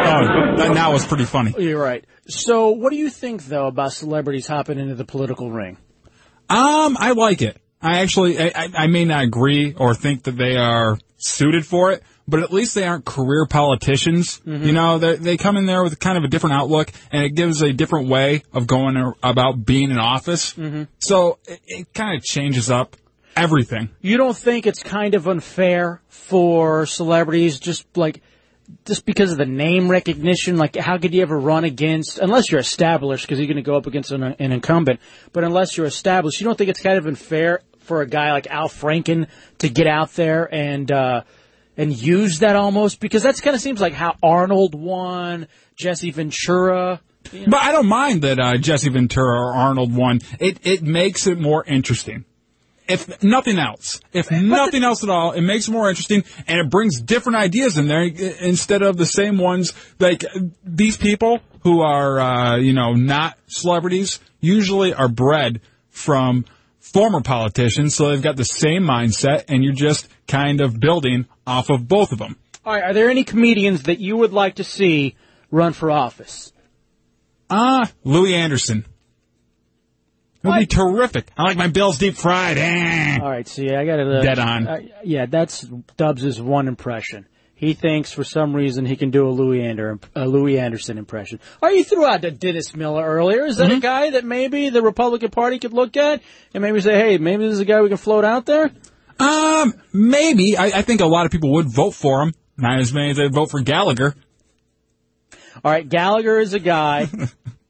Oh, 0.06 0.56
that 0.58 0.72
now 0.74 0.92
was 0.94 1.06
pretty 1.06 1.26
funny. 1.26 1.54
you're 1.58 1.82
right. 1.82 2.06
So, 2.28 2.70
what 2.70 2.92
do 2.92 2.98
you 2.98 3.10
think, 3.10 3.46
though, 3.46 3.68
about 3.68 3.94
celebrities 3.94 4.48
hopping 4.48 4.80
into 4.80 4.96
the 4.96 5.06
political 5.06 5.52
ring? 5.52 5.78
Um, 6.50 6.98
I 7.00 7.14
like 7.16 7.42
it. 7.42 7.58
I 7.82 8.00
actually, 8.00 8.40
I, 8.40 8.52
I- 8.56 8.70
I 8.84 8.88
may 8.88 9.06
not 9.06 9.24
agree 9.24 9.74
or 9.78 9.94
think 9.96 10.24
that 10.24 10.38
they 10.38 10.56
are 10.56 10.98
suited 11.18 11.66
for 11.66 11.92
it, 11.92 12.04
but 12.28 12.42
at 12.42 12.52
least 12.54 12.76
they 12.76 12.86
aren't 12.86 13.04
career 13.06 13.46
politicians. 13.46 14.40
Mhm. 14.46 14.66
You 14.66 14.72
know, 14.72 14.98
they 14.98 15.16
they 15.18 15.38
come 15.38 15.58
in 15.58 15.66
there 15.66 15.84
with 15.84 16.00
kind 16.00 16.18
of 16.18 16.24
a 16.24 16.28
different 16.28 16.56
outlook, 16.56 16.92
and 17.12 17.24
it 17.26 17.32
gives 17.36 17.62
a 17.62 17.74
different 17.74 18.08
way 18.08 18.44
of 18.54 18.68
going 18.68 18.96
ar- 18.98 19.16
about 19.24 19.66
being 19.66 19.92
in 19.92 19.98
office. 20.00 20.54
Mhm. 20.54 20.88
So 21.00 21.40
it, 21.48 21.60
it 21.66 21.94
kind 21.94 22.16
of 22.18 22.24
changes 22.24 22.70
up 22.72 22.96
everything. 23.36 23.90
You 24.02 24.16
don't 24.18 24.38
think 24.38 24.66
it's 24.68 24.82
kind 24.84 25.16
of 25.16 25.28
unfair 25.28 26.02
for 26.08 26.86
celebrities 26.86 27.60
just 27.60 27.86
like 27.98 28.22
just 28.86 29.06
because 29.06 29.32
of 29.32 29.38
the 29.38 29.46
name 29.46 29.90
recognition? 29.90 30.58
Like, 30.58 30.76
how 30.76 30.98
could 30.98 31.14
you 31.14 31.22
ever 31.22 31.38
run 31.38 31.64
against 31.64 32.20
unless 32.20 32.52
you're 32.52 32.62
established 32.62 33.26
because 33.26 33.40
you're 33.40 33.48
going 33.48 33.58
to 33.58 33.64
go 33.64 33.76
up 33.76 33.88
against 33.88 34.12
an, 34.12 34.24
an 34.24 34.52
incumbent? 34.52 35.00
But 35.32 35.44
unless 35.44 35.78
you're 35.78 35.86
established, 35.86 36.40
you 36.40 36.46
don't 36.46 36.58
think 36.58 36.70
it's 36.70 36.82
kind 36.82 36.98
of 36.98 37.06
unfair 37.06 37.62
for 37.80 38.02
a 38.02 38.08
guy 38.08 38.32
like 38.32 38.48
Al 38.48 38.70
Franken 38.70 39.28
to 39.60 39.70
get 39.70 39.88
out 39.88 40.14
there 40.14 40.54
and 40.54 40.92
uh, 40.92 41.22
and 41.78 41.96
use 41.96 42.40
that 42.40 42.56
almost 42.56 43.00
because 43.00 43.24
that's 43.24 43.42
kind 43.42 43.56
of 43.56 43.62
seems 43.62 43.82
like 43.82 43.94
how 43.94 44.16
Arnold 44.22 44.76
won, 44.76 45.48
Jesse 45.76 46.12
Ventura. 46.12 47.02
But 47.32 47.62
I 47.62 47.72
don't 47.72 47.88
mind 47.88 48.22
that 48.24 48.40
uh, 48.40 48.58
Jesse 48.58 48.90
Ventura 48.90 49.40
or 49.40 49.56
Arnold 49.56 49.96
won. 49.96 50.20
It 50.40 50.60
it 50.64 50.82
makes 50.84 51.28
it 51.28 51.40
more 51.40 51.64
interesting. 51.64 52.26
If 52.88 53.24
nothing 53.24 53.60
else, 53.60 54.02
if 54.12 54.30
nothing 54.30 54.84
else 54.84 55.04
at 55.04 55.10
all, 55.10 55.32
it 55.32 55.42
makes 55.42 55.68
it 55.68 55.72
more 55.72 55.90
interesting, 55.90 56.24
and 56.48 56.60
it 56.60 56.70
brings 56.70 57.00
different 57.00 57.38
ideas 57.38 57.78
in 57.78 57.88
there 57.88 58.04
instead 58.04 58.82
of 58.82 58.98
the 58.98 59.06
same 59.06 59.38
ones. 59.38 59.74
Like 60.00 60.26
these 60.66 60.98
people 60.98 61.40
who 61.62 61.82
are, 61.82 62.20
uh, 62.20 62.58
you 62.58 62.74
know, 62.74 62.94
not 62.94 63.38
celebrities, 63.48 64.20
usually 64.42 64.94
are 64.94 65.08
bred 65.08 65.62
from 65.90 66.46
former 66.80 67.22
politicians, 67.22 67.96
so 67.96 68.10
they've 68.10 68.22
got 68.22 68.36
the 68.36 68.44
same 68.44 68.84
mindset, 68.84 69.46
and 69.48 69.64
you're 69.64 69.74
just 69.74 70.10
kind 70.28 70.60
of 70.60 70.80
building 70.80 71.26
off 71.48 71.70
of 71.70 71.88
both 71.88 72.12
of 72.12 72.20
them. 72.20 72.38
All 72.66 72.74
right, 72.74 72.84
are 72.84 72.94
there 72.94 73.10
any 73.10 73.24
comedians 73.24 73.84
that 73.84 74.00
you 74.00 74.18
would 74.18 74.34
like 74.34 74.56
to 74.56 74.64
see 74.64 75.16
run 75.52 75.74
for 75.74 75.90
office? 75.90 76.52
Ah, 77.50 77.90
Louie 78.04 78.36
Anderson. 78.36 78.86
It 80.44 80.48
would 80.48 80.60
be 80.60 80.66
terrific. 80.66 81.28
I 81.38 81.44
like 81.44 81.58
my 81.58 81.68
Bills 81.68 81.98
deep 81.98 82.16
fried. 82.16 82.58
Eh. 82.58 83.18
All 83.22 83.30
right, 83.30 83.48
see, 83.48 83.70
I 83.74 83.86
got 83.86 83.96
to 83.98 84.22
Dead 84.22 84.40
on. 84.40 84.68
Uh, 84.68 84.80
yeah, 85.04 85.26
that's 85.26 85.62
Dubs' 85.98 86.42
one 86.42 86.68
impression. 86.68 87.28
He 87.56 87.76
thinks 87.76 88.12
for 88.12 88.26
some 88.26 88.54
reason 88.54 88.86
he 88.86 88.98
can 88.98 89.10
do 89.10 89.26
a 89.26 89.32
Louis, 89.32 89.62
Ander, 89.62 89.98
a 90.16 90.28
Louie 90.28 90.60
Anderson 90.60 90.98
impression. 90.98 91.40
Or 91.62 91.72
you 91.72 91.86
threw 91.86 92.06
out 92.06 92.20
the 92.22 92.32
Dennis 92.32 92.76
Miller 92.76 93.06
earlier. 93.06 93.46
Is 93.46 93.56
that 93.58 93.70
Mm-hmm. 93.70 93.78
a 93.78 93.80
guy 93.80 94.10
that 94.12 94.26
maybe 94.26 94.70
the 94.70 94.82
Republican 94.82 95.30
Party 95.30 95.60
could 95.60 95.72
look 95.72 95.96
at 95.96 96.22
and 96.54 96.62
maybe 96.62 96.82
say, 96.82 96.94
hey, 96.96 97.18
maybe 97.20 97.46
this 97.46 97.54
is 97.54 97.60
a 97.62 97.66
guy 97.66 97.82
we 97.82 97.88
can 97.88 97.96
float 97.98 98.26
out 98.26 98.46
there? 98.46 98.70
Um, 99.20 99.76
maybe. 99.94 100.58
I, 100.58 100.66
I 100.66 100.82
think 100.82 101.00
a 101.00 101.06
lot 101.06 101.26
of 101.26 101.32
people 101.32 101.54
would 101.54 101.70
vote 101.70 101.92
for 101.92 102.22
him. 102.22 102.34
Not 102.58 102.80
as 102.80 102.92
many 102.92 103.12
as 103.12 103.18
they 103.18 103.30
vote 103.30 103.50
for 103.50 103.62
Gallagher. 103.62 104.14
All 105.64 105.72
right, 105.72 105.88
Gallagher 105.88 106.40
is 106.40 106.54
a 106.54 106.60
guy. 106.60 107.08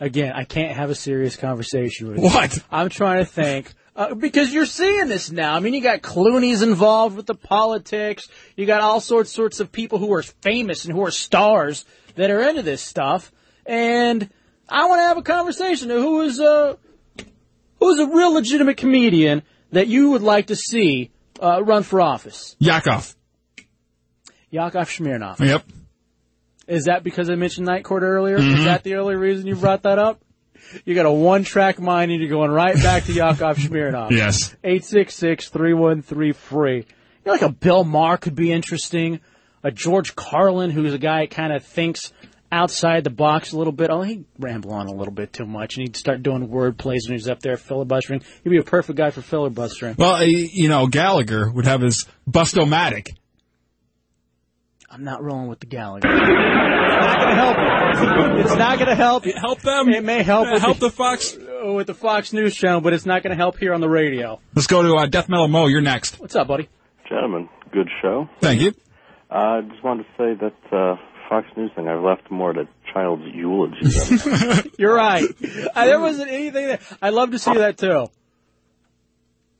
Again, 0.00 0.32
I 0.34 0.44
can't 0.44 0.76
have 0.76 0.90
a 0.90 0.94
serious 0.94 1.36
conversation 1.36 2.08
with 2.08 2.18
you. 2.18 2.24
What? 2.24 2.58
I'm 2.70 2.88
trying 2.88 3.24
to 3.24 3.30
think. 3.30 3.72
Uh, 3.96 4.14
because 4.14 4.52
you're 4.52 4.66
seeing 4.66 5.06
this 5.06 5.30
now. 5.30 5.54
I 5.54 5.60
mean, 5.60 5.72
you 5.72 5.80
got 5.80 6.02
Clooney's 6.02 6.62
involved 6.62 7.16
with 7.16 7.26
the 7.26 7.34
politics. 7.34 8.28
You 8.56 8.66
got 8.66 8.80
all 8.80 9.00
sorts, 9.00 9.30
sorts 9.30 9.60
of 9.60 9.70
people 9.70 9.98
who 9.98 10.12
are 10.14 10.22
famous 10.22 10.84
and 10.84 10.92
who 10.92 11.04
are 11.04 11.12
stars 11.12 11.84
that 12.16 12.30
are 12.30 12.40
into 12.40 12.62
this 12.62 12.82
stuff. 12.82 13.30
And 13.66 14.28
I 14.68 14.88
want 14.88 14.98
to 14.98 15.04
have 15.04 15.16
a 15.16 15.22
conversation. 15.22 15.90
Who 15.90 16.22
is 16.22 16.40
uh, 16.40 16.74
who's 17.78 18.00
a 18.00 18.06
real 18.06 18.32
legitimate 18.32 18.78
comedian 18.78 19.42
that 19.70 19.86
you 19.86 20.10
would 20.10 20.22
like 20.22 20.48
to 20.48 20.56
see 20.56 21.12
uh, 21.40 21.62
run 21.62 21.84
for 21.84 22.00
office? 22.00 22.56
Yakov. 22.58 23.14
Yakov 24.50 24.88
Smirnoff. 24.88 25.38
Yep. 25.38 25.64
Is 26.66 26.84
that 26.84 27.04
because 27.04 27.28
I 27.30 27.34
mentioned 27.34 27.66
Night 27.66 27.84
Court 27.84 28.02
earlier? 28.02 28.38
Mhm. 28.38 28.58
Is 28.58 28.64
that 28.64 28.82
the 28.84 28.96
only 28.96 29.16
reason 29.16 29.46
you 29.46 29.56
brought 29.56 29.82
that 29.82 29.98
up? 29.98 30.20
You 30.84 30.94
got 30.94 31.06
a 31.06 31.12
one-track 31.12 31.78
mind 31.78 32.10
and 32.10 32.20
you're 32.20 32.30
going 32.30 32.50
right 32.50 32.74
back 32.74 33.04
to 33.04 33.12
Yakov 33.12 33.58
Smirnoff. 33.58 34.10
Yes. 34.10 34.54
866-313-FREE. 34.64 36.76
You 36.76 36.84
know, 37.26 37.32
like 37.32 37.42
a 37.42 37.50
Bill 37.50 37.84
Maher 37.84 38.16
could 38.16 38.34
be 38.34 38.50
interesting. 38.52 39.20
A 39.62 39.70
George 39.70 40.14
Carlin, 40.14 40.70
who's 40.70 40.94
a 40.94 40.98
guy 40.98 41.20
that 41.20 41.30
kind 41.30 41.52
of 41.52 41.64
thinks 41.64 42.12
outside 42.52 43.02
the 43.04 43.10
box 43.10 43.52
a 43.52 43.58
little 43.58 43.72
bit. 43.72 43.90
Oh, 43.90 44.02
he'd 44.02 44.24
ramble 44.38 44.72
on 44.72 44.86
a 44.86 44.92
little 44.92 45.12
bit 45.14 45.32
too 45.32 45.46
much, 45.46 45.76
and 45.76 45.86
he'd 45.86 45.96
start 45.96 46.22
doing 46.22 46.48
word 46.48 46.78
plays 46.78 47.06
when 47.08 47.16
he's 47.18 47.28
up 47.28 47.40
there 47.40 47.56
filibustering. 47.56 48.22
He'd 48.42 48.50
be 48.50 48.58
a 48.58 48.62
perfect 48.62 48.96
guy 48.98 49.10
for 49.10 49.22
filibustering. 49.22 49.96
Well, 49.98 50.22
you 50.24 50.68
know, 50.68 50.86
Gallagher 50.86 51.50
would 51.50 51.64
have 51.64 51.80
his 51.80 52.06
Bustomatic. 52.30 53.14
I'm 54.94 55.02
not 55.02 55.24
rolling 55.24 55.48
with 55.48 55.58
the 55.58 55.66
Gallagher. 55.66 56.08
It's 56.08 56.20
not 56.20 57.18
going 57.18 57.28
to 57.28 57.34
help 57.34 57.56
you. 57.58 58.44
It's 58.44 58.54
not 58.54 58.78
going 58.78 58.88
to 58.90 58.94
help. 58.94 59.24
Help 59.24 59.60
them. 59.60 59.88
It 59.88 60.04
may 60.04 60.22
help. 60.22 60.52
with 60.52 60.62
Help 60.62 60.78
the 60.78 60.88
Fox. 60.88 61.36
with 61.36 61.88
the 61.88 61.94
Fox 61.94 62.32
News 62.32 62.54
channel, 62.54 62.80
but 62.80 62.92
it's 62.92 63.04
not 63.04 63.24
going 63.24 63.32
to 63.32 63.36
help 63.36 63.58
here 63.58 63.74
on 63.74 63.80
the 63.80 63.88
radio. 63.88 64.38
Let's 64.54 64.68
go 64.68 64.82
to 64.82 64.94
uh, 64.94 65.06
Death 65.06 65.28
Metal 65.28 65.48
Mo. 65.48 65.66
You're 65.66 65.80
next. 65.80 66.20
What's 66.20 66.36
up, 66.36 66.46
buddy? 66.46 66.68
Gentlemen, 67.08 67.48
good 67.72 67.88
show. 68.00 68.28
Thank 68.40 68.60
you. 68.60 68.72
Uh, 69.28 69.34
I 69.34 69.60
just 69.68 69.82
wanted 69.82 70.04
to 70.04 70.08
say 70.16 70.34
that 70.40 70.76
uh, 70.76 70.94
Fox 71.28 71.48
News 71.56 71.72
thing, 71.74 71.88
I've 71.88 72.04
left 72.04 72.30
more 72.30 72.50
at 72.50 72.58
a 72.58 72.68
child's 72.92 73.24
eulogy. 73.34 74.70
You're 74.78 74.94
right. 74.94 75.24
Uh, 75.74 75.86
there 75.86 75.98
wasn't 75.98 76.30
anything 76.30 76.68
there. 76.68 76.78
I'd 77.02 77.14
love 77.14 77.32
to 77.32 77.40
see 77.40 77.54
that 77.54 77.78
too. 77.78 78.06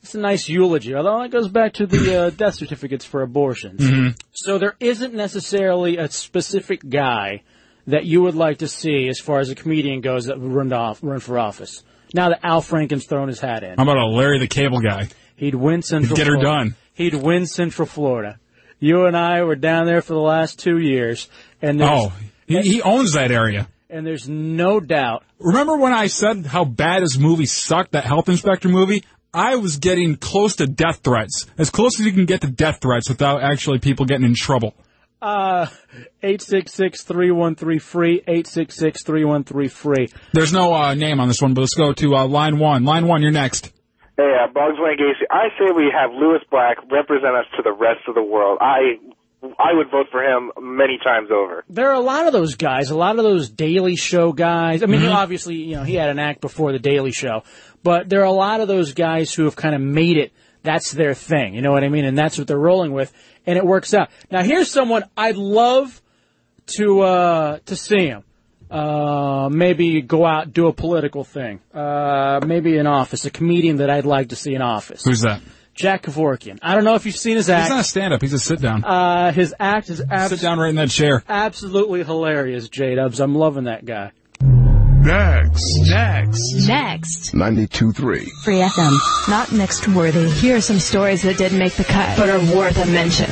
It's 0.04 0.14
a 0.14 0.18
nice 0.20 0.50
eulogy, 0.50 0.94
although 0.94 1.22
that 1.22 1.30
goes 1.30 1.48
back 1.48 1.72
to 1.74 1.86
the 1.86 2.24
uh, 2.26 2.30
death 2.36 2.56
certificates 2.56 3.06
for 3.06 3.22
abortions. 3.22 3.80
Mhm. 3.80 4.14
So 4.32 4.58
there 4.58 4.74
isn't 4.78 5.14
necessarily 5.14 5.96
a 5.96 6.10
specific 6.10 6.86
guy 6.86 7.40
that 7.86 8.04
you 8.04 8.20
would 8.20 8.34
like 8.34 8.58
to 8.58 8.68
see 8.68 9.08
as 9.08 9.18
far 9.18 9.38
as 9.40 9.48
a 9.48 9.54
comedian 9.54 10.02
goes 10.02 10.26
that 10.26 10.38
would 10.38 10.52
run, 10.52 10.70
off, 10.74 10.98
run 11.02 11.20
for 11.20 11.38
office. 11.38 11.82
Now 12.12 12.28
that 12.28 12.40
Al 12.42 12.60
Franken's 12.60 13.06
thrown 13.06 13.28
his 13.28 13.40
hat 13.40 13.62
in. 13.64 13.76
How 13.78 13.82
about 13.82 13.96
a 13.96 14.04
Larry 14.06 14.38
the 14.38 14.46
Cable 14.46 14.80
Guy? 14.80 15.08
He'd 15.36 15.54
win 15.54 15.80
Central 15.80 16.14
Get 16.14 16.26
her 16.26 16.34
Florida. 16.38 16.50
done. 16.64 16.76
He'd 16.92 17.14
win 17.14 17.46
Central 17.46 17.86
Florida. 17.86 18.38
You 18.78 19.06
and 19.06 19.16
I 19.16 19.42
were 19.42 19.56
down 19.56 19.86
there 19.86 20.02
for 20.02 20.12
the 20.12 20.20
last 20.20 20.58
two 20.58 20.76
years, 20.78 21.28
and 21.62 21.80
Oh, 21.82 22.12
he, 22.46 22.60
he 22.60 22.82
owns 22.82 23.14
that 23.14 23.30
area. 23.30 23.68
and 23.88 24.06
there's 24.06 24.28
no 24.28 24.80
doubt. 24.80 25.24
Remember 25.38 25.78
when 25.78 25.94
I 25.94 26.08
said 26.08 26.44
how 26.44 26.66
bad 26.66 27.00
his 27.00 27.18
movie 27.18 27.46
sucked, 27.46 27.92
that 27.92 28.04
Health 28.04 28.28
Inspector 28.28 28.68
movie? 28.68 29.02
I 29.34 29.56
was 29.56 29.78
getting 29.78 30.16
close 30.16 30.56
to 30.56 30.66
death 30.66 31.00
threats. 31.02 31.46
As 31.58 31.70
close 31.70 31.98
as 32.00 32.06
you 32.06 32.12
can 32.12 32.26
get 32.26 32.40
to 32.42 32.46
death 32.46 32.78
threats 32.80 33.08
without 33.08 33.42
actually 33.42 33.78
people 33.80 34.06
getting 34.06 34.24
in 34.26 34.34
trouble. 34.34 34.74
Uh, 35.20 35.66
866-313-FREE, 36.22 38.22
866-313-FREE. 38.28 40.08
There's 40.32 40.52
no 40.52 40.74
uh, 40.74 40.94
name 40.94 41.20
on 41.20 41.28
this 41.28 41.40
one, 41.40 41.54
but 41.54 41.62
let's 41.62 41.74
go 41.74 41.92
to 41.94 42.16
uh, 42.16 42.26
line 42.26 42.58
one. 42.58 42.84
Line 42.84 43.06
one, 43.06 43.22
you're 43.22 43.30
next. 43.30 43.72
Hey, 44.16 44.36
uh, 44.42 44.46
Bugs 44.52 44.76
Wayne 44.78 44.98
Gacy. 44.98 45.24
I 45.30 45.48
say 45.58 45.72
we 45.74 45.90
have 45.92 46.12
Lewis 46.12 46.42
Black 46.50 46.76
represent 46.90 47.34
us 47.34 47.46
to 47.56 47.62
the 47.62 47.72
rest 47.72 48.00
of 48.06 48.14
the 48.14 48.22
world. 48.22 48.58
I 48.60 48.98
I 49.58 49.74
would 49.74 49.90
vote 49.90 50.06
for 50.10 50.22
him 50.22 50.52
many 50.58 50.98
times 51.04 51.28
over. 51.30 51.64
There 51.68 51.90
are 51.90 51.94
a 51.94 52.00
lot 52.00 52.26
of 52.26 52.32
those 52.32 52.54
guys, 52.54 52.88
a 52.90 52.96
lot 52.96 53.18
of 53.18 53.24
those 53.24 53.50
Daily 53.50 53.94
Show 53.96 54.32
guys. 54.32 54.82
I 54.82 54.86
mean, 54.86 55.00
Mhm. 55.02 55.04
he 55.04 55.08
obviously, 55.10 55.56
you 55.56 55.76
know, 55.76 55.82
he 55.82 55.96
had 55.96 56.08
an 56.08 56.18
act 56.18 56.40
before 56.40 56.72
the 56.72 56.78
Daily 56.78 57.12
Show, 57.12 57.42
but 57.84 58.08
there 58.08 58.22
are 58.22 58.24
a 58.26 58.32
lot 58.32 58.60
of 58.60 58.66
those 58.66 58.92
guys 58.94 59.32
who 59.32 59.44
have 59.44 59.54
kind 59.54 59.76
of 59.76 59.80
made 59.80 60.16
it. 60.16 60.32
That's 60.64 60.90
their 60.90 61.14
thing. 61.14 61.54
You 61.54 61.60
know 61.62 61.70
what 61.70 61.84
I 61.84 61.88
mean? 61.90 62.04
And 62.06 62.18
that's 62.18 62.38
what 62.38 62.46
they're 62.48 62.58
rolling 62.58 62.92
with, 62.92 63.12
and 63.46 63.56
it 63.58 63.64
works 63.64 63.94
out. 63.94 64.08
Now, 64.30 64.42
here's 64.42 64.70
someone 64.70 65.04
I'd 65.16 65.36
love 65.36 66.00
to 66.78 67.00
uh 67.02 67.58
to 67.66 67.76
see 67.76 68.06
him. 68.06 68.24
Uh, 68.70 69.48
maybe 69.52 70.00
go 70.00 70.24
out 70.26 70.52
do 70.52 70.66
a 70.66 70.72
political 70.72 71.22
thing. 71.22 71.60
Uh, 71.72 72.40
maybe 72.44 72.76
in 72.78 72.86
office, 72.88 73.24
a 73.24 73.30
comedian 73.30 73.76
that 73.76 73.90
I'd 73.90 74.06
like 74.06 74.30
to 74.30 74.36
see 74.36 74.54
in 74.54 74.62
office. 74.62 75.04
Who's 75.04 75.20
that? 75.20 75.42
Jack 75.74 76.04
Kevorkian. 76.04 76.58
I 76.62 76.74
don't 76.74 76.84
know 76.84 76.94
if 76.94 77.04
you've 77.04 77.14
seen 77.16 77.36
his 77.36 77.50
act. 77.50 77.64
He's 77.64 77.70
not 77.70 77.80
a 77.80 77.84
stand-up. 77.84 78.22
He's 78.22 78.32
a 78.32 78.38
sit-down. 78.38 78.84
Uh, 78.84 79.32
his 79.32 79.54
act 79.60 79.90
is 79.90 80.00
abs- 80.08 80.30
Sit 80.30 80.40
down 80.40 80.58
right 80.58 80.70
in 80.70 80.76
that 80.76 80.88
chair. 80.90 81.22
absolutely 81.28 82.04
hilarious, 82.04 82.68
J 82.68 82.94
Dubs. 82.94 83.20
I'm 83.20 83.34
loving 83.34 83.64
that 83.64 83.84
guy. 83.84 84.12
Next. 85.04 85.90
Next. 85.90 86.66
Next. 86.66 87.34
92.3. 87.34 88.26
Free 88.42 88.60
FM. 88.60 89.28
Not 89.28 89.52
next 89.52 89.86
worthy. 89.88 90.30
Here 90.30 90.56
are 90.56 90.62
some 90.62 90.78
stories 90.78 91.20
that 91.24 91.36
didn't 91.36 91.58
make 91.58 91.74
the 91.74 91.84
cut, 91.84 92.16
but 92.16 92.30
are 92.30 92.38
worth 92.56 92.78
a 92.78 92.86
mention. 92.86 93.26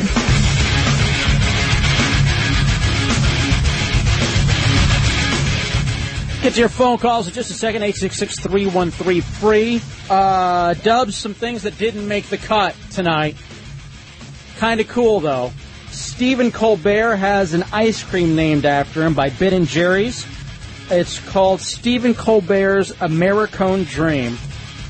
Get 6.43 6.53
to 6.55 6.61
your 6.61 6.69
phone 6.69 6.99
calls 6.99 7.27
in 7.27 7.33
just 7.33 7.51
a 7.51 7.55
second, 7.55 7.81
866-313-FREE. 7.81 9.81
Uh, 10.11 10.75
Dubs, 10.75 11.17
some 11.17 11.33
things 11.33 11.63
that 11.63 11.79
didn't 11.79 12.07
make 12.07 12.27
the 12.27 12.37
cut 12.37 12.77
tonight. 12.91 13.37
Kind 14.59 14.81
of 14.81 14.89
cool, 14.89 15.21
though. 15.21 15.53
Stephen 15.91 16.53
Colbert 16.53 17.17
has 17.17 17.55
an 17.55 17.65
ice 17.73 18.03
cream 18.03 18.37
named 18.37 18.67
after 18.67 19.03
him 19.03 19.15
by 19.15 19.31
Ben 19.31 19.55
and 19.55 19.67
Jerry's. 19.67 20.27
It's 20.91 21.19
called 21.31 21.61
Stephen 21.61 22.15
Colbert's 22.15 22.93
Americone 22.93 23.89
Dream, 23.89 24.37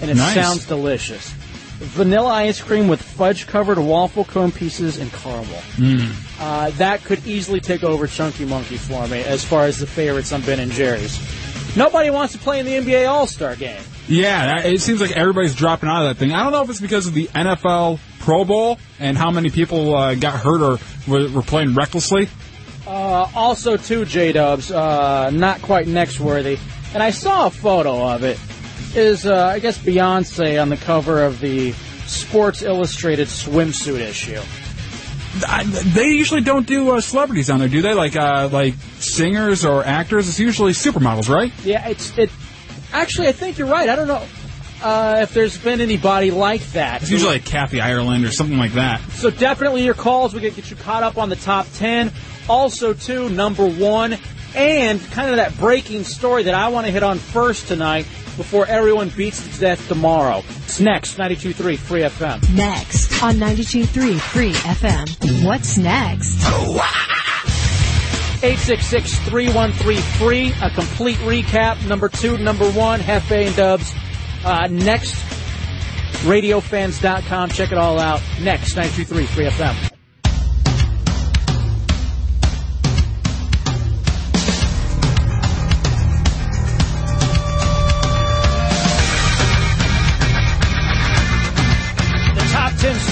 and 0.00 0.10
it 0.10 0.16
Nice. 0.16 0.34
sounds 0.34 0.66
delicious. 0.66 1.30
Vanilla 1.78 2.28
ice 2.32 2.60
cream 2.60 2.86
with 2.86 3.02
fudge-covered 3.02 3.78
waffle 3.78 4.24
cone 4.24 4.52
pieces 4.52 4.98
and 4.98 5.12
caramel. 5.12 5.44
Mm. 5.76 6.12
Uh, 6.40 6.70
that 6.78 7.02
could 7.04 7.26
easily 7.26 7.60
take 7.60 7.82
over 7.82 8.06
Chunky 8.06 8.44
Monkey 8.44 8.76
for 8.76 9.06
me 9.08 9.20
as 9.22 9.44
far 9.44 9.64
as 9.64 9.78
the 9.78 9.86
favorites 9.86 10.32
on 10.32 10.42
Ben 10.42 10.60
and 10.60 10.70
Jerry's. 10.70 11.18
Nobody 11.76 12.10
wants 12.10 12.34
to 12.34 12.38
play 12.38 12.60
in 12.60 12.66
the 12.66 12.72
NBA 12.72 13.08
All 13.10 13.26
Star 13.26 13.56
game. 13.56 13.80
Yeah, 14.08 14.60
it 14.60 14.80
seems 14.80 15.00
like 15.00 15.12
everybody's 15.12 15.54
dropping 15.54 15.88
out 15.88 16.02
of 16.04 16.08
that 16.10 16.20
thing. 16.20 16.32
I 16.32 16.42
don't 16.42 16.52
know 16.52 16.62
if 16.62 16.70
it's 16.70 16.80
because 16.80 17.06
of 17.06 17.14
the 17.14 17.26
NFL 17.28 17.98
Pro 18.20 18.44
Bowl 18.44 18.78
and 19.00 19.16
how 19.16 19.30
many 19.30 19.48
people 19.50 19.94
uh, 19.94 20.14
got 20.14 20.38
hurt 20.38 20.60
or 20.60 20.78
were, 21.08 21.28
were 21.30 21.42
playing 21.42 21.74
recklessly. 21.74 22.28
Uh, 22.92 23.26
also, 23.34 23.78
two 23.78 24.04
J 24.04 24.32
Dubs, 24.32 24.70
uh, 24.70 25.30
not 25.30 25.62
quite 25.62 25.86
next 25.86 26.20
worthy. 26.20 26.58
And 26.92 27.02
I 27.02 27.08
saw 27.08 27.46
a 27.46 27.50
photo 27.50 28.06
of 28.06 28.22
it. 28.22 28.38
Is 28.94 29.24
uh, 29.24 29.46
I 29.46 29.60
guess 29.60 29.78
Beyonce 29.78 30.60
on 30.60 30.68
the 30.68 30.76
cover 30.76 31.24
of 31.24 31.40
the 31.40 31.72
Sports 32.06 32.60
Illustrated 32.60 33.28
swimsuit 33.28 34.00
issue. 34.00 34.42
I, 35.48 35.64
they 35.64 36.08
usually 36.08 36.42
don't 36.42 36.66
do 36.66 36.90
uh, 36.90 37.00
celebrities 37.00 37.48
on 37.48 37.60
there, 37.60 37.68
do 37.70 37.80
they? 37.80 37.94
Like 37.94 38.14
uh, 38.14 38.50
like 38.52 38.74
singers 38.98 39.64
or 39.64 39.82
actors. 39.82 40.28
It's 40.28 40.38
usually 40.38 40.72
supermodels, 40.72 41.30
right? 41.34 41.50
Yeah, 41.64 41.88
it's 41.88 42.18
it. 42.18 42.28
Actually, 42.92 43.28
I 43.28 43.32
think 43.32 43.56
you're 43.56 43.68
right. 43.68 43.88
I 43.88 43.96
don't 43.96 44.08
know 44.08 44.26
uh, 44.82 45.20
if 45.22 45.32
there's 45.32 45.56
been 45.56 45.80
anybody 45.80 46.30
like 46.30 46.60
that. 46.72 47.00
It's 47.00 47.10
usually 47.10 47.32
like 47.32 47.46
Kathy 47.46 47.80
Ireland 47.80 48.26
or 48.26 48.32
something 48.32 48.58
like 48.58 48.72
that. 48.72 49.00
So 49.12 49.30
definitely 49.30 49.84
your 49.84 49.94
calls. 49.94 50.34
We 50.34 50.40
can 50.42 50.52
get 50.52 50.68
you 50.68 50.76
caught 50.76 51.02
up 51.02 51.16
on 51.16 51.30
the 51.30 51.36
top 51.36 51.66
ten. 51.72 52.12
Also, 52.48 52.92
too, 52.92 53.28
number 53.28 53.66
one, 53.66 54.16
and 54.54 55.00
kind 55.12 55.30
of 55.30 55.36
that 55.36 55.56
breaking 55.58 56.04
story 56.04 56.44
that 56.44 56.54
I 56.54 56.68
want 56.68 56.86
to 56.86 56.92
hit 56.92 57.02
on 57.02 57.18
first 57.18 57.68
tonight 57.68 58.06
before 58.36 58.66
everyone 58.66 59.08
beats 59.10 59.42
to 59.46 59.60
death 59.60 59.86
tomorrow. 59.88 60.42
It's 60.64 60.80
next, 60.80 61.16
92.3 61.16 61.78
Free 61.78 62.02
FM. 62.02 62.54
Next 62.54 63.22
on 63.22 63.36
92.3 63.36 64.20
Free 64.20 64.52
FM. 64.52 65.44
What's 65.44 65.78
next? 65.78 66.34
866-313-FREE. 68.42 70.52
A 70.62 70.70
complete 70.70 71.18
recap. 71.18 71.86
Number 71.86 72.08
two, 72.08 72.38
number 72.38 72.68
one, 72.72 73.00
Jefe 73.00 73.30
and 73.30 73.54
Dubs. 73.54 73.94
Uh, 74.44 74.66
next, 74.68 75.14
radiofans.com. 76.24 77.50
Check 77.50 77.70
it 77.70 77.78
all 77.78 78.00
out. 78.00 78.20
Next, 78.40 78.74
92.3 78.74 79.26
Free 79.26 79.46
FM. 79.46 79.91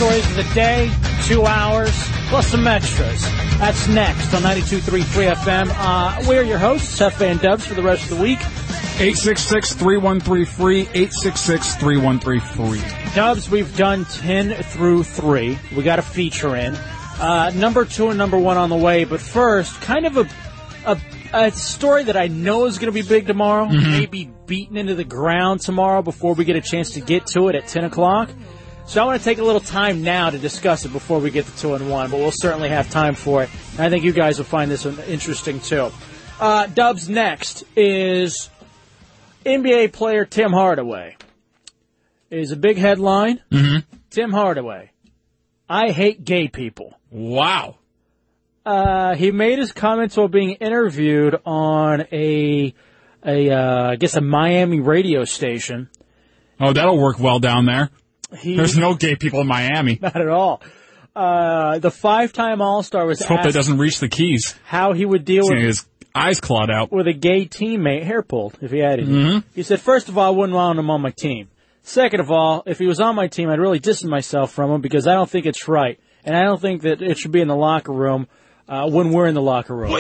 Stories 0.01 0.25
of 0.31 0.37
the 0.37 0.49
day, 0.55 0.91
two 1.25 1.45
hours, 1.45 1.91
plus 2.31 2.47
some 2.47 2.67
extras. 2.67 3.21
That's 3.59 3.87
next 3.87 4.33
on 4.33 4.41
92.3 4.41 5.05
Free 5.05 5.27
FM. 5.27 5.71
Uh, 5.77 6.25
we're 6.27 6.43
your 6.43 6.57
hosts, 6.57 6.99
Jefe 6.99 7.21
and 7.21 7.39
Dubs, 7.39 7.67
for 7.67 7.75
the 7.75 7.83
rest 7.83 8.11
of 8.11 8.17
the 8.17 8.23
week. 8.23 8.39
866-313-FREE, 8.39 10.87
866-313-FREE. 10.87 13.15
Dubs, 13.15 13.51
we've 13.51 13.77
done 13.77 14.07
10 14.07 14.55
through 14.63 15.03
3. 15.03 15.59
We 15.77 15.83
got 15.83 15.99
a 15.99 16.03
feature 16.03 16.57
in. 16.57 16.75
Uh, 17.21 17.53
number 17.55 17.85
2 17.85 18.09
and 18.09 18.17
number 18.17 18.39
1 18.39 18.57
on 18.57 18.71
the 18.71 18.77
way, 18.77 19.05
but 19.05 19.21
first, 19.21 19.79
kind 19.83 20.07
of 20.07 20.17
a, 20.17 20.27
a, 20.87 20.99
a 21.35 21.51
story 21.51 22.05
that 22.05 22.17
I 22.17 22.29
know 22.29 22.65
is 22.65 22.79
going 22.79 22.91
to 22.91 23.03
be 23.03 23.07
big 23.07 23.27
tomorrow, 23.27 23.67
Mhm. 23.67 23.91
maybe 23.91 24.31
beaten 24.47 24.79
into 24.79 24.95
the 24.95 25.05
ground 25.05 25.61
tomorrow 25.61 26.01
before 26.01 26.33
we 26.33 26.47
get 26.47 26.57
a 26.57 26.63
chance 26.63 26.93
to 26.93 27.01
get 27.01 27.27
to 27.35 27.49
it 27.49 27.55
at 27.55 27.69
10 27.69 27.85
o'clock. 27.85 28.31
So 28.91 29.01
I 29.01 29.05
want 29.05 29.21
to 29.21 29.25
take 29.25 29.39
a 29.39 29.45
little 29.45 29.61
time 29.61 30.03
now 30.03 30.31
to 30.31 30.37
discuss 30.37 30.85
it 30.85 30.93
before 30.93 31.21
we 31.21 31.31
get 31.31 31.47
to 31.47 31.57
2 31.59 31.75
and 31.75 31.89
1, 31.89 32.11
but 32.11 32.19
we'll 32.19 32.33
certainly 32.33 32.71
have 32.71 32.91
time 32.91 33.15
for 33.15 33.45
it. 33.45 33.51
And 33.75 33.83
I 33.83 33.89
think 33.89 34.03
you 34.03 34.11
guys 34.11 34.39
will 34.39 34.47
find 34.47 34.69
this 34.69 34.85
one 34.85 34.99
interesting 35.07 35.61
too. 35.61 35.93
Uh, 36.41 36.67
Dubs 36.67 37.09
next 37.09 37.63
is 37.77 38.51
NBA 39.47 39.93
player 39.93 40.25
Tim 40.25 40.51
Hardaway. 40.51 41.17
Is 42.33 42.51
a 42.51 42.57
big 42.57 42.79
headline. 42.79 43.41
Mm-hmm. 43.53 43.97
Tim 44.11 44.33
Hardaway. 44.33 44.91
I 45.69 45.93
hate 45.93 46.25
gay 46.25 46.49
people. 46.49 46.99
Wow. 47.13 47.77
Uh, 48.67 49.15
he 49.15 49.31
made 49.31 49.61
his 49.61 49.71
comments 49.71 50.17
while 50.17 50.27
being 50.27 50.55
interviewed 50.55 51.37
on 51.47 52.09
a, 52.11 52.75
a, 53.25 53.51
uh, 53.51 53.91
I 53.91 53.95
guess 53.95 54.17
a 54.17 54.21
Miami 54.21 54.81
radio 54.81 55.23
station. 55.23 55.89
Oh, 56.59 56.73
that'll 56.73 56.99
work 56.99 57.21
well 57.21 57.39
down 57.39 57.67
there. 57.67 57.91
He- 58.39 58.57
There's 58.57 58.77
no 58.79 58.95
gay 58.95 59.17
people 59.17 59.41
in 59.41 59.47
Miami. 59.47 59.99
Not 60.03 60.17
at 60.17 60.29
all. 60.29 60.63
Uh, 61.17 61.79
the 61.81 61.91
five-time 61.91 62.63
All-Star 62.63 63.05
was 63.07 63.21
Let's 63.21 63.29
hope 63.29 63.43
that 63.43 63.53
doesn't 63.53 63.79
reach 63.79 63.99
the 63.99 64.09
keys. 64.09 64.55
how 64.65 64.93
he 64.93 65.05
would 65.05 65.25
deal 65.25 65.43
He's 65.43 65.51
with 65.51 65.57
gonna 65.59 65.67
his 65.67 65.87
eyes 66.15 66.41
clawed 66.41 66.71
out. 66.71 66.93
with 66.93 67.07
a 67.09 67.13
gay 67.13 67.47
teammate, 67.47 68.05
hair 68.05 68.23
pulled, 68.23 68.57
if 68.63 68.71
he 68.71 68.79
had 68.79 69.01
it. 69.01 69.09
Mhm. 69.09 69.43
He 69.55 69.63
said, 69.65 69.81
first 69.81 70.09
of 70.09 70.17
all, 70.17 70.27
I 70.27 70.37
wouldn't 70.37 70.55
want 70.55 70.79
him 70.79 70.89
on 70.91 71.01
my 71.01 71.11
team. 71.11 71.49
Second 71.83 72.21
of 72.21 72.31
all, 72.31 72.63
if 72.67 72.79
he 72.79 72.87
was 72.87 73.01
on 73.01 73.17
my 73.17 73.27
team, 73.27 73.49
I'd 73.51 73.59
really 73.59 73.79
distance 73.81 74.09
myself 74.11 74.53
from 74.53 74.71
him 74.71 74.81
because 74.81 75.07
I 75.07 75.15
don't 75.15 75.29
think 75.29 75.47
it's 75.47 75.67
right. 75.67 75.99
And 76.25 76.37
I 76.37 76.43
don't 76.45 76.61
think 76.61 76.83
that 76.83 77.01
it 77.03 77.19
should 77.19 77.33
be 77.33 77.41
in 77.41 77.49
the 77.49 77.57
locker 77.57 77.93
room 77.93 78.29
uh, 78.69 78.89
when 78.89 79.11
we're 79.11 79.27
in 79.27 79.35
the 79.35 79.43
locker 79.43 79.75
room. 79.75 79.93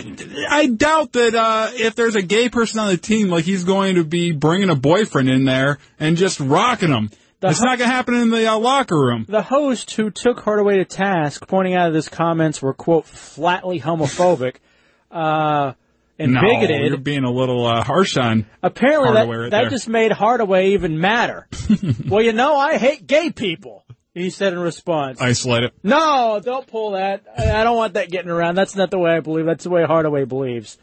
I 0.48 0.66
doubt 0.66 1.12
that 1.14 1.34
uh, 1.34 1.70
if 1.74 1.96
there's 1.96 2.14
a 2.14 2.22
gay 2.22 2.48
person 2.50 2.78
on 2.78 2.88
the 2.88 2.96
team, 2.98 3.28
like 3.30 3.44
he's 3.44 3.64
going 3.64 3.96
to 3.96 4.04
be 4.04 4.30
bringing 4.30 4.70
a 4.70 4.76
boyfriend 4.76 5.28
in 5.28 5.44
there 5.44 5.78
and 5.98 6.16
just 6.16 6.38
rocking 6.38 6.92
them. 7.40 7.50
it's 7.50 7.60
not 7.60 7.78
going 7.78 7.88
to 7.90 7.94
happen 7.94 8.14
in 8.14 8.30
the 8.30 8.46
uh, 8.46 8.58
locker 8.58 8.98
room. 8.98 9.26
The 9.28 9.42
host 9.42 9.90
who 9.92 10.10
took 10.10 10.40
Hardaway 10.40 10.76
to 10.76 10.84
task, 10.84 11.46
pointing 11.48 11.74
out 11.74 11.88
that 11.90 11.94
his 11.94 12.08
comments 12.08 12.60
were, 12.62 12.74
quote, 12.74 13.06
flatly 13.06 13.80
homophobic 13.80 14.56
uh, 15.10 15.72
and 16.18 16.32
no, 16.34 16.40
bigoted. 16.42 16.88
You're 16.88 16.98
being 16.98 17.24
a 17.24 17.30
little 17.30 17.66
uh, 17.66 17.82
harsh 17.82 18.16
on 18.16 18.46
Apparently, 18.62 19.08
Hardaway 19.16 19.36
that, 19.36 19.42
right 19.42 19.50
that 19.52 19.60
there. 19.62 19.70
just 19.70 19.88
made 19.88 20.12
Hardaway 20.12 20.72
even 20.72 21.00
madder. 21.00 21.48
well, 22.08 22.22
you 22.22 22.32
know, 22.32 22.56
I 22.56 22.76
hate 22.76 23.06
gay 23.06 23.30
people, 23.30 23.84
he 24.12 24.28
said 24.30 24.52
in 24.52 24.58
response. 24.58 25.20
isolate 25.20 25.64
it. 25.64 25.72
No, 25.82 26.40
don't 26.44 26.66
pull 26.66 26.90
that. 26.92 27.24
I 27.38 27.64
don't 27.64 27.76
want 27.76 27.94
that 27.94 28.10
getting 28.10 28.30
around. 28.30 28.54
That's 28.56 28.76
not 28.76 28.90
the 28.90 28.98
way 28.98 29.12
I 29.12 29.20
believe. 29.20 29.46
That's 29.46 29.64
the 29.64 29.70
way 29.70 29.84
Hardaway 29.84 30.24
believes. 30.26 30.76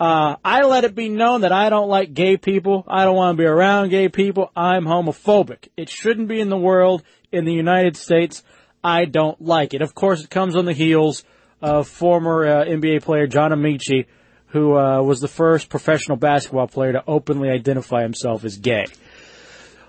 Uh, 0.00 0.36
I 0.42 0.62
let 0.62 0.84
it 0.84 0.94
be 0.94 1.10
known 1.10 1.42
that 1.42 1.52
I 1.52 1.68
don't 1.68 1.90
like 1.90 2.14
gay 2.14 2.38
people. 2.38 2.84
I 2.88 3.04
don't 3.04 3.16
want 3.16 3.36
to 3.36 3.42
be 3.42 3.46
around 3.46 3.90
gay 3.90 4.08
people. 4.08 4.50
I'm 4.56 4.86
homophobic. 4.86 5.68
It 5.76 5.90
shouldn't 5.90 6.26
be 6.26 6.40
in 6.40 6.48
the 6.48 6.56
world. 6.56 7.02
In 7.30 7.44
the 7.44 7.52
United 7.52 7.96
States, 7.96 8.42
I 8.82 9.04
don't 9.04 9.40
like 9.40 9.74
it. 9.74 9.82
Of 9.82 9.94
course, 9.94 10.24
it 10.24 10.30
comes 10.30 10.56
on 10.56 10.64
the 10.64 10.72
heels 10.72 11.22
of 11.60 11.86
former 11.86 12.46
uh, 12.46 12.64
NBA 12.64 13.02
player 13.02 13.26
John 13.26 13.52
Amaechi, 13.52 14.06
who 14.46 14.76
uh, 14.76 15.02
was 15.02 15.20
the 15.20 15.28
first 15.28 15.68
professional 15.68 16.16
basketball 16.16 16.66
player 16.66 16.94
to 16.94 17.04
openly 17.06 17.50
identify 17.50 18.02
himself 18.02 18.44
as 18.44 18.56
gay. 18.56 18.86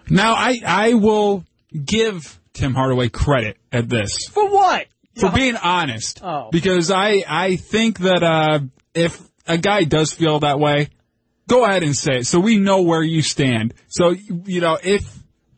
Now, 0.10 0.34
I 0.34 0.60
I 0.64 0.94
will 0.94 1.46
give 1.74 2.40
Tim 2.54 2.76
Hardaway 2.76 3.10
credit 3.10 3.58
at 3.72 3.88
this. 3.88 4.28
For 4.28 4.48
what? 4.48 4.88
for 5.16 5.32
being 5.32 5.56
honest. 5.56 6.22
Oh. 6.24 6.50
Because 6.52 6.92
I 6.92 7.24
I 7.28 7.56
think 7.56 8.00
that 8.00 8.24
uh, 8.24 8.60
if 8.94 9.22
a 9.52 9.58
guy 9.58 9.84
does 9.84 10.14
feel 10.14 10.40
that 10.40 10.60
way, 10.60 10.90
go 11.48 11.66
ahead 11.66 11.84
and 11.84 11.96
say 11.96 12.20
it, 12.20 12.28
so 12.28 12.40
we 12.40 12.58
know 12.58 12.82
where 12.82 13.04
you 13.04 13.22
stand. 13.22 13.74
So 13.88 14.12
you 14.12 14.62
know 14.62 14.78
if 14.82 15.04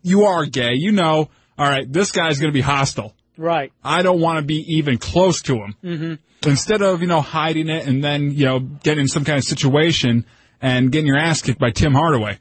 you 0.02 0.24
are 0.24 0.45
gay, 0.45 0.74
you 0.74 0.91
know, 0.91 1.30
all 1.57 1.70
right, 1.70 1.91
this 1.91 2.11
guy's 2.11 2.40
going 2.40 2.49
to 2.52 2.53
be 2.53 2.61
hostile. 2.61 3.14
Right. 3.38 3.72
I 3.84 4.02
don't 4.02 4.20
want 4.20 4.38
to 4.40 4.44
be 4.44 4.76
even 4.78 4.98
close 4.98 5.41
to 5.44 5.56
him. 5.56 5.76
hmm 5.82 6.14
Instead 6.45 6.82
of 6.82 7.02
you 7.02 7.07
know 7.07 7.22
hiding 7.22 7.70
it 7.70 7.88
and 7.88 8.03
then 8.03 8.32
you 8.32 8.45
know 8.45 8.60
getting 8.60 9.03
in 9.03 9.07
some 9.07 9.24
kind 9.24 9.38
of 9.38 9.45
situation 9.45 10.26
and 10.61 10.91
getting 10.91 11.07
your 11.07 11.18
ass 11.18 11.41
kicked 11.41 11.60
by 11.60 11.72
Tim 11.72 11.94
Hardaway. 11.94 12.38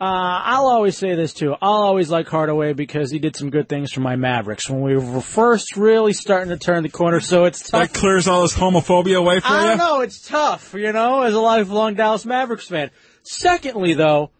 Uh, 0.00 0.04
I'll 0.44 0.68
always 0.68 0.96
say 0.96 1.16
this 1.16 1.32
too. 1.32 1.54
I'll 1.60 1.72
always 1.82 2.08
like 2.08 2.28
Hardaway 2.28 2.72
because 2.72 3.10
he 3.10 3.18
did 3.18 3.34
some 3.34 3.50
good 3.50 3.68
things 3.68 3.90
for 3.92 4.00
my 4.00 4.14
Mavericks 4.14 4.70
when 4.70 4.80
we 4.80 4.96
were 4.96 5.20
first 5.20 5.76
really 5.76 6.12
starting 6.12 6.50
to 6.50 6.56
turn 6.56 6.84
the 6.84 6.88
corner. 6.88 7.20
So 7.20 7.46
it's 7.46 7.68
tough. 7.68 7.92
That 7.92 7.98
clears 7.98 8.28
all 8.28 8.42
this 8.42 8.54
homophobia 8.54 9.16
away 9.18 9.40
for 9.40 9.48
I 9.48 9.62
you. 9.62 9.68
don't 9.70 9.78
know. 9.78 10.00
It's 10.02 10.20
tough, 10.20 10.72
you 10.74 10.92
know, 10.92 11.22
as 11.22 11.34
a 11.34 11.40
lifelong 11.40 11.94
Dallas 11.94 12.24
Mavericks 12.24 12.68
fan. 12.68 12.90
Secondly, 13.24 13.94
though, 13.94 14.30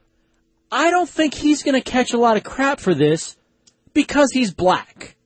I 0.71 0.91
don't 0.91 1.09
think 1.09 1.35
he's 1.35 1.65
going 1.65 1.75
to 1.75 1.81
catch 1.91 2.13
a 2.13 2.19
lot 2.19 2.37
of 2.37 2.45
crap 2.45 2.79
for 2.79 2.95
this 2.95 3.37
because 3.95 4.31
he's 4.33 4.55
black. 4.55 5.17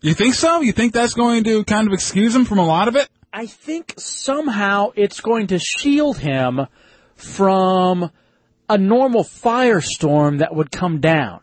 You 0.00 0.14
think 0.14 0.34
so? 0.34 0.60
You 0.60 0.72
think 0.72 0.92
that's 0.92 1.14
going 1.14 1.44
to 1.44 1.62
kind 1.64 1.86
of 1.86 1.92
excuse 1.92 2.34
him 2.34 2.46
from 2.46 2.58
a 2.58 2.66
lot 2.66 2.88
of 2.88 2.96
it? 2.96 3.08
I 3.32 3.46
think 3.46 3.94
somehow 3.96 4.90
it's 4.96 5.20
going 5.20 5.48
to 5.48 5.60
shield 5.60 6.18
him 6.18 6.66
from 7.14 8.10
a 8.68 8.78
normal 8.78 9.24
firestorm 9.24 10.38
that 10.38 10.54
would 10.54 10.70
come 10.70 11.00
down. 11.00 11.40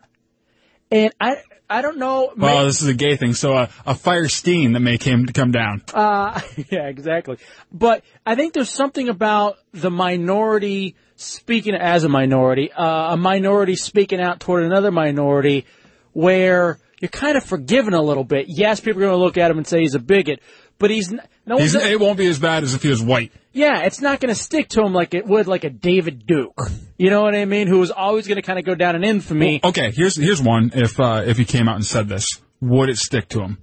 And 0.90 1.12
I, 1.20 1.36
I 1.68 1.82
don't 1.82 1.98
know. 1.98 2.32
Well, 2.36 2.66
this 2.66 2.82
is 2.82 2.88
a 2.88 2.94
gay 2.94 3.16
thing, 3.16 3.34
so 3.34 3.54
a, 3.54 3.70
a 3.86 3.94
fire 3.94 4.28
steam 4.28 4.72
that 4.74 4.80
may 4.80 4.98
came 4.98 5.26
come 5.26 5.50
down. 5.50 5.82
Uh, 5.92 6.40
yeah, 6.70 6.86
exactly. 6.88 7.38
But 7.72 8.04
I 8.24 8.34
think 8.34 8.52
there's 8.52 8.70
something 8.70 9.08
about 9.08 9.56
the 9.72 9.90
minority 9.90 10.96
speaking 11.16 11.74
as 11.74 12.04
a 12.04 12.08
minority, 12.08 12.70
uh, 12.72 13.14
a 13.14 13.16
minority 13.16 13.76
speaking 13.76 14.20
out 14.20 14.40
toward 14.40 14.64
another 14.64 14.90
minority 14.90 15.64
where 16.12 16.78
you're 17.00 17.08
kind 17.08 17.36
of 17.36 17.44
forgiven 17.44 17.94
a 17.94 18.02
little 18.02 18.24
bit. 18.24 18.46
Yes, 18.48 18.80
people 18.80 19.02
are 19.02 19.06
going 19.06 19.18
to 19.18 19.24
look 19.24 19.38
at 19.38 19.50
him 19.50 19.58
and 19.58 19.66
say 19.66 19.80
he's 19.80 19.94
a 19.94 20.00
bigot, 20.00 20.40
but 20.78 20.90
he's, 20.90 21.10
no 21.12 21.56
one's, 21.56 21.72
He's, 21.72 21.74
it 21.74 22.00
won't 22.00 22.18
be 22.18 22.26
as 22.26 22.38
bad 22.38 22.62
as 22.62 22.74
if 22.74 22.82
he 22.82 22.88
was 22.88 23.02
white. 23.02 23.32
Yeah, 23.54 23.82
it's 23.82 24.00
not 24.00 24.20
going 24.20 24.34
to 24.34 24.40
stick 24.40 24.68
to 24.70 24.82
him 24.82 24.92
like 24.92 25.14
it 25.14 25.26
would 25.26 25.46
like 25.46 25.64
a 25.64 25.70
David 25.70 26.26
Duke. 26.26 26.60
You 26.98 27.08
know 27.10 27.22
what 27.22 27.34
I 27.34 27.44
mean? 27.44 27.68
Who 27.68 27.78
was 27.78 27.90
always 27.90 28.26
going 28.26 28.36
to 28.36 28.42
kind 28.42 28.58
of 28.58 28.64
go 28.64 28.74
down 28.74 28.96
in 28.96 29.04
infamy. 29.04 29.60
Well, 29.62 29.70
okay, 29.70 29.90
here's 29.90 30.16
here's 30.16 30.42
one. 30.42 30.72
If 30.74 31.00
uh, 31.00 31.22
if 31.24 31.38
he 31.38 31.44
came 31.44 31.68
out 31.68 31.76
and 31.76 31.86
said 31.86 32.08
this, 32.08 32.26
would 32.60 32.88
it 32.88 32.98
stick 32.98 33.28
to 33.30 33.40
him? 33.40 33.58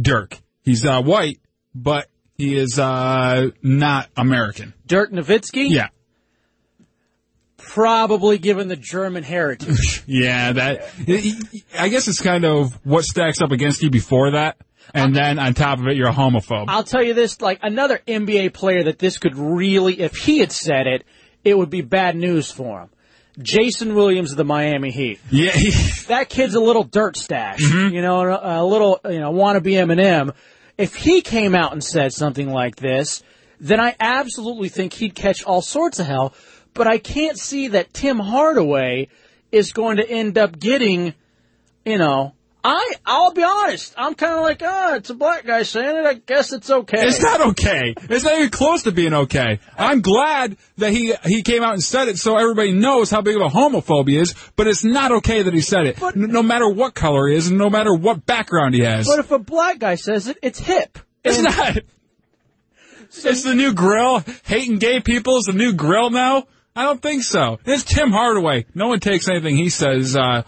Dirk. 0.00 0.38
He's 0.62 0.86
uh, 0.86 1.02
white, 1.02 1.40
but 1.74 2.08
he 2.36 2.56
is 2.56 2.78
uh, 2.78 3.50
not 3.62 4.08
American. 4.16 4.72
Dirk 4.86 5.12
Nowitzki? 5.12 5.68
Yeah. 5.68 5.88
Probably 7.56 8.38
given 8.38 8.68
the 8.68 8.76
German 8.76 9.22
heritage. 9.24 10.02
Yeah, 10.06 10.52
that. 10.52 10.90
I 11.78 11.88
guess 11.88 12.08
it's 12.08 12.20
kind 12.20 12.44
of 12.44 12.78
what 12.84 13.04
stacks 13.04 13.40
up 13.40 13.52
against 13.52 13.82
you 13.82 13.88
before 13.88 14.32
that, 14.32 14.58
and 14.92 15.14
then 15.14 15.38
on 15.38 15.54
top 15.54 15.78
of 15.78 15.86
it, 15.86 15.96
you're 15.96 16.08
a 16.08 16.12
homophobe. 16.12 16.66
I'll 16.68 16.84
tell 16.84 17.02
you 17.02 17.14
this, 17.14 17.40
like 17.40 17.60
another 17.62 18.00
NBA 18.06 18.52
player 18.52 18.84
that 18.84 18.98
this 18.98 19.18
could 19.18 19.36
really, 19.36 20.00
if 20.00 20.16
he 20.16 20.38
had 20.38 20.52
said 20.52 20.86
it, 20.86 21.04
it 21.44 21.56
would 21.56 21.70
be 21.70 21.82
bad 21.82 22.16
news 22.16 22.50
for 22.50 22.80
him. 22.80 22.90
Jason 23.38 23.94
Williams 23.94 24.30
of 24.30 24.36
the 24.36 24.44
Miami 24.44 24.90
Heat. 24.90 25.20
Yeah, 25.30 25.50
he... 25.50 25.70
that 26.08 26.28
kid's 26.28 26.54
a 26.54 26.60
little 26.60 26.84
dirt 26.84 27.16
stash, 27.16 27.60
mm-hmm. 27.60 27.94
you 27.94 28.02
know, 28.02 28.22
a, 28.22 28.62
a 28.62 28.64
little, 28.64 29.00
you 29.04 29.20
know, 29.20 29.32
wannabe 29.32 29.72
Eminem. 29.72 30.34
If 30.78 30.94
he 30.94 31.20
came 31.20 31.54
out 31.54 31.72
and 31.72 31.82
said 31.82 32.12
something 32.12 32.50
like 32.50 32.76
this, 32.76 33.22
then 33.60 33.80
I 33.80 33.96
absolutely 33.98 34.68
think 34.68 34.92
he'd 34.92 35.14
catch 35.14 35.44
all 35.44 35.62
sorts 35.62 35.98
of 35.98 36.06
hell. 36.06 36.34
But 36.74 36.86
I 36.86 36.98
can't 36.98 37.38
see 37.38 37.68
that 37.68 37.94
Tim 37.94 38.18
Hardaway 38.18 39.08
is 39.52 39.72
going 39.72 39.98
to 39.98 40.08
end 40.08 40.36
up 40.38 40.58
getting, 40.58 41.14
you 41.84 41.98
know, 41.98 42.34
I, 42.66 42.94
I'll 43.04 43.32
be 43.34 43.42
honest, 43.42 43.92
I'm 43.94 44.14
kind 44.14 44.32
of 44.32 44.40
like, 44.40 44.62
ah, 44.64 44.94
it's 44.94 45.10
a 45.10 45.14
black 45.14 45.44
guy 45.46 45.64
saying 45.64 45.98
it, 45.98 46.06
I 46.06 46.14
guess 46.14 46.50
it's 46.50 46.70
okay. 46.70 47.06
It's 47.06 47.20
not 47.20 47.40
okay. 47.48 47.94
It's 48.08 48.24
not 48.24 48.34
even 48.38 48.48
close 48.48 48.84
to 48.84 48.92
being 48.92 49.12
okay. 49.12 49.60
I'm 49.76 50.00
glad 50.00 50.56
that 50.78 50.90
he 50.90 51.14
he 51.24 51.42
came 51.42 51.62
out 51.62 51.74
and 51.74 51.82
said 51.84 52.08
it 52.08 52.16
so 52.18 52.38
everybody 52.38 52.72
knows 52.72 53.10
how 53.10 53.20
big 53.20 53.36
of 53.36 53.42
a 53.42 53.48
homophobe 53.50 54.08
he 54.08 54.16
is, 54.18 54.34
but 54.56 54.66
it's 54.66 54.82
not 54.82 55.12
okay 55.12 55.42
that 55.42 55.52
he 55.52 55.60
said 55.60 55.86
it. 55.86 56.02
N- 56.02 56.12
no 56.32 56.42
matter 56.42 56.66
what 56.68 56.94
color 56.94 57.28
he 57.28 57.36
is 57.36 57.48
and 57.48 57.58
no 57.58 57.68
matter 57.68 57.92
what 57.94 58.24
background 58.24 58.74
he 58.74 58.80
has. 58.80 59.06
But 59.06 59.18
if 59.18 59.30
a 59.30 59.38
black 59.38 59.78
guy 59.78 59.96
says 59.96 60.28
it, 60.28 60.38
it's 60.40 60.58
hip. 60.58 60.98
It's 61.22 61.36
And- 61.36 61.44
not. 61.44 61.76
it's 63.24 63.42
the 63.42 63.54
new 63.54 63.74
grill. 63.74 64.22
Hating 64.44 64.78
gay 64.78 65.00
people 65.00 65.36
is 65.36 65.44
the 65.44 65.52
new 65.52 65.74
grill 65.74 66.08
now? 66.08 66.44
I 66.74 66.84
don't 66.84 67.02
think 67.02 67.24
so. 67.24 67.58
It's 67.66 67.84
Tim 67.84 68.10
Hardaway. 68.10 68.64
No 68.74 68.88
one 68.88 69.00
takes 69.00 69.28
anything 69.28 69.56
he 69.56 69.68
says, 69.68 70.16
uh, 70.16 70.42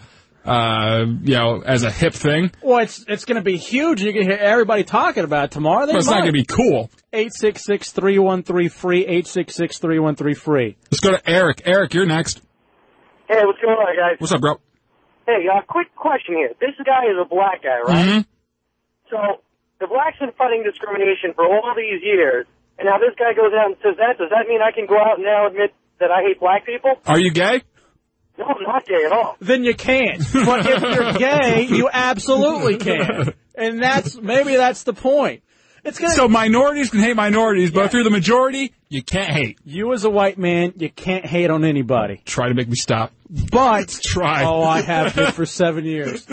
uh, 0.47 1.05
you 1.23 1.35
know, 1.35 1.61
as 1.65 1.83
a 1.83 1.91
hip 1.91 2.13
thing. 2.13 2.51
Well, 2.63 2.79
it's 2.79 3.03
it's 3.07 3.25
going 3.25 3.35
to 3.35 3.41
be 3.43 3.57
huge. 3.57 4.01
You're 4.01 4.13
going 4.13 4.27
to 4.27 4.33
hear 4.35 4.41
everybody 4.41 4.83
talking 4.83 5.23
about 5.23 5.45
it 5.45 5.51
tomorrow. 5.51 5.85
They 5.85 5.91
But 5.91 5.99
it's 5.99 6.07
not 6.09 6.21
going 6.21 6.27
to 6.27 6.31
be 6.31 6.45
cool. 6.45 6.89
Eight 7.11 7.33
six 7.33 7.63
six 7.65 7.91
three 7.91 8.17
one 8.17 8.43
three 8.43 8.69
free. 8.69 9.05
Eight 9.05 9.27
six 9.27 9.55
six 9.55 9.77
three 9.77 9.99
one 9.99 10.15
three 10.15 10.33
free. 10.33 10.77
Let's 10.91 11.01
go 11.01 11.11
to 11.11 11.29
Eric. 11.29 11.63
Eric, 11.65 11.93
you're 11.93 12.05
next. 12.05 12.41
Hey, 13.27 13.41
what's 13.43 13.59
going 13.59 13.75
on, 13.75 13.95
guys? 13.95 14.19
What's 14.19 14.31
up, 14.31 14.39
bro? 14.41 14.55
Hey, 15.27 15.43
uh, 15.53 15.61
quick 15.67 15.93
question 15.95 16.35
here. 16.35 16.51
This 16.61 16.71
guy 16.85 17.11
is 17.11 17.17
a 17.19 17.27
black 17.27 17.61
guy, 17.61 17.79
right? 17.83 18.05
Mhm. 18.23 18.25
So, 19.11 19.17
the 19.79 19.87
blacks 19.87 20.15
have 20.19 20.29
been 20.29 20.37
fighting 20.37 20.63
discrimination 20.63 21.33
for 21.35 21.43
all 21.45 21.73
these 21.75 22.01
years, 22.01 22.47
and 22.79 22.87
now 22.87 22.97
this 22.97 23.11
guy 23.19 23.33
goes 23.33 23.51
out 23.51 23.67
and 23.67 23.75
says 23.83 23.97
that. 23.97 24.17
Does 24.17 24.29
that 24.31 24.47
mean 24.47 24.61
I 24.61 24.71
can 24.71 24.85
go 24.87 24.95
out 24.95 25.19
now 25.19 25.47
and 25.47 25.55
now 25.55 25.67
admit 25.67 25.73
that 25.99 26.11
I 26.11 26.21
hate 26.23 26.39
black 26.39 26.65
people? 26.65 26.95
Are 27.05 27.19
you 27.19 27.31
gay? 27.31 27.63
No, 28.37 28.45
I'm 28.45 28.63
not 28.63 28.85
gay 28.85 29.03
at 29.05 29.11
all. 29.11 29.35
Then 29.39 29.63
you 29.63 29.73
can't. 29.75 30.21
But 30.33 30.65
if 30.65 30.81
you're 30.81 31.13
gay, 31.13 31.63
you 31.63 31.89
absolutely 31.91 32.77
can. 32.77 33.33
And 33.55 33.81
that's 33.81 34.15
maybe 34.15 34.55
that's 34.55 34.83
the 34.83 34.93
point. 34.93 35.41
It's 35.83 35.99
gonna. 35.99 36.13
So 36.13 36.27
minorities 36.27 36.89
can 36.89 36.99
hate 36.99 37.15
minorities, 37.15 37.71
but 37.71 37.85
if 37.85 37.93
you're 37.93 38.03
the 38.03 38.09
majority, 38.09 38.73
you 38.89 39.01
can't 39.01 39.29
hate. 39.29 39.57
you 39.65 39.93
as 39.93 40.03
a 40.03 40.09
white 40.09 40.37
man, 40.37 40.73
you 40.77 40.89
can't 40.89 41.25
hate 41.25 41.49
on 41.49 41.63
anybody. 41.63 42.21
Try 42.25 42.49
to 42.49 42.53
make 42.53 42.67
me 42.67 42.75
stop. 42.75 43.11
But 43.51 43.87
Try. 44.03 44.43
Oh, 44.43 44.63
I 44.63 44.81
have 44.81 45.15
been 45.15 45.31
for 45.31 45.45
seven 45.45 45.85
years. 45.85 46.27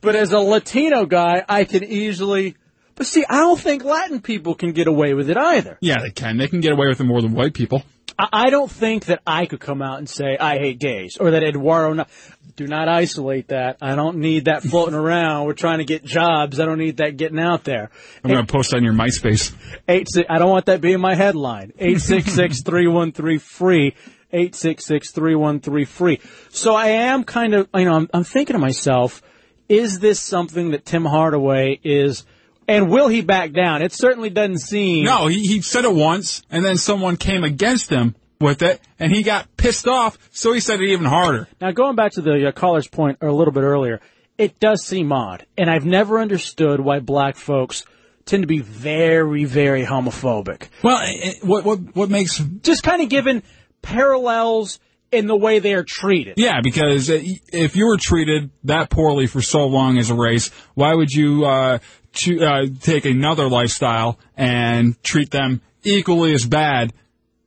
But 0.00 0.16
as 0.16 0.32
a 0.32 0.38
Latino 0.38 1.06
guy, 1.06 1.44
I 1.48 1.64
can 1.64 1.84
easily. 1.84 2.56
But 2.96 3.06
see, 3.06 3.24
I 3.28 3.38
don't 3.38 3.60
think 3.60 3.84
Latin 3.84 4.20
people 4.22 4.54
can 4.54 4.72
get 4.72 4.86
away 4.86 5.14
with 5.14 5.28
it 5.28 5.36
either. 5.36 5.76
Yeah, 5.80 5.96
they 6.00 6.10
can. 6.10 6.36
They 6.38 6.48
can 6.48 6.60
get 6.60 6.72
away 6.72 6.86
with 6.88 7.00
it 7.00 7.04
more 7.04 7.20
than 7.20 7.32
white 7.32 7.52
people. 7.52 7.82
I 8.18 8.50
don't 8.50 8.70
think 8.70 9.06
that 9.06 9.20
I 9.26 9.46
could 9.46 9.60
come 9.60 9.82
out 9.82 9.98
and 9.98 10.08
say 10.08 10.36
I 10.38 10.58
hate 10.58 10.78
gays 10.78 11.16
or 11.18 11.32
that 11.32 11.42
Eduardo. 11.42 11.94
Not, 11.94 12.10
do 12.56 12.66
not 12.66 12.88
isolate 12.88 13.48
that. 13.48 13.78
I 13.82 13.96
don't 13.96 14.18
need 14.18 14.44
that 14.44 14.62
floating 14.62 14.94
around. 14.94 15.46
We're 15.46 15.54
trying 15.54 15.78
to 15.78 15.84
get 15.84 16.04
jobs. 16.04 16.60
I 16.60 16.66
don't 16.66 16.78
need 16.78 16.98
that 16.98 17.16
getting 17.16 17.40
out 17.40 17.64
there. 17.64 17.90
I'm 18.22 18.30
going 18.30 18.46
to 18.46 18.52
post 18.52 18.74
on 18.74 18.84
your 18.84 18.92
MySpace. 18.92 19.54
Eight 19.88 20.06
six. 20.10 20.26
I 20.30 20.38
don't 20.38 20.50
want 20.50 20.66
that 20.66 20.80
being 20.80 21.00
my 21.00 21.14
headline. 21.14 21.72
Eight 21.78 22.00
six 22.00 22.32
six 22.32 22.62
three 22.62 22.86
one 22.86 23.12
three 23.12 23.38
free. 23.38 23.96
Eight 24.32 24.54
six 24.54 24.84
six 24.84 25.10
three 25.10 25.34
one 25.34 25.60
three 25.60 25.84
free. 25.84 26.20
So 26.50 26.74
I 26.74 26.88
am 26.88 27.24
kind 27.24 27.54
of, 27.54 27.68
you 27.74 27.84
know, 27.84 27.94
I'm, 27.94 28.08
I'm 28.14 28.24
thinking 28.24 28.54
to 28.54 28.60
myself, 28.60 29.22
is 29.68 29.98
this 29.98 30.20
something 30.20 30.70
that 30.72 30.84
Tim 30.84 31.04
Hardaway 31.04 31.80
is, 31.82 32.24
and 32.68 32.90
will 32.90 33.08
he 33.08 33.20
back 33.20 33.52
down? 33.52 33.82
It 33.82 33.92
certainly 33.92 34.30
doesn't 34.30 34.58
seem. 34.58 35.04
No, 35.04 35.26
he, 35.26 35.40
he 35.40 35.60
said 35.62 35.84
it 35.84 35.94
once, 35.94 36.42
and 36.50 36.64
then 36.64 36.76
someone 36.76 37.16
came 37.16 37.44
against 37.44 37.90
him 37.90 38.14
with 38.40 38.62
it, 38.62 38.80
and 38.98 39.12
he 39.12 39.22
got 39.22 39.56
pissed 39.56 39.88
off, 39.88 40.18
so 40.30 40.52
he 40.52 40.60
said 40.60 40.80
it 40.80 40.88
even 40.88 41.06
harder. 41.06 41.48
Now, 41.60 41.70
going 41.70 41.96
back 41.96 42.12
to 42.12 42.20
the 42.20 42.48
uh, 42.48 42.52
caller's 42.52 42.88
point 42.88 43.18
a 43.20 43.30
little 43.30 43.52
bit 43.52 43.62
earlier, 43.62 44.00
it 44.38 44.58
does 44.60 44.84
seem 44.84 45.12
odd, 45.12 45.46
and 45.56 45.70
I've 45.70 45.86
never 45.86 46.20
understood 46.20 46.80
why 46.80 46.98
black 46.98 47.36
folks 47.36 47.84
tend 48.24 48.42
to 48.42 48.46
be 48.46 48.60
very, 48.60 49.44
very 49.44 49.84
homophobic. 49.84 50.68
Well, 50.82 50.98
it, 51.02 51.44
what 51.44 51.64
what 51.64 51.94
what 51.94 52.10
makes 52.10 52.38
just 52.38 52.82
kind 52.82 53.02
of 53.02 53.08
given 53.08 53.42
parallels 53.82 54.78
in 55.12 55.26
the 55.26 55.36
way 55.36 55.60
they 55.60 55.74
are 55.74 55.84
treated. 55.86 56.34
Yeah, 56.36 56.60
because 56.62 57.08
uh, 57.08 57.20
if 57.52 57.76
you 57.76 57.86
were 57.86 57.98
treated 58.00 58.50
that 58.64 58.90
poorly 58.90 59.26
for 59.26 59.40
so 59.40 59.66
long 59.66 59.98
as 59.98 60.10
a 60.10 60.14
race, 60.14 60.50
why 60.74 60.94
would 60.94 61.10
you 61.10 61.44
uh, 61.44 61.78
cho- 62.14 62.38
uh, 62.38 62.66
take 62.80 63.04
another 63.04 63.48
lifestyle 63.48 64.18
and 64.36 65.00
treat 65.02 65.30
them 65.30 65.60
equally 65.82 66.32
as 66.32 66.46
bad 66.46 66.92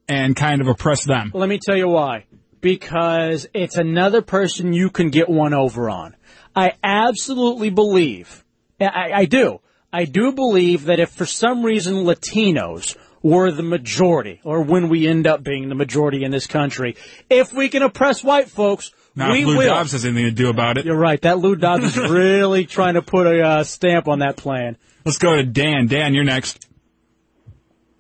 and 0.08 0.36
kind 0.36 0.62
of 0.62 0.68
oppress 0.68 1.04
them? 1.04 1.32
Let 1.34 1.50
me 1.50 1.60
tell 1.60 1.78
you 1.78 1.90
why. 1.90 2.26
Because 2.62 3.48
it's 3.54 3.78
another 3.78 4.22
person 4.22 4.74
you 4.74 4.90
can 4.90 5.10
get 5.10 5.30
one 5.30 5.54
over 5.54 5.90
on. 5.90 6.16
I 6.56 6.74
absolutely 6.84 7.70
believe, 7.70 8.44
I, 8.82 9.12
I 9.14 9.26
do, 9.26 9.60
I 9.94 10.06
do 10.06 10.32
believe 10.32 10.86
that 10.86 11.00
if 11.00 11.12
for 11.12 11.26
some 11.26 11.64
reason 11.64 12.04
Latinos 12.06 12.98
were 13.22 13.52
the 13.52 13.64
majority, 13.64 14.42
or 14.44 14.62
when 14.62 14.90
we 14.90 15.08
end 15.08 15.28
up 15.28 15.44
being 15.44 15.70
the 15.70 15.76
majority 15.76 16.24
in 16.24 16.32
this 16.32 16.48
country, 16.48 16.96
if 17.30 17.54
we 17.54 17.70
can 17.70 17.84
oppress 17.84 18.24
white 18.24 18.50
folks, 18.50 18.92
Not 19.18 19.32
we 19.32 19.42
if 19.42 19.48
Lou 19.48 19.58
will. 19.58 19.68
Dobbs 19.68 19.94
has 19.94 20.06
anything 20.06 20.26
to 20.26 20.32
do 20.32 20.50
about 20.50 20.78
it. 20.78 20.86
You're 20.86 20.96
right. 20.96 21.20
That 21.22 21.40
Lou 21.40 21.56
Dobbs 21.56 21.86
is 21.86 21.98
really 22.10 22.66
trying 22.66 22.94
to 22.94 23.02
put 23.02 23.26
a 23.26 23.42
uh, 23.42 23.64
stamp 23.64 24.08
on 24.08 24.20
that 24.20 24.38
plan. 24.38 24.78
Let's 25.06 25.18
go 25.18 25.36
to 25.36 25.44
Dan. 25.44 25.88
Dan, 25.88 26.14
you're 26.14 26.24
next. 26.24 26.68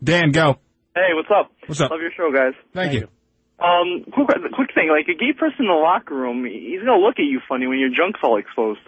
Dan, 0.03 0.31
go. 0.31 0.59
Hey, 0.95 1.09
what's 1.15 1.29
up? 1.31 1.51
What's 1.65 1.81
up? 1.81 1.89
Love 1.89 2.01
your 2.01 2.11
show, 2.15 2.31
guys. 2.31 2.53
Thank, 2.71 2.93
you. 2.93 3.07
Um, 3.59 4.05
quick, 4.13 4.27
quick 4.53 4.69
thing. 4.75 4.89
Like 4.89 5.07
a 5.07 5.17
gay 5.17 5.33
person 5.33 5.61
in 5.61 5.65
the 5.65 5.73
locker 5.73 6.13
room, 6.13 6.45
he's 6.45 6.79
gonna 6.81 6.99
look 7.01 7.15
at 7.17 7.23
you 7.25 7.41
funny 7.49 7.65
when 7.65 7.79
your 7.79 7.89
junk's 7.89 8.19
all 8.21 8.37
exposed. 8.37 8.79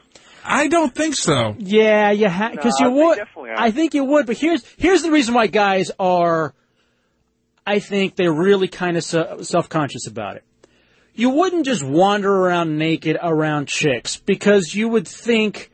I 0.45 0.67
don't 0.67 0.93
think 0.93 1.15
so. 1.15 1.55
Yeah, 1.57 2.11
you 2.11 2.29
ha 2.29 2.49
because 2.51 2.79
No, 2.79 2.89
you 2.89 2.95
they 2.95 3.01
would. 3.03 3.17
definitely. 3.17 3.49
I 3.57 3.71
think 3.71 3.95
you 3.95 4.03
would, 4.05 4.27
but 4.27 4.37
here's 4.37 4.63
here's 4.77 5.01
the 5.01 5.09
reason 5.11 5.33
why 5.33 5.47
guys 5.47 5.89
are. 5.99 6.53
I 7.65 7.79
think 7.79 8.15
they're 8.15 8.31
really 8.33 8.67
kind 8.67 8.97
of 8.97 9.03
self 9.03 9.67
conscious 9.69 10.05
about 10.07 10.35
it. 10.35 10.43
You 11.19 11.31
wouldn't 11.31 11.65
just 11.65 11.83
wander 11.83 12.33
around 12.33 12.77
naked 12.77 13.17
around 13.21 13.67
chicks 13.67 14.15
because 14.15 14.73
you 14.73 14.87
would 14.87 15.05
think 15.05 15.69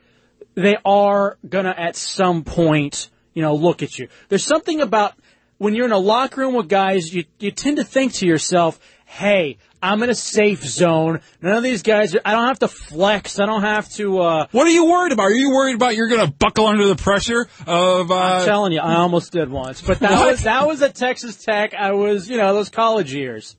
they 0.56 0.76
are 0.84 1.38
gonna 1.48 1.76
at 1.78 1.96
some 1.96 2.44
point, 2.44 3.10
you 3.36 3.44
know, 3.44 3.54
look 3.54 3.84
at 3.84 4.00
you. 4.00 4.08
There's 4.30 4.44
something 4.44 4.82
about 4.82 5.14
when 5.60 5.76
you're 5.76 5.86
in 5.86 5.92
a 5.92 6.00
locker 6.00 6.42
room 6.42 6.56
with 6.56 6.68
guys, 6.68 7.14
you 7.14 7.26
you 7.38 7.52
tend 7.52 7.78
to 7.78 7.84
think 7.84 8.14
to 8.14 8.26
yourself, 8.26 8.80
"Hey, 9.06 9.58
I'm 9.84 10.02
in 10.02 10.10
a 10.10 10.16
safe 10.16 10.64
zone. 10.64 11.22
None 11.44 11.56
of 11.56 11.62
these 11.62 11.84
guys. 11.84 12.16
Are, 12.16 12.22
I 12.26 12.32
don't 12.32 12.48
have 12.48 12.60
to 12.60 12.68
flex. 12.68 13.40
I 13.40 13.46
don't 13.46 13.62
have 13.62 13.88
to." 13.98 14.22
uh 14.22 14.48
What 14.52 14.66
are 14.66 14.72
you 14.72 14.86
worried 14.86 15.12
about? 15.12 15.26
Are 15.26 15.32
you 15.32 15.52
worried 15.52 15.76
about 15.76 15.96
you're 15.96 16.10
going 16.10 16.26
to 16.26 16.34
buckle 16.34 16.66
under 16.66 16.88
the 16.88 16.96
pressure 16.96 17.48
of? 17.68 18.10
Uh, 18.10 18.16
I'm 18.16 18.46
telling 18.46 18.72
you, 18.74 18.80
I 18.80 18.96
almost 18.96 19.32
did 19.32 19.52
once, 19.52 19.82
but 19.82 20.00
that 20.00 20.26
was 20.26 20.42
that 20.44 20.66
was 20.66 20.82
at 20.82 20.96
Texas 20.96 21.38
Tech. 21.44 21.76
I 21.76 21.92
was, 21.92 22.28
you 22.28 22.38
know, 22.38 22.52
those 22.56 22.72
college 22.72 23.14
years. 23.14 23.56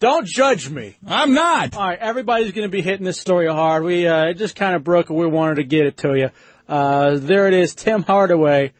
Don't 0.00 0.26
judge 0.26 0.70
me. 0.70 0.96
I'm 1.06 1.34
not. 1.34 1.76
All 1.76 1.82
right, 1.82 1.98
everybody's 1.98 2.52
going 2.52 2.66
to 2.66 2.70
be 2.70 2.80
hitting 2.80 3.04
this 3.04 3.20
story 3.20 3.46
hard. 3.46 3.84
We 3.84 4.06
uh, 4.06 4.30
it 4.30 4.34
just 4.34 4.56
kind 4.56 4.74
of 4.74 4.82
broke, 4.82 5.10
and 5.10 5.18
we 5.18 5.26
wanted 5.26 5.56
to 5.56 5.64
get 5.64 5.84
it 5.84 5.98
to 5.98 6.14
you. 6.14 6.30
Uh, 6.66 7.18
there 7.18 7.46
it 7.48 7.54
is, 7.54 7.74
Tim 7.74 8.02
Hardaway. 8.02 8.72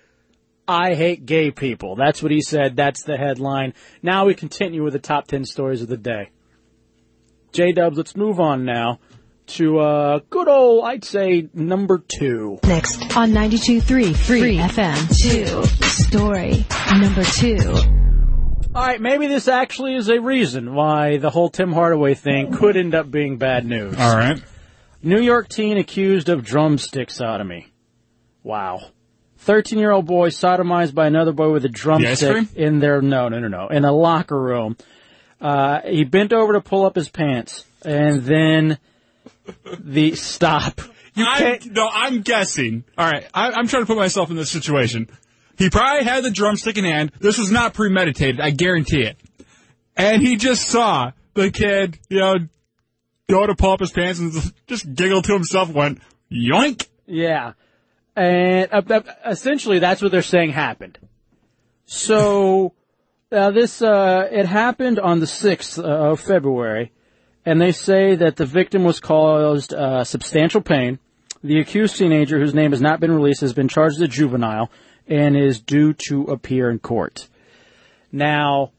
I 0.66 0.94
hate 0.94 1.26
gay 1.26 1.50
people. 1.50 1.94
That's 1.94 2.22
what 2.22 2.32
he 2.32 2.40
said. 2.40 2.74
That's 2.74 3.02
the 3.02 3.18
headline. 3.18 3.74
Now 4.02 4.24
we 4.24 4.34
continue 4.34 4.82
with 4.82 4.94
the 4.94 4.98
top 4.98 5.26
ten 5.26 5.44
stories 5.44 5.82
of 5.82 5.88
the 5.88 5.98
day. 5.98 6.30
J 7.52 7.72
Dubs, 7.72 7.98
let's 7.98 8.16
move 8.16 8.40
on 8.40 8.64
now 8.64 8.98
to 9.48 9.78
uh, 9.80 10.20
good 10.30 10.48
old, 10.48 10.84
I'd 10.84 11.04
say, 11.04 11.48
number 11.52 11.98
two. 11.98 12.60
Next 12.62 13.14
on 13.16 13.32
92.3 13.32 14.16
Free 14.16 14.56
FM. 14.56 15.08
Two. 15.20 15.86
Story 15.86 16.64
number 16.98 17.24
two. 17.24 18.09
All 18.72 18.86
right, 18.86 19.00
maybe 19.00 19.26
this 19.26 19.48
actually 19.48 19.96
is 19.96 20.08
a 20.08 20.20
reason 20.20 20.74
why 20.74 21.16
the 21.16 21.30
whole 21.30 21.48
Tim 21.48 21.72
Hardaway 21.72 22.14
thing 22.14 22.52
could 22.52 22.76
end 22.76 22.94
up 22.94 23.10
being 23.10 23.36
bad 23.36 23.66
news. 23.66 23.96
All 23.98 24.16
right. 24.16 24.40
New 25.02 25.20
York 25.20 25.48
teen 25.48 25.76
accused 25.76 26.28
of 26.28 26.44
drumstick 26.44 27.10
sodomy. 27.10 27.66
Wow. 28.44 28.80
13 29.38 29.76
year 29.76 29.90
old 29.90 30.06
boy 30.06 30.28
sodomized 30.28 30.94
by 30.94 31.08
another 31.08 31.32
boy 31.32 31.50
with 31.50 31.64
a 31.64 31.68
drumstick 31.68 32.30
cream? 32.30 32.48
in 32.54 32.78
their, 32.78 33.02
no, 33.02 33.28
no, 33.28 33.40
no, 33.40 33.48
no, 33.48 33.66
in 33.68 33.84
a 33.84 33.92
locker 33.92 34.40
room. 34.40 34.76
Uh, 35.40 35.80
he 35.84 36.04
bent 36.04 36.32
over 36.32 36.52
to 36.52 36.60
pull 36.60 36.86
up 36.86 36.94
his 36.94 37.08
pants 37.08 37.64
and 37.84 38.22
then 38.22 38.78
the, 39.80 40.14
stop. 40.14 40.80
You 41.16 41.24
I'm, 41.26 41.58
no, 41.72 41.88
I'm 41.92 42.20
guessing. 42.22 42.84
All 42.96 43.10
right, 43.10 43.26
I, 43.34 43.50
I'm 43.50 43.66
trying 43.66 43.82
to 43.82 43.86
put 43.86 43.96
myself 43.96 44.30
in 44.30 44.36
this 44.36 44.48
situation. 44.48 45.08
He 45.60 45.68
probably 45.68 46.06
had 46.06 46.24
the 46.24 46.30
drumstick 46.30 46.78
in 46.78 46.84
hand. 46.84 47.12
This 47.20 47.36
was 47.36 47.50
not 47.50 47.74
premeditated. 47.74 48.40
I 48.40 48.48
guarantee 48.48 49.02
it. 49.02 49.18
And 49.94 50.22
he 50.22 50.36
just 50.36 50.62
saw 50.62 51.12
the 51.34 51.50
kid, 51.50 51.98
you 52.08 52.18
know, 52.18 52.38
go 53.28 53.46
to 53.46 53.54
pull 53.54 53.72
up 53.72 53.80
his 53.80 53.92
pants 53.92 54.20
and 54.20 54.32
just 54.66 54.90
giggle 54.94 55.20
to 55.20 55.34
himself. 55.34 55.68
Went 55.68 56.00
yoink. 56.32 56.88
Yeah. 57.04 57.52
And 58.16 58.68
uh, 58.72 58.80
uh, 58.88 59.02
essentially 59.26 59.80
that's 59.80 60.00
what 60.00 60.12
they're 60.12 60.22
saying 60.22 60.52
happened. 60.52 60.98
So, 61.84 62.72
uh, 63.30 63.50
this, 63.50 63.82
uh, 63.82 64.28
it 64.32 64.46
happened 64.46 64.98
on 64.98 65.20
the 65.20 65.26
6th 65.26 65.78
of 65.78 66.20
February, 66.20 66.90
and 67.44 67.60
they 67.60 67.72
say 67.72 68.14
that 68.14 68.36
the 68.36 68.46
victim 68.46 68.82
was 68.82 68.98
caused, 68.98 69.74
uh, 69.74 70.04
substantial 70.04 70.62
pain. 70.62 71.00
The 71.44 71.60
accused 71.60 71.96
teenager, 71.96 72.38
whose 72.38 72.54
name 72.54 72.70
has 72.70 72.80
not 72.80 72.98
been 72.98 73.12
released, 73.12 73.42
has 73.42 73.52
been 73.52 73.68
charged 73.68 73.96
as 73.96 74.02
a 74.02 74.08
juvenile 74.08 74.70
and 75.10 75.36
is 75.36 75.60
due 75.60 75.92
to 76.08 76.24
appear 76.24 76.70
in 76.70 76.78
court. 76.78 77.28
Now, 78.12 78.72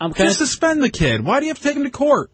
I'm 0.00 0.12
kind 0.12 0.28
Just 0.28 0.38
suspend 0.38 0.82
the 0.82 0.90
kid. 0.90 1.24
Why 1.24 1.40
do 1.40 1.46
you 1.46 1.50
have 1.50 1.58
to 1.58 1.64
take 1.64 1.76
him 1.76 1.84
to 1.84 1.90
court? 1.90 2.30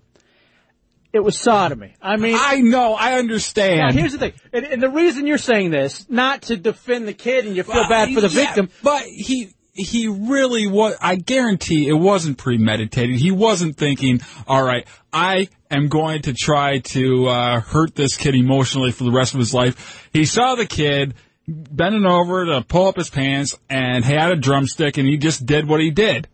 It 1.11 1.21
was 1.21 1.39
sodomy. 1.39 1.95
I 2.03 2.17
mean, 2.17 2.37
I 2.39 2.61
know, 2.61 2.93
I 2.93 3.15
understand. 3.15 3.79
Now, 3.79 3.93
here's 3.93 4.13
the 4.13 4.19
thing, 4.19 4.33
and, 4.53 4.67
and 4.67 4.83
the 4.83 4.91
reason 4.91 5.27
you're 5.27 5.39
saying 5.39 5.71
this, 5.71 6.09
not 6.11 6.43
to 6.43 6.57
defend 6.57 7.09
the 7.09 7.15
kid 7.15 7.47
and 7.47 7.57
you 7.57 7.63
feel 7.63 7.89
bad 7.89 8.13
for 8.13 8.21
the 8.21 8.29
yeah, 8.29 8.45
victim, 8.47 8.69
But 8.83 9.05
he 9.05 9.51
he 9.73 10.09
really 10.09 10.67
was. 10.67 10.97
I 11.01 11.17
guarantee 11.17 11.89
it 11.89 11.95
wasn't 11.95 12.37
premeditated. 12.37 13.17
He 13.17 13.31
wasn't 13.31 13.79
thinking, 13.79 14.21
"All 14.47 14.63
right, 14.63 14.87
I 15.11 15.49
am 15.71 15.89
going 15.89 16.23
to 16.23 16.35
try 16.35 16.81
to 16.81 17.29
uh, 17.29 17.61
hurt 17.61 17.95
this 17.95 18.17
kid 18.19 18.35
emotionally 18.35 18.91
for 18.91 19.05
the 19.05 19.13
rest 19.13 19.33
of 19.33 19.41
his 19.41 19.55
life." 19.55 20.11
He 20.13 20.27
saw 20.27 20.57
the 20.57 20.67
kid 20.67 21.15
bending 21.49 22.07
over 22.07 22.45
to 22.45 22.63
pull 22.63 22.89
up 22.89 22.97
his 22.97 23.11
pants 23.11 23.59
and 23.71 24.05
had 24.05 24.31
a 24.31 24.37
drumstick, 24.37 24.99
and 24.99 25.09
he 25.09 25.17
just 25.17 25.47
did 25.47 25.67
what 25.67 25.81
he 25.81 25.91
did. 25.91 26.29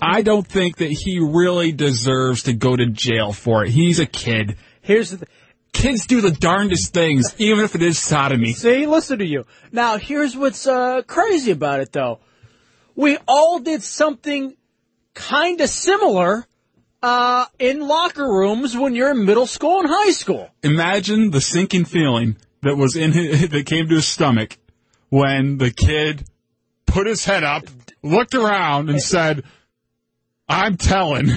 I 0.00 0.22
don't 0.22 0.46
think 0.46 0.76
that 0.76 0.90
he 0.90 1.18
really 1.18 1.72
deserves 1.72 2.44
to 2.44 2.52
go 2.52 2.74
to 2.76 2.86
jail 2.86 3.32
for 3.32 3.64
it. 3.64 3.70
He's 3.70 3.98
a 3.98 4.06
kid. 4.06 4.56
Here's 4.80 5.10
the 5.10 5.18
th- 5.18 5.28
kids 5.72 6.06
do 6.06 6.20
the 6.20 6.30
darndest 6.30 6.94
things, 6.94 7.34
even 7.38 7.64
if 7.64 7.74
it 7.74 7.82
is 7.82 7.98
sodomy. 7.98 8.52
See, 8.52 8.86
listen 8.86 9.18
to 9.18 9.26
you. 9.26 9.44
Now, 9.72 9.98
here's 9.98 10.36
what's 10.36 10.66
uh, 10.66 11.02
crazy 11.02 11.50
about 11.50 11.80
it, 11.80 11.92
though. 11.92 12.20
We 12.94 13.18
all 13.26 13.58
did 13.58 13.82
something 13.82 14.56
kind 15.14 15.60
of 15.60 15.68
similar 15.68 16.46
uh, 17.02 17.46
in 17.58 17.80
locker 17.86 18.26
rooms 18.26 18.76
when 18.76 18.94
you're 18.94 19.10
in 19.10 19.24
middle 19.24 19.46
school 19.46 19.80
and 19.80 19.88
high 19.88 20.12
school. 20.12 20.48
Imagine 20.62 21.30
the 21.30 21.40
sinking 21.40 21.84
feeling 21.84 22.36
that 22.62 22.76
was 22.76 22.96
in 22.96 23.12
his, 23.12 23.48
that 23.50 23.66
came 23.66 23.88
to 23.88 23.96
his 23.96 24.06
stomach 24.06 24.58
when 25.10 25.58
the 25.58 25.70
kid 25.70 26.24
put 26.86 27.06
his 27.06 27.24
head 27.24 27.44
up, 27.44 27.64
looked 28.02 28.34
around, 28.34 28.88
and 28.90 29.00
said, 29.02 29.44
"I'm 30.48 30.76
telling." 30.76 31.28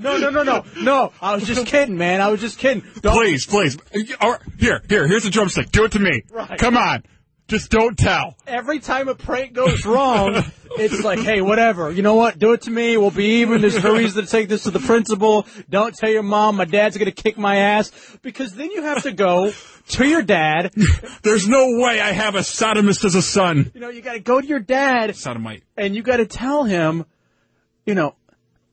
No, 0.00 0.18
no, 0.18 0.28
no, 0.30 0.42
no, 0.42 0.64
no. 0.82 1.12
I 1.22 1.34
was 1.36 1.46
just 1.46 1.66
kidding, 1.66 1.96
man. 1.96 2.20
I 2.20 2.28
was 2.28 2.40
just 2.40 2.58
kidding. 2.58 2.82
Don't- 3.00 3.14
Please, 3.14 3.46
please. 3.46 3.78
Here, 4.58 4.82
here, 4.88 5.06
here's 5.06 5.24
a 5.24 5.30
drumstick. 5.30 5.70
Do 5.70 5.84
it 5.84 5.92
to 5.92 6.00
me. 6.00 6.22
Right. 6.32 6.58
Come 6.58 6.76
on. 6.76 7.04
Just 7.46 7.70
don't 7.70 7.96
tell. 7.96 8.36
Every 8.46 8.78
time 8.78 9.08
a 9.08 9.14
prank 9.14 9.52
goes 9.52 9.84
wrong, 9.84 10.42
it's 10.78 11.04
like, 11.04 11.18
hey, 11.18 11.42
whatever. 11.42 11.90
You 11.90 12.02
know 12.02 12.14
what? 12.14 12.38
Do 12.38 12.52
it 12.52 12.62
to 12.62 12.70
me. 12.70 12.96
We'll 12.96 13.10
be 13.10 13.42
even. 13.42 13.60
There's 13.60 13.82
no 13.84 13.94
reason 13.94 14.24
to 14.24 14.30
take 14.30 14.48
this 14.48 14.62
to 14.62 14.70
the 14.70 14.78
principal. 14.78 15.46
Don't 15.68 15.94
tell 15.94 16.08
your 16.08 16.22
mom. 16.22 16.56
My 16.56 16.64
dad's 16.64 16.96
going 16.96 17.12
to 17.12 17.22
kick 17.22 17.36
my 17.36 17.56
ass. 17.56 17.92
Because 18.22 18.54
then 18.54 18.70
you 18.70 18.82
have 18.82 19.02
to 19.02 19.12
go 19.12 19.52
to 19.88 20.08
your 20.08 20.22
dad. 20.22 20.72
There's 21.22 21.46
no 21.46 21.78
way 21.80 22.00
I 22.00 22.12
have 22.12 22.34
a 22.34 22.40
sodomist 22.40 23.04
as 23.04 23.14
a 23.14 23.22
son. 23.22 23.70
You 23.74 23.80
know, 23.82 23.90
you 23.90 24.00
got 24.00 24.14
to 24.14 24.20
go 24.20 24.40
to 24.40 24.46
your 24.46 24.60
dad. 24.60 25.14
Sodomite. 25.14 25.64
And 25.76 25.94
you 25.94 26.02
got 26.02 26.16
to 26.16 26.26
tell 26.26 26.64
him, 26.64 27.04
you 27.84 27.94
know, 27.94 28.14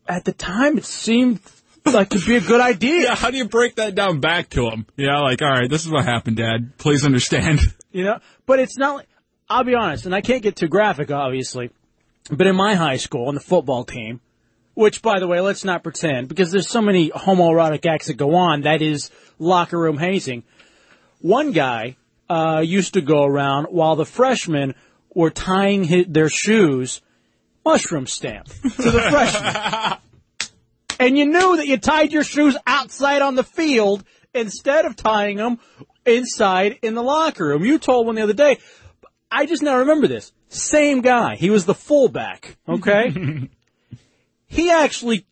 at 0.07 0.23
the 0.23 0.31
time 0.31 0.77
it 0.77 0.85
seemed 0.85 1.41
like 1.85 2.13
it'd 2.15 2.25
be 2.25 2.37
a 2.37 2.41
good 2.41 2.61
idea. 2.61 3.01
Yeah, 3.01 3.15
how 3.15 3.31
do 3.31 3.37
you 3.37 3.49
break 3.49 3.75
that 3.75 3.95
down 3.95 4.21
back 4.21 4.49
to 4.51 4.69
him? 4.69 4.85
Yeah, 4.95 5.19
like, 5.19 5.41
all 5.41 5.49
right, 5.49 5.69
this 5.69 5.85
is 5.85 5.91
what 5.91 6.05
happened, 6.05 6.37
Dad. 6.37 6.77
Please 6.77 7.03
understand. 7.05 7.59
You 7.91 8.05
know, 8.05 8.19
but 8.51 8.59
it's 8.59 8.77
not 8.77 8.95
like, 8.97 9.07
I'll 9.49 9.63
be 9.63 9.75
honest, 9.75 10.05
and 10.05 10.13
I 10.13 10.19
can't 10.19 10.43
get 10.43 10.57
too 10.57 10.67
graphic, 10.67 11.09
obviously, 11.09 11.71
but 12.29 12.47
in 12.47 12.55
my 12.57 12.75
high 12.75 12.97
school, 12.97 13.29
on 13.29 13.33
the 13.33 13.39
football 13.39 13.85
team, 13.85 14.19
which, 14.73 15.01
by 15.01 15.21
the 15.21 15.27
way, 15.27 15.39
let's 15.39 15.63
not 15.63 15.83
pretend, 15.83 16.27
because 16.27 16.51
there's 16.51 16.67
so 16.67 16.81
many 16.81 17.11
homoerotic 17.11 17.85
acts 17.85 18.07
that 18.07 18.15
go 18.15 18.35
on, 18.35 18.63
that 18.63 18.81
is 18.81 19.09
locker 19.39 19.79
room 19.79 19.97
hazing. 19.97 20.43
One 21.21 21.53
guy, 21.53 21.95
uh, 22.29 22.61
used 22.65 22.95
to 22.95 23.01
go 23.01 23.23
around 23.23 23.67
while 23.67 23.95
the 23.95 24.05
freshmen 24.05 24.75
were 25.15 25.29
tying 25.29 25.85
his, 25.85 26.07
their 26.09 26.27
shoes, 26.27 26.99
mushroom 27.63 28.05
stamp 28.05 28.47
to 28.47 28.91
the 28.91 29.01
freshmen. 30.41 30.51
and 30.99 31.17
you 31.17 31.25
knew 31.25 31.55
that 31.55 31.67
you 31.67 31.77
tied 31.77 32.11
your 32.11 32.25
shoes 32.25 32.57
outside 32.67 33.21
on 33.21 33.35
the 33.35 33.45
field 33.45 34.03
instead 34.33 34.83
of 34.83 34.97
tying 34.97 35.37
them 35.37 35.57
inside 36.05 36.79
in 36.81 36.93
the 36.93 37.03
locker 37.03 37.45
room. 37.45 37.65
You 37.65 37.77
told 37.77 38.05
one 38.05 38.15
the 38.15 38.23
other 38.23 38.33
day. 38.33 38.57
I 39.29 39.45
just 39.45 39.63
now 39.63 39.77
remember 39.77 40.07
this. 40.07 40.31
Same 40.49 41.01
guy. 41.01 41.35
He 41.35 41.49
was 41.49 41.65
the 41.65 41.73
fullback. 41.73 42.57
Okay. 42.67 43.49
he 44.47 44.71
actually 44.71 45.25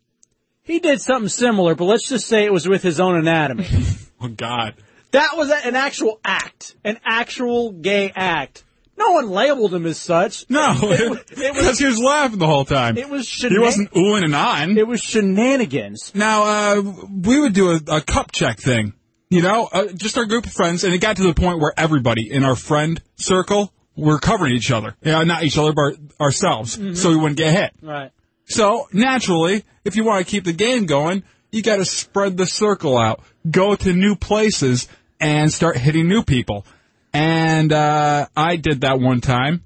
he 0.70 0.80
did 0.80 1.02
something 1.02 1.30
similar, 1.30 1.74
but 1.74 1.86
let's 1.86 2.08
just 2.08 2.28
say 2.28 2.46
it 2.46 2.54
was 2.54 2.68
with 2.68 2.84
his 2.84 3.00
own 3.00 3.18
anatomy. 3.18 3.68
oh, 4.22 4.28
God. 4.28 4.76
That 5.12 5.32
was 5.36 5.50
an 5.50 5.76
actual 5.76 6.20
act, 6.24 6.76
an 6.84 7.00
actual 7.04 7.72
gay 7.72 8.12
act. 8.16 8.64
No 8.96 9.14
one 9.14 9.32
labeled 9.32 9.74
him 9.74 9.88
as 9.88 9.98
such. 9.98 10.48
No, 10.48 10.76
it, 10.84 11.00
it 11.00 11.10
was 11.10 11.20
because 11.30 11.80
he 11.80 11.88
was 11.88 11.98
laughing 11.98 12.38
the 12.38 12.46
whole 12.46 12.66
time. 12.66 13.00
It 13.00 13.10
was 13.10 13.28
He 13.28 13.58
wasn't 13.58 13.90
oohing 13.94 14.26
and 14.26 14.36
on. 14.36 14.78
It 14.78 14.88
was 14.88 15.00
shenanigans. 15.00 16.12
Now, 16.14 16.44
uh, 16.44 16.82
we 17.10 17.40
would 17.40 17.54
do 17.54 17.72
a, 17.72 17.80
a 17.88 18.02
cup 18.02 18.32
check 18.32 18.60
thing. 18.60 18.94
You 19.30 19.44
know, 19.44 19.70
uh, 19.72 19.88
just 19.94 20.18
our 20.18 20.26
group 20.26 20.46
of 20.48 20.52
friends, 20.52 20.84
and 20.84 20.94
it 20.94 20.98
got 21.00 21.18
to 21.18 21.24
the 21.24 21.36
point 21.36 21.60
where 21.60 21.72
everybody 21.78 22.32
in 22.32 22.44
our 22.44 22.56
friend 22.56 23.00
circle 23.16 23.72
were 23.96 24.18
covering 24.18 24.56
each 24.56 24.72
other. 24.72 24.96
Yeah, 25.04 25.24
not 25.24 25.44
each 25.44 25.58
other, 25.58 25.72
but 25.74 25.98
ourselves, 26.20 26.78
Mhm. 26.78 26.98
so 26.98 27.10
we 27.10 27.16
wouldn't 27.18 27.38
get 27.38 27.54
hit. 27.54 27.72
Right. 27.82 28.12
So 28.46 28.88
naturally, 28.92 29.64
if 29.86 29.96
you 29.96 30.04
want 30.04 30.26
to 30.26 30.30
keep 30.32 30.46
the 30.46 30.54
game 30.54 30.88
going, 30.88 31.22
you 31.52 31.62
got 31.62 31.76
to 31.76 31.86
spread 31.86 32.38
the 32.38 32.48
circle 32.48 32.98
out, 32.98 33.22
go 33.50 33.76
to 33.76 33.94
new 33.94 34.16
places, 34.16 34.88
and 35.20 35.54
start 35.54 35.78
hitting 35.78 36.08
new 36.08 36.24
people. 36.24 36.66
And 37.14 37.72
uh, 37.72 38.28
I 38.36 38.56
did 38.56 38.82
that 38.82 39.00
one 39.00 39.22
time, 39.22 39.64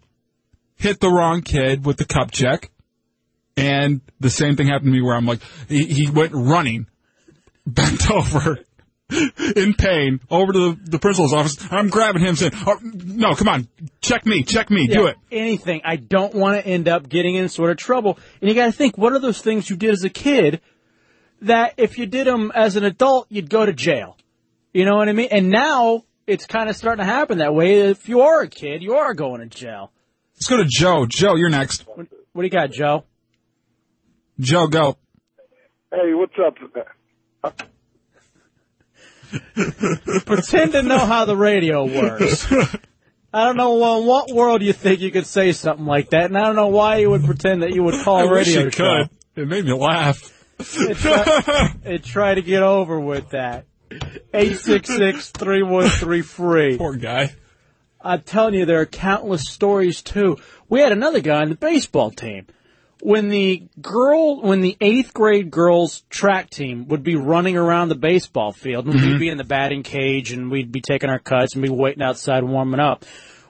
hit 0.75 0.99
the 0.99 1.09
wrong 1.09 1.41
kid 1.41 1.85
with 1.85 1.95
the 1.97 2.05
cup 2.05 2.31
check, 2.31 2.69
and 3.55 4.01
the 4.19 4.29
same 4.29 4.57
thing 4.57 4.67
happened 4.67 4.87
to 4.87 4.91
me 4.91 5.01
where 5.01 5.15
I'm 5.15 5.25
like, 5.25 5.39
he, 5.69 5.85
he 5.85 6.09
went 6.09 6.33
running, 6.33 6.87
bent 7.65 8.11
over. 8.11 8.59
In 9.55 9.73
pain, 9.73 10.19
over 10.29 10.53
to 10.53 10.59
the, 10.59 10.91
the 10.91 10.99
principal's 10.99 11.33
office. 11.33 11.57
I'm 11.71 11.89
grabbing 11.89 12.21
him, 12.21 12.35
saying, 12.35 12.53
oh, 12.65 12.79
"No, 12.81 13.35
come 13.35 13.47
on, 13.47 13.67
check 14.01 14.25
me, 14.25 14.43
check 14.43 14.69
me, 14.69 14.87
do 14.87 15.07
it." 15.07 15.17
Anything. 15.31 15.81
I 15.83 15.97
don't 15.97 16.33
want 16.33 16.59
to 16.59 16.67
end 16.67 16.87
up 16.87 17.09
getting 17.09 17.35
in 17.35 17.49
sort 17.49 17.69
of 17.69 17.77
trouble. 17.77 18.17
And 18.41 18.49
you 18.49 18.55
got 18.55 18.65
to 18.65 18.71
think, 18.71 18.97
what 18.97 19.13
are 19.13 19.19
those 19.19 19.41
things 19.41 19.69
you 19.69 19.75
did 19.75 19.91
as 19.91 20.03
a 20.03 20.09
kid 20.09 20.61
that 21.41 21.73
if 21.77 21.97
you 21.97 22.05
did 22.05 22.27
them 22.27 22.51
as 22.55 22.75
an 22.75 22.83
adult, 22.83 23.27
you'd 23.29 23.49
go 23.49 23.65
to 23.65 23.73
jail? 23.73 24.17
You 24.73 24.85
know 24.85 24.95
what 24.95 25.09
I 25.09 25.13
mean? 25.13 25.29
And 25.31 25.49
now 25.49 26.03
it's 26.25 26.45
kind 26.45 26.69
of 26.69 26.75
starting 26.75 27.05
to 27.05 27.11
happen 27.11 27.37
that 27.39 27.53
way. 27.53 27.81
If 27.81 28.09
you 28.09 28.21
are 28.21 28.41
a 28.41 28.47
kid, 28.47 28.81
you 28.81 28.95
are 28.95 29.13
going 29.13 29.41
to 29.41 29.47
jail. 29.47 29.91
Let's 30.35 30.47
go 30.47 30.57
to 30.57 30.65
Joe. 30.67 31.05
Joe, 31.07 31.35
you're 31.35 31.49
next. 31.49 31.85
What, 31.87 32.07
what 32.31 32.41
do 32.41 32.45
you 32.45 32.49
got, 32.49 32.71
Joe? 32.71 33.03
Joe, 34.39 34.67
go. 34.67 34.97
Hey, 35.91 36.13
what's 36.13 36.33
up? 36.39 37.69
Pretend 40.25 40.73
to 40.73 40.83
know 40.83 40.99
how 40.99 41.25
the 41.25 41.35
radio 41.35 41.85
works. 41.85 42.45
I 43.35 43.45
don't 43.45 43.57
know 43.57 43.77
well, 43.77 44.01
in 44.01 44.05
what 44.05 44.29
world 44.31 44.61
you 44.61 44.73
think 44.73 44.99
you 44.99 45.09
could 45.09 45.25
say 45.25 45.53
something 45.53 45.87
like 45.87 46.11
that, 46.11 46.25
and 46.25 46.37
I 46.37 46.43
don't 46.43 46.55
know 46.55 46.67
why 46.67 46.97
you 46.97 47.09
would 47.09 47.23
pretend 47.23 47.63
that 47.63 47.73
you 47.73 47.81
would 47.83 48.03
call 48.03 48.17
I 48.17 48.23
a 48.23 48.29
wish 48.29 48.47
radio 48.47 48.65
you 48.65 48.71
show. 48.71 49.05
could. 49.35 49.41
It 49.41 49.47
made 49.47 49.65
me 49.65 49.73
laugh. 49.73 50.29
and, 50.77 50.95
try, 50.95 51.97
try 52.03 52.35
to 52.35 52.41
get 52.43 52.61
over 52.61 52.99
with 52.99 53.29
that. 53.31 53.65
866-3133. 54.33 56.77
Poor 56.77 56.95
guy. 56.95 57.33
I'm 58.01 58.21
telling 58.21 58.53
you, 58.53 58.65
there 58.65 58.81
are 58.81 58.85
countless 58.85 59.49
stories 59.49 60.03
too. 60.03 60.37
We 60.69 60.81
had 60.81 60.91
another 60.91 61.21
guy 61.21 61.41
on 61.41 61.49
the 61.49 61.55
baseball 61.55 62.11
team. 62.11 62.45
When 63.05 63.27
the 63.27 63.63
girl, 63.81 64.41
when 64.41 64.61
the 64.61 64.77
eighth 64.79 65.13
grade 65.13 65.51
girls 65.51 66.03
track 66.09 66.49
team 66.49 66.87
would 66.87 67.03
be 67.03 67.17
running 67.17 67.57
around 67.57 67.89
the 67.89 67.95
baseball 67.95 68.53
field, 68.53 68.85
and 68.85 68.93
we'd 68.95 69.03
Mhm. 69.15 69.19
be 69.19 69.27
in 69.27 69.37
the 69.37 69.43
batting 69.43 69.83
cage, 69.83 70.31
and 70.31 70.49
we'd 70.49 70.71
be 70.71 70.79
taking 70.79 71.09
our 71.09 71.19
cuts 71.19 71.53
and 71.53 71.61
be 71.61 71.69
waiting 71.69 72.01
outside 72.01 72.45
warming 72.45 72.79
up. 72.79 73.03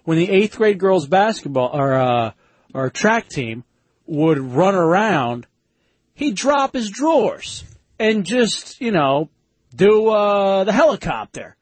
When 0.05 0.17
the 0.17 0.27
eighth 0.31 0.57
grade 0.57 0.79
girls 0.79 1.05
basketball 1.05 1.69
or 1.71 1.93
uh, 1.93 2.31
or 2.73 2.89
track 2.89 3.29
team 3.29 3.63
would 4.07 4.39
run 4.39 4.73
around, 4.73 5.45
he'd 6.15 6.33
drop 6.35 6.73
his 6.73 6.89
drawers 6.89 7.63
and 7.99 8.25
just 8.25 8.81
you 8.81 8.91
know 8.91 9.29
do 9.75 10.07
uh, 10.09 10.63
the 10.63 10.73
helicopter. 10.73 11.55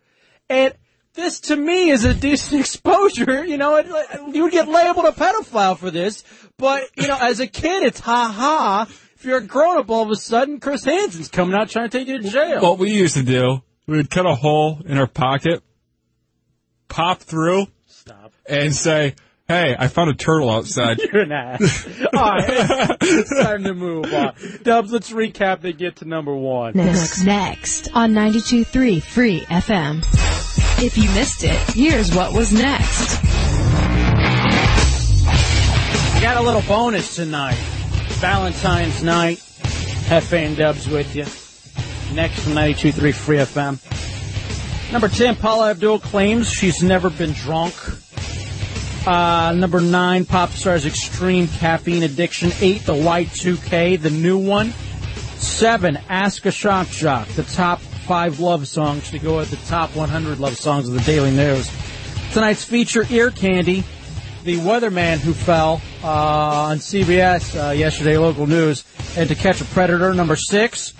And 0.50 0.74
this 1.14 1.40
to 1.42 1.56
me 1.56 1.90
is 1.90 2.04
a 2.06 2.14
decent 2.14 2.60
exposure. 2.62 3.46
You 3.46 3.58
know, 3.58 3.76
it, 3.78 3.88
you 4.34 4.44
would 4.44 4.52
get 4.52 4.68
labeled 4.68 5.06
a 5.06 5.12
pedophile 5.12 5.78
for 5.78 5.92
this, 5.92 6.24
but 6.58 6.90
you 6.96 7.08
know, 7.08 7.18
as 7.20 7.40
a 7.40 7.48
kid, 7.48 7.84
it's 7.84 8.00
ha 8.00 8.32
ha. 8.34 8.88
If 9.16 9.26
you're 9.26 9.38
a 9.38 9.44
grown 9.44 9.78
up, 9.78 9.90
all 9.90 10.04
of 10.04 10.10
a 10.10 10.16
sudden, 10.16 10.60
Chris 10.60 10.84
Hansen's 10.84 11.28
coming 11.28 11.56
out 11.56 11.70
trying 11.70 11.90
to 11.90 11.98
take 11.98 12.08
you 12.08 12.20
to 12.20 12.28
jail. 12.30 12.62
What 12.62 12.80
we 12.80 12.92
used 12.92 13.16
to 13.16 13.24
do, 13.24 13.62
we 13.86 13.98
would 13.98 14.10
cut 14.10 14.26
a 14.26 14.34
hole 14.34 14.82
in 14.84 14.98
our 14.98 15.06
pocket, 15.06 15.62
pop 16.88 17.20
through, 17.20 17.68
Stop. 17.86 18.34
and 18.48 18.74
say, 18.74 19.14
"Hey, 19.48 19.76
I 19.78 19.88
found 19.88 20.10
a 20.10 20.14
turtle 20.14 20.50
outside." 20.50 21.00
You're 21.14 21.24
an 21.24 21.32
ass. 21.32 21.88
All 22.14 22.22
right, 22.22 22.46
it's 23.02 23.42
time 23.42 23.64
to 23.64 23.74
move 23.74 24.14
on. 24.14 24.34
Dubs, 24.64 24.92
let's 24.92 25.12
recap 25.12 25.64
and 25.64 25.78
get 25.78 25.98
to 25.98 26.06
number 26.06 26.36
one. 26.36 26.74
Next, 26.76 27.24
next 27.24 27.90
on 27.94 28.14
92.3 28.14 29.02
Free 29.02 29.42
FM. 29.42 30.04
If 30.84 30.98
you 30.98 31.10
missed 31.12 31.44
it, 31.44 31.60
here's 31.76 32.14
what 32.16 32.34
was 32.34 32.52
next. 32.52 33.20
I 36.16 36.20
got 36.22 36.38
a 36.38 36.42
little 36.42 36.62
bonus 36.64 37.16
tonight. 37.16 37.58
Valentine's 38.20 39.04
night. 39.04 39.38
Jefe 40.08 40.34
and 40.34 40.58
Dubs 40.58 40.88
with 40.88 41.16
you. 41.16 41.24
Next 42.16 42.42
from 42.42 42.54
92.3 42.54 43.14
Free 43.14 43.38
FM. 43.38 43.80
Number 44.92 45.08
10, 45.08 45.38
Paula 45.38 45.72
Abdul 45.72 46.00
claims 46.00 46.50
she's 46.52 46.84
never 46.84 47.10
been 47.10 47.32
drunk. 47.32 47.74
Uh, 49.06 49.54
number 49.54 49.82
9, 49.82 50.26
pop 50.26 50.50
star's 50.52 50.86
extreme 50.86 51.48
caffeine 51.48 52.04
addiction. 52.04 52.52
8, 52.60 52.86
the 52.86 52.94
Y2K, 52.94 54.00
the 54.00 54.12
new 54.12 54.38
one. 54.38 54.74
7, 55.38 55.98
Ask 56.08 56.46
a 56.46 56.52
Shock 56.52 56.88
Jock, 56.90 57.28
the 57.30 57.44
top 57.44 57.80
5 57.80 58.40
love 58.40 58.68
songs 58.68 59.10
to 59.10 59.18
go 59.18 59.40
at 59.40 59.48
the 59.48 59.56
top 59.68 59.96
100 59.96 60.40
love 60.40 60.56
songs 60.56 60.88
of 60.88 60.94
the 60.94 61.02
Daily 61.02 61.32
News. 61.32 61.72
Tonight's 62.32 62.64
feature, 62.64 63.06
Ear 63.10 63.32
Candy, 63.32 63.84
the 64.44 64.58
weatherman 64.58 65.18
who 65.18 65.34
fell 65.34 65.82
uh, 66.04 66.08
on 66.08 66.78
CBS 66.78 67.70
uh, 67.70 67.72
yesterday, 67.72 68.18
local 68.18 68.46
news, 68.46 68.84
and 69.18 69.28
to 69.30 69.36
catch 69.36 69.62
a 69.62 69.66
predator. 69.66 70.14
Number 70.14 70.36
six, 70.36 70.94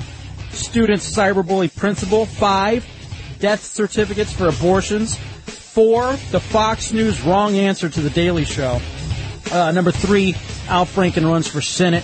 students 0.50 1.10
cyberbully 1.10 1.76
principal. 1.76 2.26
Five, 2.26 2.86
death 3.40 3.64
certificates 3.64 4.34
for 4.34 4.48
abortions. 4.48 5.20
Four, 5.74 6.12
the 6.32 6.40
Fox 6.42 6.92
News 6.92 7.22
wrong 7.22 7.56
answer 7.58 7.88
to 7.88 8.02
the 8.02 8.10
Daily 8.10 8.44
Show. 8.44 8.82
Uh, 9.50 9.72
number 9.72 9.92
three, 9.92 10.36
Al 10.68 10.86
Franken 10.86 11.24
runs 11.30 11.48
for 11.48 11.62
Senate. 11.62 12.04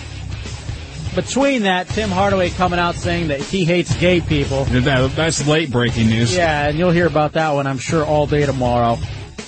Between 1.14 1.64
that, 1.64 1.86
Tim 1.88 2.08
Hardaway 2.08 2.48
coming 2.48 2.78
out 2.78 2.94
saying 2.94 3.28
that 3.28 3.40
he 3.40 3.66
hates 3.66 3.94
gay 3.96 4.22
people. 4.22 4.64
That- 4.64 5.14
That's 5.14 5.46
late 5.46 5.70
breaking 5.70 6.08
news. 6.08 6.34
Yeah, 6.34 6.68
and 6.68 6.78
you'll 6.78 6.92
hear 6.92 7.06
about 7.06 7.34
that 7.34 7.50
one, 7.50 7.66
I'm 7.66 7.76
sure, 7.78 8.06
all 8.06 8.26
day 8.26 8.46
tomorrow. 8.46 8.98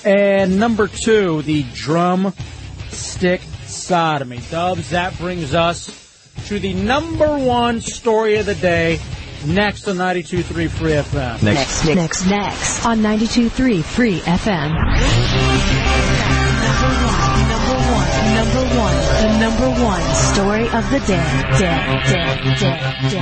And 0.04 0.58
number 0.58 0.86
two, 0.86 1.40
the 1.42 1.62
drum 1.74 2.34
stick 2.90 3.40
sodomy. 3.64 4.40
Dubs, 4.50 4.90
that 4.90 5.16
brings 5.16 5.54
us 5.54 5.90
to 6.46 6.58
the 6.58 6.74
number 6.74 7.38
one 7.38 7.80
story 7.80 8.36
of 8.36 8.44
the 8.44 8.54
day, 8.54 9.00
next 9.46 9.88
on 9.88 9.96
92.3 9.96 10.70
Free 10.70 10.92
FM. 10.92 11.42
Next, 11.42 11.84
next, 11.86 12.26
next 12.26 12.84
on 12.86 12.98
92.3 13.00 13.82
Free 13.82 14.20
FM. 14.20 14.70
Number 16.80 17.74
one, 17.92 18.08
number 18.34 18.64
one, 18.78 18.96
the 19.22 19.38
number 19.38 19.68
one 19.84 20.02
story 20.14 20.68
of 20.68 20.90
the 20.90 20.98
day, 21.00 21.24
day, 21.58 21.80
day, 22.06 22.28
day, 22.58 22.78
day, 23.10 23.20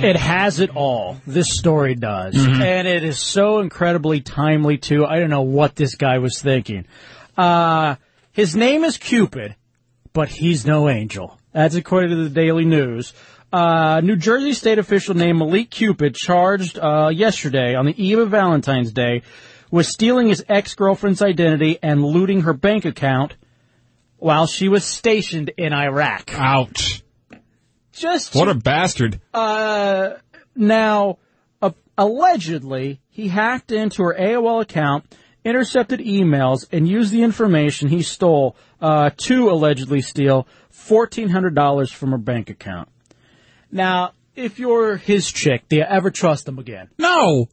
day. 0.00 0.08
It 0.08 0.16
has 0.16 0.60
it 0.60 0.70
all. 0.74 1.16
This 1.26 1.52
story 1.56 1.94
does. 1.94 2.34
And 2.36 2.88
it 2.88 3.04
is 3.04 3.18
so 3.18 3.60
incredibly 3.60 4.20
timely, 4.20 4.78
too. 4.78 5.04
I 5.04 5.18
don't 5.18 5.30
know 5.30 5.42
what 5.42 5.76
this 5.76 5.94
guy 5.94 6.18
was 6.18 6.40
thinking. 6.40 6.86
Uh, 7.36 7.96
his 8.32 8.56
name 8.56 8.84
is 8.84 8.96
Cupid, 8.96 9.54
but 10.12 10.28
he's 10.28 10.66
no 10.66 10.88
angel. 10.88 11.38
That's 11.52 11.74
according 11.74 12.10
to 12.10 12.16
the 12.16 12.30
Daily 12.30 12.64
News. 12.64 13.12
Uh, 13.52 14.00
New 14.04 14.16
Jersey 14.16 14.52
state 14.52 14.78
official 14.78 15.14
named 15.14 15.38
Malik 15.38 15.70
Cupid 15.70 16.14
charged 16.14 16.78
uh, 16.78 17.08
yesterday 17.12 17.74
on 17.74 17.84
the 17.86 18.02
eve 18.02 18.18
of 18.18 18.30
Valentine's 18.30 18.92
Day 18.92 19.22
with 19.70 19.86
stealing 19.86 20.28
his 20.28 20.44
ex-girlfriend's 20.48 21.20
identity 21.22 21.78
and 21.82 22.04
looting 22.04 22.42
her 22.42 22.52
bank 22.52 22.84
account 22.84 23.34
while 24.18 24.46
she 24.46 24.68
was 24.68 24.84
stationed 24.84 25.50
in 25.56 25.72
Iraq. 25.72 26.30
Ouch. 26.34 27.02
Just 27.92 28.34
What 28.34 28.48
a 28.48 28.54
bastard. 28.54 29.20
uh, 29.34 30.10
now, 30.54 31.18
uh, 31.60 31.70
allegedly, 31.98 33.00
he 33.08 33.28
hacked 33.28 33.72
into 33.72 34.02
her 34.04 34.14
AOL 34.18 34.62
account, 34.62 35.04
intercepted 35.44 36.00
emails, 36.00 36.66
and 36.72 36.88
used 36.88 37.12
the 37.12 37.22
information 37.22 37.88
he 37.88 38.02
stole 38.02 38.56
uh, 38.80 39.10
to 39.16 39.50
allegedly 39.50 40.00
steal 40.02 40.46
$1,400 40.72 41.92
from 41.92 42.12
her 42.12 42.18
bank 42.18 42.48
account. 42.50 42.88
Now, 43.70 44.12
if 44.34 44.58
you're 44.58 44.96
his 44.96 45.30
chick, 45.30 45.68
do 45.68 45.76
you 45.76 45.82
ever 45.82 46.10
trust 46.10 46.48
him 46.48 46.58
again? 46.58 46.88
No. 46.98 47.48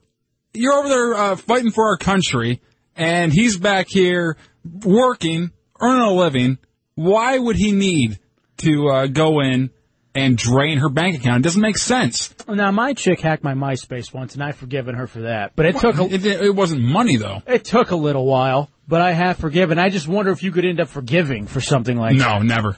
You're 0.54 0.74
over 0.74 0.90
there 0.90 1.14
uh, 1.14 1.36
fighting 1.36 1.72
for 1.72 1.88
our 1.90 1.98
country, 1.98 2.62
and 2.96 3.32
he's 3.32 3.58
back 3.58 3.88
here 3.90 4.38
working, 4.84 5.52
earning 5.80 6.02
a 6.02 6.14
living. 6.14 6.58
Why 6.96 7.38
would 7.38 7.56
he 7.56 7.72
need 7.72 8.20
to 8.58 8.90
uh, 8.90 9.08
go 9.08 9.40
in 9.40 9.70
and 10.18 10.38
drain 10.38 10.80
her 10.80 10.90
bank 10.90 11.16
account. 11.16 11.38
It 11.38 11.44
doesn't 11.44 11.62
make 11.62 11.78
sense. 11.78 12.34
Now, 12.48 12.72
my 12.72 12.94
chick 12.94 13.20
hacked 13.20 13.44
my 13.44 13.54
MySpace 13.54 14.12
once, 14.14 14.34
and 14.34 14.44
I've 14.44 14.56
forgiven 14.56 14.96
her 14.96 15.06
for 15.06 15.22
that. 15.22 15.52
But 15.56 15.68
it 15.68 15.78
took 15.78 16.00
a, 16.00 16.06
It, 16.06 16.26
it 16.26 16.56
wasn't 16.56 16.82
money 16.82 17.18
though. 17.18 17.44
it 17.46 17.64
took 17.64 17.92
a 17.92 17.96
little 17.96 18.26
while, 18.26 18.70
but 18.88 19.02
I 19.02 19.12
have 19.14 19.38
forgiven. 19.38 19.78
I 19.78 19.90
just 19.90 20.08
wonder 20.08 20.32
if 20.32 20.42
you 20.42 20.52
could 20.52 20.66
end 20.66 20.80
up 20.80 20.90
forgiving 20.90 21.46
for 21.46 21.62
something 21.62 21.98
like 21.98 22.18
that. 22.18 22.40
No, 22.40 22.40
never. 22.40 22.78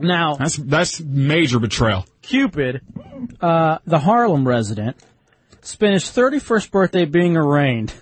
Now, 0.00 0.34
That's 0.34 0.56
that's 0.56 1.00
major 1.00 1.58
betrayal. 1.60 2.04
Cupid, 2.22 2.80
uh, 3.40 3.78
the 3.86 4.00
Harlem 4.00 4.46
resident, 4.46 4.96
spent 5.60 5.94
his 5.94 6.04
31st 6.04 6.70
birthday 6.70 7.04
being 7.04 7.36
arraigned. 7.36 7.92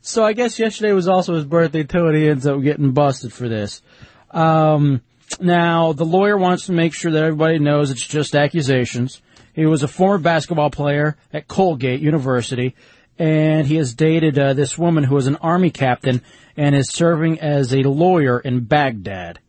So 0.00 0.24
I 0.24 0.32
guess 0.32 0.58
yesterday 0.58 0.92
was 0.92 1.08
also 1.08 1.34
his 1.34 1.44
birthday 1.44 1.84
too, 1.84 2.06
and 2.06 2.16
he 2.16 2.28
ends 2.28 2.46
up 2.46 2.62
getting 2.62 2.92
busted 2.92 3.32
for 3.32 3.48
this. 3.48 3.82
Um, 4.30 5.02
now, 5.40 5.92
the 5.92 6.04
lawyer 6.04 6.36
wants 6.36 6.66
to 6.66 6.72
make 6.72 6.94
sure 6.94 7.10
that 7.12 7.24
everybody 7.24 7.58
knows 7.58 7.90
it's 7.90 8.06
just 8.06 8.34
accusations. 8.34 9.20
He 9.52 9.66
was 9.66 9.82
a 9.82 9.88
former 9.88 10.18
basketball 10.18 10.70
player 10.70 11.16
at 11.32 11.48
Colgate 11.48 12.00
University, 12.00 12.74
and 13.18 13.66
he 13.66 13.76
has 13.76 13.94
dated 13.94 14.38
uh, 14.38 14.52
this 14.52 14.76
woman 14.76 15.04
who 15.04 15.14
was 15.14 15.26
an 15.26 15.36
army 15.36 15.70
captain 15.70 16.22
and 16.56 16.74
is 16.74 16.90
serving 16.90 17.40
as 17.40 17.72
a 17.72 17.82
lawyer 17.82 18.38
in 18.38 18.60
Baghdad. 18.64 19.40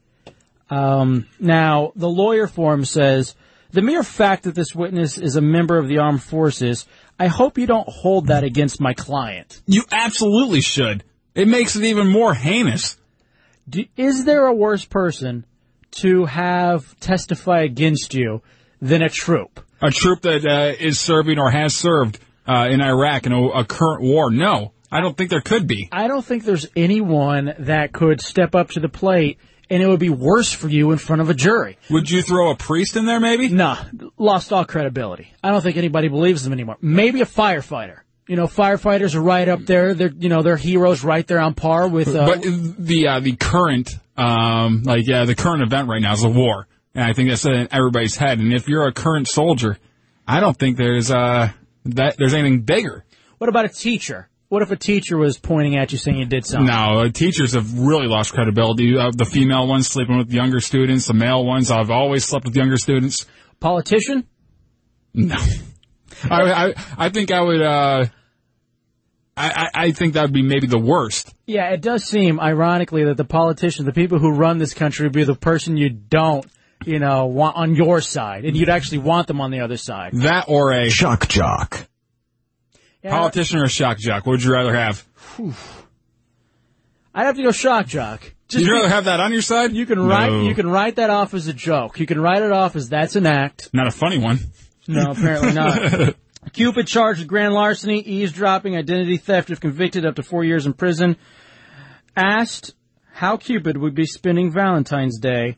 Um, 0.70 1.28
now, 1.40 1.92
the 1.96 2.10
lawyer 2.10 2.48
for 2.48 2.74
him 2.74 2.86
says, 2.86 3.36
the 3.72 3.82
mere 3.82 4.04
fact 4.04 4.44
that 4.44 4.56
this 4.56 4.74
witness 4.74 5.18
is 5.18 5.36
a 5.36 5.42
member 5.42 5.78
of 5.78 5.88
the 5.88 5.98
armed 6.00 6.24
forces, 6.24 6.86
I 7.20 7.28
hope 7.28 7.58
you 7.58 7.68
don't 7.68 7.88
hold 7.88 8.28
that 8.28 8.44
against 8.44 8.80
my 8.80 8.94
client. 8.94 9.62
You 9.66 9.84
absolutely 9.92 10.62
should. 10.62 11.04
It 11.36 11.48
makes 11.48 11.76
it 11.76 11.84
even 11.84 12.08
more 12.08 12.34
heinous. 12.34 12.98
Do, 13.70 13.86
is 13.96 14.26
there 14.26 14.48
a 14.48 14.54
worse 14.54 14.86
person 14.86 15.46
to 15.92 16.26
have 16.26 17.00
testify 17.00 17.62
against 17.62 18.14
you 18.14 18.42
than 18.82 19.02
a 19.02 19.10
troop? 19.10 19.60
A 19.82 19.92
troop 19.92 20.22
that 20.22 20.46
uh, 20.46 20.74
is 20.80 21.00
serving 21.00 21.38
or 21.38 21.52
has 21.52 21.76
served 21.76 22.20
uh, 22.48 22.68
in 22.70 22.82
Iraq 22.82 23.26
in 23.26 23.34
a, 23.34 23.48
a 23.50 23.66
current 23.66 24.02
war. 24.02 24.32
No, 24.32 24.74
I 24.92 25.02
don't 25.02 25.18
think 25.18 25.30
there 25.30 25.42
could 25.42 25.68
be. 25.68 25.90
I 25.92 26.08
don't 26.08 26.26
think 26.26 26.46
there's 26.46 26.68
anyone 26.76 27.54
that 27.60 27.92
could 27.92 28.22
step 28.22 28.56
up 28.56 28.70
to 28.72 28.80
the 28.80 28.90
plate 28.90 29.38
and 29.70 29.82
it 29.84 29.88
would 29.88 30.00
be 30.00 30.10
worse 30.10 30.52
for 30.52 30.70
you 30.70 30.92
in 30.92 30.98
front 30.98 31.22
of 31.22 31.30
a 31.30 31.34
jury. 31.34 31.78
Would 31.90 32.10
you 32.10 32.22
throw 32.22 32.52
a 32.52 32.56
priest 32.56 32.96
in 32.96 33.06
there 33.06 33.20
maybe? 33.20 33.50
Nah, 33.50 33.78
lost 34.18 34.52
all 34.54 34.66
credibility. 34.66 35.34
I 35.44 35.52
don't 35.52 35.62
think 35.62 35.78
anybody 35.78 36.08
believes 36.08 36.44
them 36.44 36.54
anymore. 36.54 36.78
Maybe 36.82 37.22
a 37.22 37.26
firefighter. 37.26 38.00
You 38.28 38.36
know, 38.36 38.48
firefighters 38.48 39.16
are 39.16 39.22
right 39.22 39.48
up 39.48 39.62
there. 39.66 39.94
They're, 39.94 40.12
you 40.12 40.28
know, 40.28 40.42
they're 40.42 40.58
heroes 40.58 41.02
right 41.04 41.26
there 41.26 41.40
on 41.40 41.54
par 41.54 41.88
with, 41.88 42.10
uh, 42.14 42.26
but 42.26 42.42
the 42.44 43.08
uh, 43.08 43.20
the 43.22 43.36
current 43.38 43.90
um 44.18 44.84
like 44.84 45.08
yeah 45.08 45.24
the 45.26 45.36
current 45.36 45.62
event 45.62 45.88
right 45.88 46.02
now 46.02 46.14
is 46.14 46.24
a 46.24 46.30
war, 46.30 46.68
and 46.94 47.04
I 47.04 47.14
think 47.14 47.30
that's 47.30 47.46
in 47.46 47.68
everybody's 47.72 48.18
head. 48.18 48.40
And 48.40 48.54
if 48.54 48.68
you're 48.68 48.86
a 48.86 48.92
current 48.92 49.28
soldier, 49.28 49.78
I 50.28 50.40
don't 50.42 50.58
think 50.58 50.76
there's 50.78 51.10
uh 51.10 51.52
that 51.86 52.18
there's 52.18 52.34
anything 52.34 52.62
bigger. 52.62 53.06
what 53.38 53.50
about 53.50 53.64
a 53.66 53.70
teacher? 53.70 54.28
What 54.50 54.62
if 54.62 54.72
a 54.72 54.78
teacher 54.78 55.18
was 55.18 55.38
pointing 55.38 55.76
at 55.76 55.92
you 55.92 55.98
saying 55.98 56.18
you 56.20 56.26
did 56.26 56.46
something? 56.46 56.68
No, 56.68 57.02
uh, 57.02 57.10
teachers 57.10 57.52
have 57.54 57.78
really 57.78 58.08
lost 58.08 58.32
credibility. 58.34 58.98
Uh, 58.98 59.12
the 59.14 59.26
female 59.26 59.68
ones 59.68 59.88
sleeping 59.88 60.18
with 60.18 60.32
younger 60.32 60.62
students, 60.62 61.06
the 61.08 61.14
male 61.14 61.46
ones 61.46 61.70
I've 61.70 61.92
always 61.92 62.24
slept 62.24 62.46
with 62.46 62.56
younger 62.56 62.78
students. 62.78 63.26
Politician? 63.60 64.26
No, 65.14 65.36
I, 66.30 66.68
I 66.70 66.74
I 66.98 67.10
think 67.10 67.32
I 67.32 67.42
would. 67.42 67.62
uh 67.62 68.06
I, 69.36 69.50
I 69.50 69.70
I 69.86 69.92
think 69.92 70.14
that 70.14 70.24
would 70.24 70.34
be 70.34 70.42
maybe 70.42 70.66
the 70.68 70.80
worst. 70.80 71.34
Yeah, 71.46 71.70
it 71.72 71.82
does 71.82 72.06
seem 72.06 72.40
ironically 72.40 73.04
that 73.06 73.18
the 73.18 73.26
politicians, 73.26 73.86
the 73.86 73.92
people 73.94 74.18
who 74.18 74.32
run 74.32 74.58
this 74.58 74.74
country, 74.74 75.06
would 75.06 75.14
be 75.14 75.26
the 75.26 75.36
person 75.36 75.78
you 75.78 75.90
don't, 75.90 76.46
you 76.86 77.00
know, 77.00 77.26
want 77.28 77.56
on 77.56 77.76
your 77.76 78.02
side, 78.02 78.46
and 78.46 78.56
you'd 78.56 78.70
actually 78.70 79.00
want 79.00 79.28
them 79.28 79.42
on 79.42 79.52
the 79.52 79.60
other 79.60 79.78
side. 79.78 80.14
That 80.14 80.46
or 80.48 80.72
a 80.72 80.90
shock 80.90 81.28
jock. 81.28 81.88
Politician 83.04 83.60
or 83.60 83.64
a 83.66 83.70
shock 83.70 83.98
jock? 83.98 84.26
What 84.26 84.34
would 84.34 84.44
you 84.44 84.52
rather 84.52 84.74
have? 84.76 85.06
I'd 87.14 87.26
have 87.26 87.36
to 87.36 87.44
go 87.44 87.52
shock 87.52 87.88
jock. 87.88 88.34
You'd 88.52 88.70
rather 88.70 88.90
have 88.90 89.06
that 89.06 89.20
on 89.20 89.34
your 89.34 89.42
side? 89.42 89.74
You 89.74 89.86
can 89.86 90.00
write 90.00 90.32
No. 90.32 90.42
you 90.42 90.56
can 90.56 90.70
write 90.70 90.96
that 90.98 91.10
off 91.10 91.34
as 91.34 91.48
a 91.48 91.54
joke. 91.54 92.00
You 92.00 92.06
can 92.06 92.20
write 92.22 92.42
it 92.44 92.52
off 92.52 92.76
as 92.76 92.90
that's 92.90 93.16
an 93.16 93.26
act. 93.26 93.70
Not 93.74 93.88
a 93.88 93.92
funny 93.92 94.18
one. 94.18 94.40
No, 94.88 95.12
apparently 95.12 95.54
not. 95.54 96.16
Cupid 96.54 96.88
charged 96.88 97.20
with 97.20 97.28
grand 97.28 97.54
larceny, 97.54 98.00
eavesdropping, 98.00 98.78
identity 98.78 99.18
theft 99.18 99.50
if 99.50 99.60
convicted 99.60 100.06
up 100.06 100.16
to 100.16 100.24
four 100.24 100.46
years 100.46 100.66
in 100.66 100.74
prison. 100.74 101.18
Asked 102.16 102.74
how 103.12 103.36
Cupid 103.36 103.76
would 103.78 103.94
be 103.96 104.06
spending 104.06 104.50
Valentine's 104.52 105.20
Day, 105.20 105.58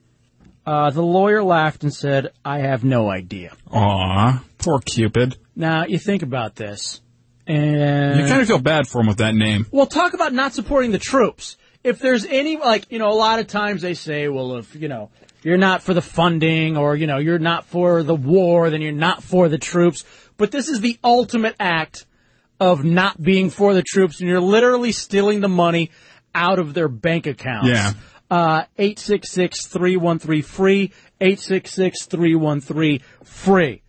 uh, 0.66 0.90
the 0.90 1.04
lawyer 1.04 1.44
laughed 1.44 1.84
and 1.84 1.94
said, 1.94 2.30
I 2.44 2.60
have 2.62 2.84
no 2.84 3.10
idea. 3.10 3.54
Aw, 3.72 4.44
poor 4.58 4.80
Cupid. 4.80 5.38
Now, 5.56 5.86
you 5.86 6.00
think 6.00 6.24
about 6.24 6.56
this. 6.56 7.02
And 7.50 8.20
You 8.20 8.28
kind 8.28 8.42
of 8.42 8.48
feel 8.48 8.60
bad 8.60 8.88
for 8.88 9.02
him 9.02 9.08
with 9.08 9.18
that 9.18 9.34
name. 9.34 9.66
Well, 9.72 9.88
talk 9.88 10.14
about 10.14 10.34
not 10.34 10.54
supporting 10.54 10.92
the 10.92 11.00
troops. 11.00 11.58
If 11.84 11.98
there's 12.00 12.26
any, 12.26 12.58
like, 12.58 12.86
you 12.92 13.00
know, 13.00 13.10
a 13.10 13.16
lot 13.16 13.40
of 13.40 13.48
times 13.48 13.82
they 13.82 13.96
say, 13.96 14.28
well, 14.28 14.58
if, 14.58 14.76
you 14.76 14.88
know, 14.88 15.10
you're 15.42 15.58
not 15.58 15.82
for 15.82 15.96
the 15.96 16.02
funding 16.02 16.78
or, 16.78 16.96
you 16.96 17.08
know, 17.08 17.18
you're 17.18 17.40
not 17.40 17.66
for 17.66 18.04
the 18.04 18.14
war, 18.14 18.70
then 18.70 18.82
you're 18.82 18.92
not 18.92 19.24
for 19.24 19.50
the 19.50 19.58
troops. 19.58 20.04
But 20.38 20.52
this 20.52 20.70
is 20.70 20.82
the 20.82 21.00
ultimate 21.04 21.56
act 21.60 22.06
of 22.60 22.84
not 22.84 23.20
being 23.22 23.50
for 23.50 23.74
the 23.74 23.82
troops 23.82 24.20
and 24.20 24.30
you're 24.30 24.42
literally 24.42 24.92
stealing 24.92 25.40
the 25.40 25.50
money 25.50 25.90
out 26.36 26.60
of 26.60 26.76
their 26.76 26.88
bank 26.88 27.26
accounts. 27.26 27.70
Yeah. 27.70 27.94
Uh, 28.30 28.66
866-313-FREE, 28.78 30.92
866-313-FREE. 31.20 33.82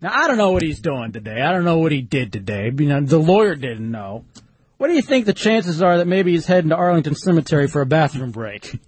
Now, 0.00 0.12
I 0.12 0.28
don't 0.28 0.36
know 0.36 0.50
what 0.50 0.62
he's 0.62 0.80
doing 0.80 1.12
today. 1.12 1.40
I 1.40 1.52
don't 1.52 1.64
know 1.64 1.78
what 1.78 1.92
he 1.92 2.02
did 2.02 2.32
today. 2.32 2.70
You 2.76 2.86
know, 2.86 3.00
the 3.00 3.18
lawyer 3.18 3.54
didn't 3.54 3.90
know. 3.90 4.24
What 4.76 4.88
do 4.88 4.94
you 4.94 5.02
think 5.02 5.24
the 5.24 5.32
chances 5.32 5.80
are 5.82 5.98
that 5.98 6.06
maybe 6.06 6.32
he's 6.32 6.46
heading 6.46 6.70
to 6.70 6.76
Arlington 6.76 7.14
Cemetery 7.14 7.66
for 7.66 7.80
a 7.80 7.86
bathroom 7.86 8.30
break? 8.30 8.78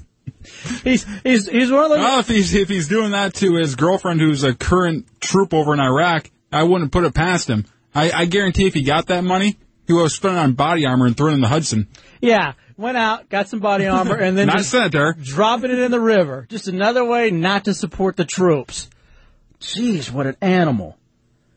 he's 0.84 1.04
he's 1.24 1.48
he's 1.48 1.70
one 1.70 1.84
of 1.84 1.90
those. 1.90 1.98
Well, 1.98 2.20
if 2.20 2.28
he's 2.28 2.54
if 2.54 2.68
he's 2.68 2.86
doing 2.86 3.10
that 3.10 3.34
to 3.34 3.54
his 3.54 3.74
girlfriend, 3.74 4.20
who's 4.20 4.44
a 4.44 4.54
current 4.54 5.06
troop 5.20 5.52
over 5.52 5.74
in 5.74 5.80
Iraq, 5.80 6.30
I 6.52 6.62
wouldn't 6.62 6.92
put 6.92 7.04
it 7.04 7.14
past 7.14 7.50
him. 7.50 7.66
I, 7.94 8.12
I 8.12 8.24
guarantee 8.26 8.66
if 8.66 8.74
he 8.74 8.82
got 8.82 9.06
that 9.06 9.24
money, 9.24 9.58
he 9.86 9.92
would 9.92 10.02
have 10.02 10.12
spent 10.12 10.34
it 10.34 10.38
on 10.38 10.52
body 10.52 10.86
armor 10.86 11.06
and 11.06 11.16
thrown 11.16 11.32
it 11.32 11.34
in 11.34 11.40
the 11.40 11.48
Hudson. 11.48 11.88
Yeah, 12.20 12.52
went 12.76 12.96
out, 12.96 13.28
got 13.28 13.48
some 13.48 13.60
body 13.60 13.86
armor, 13.86 14.16
and 14.16 14.38
then 14.38 14.46
Not 14.48 14.58
just 14.58 15.24
dropping 15.24 15.70
it 15.70 15.78
in 15.78 15.90
the 15.90 16.00
river. 16.00 16.46
Just 16.48 16.68
another 16.68 17.04
way 17.04 17.30
not 17.30 17.64
to 17.64 17.74
support 17.74 18.16
the 18.16 18.24
troops. 18.24 18.88
Jeez, 19.62 20.10
what 20.10 20.26
an 20.26 20.36
animal! 20.40 20.98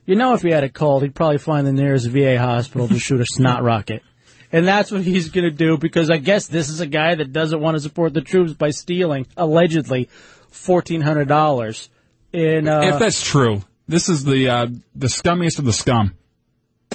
You 0.05 0.15
know, 0.15 0.35
if 0.35 0.43
he 0.43 0.51
had 0.51 0.63
a 0.63 0.69
cold, 0.69 1.01
he'd 1.01 1.15
probably 1.15 1.39
find 1.39 1.65
the 1.65 1.73
nearest 1.73 2.07
VA 2.07 2.37
hospital 2.37 2.87
to 2.87 2.99
shoot 2.99 3.19
a 3.19 3.25
snot 3.25 3.63
rocket. 3.63 4.03
And 4.51 4.67
that's 4.67 4.91
what 4.91 5.01
he's 5.01 5.29
going 5.29 5.45
to 5.45 5.51
do 5.51 5.77
because 5.77 6.11
I 6.11 6.17
guess 6.17 6.47
this 6.47 6.69
is 6.69 6.79
a 6.79 6.85
guy 6.85 7.15
that 7.15 7.33
doesn't 7.33 7.59
want 7.59 7.75
to 7.75 7.81
support 7.81 8.13
the 8.13 8.21
troops 8.21 8.53
by 8.53 8.69
stealing, 8.69 9.25
allegedly, 9.35 10.07
$1,400 10.51 11.89
in, 12.35 12.67
uh, 12.67 12.81
if 12.81 12.99
that's 12.99 13.23
true, 13.23 13.63
this 13.87 14.09
is 14.09 14.23
the 14.25 14.49
uh, 14.49 14.67
the 14.93 15.07
scummiest 15.07 15.59
of 15.59 15.65
the 15.65 15.73
scum. 15.73 16.15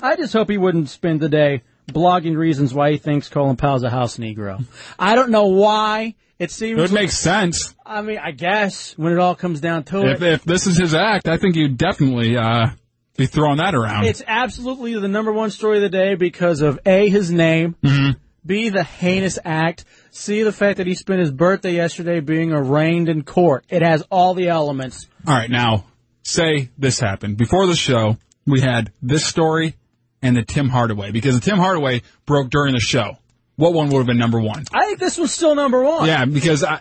I 0.02 0.16
just 0.16 0.32
hope 0.32 0.50
he 0.50 0.58
wouldn't 0.58 0.90
spend 0.90 1.20
the 1.20 1.28
day 1.28 1.62
blogging 1.88 2.36
reasons 2.36 2.74
why 2.74 2.92
he 2.92 2.98
thinks 2.98 3.28
Colin 3.28 3.56
Powell's 3.56 3.82
a 3.82 3.90
house 3.90 4.18
Negro. 4.18 4.64
I 4.98 5.14
don't 5.14 5.30
know 5.30 5.46
why. 5.46 6.14
It 6.40 6.50
seems. 6.50 6.78
It 6.78 6.80
would 6.82 6.92
make 6.92 7.10
sense. 7.12 7.74
I 7.86 8.00
mean, 8.02 8.18
I 8.18 8.30
guess 8.32 8.96
when 8.98 9.12
it 9.12 9.18
all 9.18 9.34
comes 9.36 9.60
down 9.60 9.84
to 9.84 10.06
If, 10.08 10.22
it, 10.22 10.32
if 10.32 10.44
this 10.44 10.66
is 10.66 10.76
his 10.78 10.94
act, 10.94 11.28
I 11.28 11.36
think 11.36 11.54
you'd 11.54 11.76
definitely 11.76 12.36
uh, 12.36 12.70
be 13.16 13.26
throwing 13.26 13.58
that 13.58 13.74
around. 13.74 14.06
it's 14.06 14.22
absolutely 14.26 14.98
the 14.98 15.06
number 15.06 15.32
one 15.32 15.50
story 15.50 15.76
of 15.76 15.82
the 15.82 15.90
day 15.90 16.14
because 16.14 16.62
of 16.62 16.80
A, 16.86 17.08
his 17.10 17.30
name, 17.30 17.76
Mhm. 17.84 18.16
B, 18.46 18.70
the 18.70 18.82
heinous 18.82 19.38
act, 19.44 19.84
C, 20.12 20.42
the 20.42 20.50
fact 20.52 20.78
that 20.78 20.86
he 20.86 20.94
spent 20.94 21.20
his 21.20 21.30
birthday 21.30 21.74
yesterday 21.74 22.20
being 22.20 22.52
arraigned 22.52 23.10
in 23.10 23.22
court. 23.22 23.66
It 23.68 23.82
has 23.82 24.02
all 24.10 24.32
the 24.32 24.48
elements. 24.48 25.06
All 25.26 25.34
right, 25.34 25.50
now 25.50 25.84
say 26.22 26.70
this 26.78 26.98
happened 26.98 27.36
before 27.36 27.66
the 27.66 27.76
show. 27.76 28.16
We 28.46 28.62
had 28.62 28.92
this 29.02 29.26
story 29.26 29.74
and 30.22 30.34
the 30.34 30.42
Tim 30.42 30.70
Hardaway 30.70 31.10
because 31.10 31.38
the 31.38 31.44
Tim 31.44 31.58
Hardaway 31.58 32.00
broke 32.24 32.48
during 32.48 32.72
the 32.72 32.80
show. 32.80 33.18
What 33.60 33.74
one 33.74 33.90
would 33.90 33.98
have 33.98 34.06
been 34.06 34.16
number 34.16 34.40
one? 34.40 34.64
I 34.72 34.86
think 34.86 34.98
this 35.00 35.18
was 35.18 35.34
still 35.34 35.54
number 35.54 35.82
one. 35.82 36.06
Yeah, 36.06 36.24
because 36.24 36.64
I, 36.64 36.80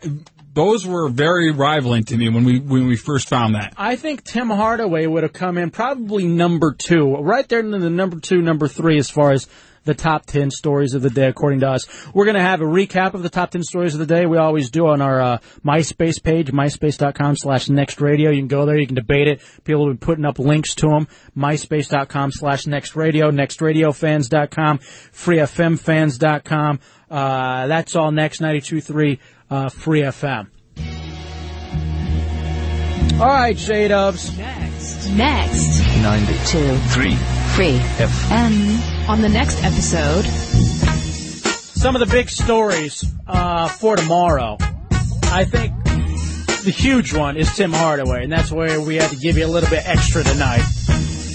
those 0.53 0.87
were 0.87 1.09
very 1.09 1.51
rivaling 1.51 2.05
to 2.05 2.15
me 2.15 2.29
when 2.29 2.45
we 2.45 2.59
when 2.59 2.87
we 2.87 2.95
first 2.95 3.27
found 3.27 3.55
that. 3.55 3.73
I 3.75 3.97
think 3.97 4.23
Tim 4.23 4.49
Hardaway 4.49 5.05
would 5.05 5.23
have 5.23 5.33
come 5.33 5.57
in 5.57 5.71
probably 5.71 6.25
number 6.25 6.73
two, 6.73 7.17
right 7.17 7.47
there 7.49 7.59
in 7.59 7.71
the 7.71 7.89
number 7.89 8.21
two, 8.21 8.41
number 8.41 8.69
three 8.69 8.97
as 8.97 9.09
far 9.09 9.33
as 9.33 9.47
the 9.83 9.93
top 9.93 10.25
10 10.25 10.51
stories 10.51 10.93
of 10.93 11.01
the 11.01 11.09
day, 11.09 11.27
according 11.27 11.61
to 11.61 11.69
us. 11.69 11.85
We're 12.13 12.25
going 12.25 12.37
to 12.37 12.41
have 12.41 12.61
a 12.61 12.65
recap 12.65 13.13
of 13.13 13.23
the 13.23 13.29
top 13.29 13.51
10 13.51 13.63
stories 13.63 13.93
of 13.93 13.99
the 13.99 14.05
day. 14.05 14.25
We 14.25 14.37
always 14.37 14.69
do 14.69 14.87
on 14.87 15.01
our 15.01 15.21
uh, 15.21 15.37
MySpace 15.65 16.23
page, 16.23 16.51
myspace.com 16.51 17.37
slash 17.37 17.69
next 17.69 18.01
radio. 18.01 18.31
You 18.31 18.41
can 18.41 18.47
go 18.47 18.65
there. 18.65 18.77
You 18.77 18.87
can 18.87 18.95
debate 18.95 19.27
it. 19.27 19.41
People 19.63 19.87
have 19.87 19.99
been 19.99 20.05
putting 20.05 20.25
up 20.25 20.39
links 20.39 20.75
to 20.75 20.87
them. 20.87 21.07
MySpace.com 21.35 22.31
slash 22.31 22.67
next 22.67 22.95
radio, 22.95 23.31
nextradiofans.com, 23.31 24.79
freefmfans.com. 24.79 26.79
Uh, 27.09 27.67
that's 27.67 27.95
all 27.95 28.11
next 28.11 28.39
92.3 28.39 29.19
uh, 29.49 29.69
Free 29.69 30.01
FM. 30.01 30.19
FM. 30.19 30.47
All 33.19 33.27
right, 33.27 33.55
J 33.55 33.87
Dubs. 33.87 34.37
Next. 34.37 35.09
Next. 35.11 35.79
92. 36.01 36.77
3. 36.77 37.48
Free 37.59 37.77
FM. 37.77 39.09
On 39.09 39.21
the 39.21 39.27
next 39.27 39.61
episode, 39.65 40.23
Some 40.23 41.93
of 41.93 41.99
the 41.99 42.05
big 42.05 42.29
stories 42.29 43.03
uh, 43.27 43.67
for 43.67 43.97
tomorrow. 43.97 44.55
I 45.23 45.43
think 45.43 45.73
the 46.63 46.71
huge 46.73 47.13
one 47.13 47.35
is 47.35 47.53
Tim 47.53 47.73
Hardaway, 47.73 48.23
and 48.23 48.31
that's 48.31 48.49
where 48.49 48.79
we 48.79 48.95
had 48.95 49.09
to 49.09 49.17
give 49.17 49.37
you 49.37 49.45
a 49.45 49.51
little 49.51 49.69
bit 49.69 49.85
extra 49.85 50.23
tonight. 50.23 50.63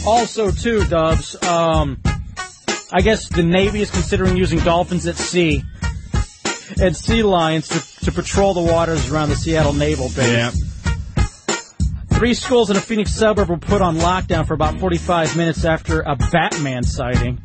Also, 0.06 0.50
too, 0.50 0.86
Dubs, 0.86 1.36
um, 1.42 2.00
I 2.90 3.02
guess 3.02 3.28
the 3.28 3.42
Navy 3.42 3.82
is 3.82 3.90
considering 3.90 4.38
using 4.38 4.60
dolphins 4.60 5.06
at 5.06 5.16
sea 5.16 5.62
and 6.80 6.96
sea 6.96 7.22
lions 7.22 7.68
to, 7.68 8.04
to 8.06 8.12
patrol 8.12 8.54
the 8.54 8.62
waters 8.62 9.12
around 9.12 9.28
the 9.28 9.36
Seattle 9.36 9.74
Naval 9.74 10.08
Base. 10.08 10.32
Yeah. 10.32 10.52
Three 12.16 12.34
schools 12.34 12.70
in 12.70 12.76
a 12.76 12.80
Phoenix 12.80 13.12
suburb 13.12 13.48
were 13.48 13.58
put 13.58 13.82
on 13.82 13.96
lockdown 13.96 14.46
for 14.46 14.54
about 14.54 14.78
45 14.78 15.36
minutes 15.36 15.64
after 15.64 16.00
a 16.00 16.16
Batman 16.16 16.82
sighting. 16.82 17.42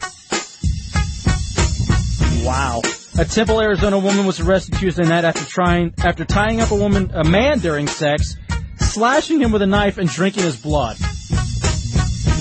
Wow. 2.45 2.81
A 3.17 3.25
Tempe, 3.25 3.51
Arizona 3.53 3.99
woman 3.99 4.25
was 4.25 4.39
arrested 4.39 4.75
Tuesday 4.75 5.03
night 5.03 5.25
after 5.25 5.43
trying 5.43 5.93
after 5.97 6.23
tying 6.23 6.61
up 6.61 6.71
a 6.71 6.75
woman 6.75 7.11
a 7.13 7.23
man 7.23 7.59
during 7.59 7.87
sex, 7.87 8.37
slashing 8.77 9.41
him 9.41 9.51
with 9.51 9.61
a 9.61 9.67
knife 9.67 9.97
and 9.97 10.07
drinking 10.07 10.43
his 10.43 10.55
blood. 10.55 10.95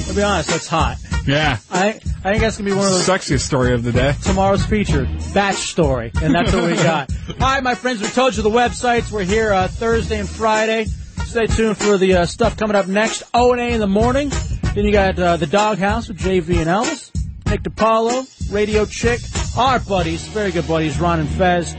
I'll 0.09 0.15
be 0.15 0.23
honest, 0.23 0.51
that's 0.51 0.69
hot. 0.69 0.99
Yeah. 1.27 1.59
I 1.71 2.01
I 2.23 2.31
think 2.31 2.43
that's 2.43 2.59
gonna 2.59 2.71
be 2.71 2.77
one 2.77 2.87
of 2.87 2.93
the 2.93 3.13
Sexiest 3.13 3.41
story 3.41 3.73
of 3.73 3.83
the 3.83 3.93
day. 3.93 4.15
tomorrow's 4.23 4.65
feature, 4.65 5.09
Batch 5.35 5.57
Story, 5.57 6.13
and 6.23 6.35
that's 6.35 6.53
what 6.53 6.65
we 6.65 6.77
got. 6.77 7.11
All 7.29 7.35
right, 7.39 7.63
my 7.63 7.75
friends, 7.75 8.01
we 8.01 8.09
told 8.09 8.37
you 8.37 8.43
the 8.43 8.51
websites. 8.51 9.11
We're 9.11 9.25
here 9.25 9.53
uh, 9.53 9.67
Thursday 9.69 10.21
and 10.21 10.29
Friday. 10.29 10.87
Stay 11.29 11.47
tuned 11.47 11.77
for 11.77 11.99
the 11.99 12.15
uh, 12.15 12.25
stuff 12.25 12.57
coming 12.57 12.75
up 12.75 12.87
next. 12.87 13.23
O 13.35 13.53
and 13.53 13.61
A 13.61 13.69
in 13.75 13.81
the 13.81 13.87
morning. 13.87 14.31
Then 14.75 14.87
you 14.87 14.93
got 14.93 15.19
uh, 15.19 15.37
the 15.37 15.47
Doghouse 15.47 16.09
with 16.09 16.19
JV 16.19 16.57
and 16.57 16.71
Elvis, 16.71 17.15
Nick 17.45 17.65
DiPaolo, 17.65 18.51
Radio 18.51 18.87
Chick, 18.87 19.21
our 19.55 19.79
buddies, 19.79 20.27
very 20.29 20.53
good 20.53 20.67
buddies, 20.67 20.99
Ron 20.99 21.21
and 21.21 21.29
Fez, 21.29 21.75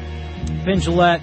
Vin 0.65 0.81
Gillette. 0.81 1.21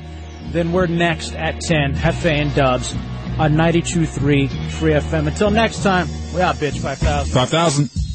Then 0.50 0.72
we're 0.72 0.88
next 0.88 1.34
at 1.34 1.60
10, 1.60 1.94
Jefe 1.94 2.26
and 2.26 2.52
Dubs 2.52 2.94
on 3.38 3.54
92.3 3.54 4.72
Free 4.72 4.92
FM. 4.92 5.28
Until 5.28 5.52
next 5.52 5.84
time, 5.84 6.08
we 6.34 6.40
out, 6.40 6.56
bitch, 6.56 6.78
5000. 6.78 7.32
5,000. 7.32 8.05